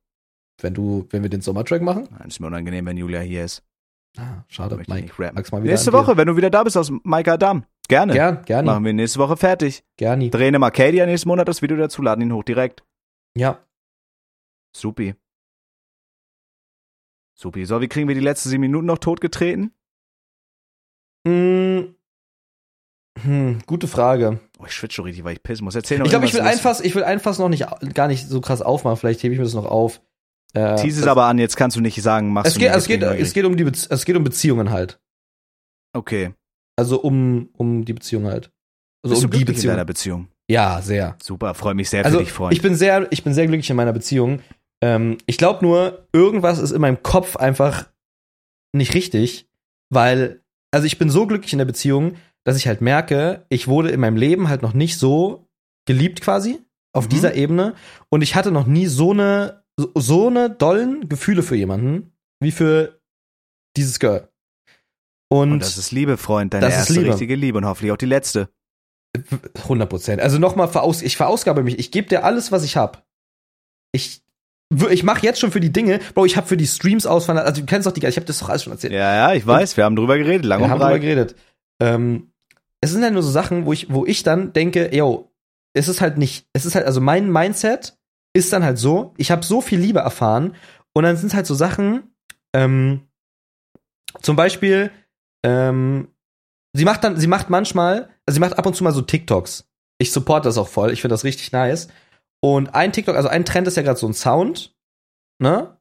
Wenn 0.60 0.74
du, 0.74 1.06
wenn 1.10 1.22
wir 1.22 1.30
den 1.30 1.40
Sommertrack 1.40 1.82
machen? 1.82 2.08
Nein, 2.10 2.28
ist 2.28 2.40
mir 2.40 2.46
unangenehm, 2.48 2.86
wenn 2.86 2.96
Julia 2.96 3.20
hier 3.20 3.44
ist. 3.44 3.62
Ah, 4.16 4.44
schade, 4.48 4.76
Mike. 4.76 4.94
nicht 4.94 5.18
rappen. 5.18 5.36
Mag's 5.36 5.52
mal 5.52 5.62
wieder 5.62 5.72
Nächste. 5.72 5.92
Woche, 5.92 6.16
wenn 6.16 6.26
du 6.26 6.36
wieder 6.36 6.50
da 6.50 6.64
bist 6.64 6.76
aus 6.76 6.90
Maika 7.04 7.34
Adam. 7.34 7.64
Gerne. 7.88 8.12
Gern, 8.12 8.44
gerne, 8.44 8.66
Machen 8.66 8.84
wir 8.84 8.92
nächste 8.92 9.18
Woche 9.18 9.36
fertig. 9.36 9.84
gerne. 9.96 10.28
Drehen 10.30 10.54
im 10.54 10.62
Arcadia 10.62 11.06
nächsten 11.06 11.28
Monat 11.28 11.48
das 11.48 11.62
Video 11.62 11.76
dazu, 11.76 12.02
laden 12.02 12.22
ihn 12.22 12.32
hoch 12.32 12.42
direkt. 12.42 12.84
Ja. 13.36 13.64
Supi. 14.74 15.14
Supi. 17.34 17.64
So, 17.64 17.80
wie 17.80 17.88
kriegen 17.88 18.08
wir 18.08 18.14
die 18.14 18.20
letzten 18.20 18.48
sieben 18.48 18.62
Minuten 18.62 18.86
noch 18.86 18.98
totgetreten? 18.98 19.72
Hm, 21.26 21.94
hm, 23.22 23.58
gute 23.66 23.88
Frage. 23.88 24.40
Oh, 24.58 24.64
ich 24.66 24.72
schwitze 24.72 24.96
schon 24.96 25.04
richtig, 25.06 25.24
weil 25.24 25.34
ich 25.34 25.42
pissen 25.42 25.64
muss. 25.64 25.74
Erzähl 25.74 25.98
noch 25.98 26.06
Ich 26.06 26.10
glaube, 26.10 26.26
ich 26.26 26.34
will 26.34 26.40
einfach, 26.40 26.80
ich 26.80 26.94
will 26.94 27.04
einfach 27.04 27.36
noch 27.38 27.48
nicht, 27.48 27.66
gar 27.94 28.08
nicht 28.08 28.26
so 28.28 28.40
krass 28.40 28.62
aufmachen. 28.62 28.96
Vielleicht 28.96 29.22
hebe 29.22 29.34
ich 29.34 29.38
mir 29.38 29.44
das 29.44 29.54
noch 29.54 29.66
auf. 29.66 30.00
Äh. 30.54 30.76
Tease 30.76 31.00
es 31.02 31.06
aber 31.06 31.24
an, 31.26 31.38
jetzt 31.38 31.56
kannst 31.56 31.76
du 31.76 31.80
nicht 31.80 32.00
sagen, 32.02 32.32
machst 32.32 32.48
Es 32.48 32.54
du 32.54 32.60
geht, 32.60 32.70
nicht, 32.70 32.78
es 32.78 32.86
geht, 32.86 33.02
es 33.02 33.32
geht 33.32 33.44
um 33.44 33.56
die, 33.56 33.64
Bez- 33.64 33.86
es 33.90 34.04
geht 34.04 34.16
um 34.16 34.24
Beziehungen 34.24 34.70
halt. 34.70 34.98
Okay. 35.94 36.32
Also 36.76 37.00
um, 37.00 37.48
um 37.54 37.84
die 37.84 37.92
Beziehung 37.92 38.24
halt. 38.26 38.50
Also 39.04 39.14
Bist 39.14 39.24
um 39.24 39.30
du 39.30 39.36
die 39.38 39.44
glücklich 39.44 39.48
in 39.48 39.54
Beziehung. 39.56 39.72
deiner 39.74 39.84
Beziehung? 39.84 40.28
Ja, 40.50 40.80
sehr. 40.80 41.16
Super, 41.22 41.54
freue 41.54 41.74
mich 41.74 41.90
sehr 41.90 42.04
Also 42.04 42.18
für 42.18 42.24
dich, 42.24 42.32
Freund. 42.32 42.54
ich 42.54 42.62
bin 42.62 42.74
sehr, 42.74 43.06
ich 43.12 43.22
bin 43.24 43.34
sehr 43.34 43.46
glücklich 43.46 43.68
in 43.70 43.76
meiner 43.76 43.92
Beziehung. 43.92 44.40
Ähm, 44.82 45.18
ich 45.26 45.36
glaube 45.38 45.64
nur, 45.64 46.06
irgendwas 46.12 46.58
ist 46.58 46.70
in 46.70 46.80
meinem 46.80 47.02
Kopf 47.02 47.36
einfach 47.36 47.88
nicht 48.72 48.94
richtig, 48.94 49.48
weil, 49.92 50.40
also 50.72 50.86
ich 50.86 50.98
bin 50.98 51.10
so 51.10 51.26
glücklich 51.26 51.52
in 51.52 51.58
der 51.58 51.66
Beziehung, 51.66 52.14
dass 52.44 52.56
ich 52.56 52.66
halt 52.66 52.80
merke, 52.80 53.44
ich 53.50 53.68
wurde 53.68 53.90
in 53.90 54.00
meinem 54.00 54.16
Leben 54.16 54.48
halt 54.48 54.62
noch 54.62 54.72
nicht 54.72 54.98
so 54.98 55.46
geliebt 55.86 56.20
quasi 56.20 56.58
auf 56.94 57.04
Mhm. 57.06 57.08
dieser 57.10 57.34
Ebene 57.34 57.74
und 58.10 58.22
ich 58.22 58.34
hatte 58.34 58.50
noch 58.50 58.66
nie 58.66 58.86
so 58.86 59.10
eine 59.12 59.57
so, 59.78 59.92
so 59.94 60.26
eine 60.26 60.50
dollen 60.50 61.08
Gefühle 61.08 61.42
für 61.42 61.56
jemanden 61.56 62.12
wie 62.40 62.52
für 62.52 63.00
dieses 63.76 63.98
Girl. 63.98 64.28
Und, 65.30 65.52
und 65.52 65.60
das 65.60 65.78
ist 65.78 65.92
Liebe, 65.92 66.16
Freund, 66.16 66.52
deine 66.54 66.66
Das 66.66 66.74
ist 66.74 66.80
erste 66.80 66.94
Liebe. 66.94 67.10
richtige 67.10 67.34
Liebe 67.34 67.58
und 67.58 67.66
hoffentlich 67.66 67.92
auch 67.92 67.96
die 67.98 68.06
letzte. 68.06 68.48
100 69.54 69.88
Prozent. 69.88 70.20
Also 70.22 70.38
nochmal, 70.38 70.68
veraus 70.68 71.02
ich 71.02 71.16
verausgabe 71.16 71.62
mich. 71.62 71.78
Ich 71.78 71.90
gebe 71.90 72.08
dir 72.08 72.24
alles, 72.24 72.52
was 72.52 72.64
ich 72.64 72.76
hab. 72.76 73.06
Ich, 73.92 74.22
ich 74.90 75.02
mache 75.02 75.24
jetzt 75.24 75.40
schon 75.40 75.50
für 75.50 75.60
die 75.60 75.72
Dinge, 75.72 76.00
Bro, 76.14 76.26
ich 76.26 76.36
habe 76.36 76.46
für 76.46 76.56
die 76.56 76.66
Streams 76.66 77.06
auswandert, 77.06 77.46
also 77.46 77.60
du 77.60 77.66
kennst 77.66 77.86
doch 77.86 77.92
die, 77.92 78.04
ich 78.04 78.16
habe 78.16 78.26
das 78.26 78.38
doch 78.38 78.48
alles 78.48 78.64
schon 78.64 78.72
erzählt. 78.72 78.92
Ja, 78.92 79.14
ja, 79.14 79.34
ich 79.34 79.46
weiß, 79.46 79.76
wir 79.76 79.84
haben 79.84 79.96
drüber 79.96 80.18
geredet, 80.18 80.44
lang 80.44 80.60
Wir 80.60 80.64
und 80.66 80.70
haben 80.70 80.80
drüber 80.80 80.98
geredet. 80.98 81.36
Ähm, 81.80 82.32
es 82.80 82.92
sind 82.92 83.02
halt 83.02 83.12
nur 83.12 83.22
so 83.22 83.30
Sachen, 83.30 83.64
wo 83.66 83.72
ich, 83.72 83.92
wo 83.92 84.04
ich 84.06 84.22
dann 84.22 84.52
denke, 84.52 84.94
yo, 84.94 85.32
es 85.72 85.88
ist 85.88 86.00
halt 86.00 86.18
nicht, 86.18 86.46
es 86.52 86.66
ist 86.66 86.74
halt, 86.74 86.86
also 86.86 87.00
mein 87.00 87.30
Mindset 87.30 87.97
ist 88.32 88.52
dann 88.52 88.64
halt 88.64 88.78
so, 88.78 89.14
ich 89.16 89.30
habe 89.30 89.44
so 89.44 89.60
viel 89.60 89.78
Liebe 89.78 90.00
erfahren 90.00 90.54
und 90.94 91.04
dann 91.04 91.16
sind 91.16 91.28
es 91.28 91.34
halt 91.34 91.46
so 91.46 91.54
Sachen, 91.54 92.14
ähm, 92.54 93.08
zum 94.22 94.36
Beispiel, 94.36 94.90
ähm, 95.44 96.08
sie 96.72 96.84
macht 96.84 97.04
dann, 97.04 97.18
sie 97.18 97.26
macht 97.26 97.50
manchmal, 97.50 98.10
also 98.26 98.34
sie 98.34 98.40
macht 98.40 98.58
ab 98.58 98.66
und 98.66 98.74
zu 98.74 98.84
mal 98.84 98.92
so 98.92 99.02
TikToks. 99.02 99.68
Ich 99.98 100.12
support 100.12 100.46
das 100.46 100.58
auch 100.58 100.68
voll, 100.68 100.92
ich 100.92 101.00
finde 101.00 101.14
das 101.14 101.24
richtig 101.24 101.52
nice. 101.52 101.88
Und 102.40 102.74
ein 102.74 102.92
TikTok, 102.92 103.16
also 103.16 103.28
ein 103.28 103.44
Trend 103.44 103.66
ist 103.66 103.76
ja 103.76 103.82
gerade 103.82 103.98
so 103.98 104.06
ein 104.06 104.14
Sound, 104.14 104.76
ne? 105.40 105.76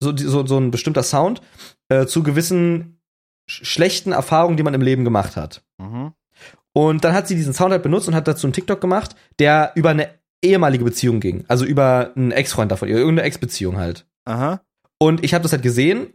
So, 0.00 0.16
so, 0.16 0.46
so 0.46 0.58
ein 0.58 0.70
bestimmter 0.70 1.02
Sound 1.02 1.42
äh, 1.88 2.06
zu 2.06 2.22
gewissen 2.22 3.00
sch 3.48 3.64
schlechten 3.64 4.12
Erfahrungen, 4.12 4.56
die 4.56 4.62
man 4.62 4.74
im 4.74 4.82
Leben 4.82 5.04
gemacht 5.04 5.36
hat. 5.36 5.64
Mhm. 5.78 6.12
Und 6.72 7.04
dann 7.04 7.14
hat 7.14 7.26
sie 7.26 7.34
diesen 7.34 7.54
Sound 7.54 7.72
halt 7.72 7.82
benutzt 7.82 8.06
und 8.06 8.14
hat 8.14 8.28
dazu 8.28 8.46
einen 8.46 8.52
TikTok 8.52 8.80
gemacht, 8.80 9.16
der 9.38 9.72
über 9.74 9.90
eine 9.90 10.17
ehemalige 10.42 10.84
Beziehung 10.84 11.20
ging. 11.20 11.44
Also 11.48 11.64
über 11.64 12.12
einen 12.16 12.32
Ex-Freund 12.32 12.70
davon, 12.70 12.88
irgendeine 12.88 13.22
Ex-Beziehung 13.22 13.76
halt. 13.76 14.06
Aha. 14.24 14.60
Und 14.98 15.24
ich 15.24 15.34
habe 15.34 15.42
das 15.42 15.52
halt 15.52 15.62
gesehen 15.62 16.14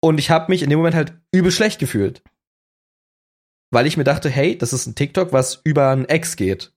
und 0.00 0.18
ich 0.18 0.30
habe 0.30 0.50
mich 0.50 0.62
in 0.62 0.70
dem 0.70 0.78
Moment 0.78 0.94
halt 0.94 1.14
übel 1.32 1.50
schlecht 1.50 1.78
gefühlt. 1.78 2.22
Weil 3.70 3.86
ich 3.86 3.96
mir 3.96 4.04
dachte, 4.04 4.28
hey, 4.28 4.56
das 4.56 4.72
ist 4.72 4.86
ein 4.86 4.94
TikTok, 4.94 5.32
was 5.32 5.60
über 5.64 5.90
einen 5.90 6.04
Ex 6.04 6.36
geht. 6.36 6.72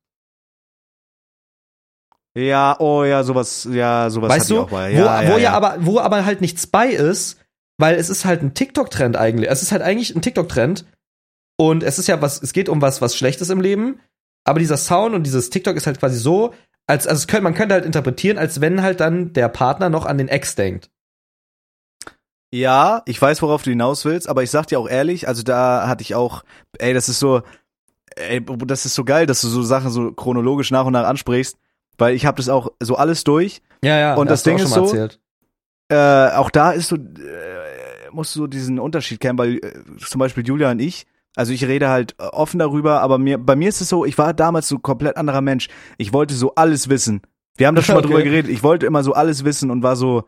Ja, 2.38 2.78
oh 2.80 3.04
ja, 3.04 3.24
sowas, 3.24 3.68
ja, 3.72 4.10
sowas 4.10 4.30
weißt 4.30 4.50
du? 4.50 4.56
mal. 4.64 4.92
wo, 4.92 4.98
Ja, 4.98 5.22
ja, 5.22 5.30
wo 5.30 5.34
ja, 5.34 5.38
ja. 5.38 5.52
aber, 5.54 5.78
wo 5.80 6.00
aber 6.00 6.26
halt 6.26 6.42
nichts 6.42 6.68
bei 6.68 6.90
ist, 6.90 7.40
weil 7.78 7.96
es 7.96 8.10
ist 8.10 8.26
halt 8.26 8.42
ein 8.42 8.54
TikTok-Trend 8.54 9.16
eigentlich. 9.18 9.50
Es 9.50 9.62
ist 9.62 9.72
halt 9.72 9.82
eigentlich 9.82 10.16
ein 10.16 10.22
TikTok-Trend. 10.22 10.86
Und 11.58 11.84
es 11.84 12.00
ist 12.00 12.08
ja 12.08 12.22
was, 12.22 12.42
es 12.42 12.52
geht 12.52 12.68
um 12.68 12.82
was, 12.82 13.02
was 13.02 13.16
Schlechtes 13.16 13.50
im 13.50 13.62
Leben. 13.62 14.00
Aber 14.46 14.60
dieser 14.60 14.78
Sound 14.78 15.16
und 15.16 15.24
dieses 15.24 15.50
TikTok 15.50 15.76
ist 15.76 15.88
halt 15.88 16.00
quasi 16.00 16.18
so, 16.18 16.54
als, 16.88 17.08
also 17.08 17.20
es 17.20 17.28
könnte, 17.28 17.44
man 17.44 17.54
könnte 17.54 17.74
halt 17.74 17.86
interpretieren, 17.86 18.38
als 18.38 18.62
wenn 18.62 18.82
halt 18.82 19.00
dann 19.00 19.34
der 19.34 19.50
Partner 19.50 19.90
noch 19.90 20.06
an 20.06 20.18
den 20.18 20.28
Ex 20.28 20.56
denkt. 20.56 20.90
Ja, 22.52 23.02
ich 23.06 23.22
weiß, 23.22 23.42
worauf 23.42 23.64
du 23.64 23.72
hinaus 23.72 24.06
willst, 24.06 24.30
aber 24.30 24.44
ich 24.44 24.52
sag 24.52 24.68
dir 24.68 24.80
auch 24.80 24.88
ehrlich, 24.88 25.28
also 25.28 25.44
da 25.44 25.88
hatte 25.88 26.04
ich 26.04 26.16
auch, 26.16 26.44
ey, 26.78 26.94
das 26.94 27.10
ist 27.10 27.20
so, 27.20 27.42
ey, 28.16 28.44
das 28.66 28.86
ist 28.86 28.96
so 28.96 29.04
geil, 29.04 29.26
dass 29.26 29.42
du 29.42 29.48
so 29.48 29.62
Sachen 29.62 29.90
so 29.90 30.12
chronologisch 30.14 30.72
nach 30.72 30.86
und 30.86 30.94
nach 30.94 31.06
ansprichst, 31.06 31.58
weil 31.98 32.16
ich 32.16 32.26
habe 32.26 32.38
das 32.38 32.50
auch 32.50 32.72
so 32.82 32.96
alles 32.96 33.24
durch. 33.24 33.62
Ja, 33.84 33.98
ja. 33.98 34.16
Und 34.16 34.30
das 34.30 34.44
Ding 34.44 34.56
ist 34.56 34.62
schon 34.62 34.72
mal 34.72 34.88
so, 34.88 34.96
erzählt. 34.96 35.20
Äh, 35.90 36.36
auch 36.36 36.50
da 36.50 36.72
ist 36.72 36.88
so, 36.88 36.96
äh, 36.96 38.10
musst 38.12 38.36
du 38.36 38.40
so 38.40 38.48
diesen 38.48 38.80
Unterschied 38.80 39.20
kennen, 39.20 39.38
weil 39.38 39.58
äh, 39.58 39.74
zum 40.00 40.20
Beispiel 40.20 40.46
Julia 40.46 40.72
und 40.72 40.80
ich, 40.80 41.06
also 41.36 41.52
ich 41.54 41.66
rede 41.66 41.90
halt 41.90 42.16
äh, 42.20 42.24
offen 42.24 42.60
darüber, 42.60 43.02
aber 43.02 43.18
mir, 43.18 43.38
bei 43.38 43.56
mir 43.56 43.70
ist 43.70 43.82
es 43.82 43.90
so, 43.90 44.06
ich 44.06 44.18
war 44.18 44.34
damals 44.34 44.68
so 44.68 44.80
komplett 44.80 45.18
anderer 45.18 45.42
Mensch. 45.42 45.68
Ich 45.98 46.14
wollte 46.14 46.34
so 46.34 46.56
alles 46.56 46.90
wissen. 46.90 47.22
Wir 47.58 47.68
haben 47.68 47.76
da 47.76 47.82
schon 47.82 47.96
mal 47.96 48.00
Okay. 48.04 48.08
drüber 48.08 48.24
geredet. 48.24 48.52
Ich 48.52 48.64
wollte 48.64 48.86
immer 48.86 49.04
so 49.04 49.14
alles 49.14 49.46
wissen 49.46 49.72
und 49.72 49.84
war 49.84 49.96
so, 49.96 50.24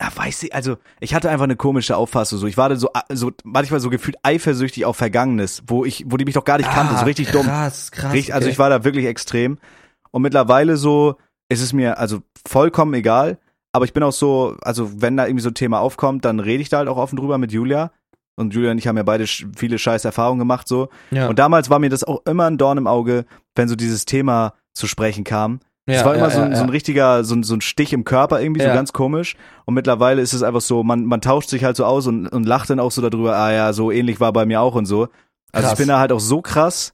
ja, 0.00 0.08
weiß 0.14 0.42
ich, 0.44 0.54
also 0.54 0.76
ich 1.00 1.14
hatte 1.14 1.30
einfach 1.30 1.44
eine 1.44 1.56
komische 1.56 1.96
Auffassung. 1.96 2.38
So, 2.38 2.46
ich 2.46 2.56
war 2.56 2.68
da 2.68 2.76
so, 2.76 2.90
so 3.12 3.30
manchmal 3.44 3.80
so 3.80 3.90
gefühlt 3.90 4.16
eifersüchtig 4.22 4.84
auf 4.84 4.96
Vergangenes, 4.96 5.62
wo 5.66 5.84
ich, 5.84 6.04
wo 6.08 6.16
die 6.16 6.24
mich 6.24 6.34
doch 6.34 6.44
gar 6.44 6.58
nicht 6.58 6.70
kannte, 6.70 6.96
so 6.96 7.04
richtig 7.04 7.30
dumm. 7.30 7.46
Ah, 7.48 7.64
Krass, 7.68 7.90
krass. 7.90 8.12
Also 8.12 8.32
okay. 8.34 8.48
ich 8.50 8.58
war 8.58 8.68
da 8.70 8.84
wirklich 8.84 9.06
extrem. 9.06 9.58
Und 10.10 10.22
mittlerweile 10.22 10.76
so 10.76 11.16
ist 11.48 11.62
es 11.62 11.72
mir 11.72 11.98
also 11.98 12.20
vollkommen 12.46 12.94
egal. 12.94 13.38
Aber 13.72 13.84
ich 13.84 13.92
bin 13.92 14.02
auch 14.02 14.12
so, 14.12 14.56
also 14.62 15.02
wenn 15.02 15.16
da 15.16 15.26
irgendwie 15.26 15.42
so 15.42 15.50
ein 15.50 15.54
Thema 15.54 15.80
aufkommt, 15.80 16.24
dann 16.24 16.40
rede 16.40 16.62
ich 16.62 16.70
da 16.70 16.78
halt 16.78 16.88
auch 16.88 16.96
offen 16.96 17.16
drüber 17.16 17.36
mit 17.36 17.52
Julia. 17.52 17.92
Und 18.36 18.52
Julia 18.54 18.70
und 18.70 18.78
ich 18.78 18.86
haben 18.86 18.96
ja 18.98 19.02
beide 19.02 19.26
viele 19.26 19.78
scheiß 19.78 20.04
Erfahrungen 20.04 20.38
gemacht 20.38 20.68
so. 20.68 20.88
ja. 21.10 21.28
Und 21.28 21.38
damals 21.38 21.70
war 21.70 21.78
mir 21.78 21.88
das 21.90 22.04
auch 22.04 22.20
immer 22.26 22.44
ein 22.46 22.58
Dorn 22.58 22.78
im 22.78 22.86
Auge, 22.86 23.24
wenn 23.54 23.68
so 23.68 23.76
dieses 23.76 24.04
Thema 24.04 24.52
zu 24.74 24.86
sprechen 24.86 25.24
kam. 25.24 25.60
ja, 25.88 25.94
Es 25.96 26.04
war 26.04 26.14
immer 26.14 26.28
ja, 26.28 26.30
so, 26.30 26.40
ein, 26.42 26.50
ja, 26.50 26.56
so 26.56 26.62
ein 26.64 26.68
ja. 26.68 26.72
richtiger, 26.72 27.24
so 27.24 27.34
ein, 27.34 27.42
so 27.42 27.54
ein 27.54 27.62
Stich 27.62 27.92
im 27.94 28.04
Körper 28.04 28.40
irgendwie, 28.42 28.60
so 28.60 28.66
Ja. 28.68 28.74
ganz 28.74 28.92
komisch. 28.92 29.36
Und 29.64 29.72
mittlerweile 29.74 30.20
ist 30.20 30.34
es 30.34 30.42
einfach 30.42 30.60
so, 30.60 30.82
man, 30.82 31.06
man 31.06 31.20
tauscht 31.22 31.48
sich 31.48 31.64
halt 31.64 31.76
so 31.76 31.84
aus 31.86 32.06
und, 32.06 32.28
und 32.28 32.44
lacht 32.46 32.68
dann 32.68 32.78
auch 32.80 32.90
so 32.90 33.00
darüber, 33.08 33.36
ah 33.36 33.52
ja, 33.52 33.72
so 33.72 33.90
ähnlich 33.90 34.20
war 34.20 34.32
bei 34.34 34.44
mir 34.44 34.60
auch 34.60 34.74
und 34.74 34.84
so. 34.86 35.08
Also 35.52 35.68
Krass. 35.68 35.72
ich 35.72 35.78
bin 35.78 35.88
da 35.88 35.98
halt 35.98 36.12
auch 36.12 36.20
so 36.20 36.42
krass 36.42 36.92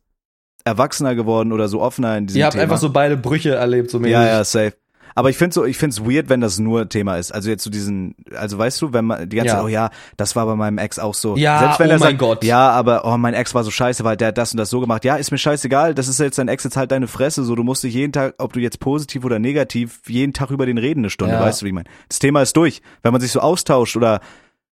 erwachsener 0.65 1.17
geworden 1.17 1.51
oder 1.53 1.67
so 1.69 1.81
offener 1.83 2.17
in 2.17 2.27
diesem 2.29 2.39
Ihr 2.39 2.45
habt 2.45 2.53
Thema. 2.53 2.63
einfach 2.63 2.79
so 2.79 2.91
beide 2.91 3.17
Brüche 3.17 3.55
erlebt, 3.57 3.91
so 3.91 3.99
mäßig. 3.99 4.13
ja, 4.13 4.27
ja, 4.27 4.45
safe. 4.45 4.75
Aber 5.15 5.31
ich 5.31 5.37
finde 5.37 5.55
so, 5.55 5.65
ich 5.65 5.77
finde 5.77 5.95
es 5.95 6.05
weird, 6.05 6.29
wenn 6.29 6.41
das 6.41 6.59
nur 6.59 6.89
Thema 6.89 7.17
ist. 7.17 7.33
Also 7.33 7.51
jetzt 7.51 7.65
so 7.65 7.71
diesen, 7.71 8.15
also 8.35 8.59
weißt 8.59 8.81
du, 8.83 8.93
wenn 8.93 9.05
man 9.05 9.29
die 9.29 9.37
ganze 9.37 9.49
Ja. 9.49 9.55
Zeit, 9.57 9.65
oh 9.65 9.69
ja, 9.69 9.91
das 10.17 10.37
war 10.37 10.47
bei 10.47 10.55
meinem 10.55 10.79
Ex 10.79 10.99
auch 10.99 11.15
so. 11.15 11.37
Ja, 11.37 11.59
Selbst 11.59 11.81
wenn 11.81 11.89
oh 11.89 11.93
er 11.93 11.99
mein 11.99 12.09
sagt, 12.11 12.19
Gott. 12.19 12.45
Ja, 12.45 12.71
aber 12.71 13.05
oh, 13.05 13.17
mein 13.17 13.35
Ex 13.35 13.55
war 13.55 13.65
so 13.65 13.71
scheiße, 13.71 14.05
weil 14.05 14.17
der 14.17 14.29
hat 14.29 14.39
das 14.39 14.53
und 14.53 14.59
das 14.59 14.71
so 14.71 14.81
gemacht. 14.81 15.05
Ja, 15.05 15.17
ist 15.17 15.31
mir 15.31 15.39
scheißegal. 15.39 15.95
Das 15.95 16.09
ist 16.09 16.21
jetzt 16.21 16.39
dein 16.39 16.49
Ex, 16.49 16.65
jetzt 16.65 16.77
halt 16.77 16.93
deine 16.93 17.09
Fresse. 17.09 17.45
So, 17.45 17.55
du 17.55 17.63
musst 17.63 17.83
dich 17.85 17.95
jeden 17.95 18.13
Tag, 18.13 18.35
ob 18.39 18.53
du 18.53 18.61
jetzt 18.61 18.81
positiv 18.81 19.25
oder 19.25 19.39
negativ, 19.39 20.01
jeden 20.07 20.33
Tag 20.33 20.51
über 20.51 20.67
den 20.67 20.79
reden 20.79 21.01
eine 21.01 21.11
Stunde. 21.11 21.35
Ja. 21.35 21.41
Weißt 21.41 21.61
du, 21.63 21.65
wie 21.65 21.71
ich 21.71 21.75
meine? 21.75 21.89
Das 22.09 22.19
Thema 22.19 22.43
ist 22.43 22.57
durch. 22.57 22.83
Wenn 23.03 23.13
man 23.13 23.21
sich 23.21 23.33
so 23.33 23.41
austauscht 23.41 23.97
oder 23.97 24.21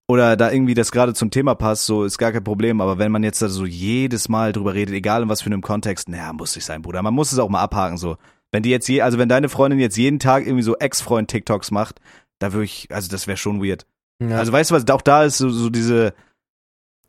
oder 0.07 0.37
da 0.37 0.51
irgendwie 0.51 0.73
das 0.73 0.91
gerade 0.91 1.13
zum 1.13 1.31
Thema 1.31 1.53
passt, 1.53 1.85
so 1.85 2.05
ist 2.05 2.17
gar 2.17 2.31
kein 2.31 2.43
Problem. 2.43 2.79
Aber 2.79 2.97
wenn 2.97 3.11
man 3.11 3.23
jetzt 3.23 3.41
da 3.41 3.49
so 3.49 3.65
jedes 3.65 4.29
Mal 4.29 4.53
drüber 4.53 4.73
redet, 4.73 4.95
egal 4.95 5.23
in 5.23 5.29
was 5.29 5.41
für 5.41 5.47
einem 5.47 5.61
Kontext, 5.61 6.07
naja, 6.07 6.31
muss 6.31 6.55
nicht 6.55 6.63
sein, 6.63 6.81
Bruder. 6.81 7.01
Man 7.01 7.13
muss 7.13 7.33
es 7.33 7.39
auch 7.39 7.49
mal 7.49 7.61
abhaken, 7.61 7.97
so. 7.97 8.15
Wenn 8.51 8.63
die 8.63 8.69
jetzt 8.69 8.87
je, 8.87 9.01
also 9.01 9.17
wenn 9.17 9.29
deine 9.29 9.49
Freundin 9.49 9.79
jetzt 9.79 9.97
jeden 9.97 10.19
Tag 10.19 10.45
irgendwie 10.45 10.63
so 10.63 10.77
Ex-Freund-TikToks 10.77 11.71
macht, 11.71 11.99
da 12.39 12.53
würde 12.53 12.65
ich, 12.65 12.87
also 12.91 13.09
das 13.09 13.27
wäre 13.27 13.37
schon 13.37 13.61
weird. 13.63 13.85
Ja. 14.23 14.37
Also 14.37 14.51
weißt 14.51 14.71
du 14.71 14.75
was, 14.75 14.89
auch 14.89 15.01
da 15.01 15.23
ist 15.23 15.37
so, 15.37 15.49
so 15.49 15.69
diese, 15.69 16.13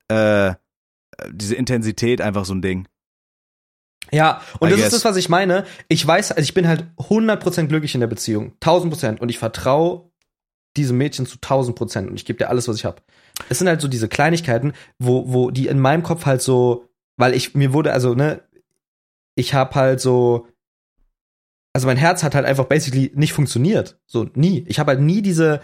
äh, 0.08 0.54
diese 1.30 1.54
Intensität 1.54 2.20
einfach 2.20 2.44
so 2.44 2.54
ein 2.54 2.62
Ding. 2.62 2.88
Ja, 4.10 4.40
und 4.58 4.68
I 4.68 4.70
das 4.70 4.80
guess. 4.80 4.86
ist 4.86 5.04
das, 5.04 5.10
was 5.10 5.16
ich 5.16 5.28
meine. 5.28 5.64
Ich 5.88 6.06
weiß, 6.06 6.32
also 6.32 6.42
ich 6.42 6.54
bin 6.54 6.66
halt 6.66 6.86
100% 6.96 7.66
glücklich 7.66 7.94
in 7.94 8.00
der 8.00 8.06
Beziehung. 8.06 8.52
1000%. 8.60 9.18
Und 9.18 9.28
ich 9.28 9.38
vertraue 9.38 10.10
diesem 10.76 10.96
Mädchen 10.96 11.26
zu 11.26 11.38
1000%. 11.38 12.08
Und 12.08 12.14
ich 12.14 12.24
gebe 12.24 12.38
dir 12.38 12.48
alles, 12.48 12.68
was 12.68 12.76
ich 12.76 12.84
habe. 12.84 13.02
Es 13.48 13.58
sind 13.58 13.68
halt 13.68 13.80
so 13.80 13.88
diese 13.88 14.08
Kleinigkeiten, 14.08 14.72
wo, 14.98 15.32
wo 15.32 15.50
die 15.50 15.66
in 15.66 15.78
meinem 15.78 16.02
Kopf 16.02 16.26
halt 16.26 16.42
so, 16.42 16.86
weil 17.16 17.34
ich, 17.34 17.54
mir 17.54 17.72
wurde, 17.72 17.92
also, 17.92 18.14
ne, 18.14 18.42
ich 19.34 19.54
habe 19.54 19.74
halt 19.74 20.00
so, 20.00 20.48
also 21.74 21.86
mein 21.86 21.96
Herz 21.96 22.22
hat 22.22 22.34
halt 22.34 22.46
einfach 22.46 22.64
basically 22.66 23.12
nicht 23.14 23.32
funktioniert. 23.32 24.00
So, 24.06 24.28
nie. 24.34 24.64
Ich 24.68 24.78
habe 24.78 24.92
halt 24.92 25.00
nie 25.00 25.22
diese 25.22 25.60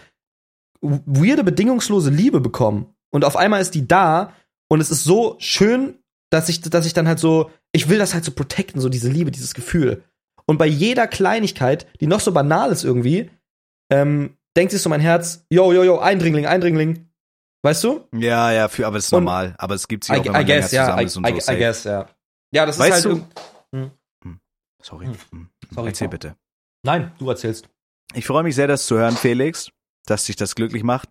weirde, 0.80 1.44
bedingungslose 1.44 2.10
Liebe 2.10 2.40
bekommen. 2.40 2.94
Und 3.10 3.24
auf 3.24 3.36
einmal 3.36 3.60
ist 3.60 3.74
die 3.74 3.86
da 3.88 4.32
und 4.68 4.80
es 4.80 4.90
ist 4.90 5.04
so 5.04 5.36
schön, 5.38 5.98
dass 6.30 6.48
ich, 6.48 6.60
dass 6.60 6.86
ich 6.86 6.92
dann 6.94 7.08
halt 7.08 7.18
so, 7.18 7.50
ich 7.72 7.88
will 7.88 7.98
das 7.98 8.12
halt 8.14 8.24
so 8.24 8.32
protecten, 8.32 8.80
so 8.80 8.88
diese 8.88 9.08
Liebe, 9.08 9.30
dieses 9.30 9.54
Gefühl. 9.54 10.02
Und 10.46 10.58
bei 10.58 10.66
jeder 10.66 11.06
Kleinigkeit, 11.06 11.86
die 12.00 12.06
noch 12.06 12.20
so 12.20 12.32
banal 12.32 12.70
ist 12.70 12.84
irgendwie, 12.84 13.30
ähm, 13.90 14.36
denkt 14.56 14.72
sich 14.72 14.82
so 14.82 14.90
mein 14.90 15.00
Herz, 15.00 15.44
yo, 15.48 15.72
yo, 15.72 15.84
yo, 15.84 15.98
Eindringling, 15.98 16.46
Eindringling. 16.46 17.08
Weißt 17.62 17.82
du? 17.84 18.06
Ja, 18.14 18.52
ja, 18.52 18.68
für, 18.68 18.86
aber 18.86 18.96
das 18.98 19.06
ist 19.06 19.12
Und- 19.14 19.24
normal. 19.24 19.54
Aber 19.56 19.74
es 19.74 19.88
gibt 19.88 20.04
sie 20.04 20.12
I, 20.12 20.16
auch, 20.18 20.24
wenn 20.24 20.32
I 20.32 20.34
man 20.34 20.46
länger 20.46 20.60
guess, 20.60 20.72
ja. 20.72 20.84
zusammen 20.84 21.00
I, 21.00 21.04
ist 21.06 21.16
und 21.16 21.26
I, 21.26 21.30
so. 21.30 21.36
I 21.36 21.40
safe. 21.40 21.58
guess, 21.58 21.84
ja. 21.84 22.08
Ja, 22.52 22.66
das 22.66 22.78
Weißt 22.78 22.98
ist 22.98 23.04
du- 23.06 23.22
halt. 23.72 23.90
Sorry. 24.82 25.06
Hm. 25.30 25.48
Sorry. 25.74 25.88
Erzähl 25.88 26.08
bitte. 26.08 26.36
Nein, 26.82 27.12
du 27.18 27.28
erzählst. 27.28 27.68
Ich 28.14 28.26
freue 28.26 28.42
mich 28.42 28.54
sehr, 28.54 28.68
das 28.68 28.86
zu 28.86 28.96
hören, 28.96 29.16
Felix, 29.16 29.70
dass 30.06 30.24
dich 30.24 30.36
das 30.36 30.54
glücklich 30.54 30.82
macht. 30.82 31.08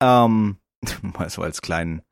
Ähm, 0.00 0.58
mal 1.02 1.28
so 1.30 1.42
als 1.42 1.62
kleinen, 1.62 2.02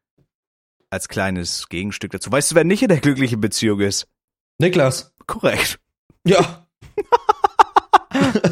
als 0.91 1.09
kleines 1.09 1.69
Gegenstück 1.69 2.13
dazu. 2.13 2.33
Weißt 2.33 2.51
du, 2.51 2.55
wer 2.57 2.65
nicht 2.65 2.83
in 2.83 2.89
der 2.89 3.01
glücklichen 3.01 3.41
Beziehung 3.41 3.81
ist? 3.81 4.09
Niklas. 4.59 5.13
Korrekt. 5.27 5.81
Ja. 6.27 6.67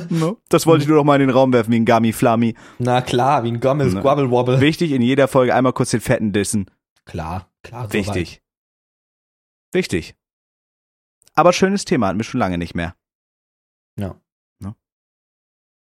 No? 0.08 0.38
Das 0.48 0.66
wollte 0.66 0.82
ich 0.82 0.88
nur 0.88 0.98
noch 0.98 1.04
mal 1.04 1.20
in 1.20 1.28
den 1.28 1.34
Raum 1.34 1.52
werfen, 1.52 1.72
wie 1.72 1.80
ein 1.80 1.86
Gummy 1.86 2.12
Flammy. 2.12 2.54
Na 2.78 3.00
klar, 3.00 3.44
wie 3.44 3.48
ein 3.48 3.60
Gummel, 3.60 3.92
Ne. 3.92 4.02
Gubbel 4.02 4.30
Wobble. 4.30 4.60
Wichtig, 4.60 4.90
in 4.90 5.00
jeder 5.00 5.28
Folge 5.28 5.54
einmal 5.54 5.72
kurz 5.72 5.90
den 5.90 6.00
Fetten 6.00 6.32
dissen. 6.32 6.70
Klar, 7.06 7.48
klar. 7.62 7.90
Wichtig. 7.92 8.42
Wichtig. 9.72 10.14
Aber 11.34 11.52
schönes 11.52 11.84
Thema, 11.84 12.08
hatten 12.08 12.18
wir 12.18 12.24
schon 12.24 12.40
lange 12.40 12.58
nicht 12.58 12.74
mehr. 12.74 12.94
Ja. 13.98 14.20
Ne? 14.60 14.74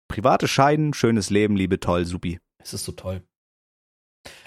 Private 0.07 0.47
Scheiden, 0.47 0.93
schönes 0.93 1.29
Leben, 1.29 1.55
Liebe, 1.55 1.79
toll, 1.79 2.05
supi. 2.05 2.39
Es 2.59 2.73
ist 2.73 2.85
so 2.85 2.91
toll. 2.91 3.23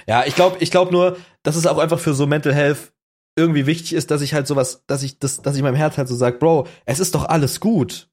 Ja, 0.07 0.24
ich 0.24 0.34
glaube, 0.34 0.57
ich 0.61 0.70
glaube 0.70 0.92
nur, 0.92 1.16
dass 1.42 1.57
es 1.57 1.66
auch 1.66 1.78
einfach 1.78 1.99
für 1.99 2.14
so 2.14 2.26
Mental 2.26 2.55
Health 2.55 2.92
irgendwie 3.38 3.66
wichtig 3.66 3.92
ist, 3.92 4.11
dass 4.11 4.22
ich 4.22 4.32
halt 4.32 4.47
sowas, 4.47 4.84
dass 4.86 5.03
ich 5.03 5.18
das, 5.18 5.42
dass 5.42 5.57
ich 5.57 5.62
meinem 5.62 5.74
Herz 5.74 5.99
halt 5.99 6.09
so 6.09 6.14
sag, 6.16 6.38
Bro, 6.38 6.66
es 6.86 7.01
ist 7.01 7.14
doch 7.14 7.24
alles 7.26 7.61
gut. 7.61 8.09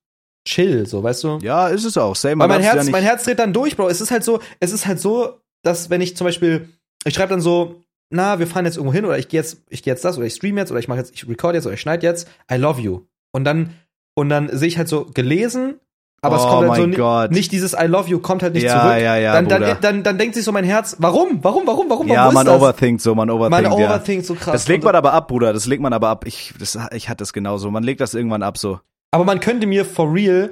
Chill, 0.46 0.86
so, 0.86 1.02
weißt 1.04 1.24
du? 1.24 1.38
Ja, 1.42 1.70
ist 1.70 1.86
es 1.86 1.96
auch. 1.98 2.16
Same, 2.18 2.40
Weil 2.40 2.50
mein 2.50 2.62
ja 2.62 2.74
Herz, 2.74 2.84
nicht- 2.84 2.92
mein 2.92 3.04
Herz 3.04 3.24
dreht 3.24 3.40
dann 3.40 3.54
durch, 3.54 3.78
Bro. 3.78 3.88
Es 3.88 4.02
ist 4.02 4.12
halt 4.12 4.26
so, 4.26 4.42
es 4.60 4.74
ist 4.74 4.86
halt 4.86 5.00
so, 5.00 5.40
dass 5.64 5.90
wenn 5.90 6.02
ich 6.02 6.18
zum 6.18 6.26
Beispiel, 6.26 6.68
ich 7.06 7.14
schreibe 7.14 7.30
dann 7.30 7.40
so, 7.40 7.82
na, 8.10 8.40
wir 8.40 8.48
fahren 8.48 8.66
jetzt 8.66 8.76
irgendwo 8.76 8.94
hin 8.94 9.06
oder 9.06 9.18
ich 9.18 9.30
gehe 9.30 9.40
jetzt, 9.40 9.62
ich 9.70 9.82
gehe 9.84 9.94
jetzt 9.94 10.04
das 10.04 10.18
oder 10.18 10.26
ich 10.26 10.34
stream 10.36 10.58
jetzt 10.58 10.72
oder 10.72 10.80
ich 10.82 10.90
mache 10.90 11.00
jetzt, 11.00 11.14
ich 11.16 11.26
record 11.30 11.56
jetzt 11.56 11.66
oder 11.66 11.76
ich 11.76 11.82
schneide 11.82 12.06
jetzt, 12.06 12.28
I 12.52 12.56
love 12.56 12.82
you. 12.82 13.06
Und 13.32 13.46
dann, 13.46 13.74
und 14.16 14.30
dann 14.30 14.50
sehe 14.56 14.68
ich 14.68 14.78
halt 14.78 14.88
so 14.88 15.06
gelesen, 15.06 15.80
aber 16.22 16.38
es 16.38 16.44
Oh 16.44 16.48
kommt 16.48 16.70
halt 16.70 16.94
so 16.94 16.98
Gott. 17.02 17.32
nicht 17.32 17.52
dieses 17.52 17.74
I 17.74 17.86
love 17.86 18.10
you 18.10 18.20
kommt 18.20 18.44
halt 18.44 18.54
nicht 18.54 18.64
Ja, 18.64 18.80
zurück. 18.82 19.02
ja, 19.02 19.18
ja, 19.18 19.34
dann, 19.34 19.48
dann, 19.50 19.78
dann, 19.82 20.04
dann 20.04 20.18
denkt 20.18 20.36
sich 20.36 20.46
so 20.46 20.52
mein 20.54 20.64
Herz, 20.64 20.96
warum, 21.00 21.44
warum, 21.44 21.68
warum, 21.68 21.90
warum, 21.90 22.08
ja, 22.08 22.22
warum 22.24 22.34
man 22.36 22.48
overthinkt 22.48 23.02
so, 23.02 23.14
man 23.14 23.30
overthinkt, 23.30 23.70
man 23.70 23.74
overthinkt 23.74 24.26
so 24.26 24.36
krass. 24.36 24.54
Das 24.54 24.68
legt 24.68 24.84
Und- 24.84 24.88
man 24.90 24.96
aber 24.96 25.12
ab, 25.14 25.28
Bruder, 25.28 25.52
das 25.52 25.66
legt 25.66 25.82
man 25.82 25.92
aber 25.92 26.08
ab. 26.10 26.26
Ich, 26.26 26.54
das, 26.60 26.78
ich 26.94 27.10
hatte 27.10 27.18
das 27.18 27.34
genauso. 27.34 27.70
Man 27.72 27.84
legt 27.84 28.00
das 28.00 28.14
irgendwann 28.14 28.42
ab 28.44 28.58
so. 28.58 28.80
Aber 29.12 29.26
man 29.26 29.40
könnte 29.42 29.68
mir 29.68 29.84
for 29.86 30.14
real 30.14 30.52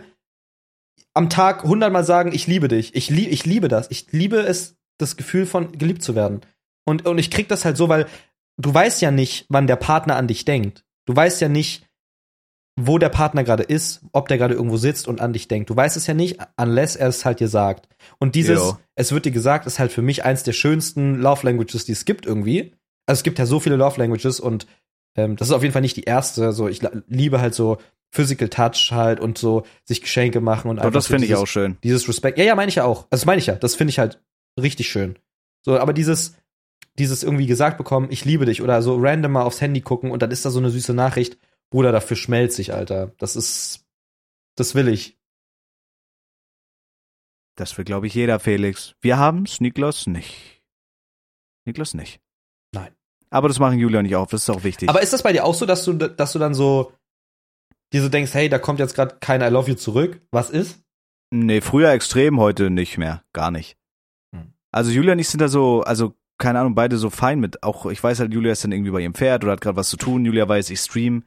am 1.14 1.30
Tag 1.30 1.64
hundertmal 1.64 2.04
sagen, 2.04 2.32
ich 2.34 2.48
liebe 2.48 2.68
dich. 2.68 2.96
Ich, 2.96 3.10
lieb, 3.10 3.32
ich 3.32 3.46
liebe 3.46 3.68
das. 3.68 3.90
Ich 3.92 4.12
liebe 4.12 4.38
es, 4.38 4.76
das 4.98 5.18
Gefühl 5.18 5.46
von 5.46 5.72
geliebt 5.78 6.04
zu 6.04 6.16
werden. 6.16 6.42
Und, 6.86 7.06
und 7.06 7.18
ich 7.18 7.32
krieg 7.32 7.48
das 7.50 7.66
halt 7.66 7.78
so, 7.78 7.90
weil 7.90 8.08
du 8.58 8.74
weißt 8.74 9.02
ja 9.02 9.12
nicht, 9.12 9.46
wann 9.50 9.68
der 9.68 9.76
Partner 9.78 10.16
an 10.16 10.28
dich 10.28 10.46
denkt. 10.46 10.84
Du 11.06 11.16
weißt 11.16 11.42
ja 11.42 11.50
nicht, 11.50 11.86
wo 12.88 12.98
der 12.98 13.10
Partner 13.10 13.44
gerade 13.44 13.64
ist, 13.64 14.02
ob 14.12 14.28
der 14.28 14.38
gerade 14.38 14.54
irgendwo 14.54 14.78
sitzt 14.78 15.08
und 15.08 15.22
an 15.22 15.34
dich 15.34 15.48
denkt. 15.48 15.70
Du 15.70 15.76
weißt 15.76 15.98
es 15.98 16.08
ja 16.08 16.14
nicht, 16.14 16.38
unless 16.58 16.96
er 16.96 17.08
es 17.08 17.26
halt 17.26 17.40
dir 17.40 17.48
sagt. 17.48 17.88
Und 18.20 18.36
dieses, 18.36 18.60
Jo. 18.60 18.78
es 18.96 19.12
wird 19.12 19.26
dir 19.26 19.32
gesagt, 19.32 19.66
ist 19.66 19.80
halt 19.80 19.92
für 19.92 20.02
mich 20.02 20.24
eins 20.24 20.44
der 20.44 20.54
schönsten 20.54 21.16
Love 21.16 21.46
Languages, 21.46 21.86
die 21.86 21.92
es 21.92 22.06
gibt 22.06 22.26
irgendwie. 22.26 22.74
Also 23.06 23.20
es 23.20 23.24
gibt 23.24 23.40
ja 23.40 23.46
so 23.46 23.60
viele 23.60 23.76
Love 23.76 24.00
Languages 24.00 24.40
und 24.40 24.68
ähm, 25.18 25.36
das 25.36 25.50
ist 25.50 25.54
auf 25.54 25.62
jeden 25.62 25.74
Fall 25.74 25.82
nicht 25.82 25.98
die 25.98 26.04
erste. 26.04 26.54
So, 26.54 26.68
ich 26.68 26.82
liebe 27.08 27.42
halt 27.42 27.54
so 27.54 27.78
Physical 28.12 28.50
Touch 28.50 28.92
halt 28.92 29.20
und 29.20 29.38
so 29.38 29.64
sich 29.86 30.02
Geschenke 30.02 30.42
machen 30.42 30.70
und 30.70 30.80
einfach 30.80 30.92
das 30.92 31.08
finde 31.08 31.26
ich 31.26 31.36
auch 31.36 31.48
schön. 31.48 31.78
dieses 31.84 32.08
Respekt. 32.08 32.38
Ja, 32.38 32.44
ja, 32.44 32.56
meine 32.56 32.70
ich 32.70 32.76
ja 32.76 32.84
auch. 32.84 33.08
Also 33.10 33.22
das 33.22 33.26
meine 33.26 33.40
ich 33.40 33.48
ja. 33.48 33.56
Das 33.56 33.76
finde 33.76 33.92
ich 33.92 34.00
halt 34.00 34.22
richtig 34.60 34.90
schön. 34.90 35.18
So, 35.64 35.78
aber 35.80 35.94
dieses, 35.94 36.36
dieses 36.98 37.24
irgendwie 37.24 37.48
gesagt 37.48 37.78
bekommen, 37.78 38.08
ich 38.10 38.26
liebe 38.26 38.46
dich 38.46 38.62
oder 38.62 38.82
so 38.82 38.98
random 38.98 39.32
mal 39.32 39.44
aufs 39.44 39.62
Handy 39.62 39.82
gucken 39.82 40.12
und 40.12 40.22
dann 40.22 40.32
ist 40.32 40.46
da 40.46 40.50
so 40.50 40.60
eine 40.60 40.70
süße 40.70 40.94
Nachricht. 40.94 41.38
Bruder, 41.72 41.92
dafür 41.92 42.18
schmelze 42.18 42.62
ich, 42.62 42.74
Alter. 42.74 43.14
Das 43.18 43.36
ist, 43.36 43.86
das 44.56 44.76
will 44.76 44.88
ich. 44.88 45.18
Das 47.56 47.78
will, 47.78 47.86
glaube 47.86 48.08
ich, 48.08 48.14
jeder, 48.14 48.40
Felix. 48.40 48.96
Wir 49.02 49.18
haben's, 49.18 49.60
Niklas 49.60 50.08
nicht. 50.08 50.64
Niklas 51.66 51.94
nicht. 51.94 52.22
Nein. 52.74 52.96
Aber 53.30 53.48
das 53.48 53.60
machen 53.60 53.80
Julia 53.80 54.00
und 54.00 54.06
ich 54.06 54.16
auch, 54.16 54.28
das 54.28 54.44
ist 54.44 54.50
auch 54.50 54.64
wichtig. 54.64 54.90
Aber 54.90 55.02
ist 55.02 55.14
das 55.14 55.24
bei 55.24 55.32
dir 55.32 55.46
auch 55.46 55.54
so, 55.54 55.66
dass 55.66 55.86
du, 55.86 55.94
dass 55.94 56.34
du 56.34 56.40
dann 56.40 56.54
so 56.54 56.92
dir 57.94 58.02
so 58.02 58.10
denkst, 58.10 58.34
hey, 58.34 58.50
da 58.50 58.60
kommt 58.60 58.80
jetzt 58.80 58.96
gerade 58.96 59.18
kein 59.20 59.42
I 59.42 59.46
love 59.46 59.70
you 59.70 59.76
zurück? 59.76 60.22
Was 60.32 60.50
ist? 60.50 60.82
nee, 61.34 61.62
früher 61.62 61.92
extrem, 61.92 62.40
heute 62.40 62.70
nicht 62.70 62.98
mehr. 62.98 63.24
Gar 63.34 63.52
nicht. 63.52 63.78
Hm. 64.36 64.54
Also 64.72 64.92
Julia 64.92 65.14
und 65.14 65.20
ich 65.20 65.30
sind 65.30 65.40
da 65.40 65.48
so, 65.48 65.82
also 65.82 66.16
keine 66.38 66.60
Ahnung, 66.60 66.76
beide 66.76 66.98
so 66.98 67.10
fein 67.10 67.40
mit. 67.40 67.64
Auch 67.64 67.86
ich 67.86 68.04
weiß 68.04 68.20
halt, 68.20 68.34
Julia 68.34 68.52
ist 68.52 68.64
dann 68.64 68.72
irgendwie 68.72 68.92
bei 68.92 69.02
ihrem 69.02 69.14
Pferd 69.14 69.44
oder 69.44 69.54
hat 69.54 69.62
gerade 69.62 69.78
was 69.78 69.90
zu 69.90 69.98
tun. 69.98 70.26
Julia 70.26 70.48
weiß, 70.48 70.70
ich 70.70 70.80
stream. 70.80 71.24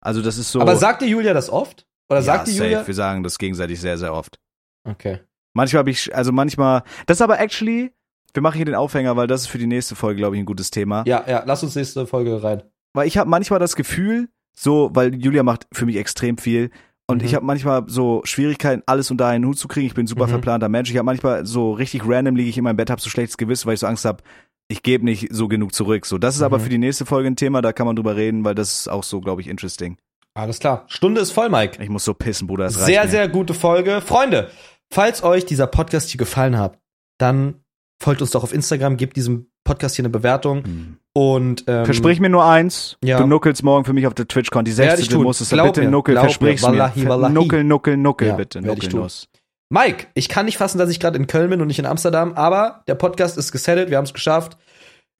Also 0.00 0.22
das 0.22 0.38
ist 0.38 0.50
so. 0.52 0.60
Aber 0.60 0.76
sagt 0.76 1.02
dir 1.02 1.08
Julia 1.08 1.34
das 1.34 1.50
oft? 1.50 1.86
Oder 2.10 2.20
ja, 2.20 2.24
sagt 2.24 2.46
dir 2.48 2.52
safe. 2.52 2.64
Julia? 2.64 2.86
Wir 2.86 2.94
sagen 2.94 3.22
das 3.22 3.38
gegenseitig 3.38 3.80
sehr, 3.80 3.98
sehr 3.98 4.14
oft. 4.14 4.38
Okay. 4.84 5.20
Manchmal 5.54 5.80
habe 5.80 5.90
ich, 5.90 6.14
also 6.14 6.32
manchmal, 6.32 6.82
das 7.06 7.18
ist 7.18 7.22
aber 7.22 7.40
actually, 7.40 7.92
wir 8.32 8.42
machen 8.42 8.56
hier 8.56 8.64
den 8.66 8.74
Aufhänger, 8.74 9.16
weil 9.16 9.26
das 9.26 9.42
ist 9.42 9.46
für 9.48 9.58
die 9.58 9.66
nächste 9.66 9.96
Folge, 9.96 10.18
glaube 10.18 10.36
ich, 10.36 10.40
ein 10.42 10.46
gutes 10.46 10.70
Thema. 10.70 11.02
Ja, 11.06 11.24
ja, 11.28 11.42
lass 11.46 11.62
uns 11.62 11.74
nächste 11.74 12.06
Folge 12.06 12.42
rein. 12.42 12.62
Weil 12.94 13.08
ich 13.08 13.18
habe 13.18 13.28
manchmal 13.28 13.58
das 13.58 13.74
Gefühl, 13.76 14.28
so, 14.56 14.90
weil 14.92 15.14
Julia 15.14 15.42
macht 15.42 15.66
für 15.72 15.84
mich 15.86 15.96
extrem 15.96 16.38
viel 16.38 16.70
und 17.06 17.22
Mhm. 17.22 17.26
ich 17.26 17.34
habe 17.34 17.44
manchmal 17.44 17.84
so 17.88 18.20
Schwierigkeiten, 18.24 18.82
alles 18.86 19.10
unter 19.10 19.26
einen 19.26 19.44
Hut 19.46 19.58
zu 19.58 19.66
kriegen. 19.68 19.86
Ich 19.86 19.94
bin 19.94 20.04
ein 20.04 20.08
super 20.08 20.26
Mhm. 20.26 20.30
verplanter 20.30 20.68
Mensch. 20.68 20.90
Ich 20.90 20.96
habe 20.96 21.06
manchmal 21.06 21.44
so 21.46 21.72
richtig 21.72 22.02
random 22.06 22.36
liege 22.36 22.50
ich 22.50 22.58
in 22.58 22.64
meinem 22.64 22.76
Bett, 22.76 22.90
habe 22.90 23.00
so 23.00 23.10
schlechtes 23.10 23.36
Gewissen, 23.36 23.66
weil 23.66 23.74
ich 23.74 23.80
so 23.80 23.86
Angst 23.86 24.04
habe, 24.04 24.22
ich 24.68 24.82
gebe 24.82 25.04
nicht 25.04 25.28
so 25.30 25.48
genug 25.48 25.74
zurück. 25.74 26.04
So, 26.06 26.18
das 26.18 26.36
ist 26.36 26.42
aber 26.42 26.58
Mhm. 26.58 26.62
für 26.62 26.68
die 26.68 26.78
nächste 26.78 27.06
Folge 27.06 27.28
ein 27.28 27.36
Thema, 27.36 27.62
da 27.62 27.72
kann 27.72 27.86
man 27.86 27.96
drüber 27.96 28.16
reden, 28.16 28.44
weil 28.44 28.54
das 28.54 28.80
ist 28.80 28.88
auch 28.88 29.02
so, 29.02 29.20
glaube 29.20 29.40
ich, 29.40 29.48
interesting. 29.48 29.96
Alles 30.34 30.58
klar. 30.60 30.84
Stunde 30.88 31.20
ist 31.20 31.32
voll, 31.32 31.48
Mike. 31.48 31.82
Ich 31.82 31.88
muss 31.88 32.04
so 32.04 32.14
pissen, 32.14 32.46
Bruder. 32.46 32.64
Das 32.64 32.74
Sehr, 32.74 33.00
reicht 33.00 33.04
mir. 33.06 33.10
sehr 33.10 33.28
gute 33.28 33.54
Folge. 33.54 34.00
Freunde, 34.00 34.50
falls 34.92 35.22
euch 35.24 35.46
dieser 35.46 35.66
Podcast 35.66 36.10
hier 36.10 36.18
gefallen 36.18 36.58
hat, 36.58 36.78
dann 37.18 37.54
folgt 38.00 38.20
uns 38.22 38.30
doch 38.30 38.44
auf 38.44 38.54
Instagram, 38.54 38.96
gebt 38.96 39.16
diesem 39.16 39.46
Podcast 39.64 39.96
hier 39.96 40.04
eine 40.04 40.10
Bewertung 40.10 40.64
Hm. 40.64 40.96
und 41.12 41.64
ähm, 41.66 41.84
Versprich 41.84 42.20
mir 42.20 42.28
nur 42.28 42.44
eins. 42.44 42.96
Ja. 43.02 43.18
Du 43.18 43.26
nuckelst 43.26 43.62
morgen 43.64 43.84
für 43.84 43.92
mich 43.92 44.06
auf 44.06 44.14
der 44.14 44.28
TwitchCon. 44.28 44.64
Die 44.64 44.76
Werde 44.76 44.92
ich 45.00 45.06
60. 45.06 45.08
tun. 45.14 45.24
musst 45.24 45.40
es 45.40 45.48
Glaub 45.50 45.66
bitte 45.66 45.82
mir, 45.82 45.90
nuckel. 45.90 46.14
glaub 46.14 46.24
mir. 46.24 46.28
Versprich's 46.30 46.62
Wallahi, 46.62 47.06
wallahi. 47.08 47.32
Nuckel, 47.32 47.64
nuckel, 47.64 47.96
nuckel, 47.96 48.28
Ja, 48.28 48.34
bitte. 48.36 48.62
Nuckelnuss. 48.62 49.28
Mike, 49.70 50.06
ich 50.14 50.28
kann 50.28 50.46
nicht 50.46 50.56
fassen, 50.56 50.78
dass 50.78 50.88
ich 50.90 50.98
gerade 50.98 51.18
in 51.18 51.26
Köln 51.26 51.50
bin 51.50 51.60
und 51.60 51.66
nicht 51.66 51.78
in 51.78 51.86
Amsterdam, 51.86 52.32
aber 52.34 52.82
der 52.88 52.94
Podcast 52.94 53.36
ist 53.36 53.52
gesettet, 53.52 53.90
wir 53.90 53.98
haben 53.98 54.04
es 54.04 54.14
geschafft. 54.14 54.56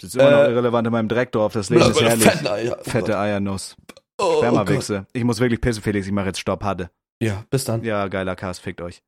Das 0.01 0.11
ist 0.11 0.15
immer 0.17 0.31
noch 0.31 0.39
Äh, 0.39 0.51
irrelevant 0.53 0.87
in 0.87 0.93
meinem 0.93 1.09
Dreckdorf. 1.09 1.53
Das 1.53 1.71
Leben 1.71 1.83
ist 1.91 2.01
herrlich. 2.01 2.51
Eier. 2.51 2.77
Oh 2.79 2.85
Fette 2.85 3.07
Gott. 3.13 3.17
Eiernuss. 3.17 3.77
Oh, 4.19 4.25
oh. 4.25 4.39
Spermawichse. 4.39 5.07
Ich 5.13 5.25
muss 5.25 5.41
wirklich 5.41 5.61
pissen, 5.61 5.83
Felix. 5.83 6.07
Ich 6.07 6.13
mache 6.13 6.27
jetzt 6.27 6.39
Stopp. 6.41 6.63
Hatte. 6.65 6.91
Ja, 7.21 7.45
bis 7.51 7.65
dann. 7.65 7.83
Ja, 7.83 8.07
geiler 8.09 8.37
Cast. 8.37 8.61
Fickt 8.61 8.81
euch. 8.81 9.03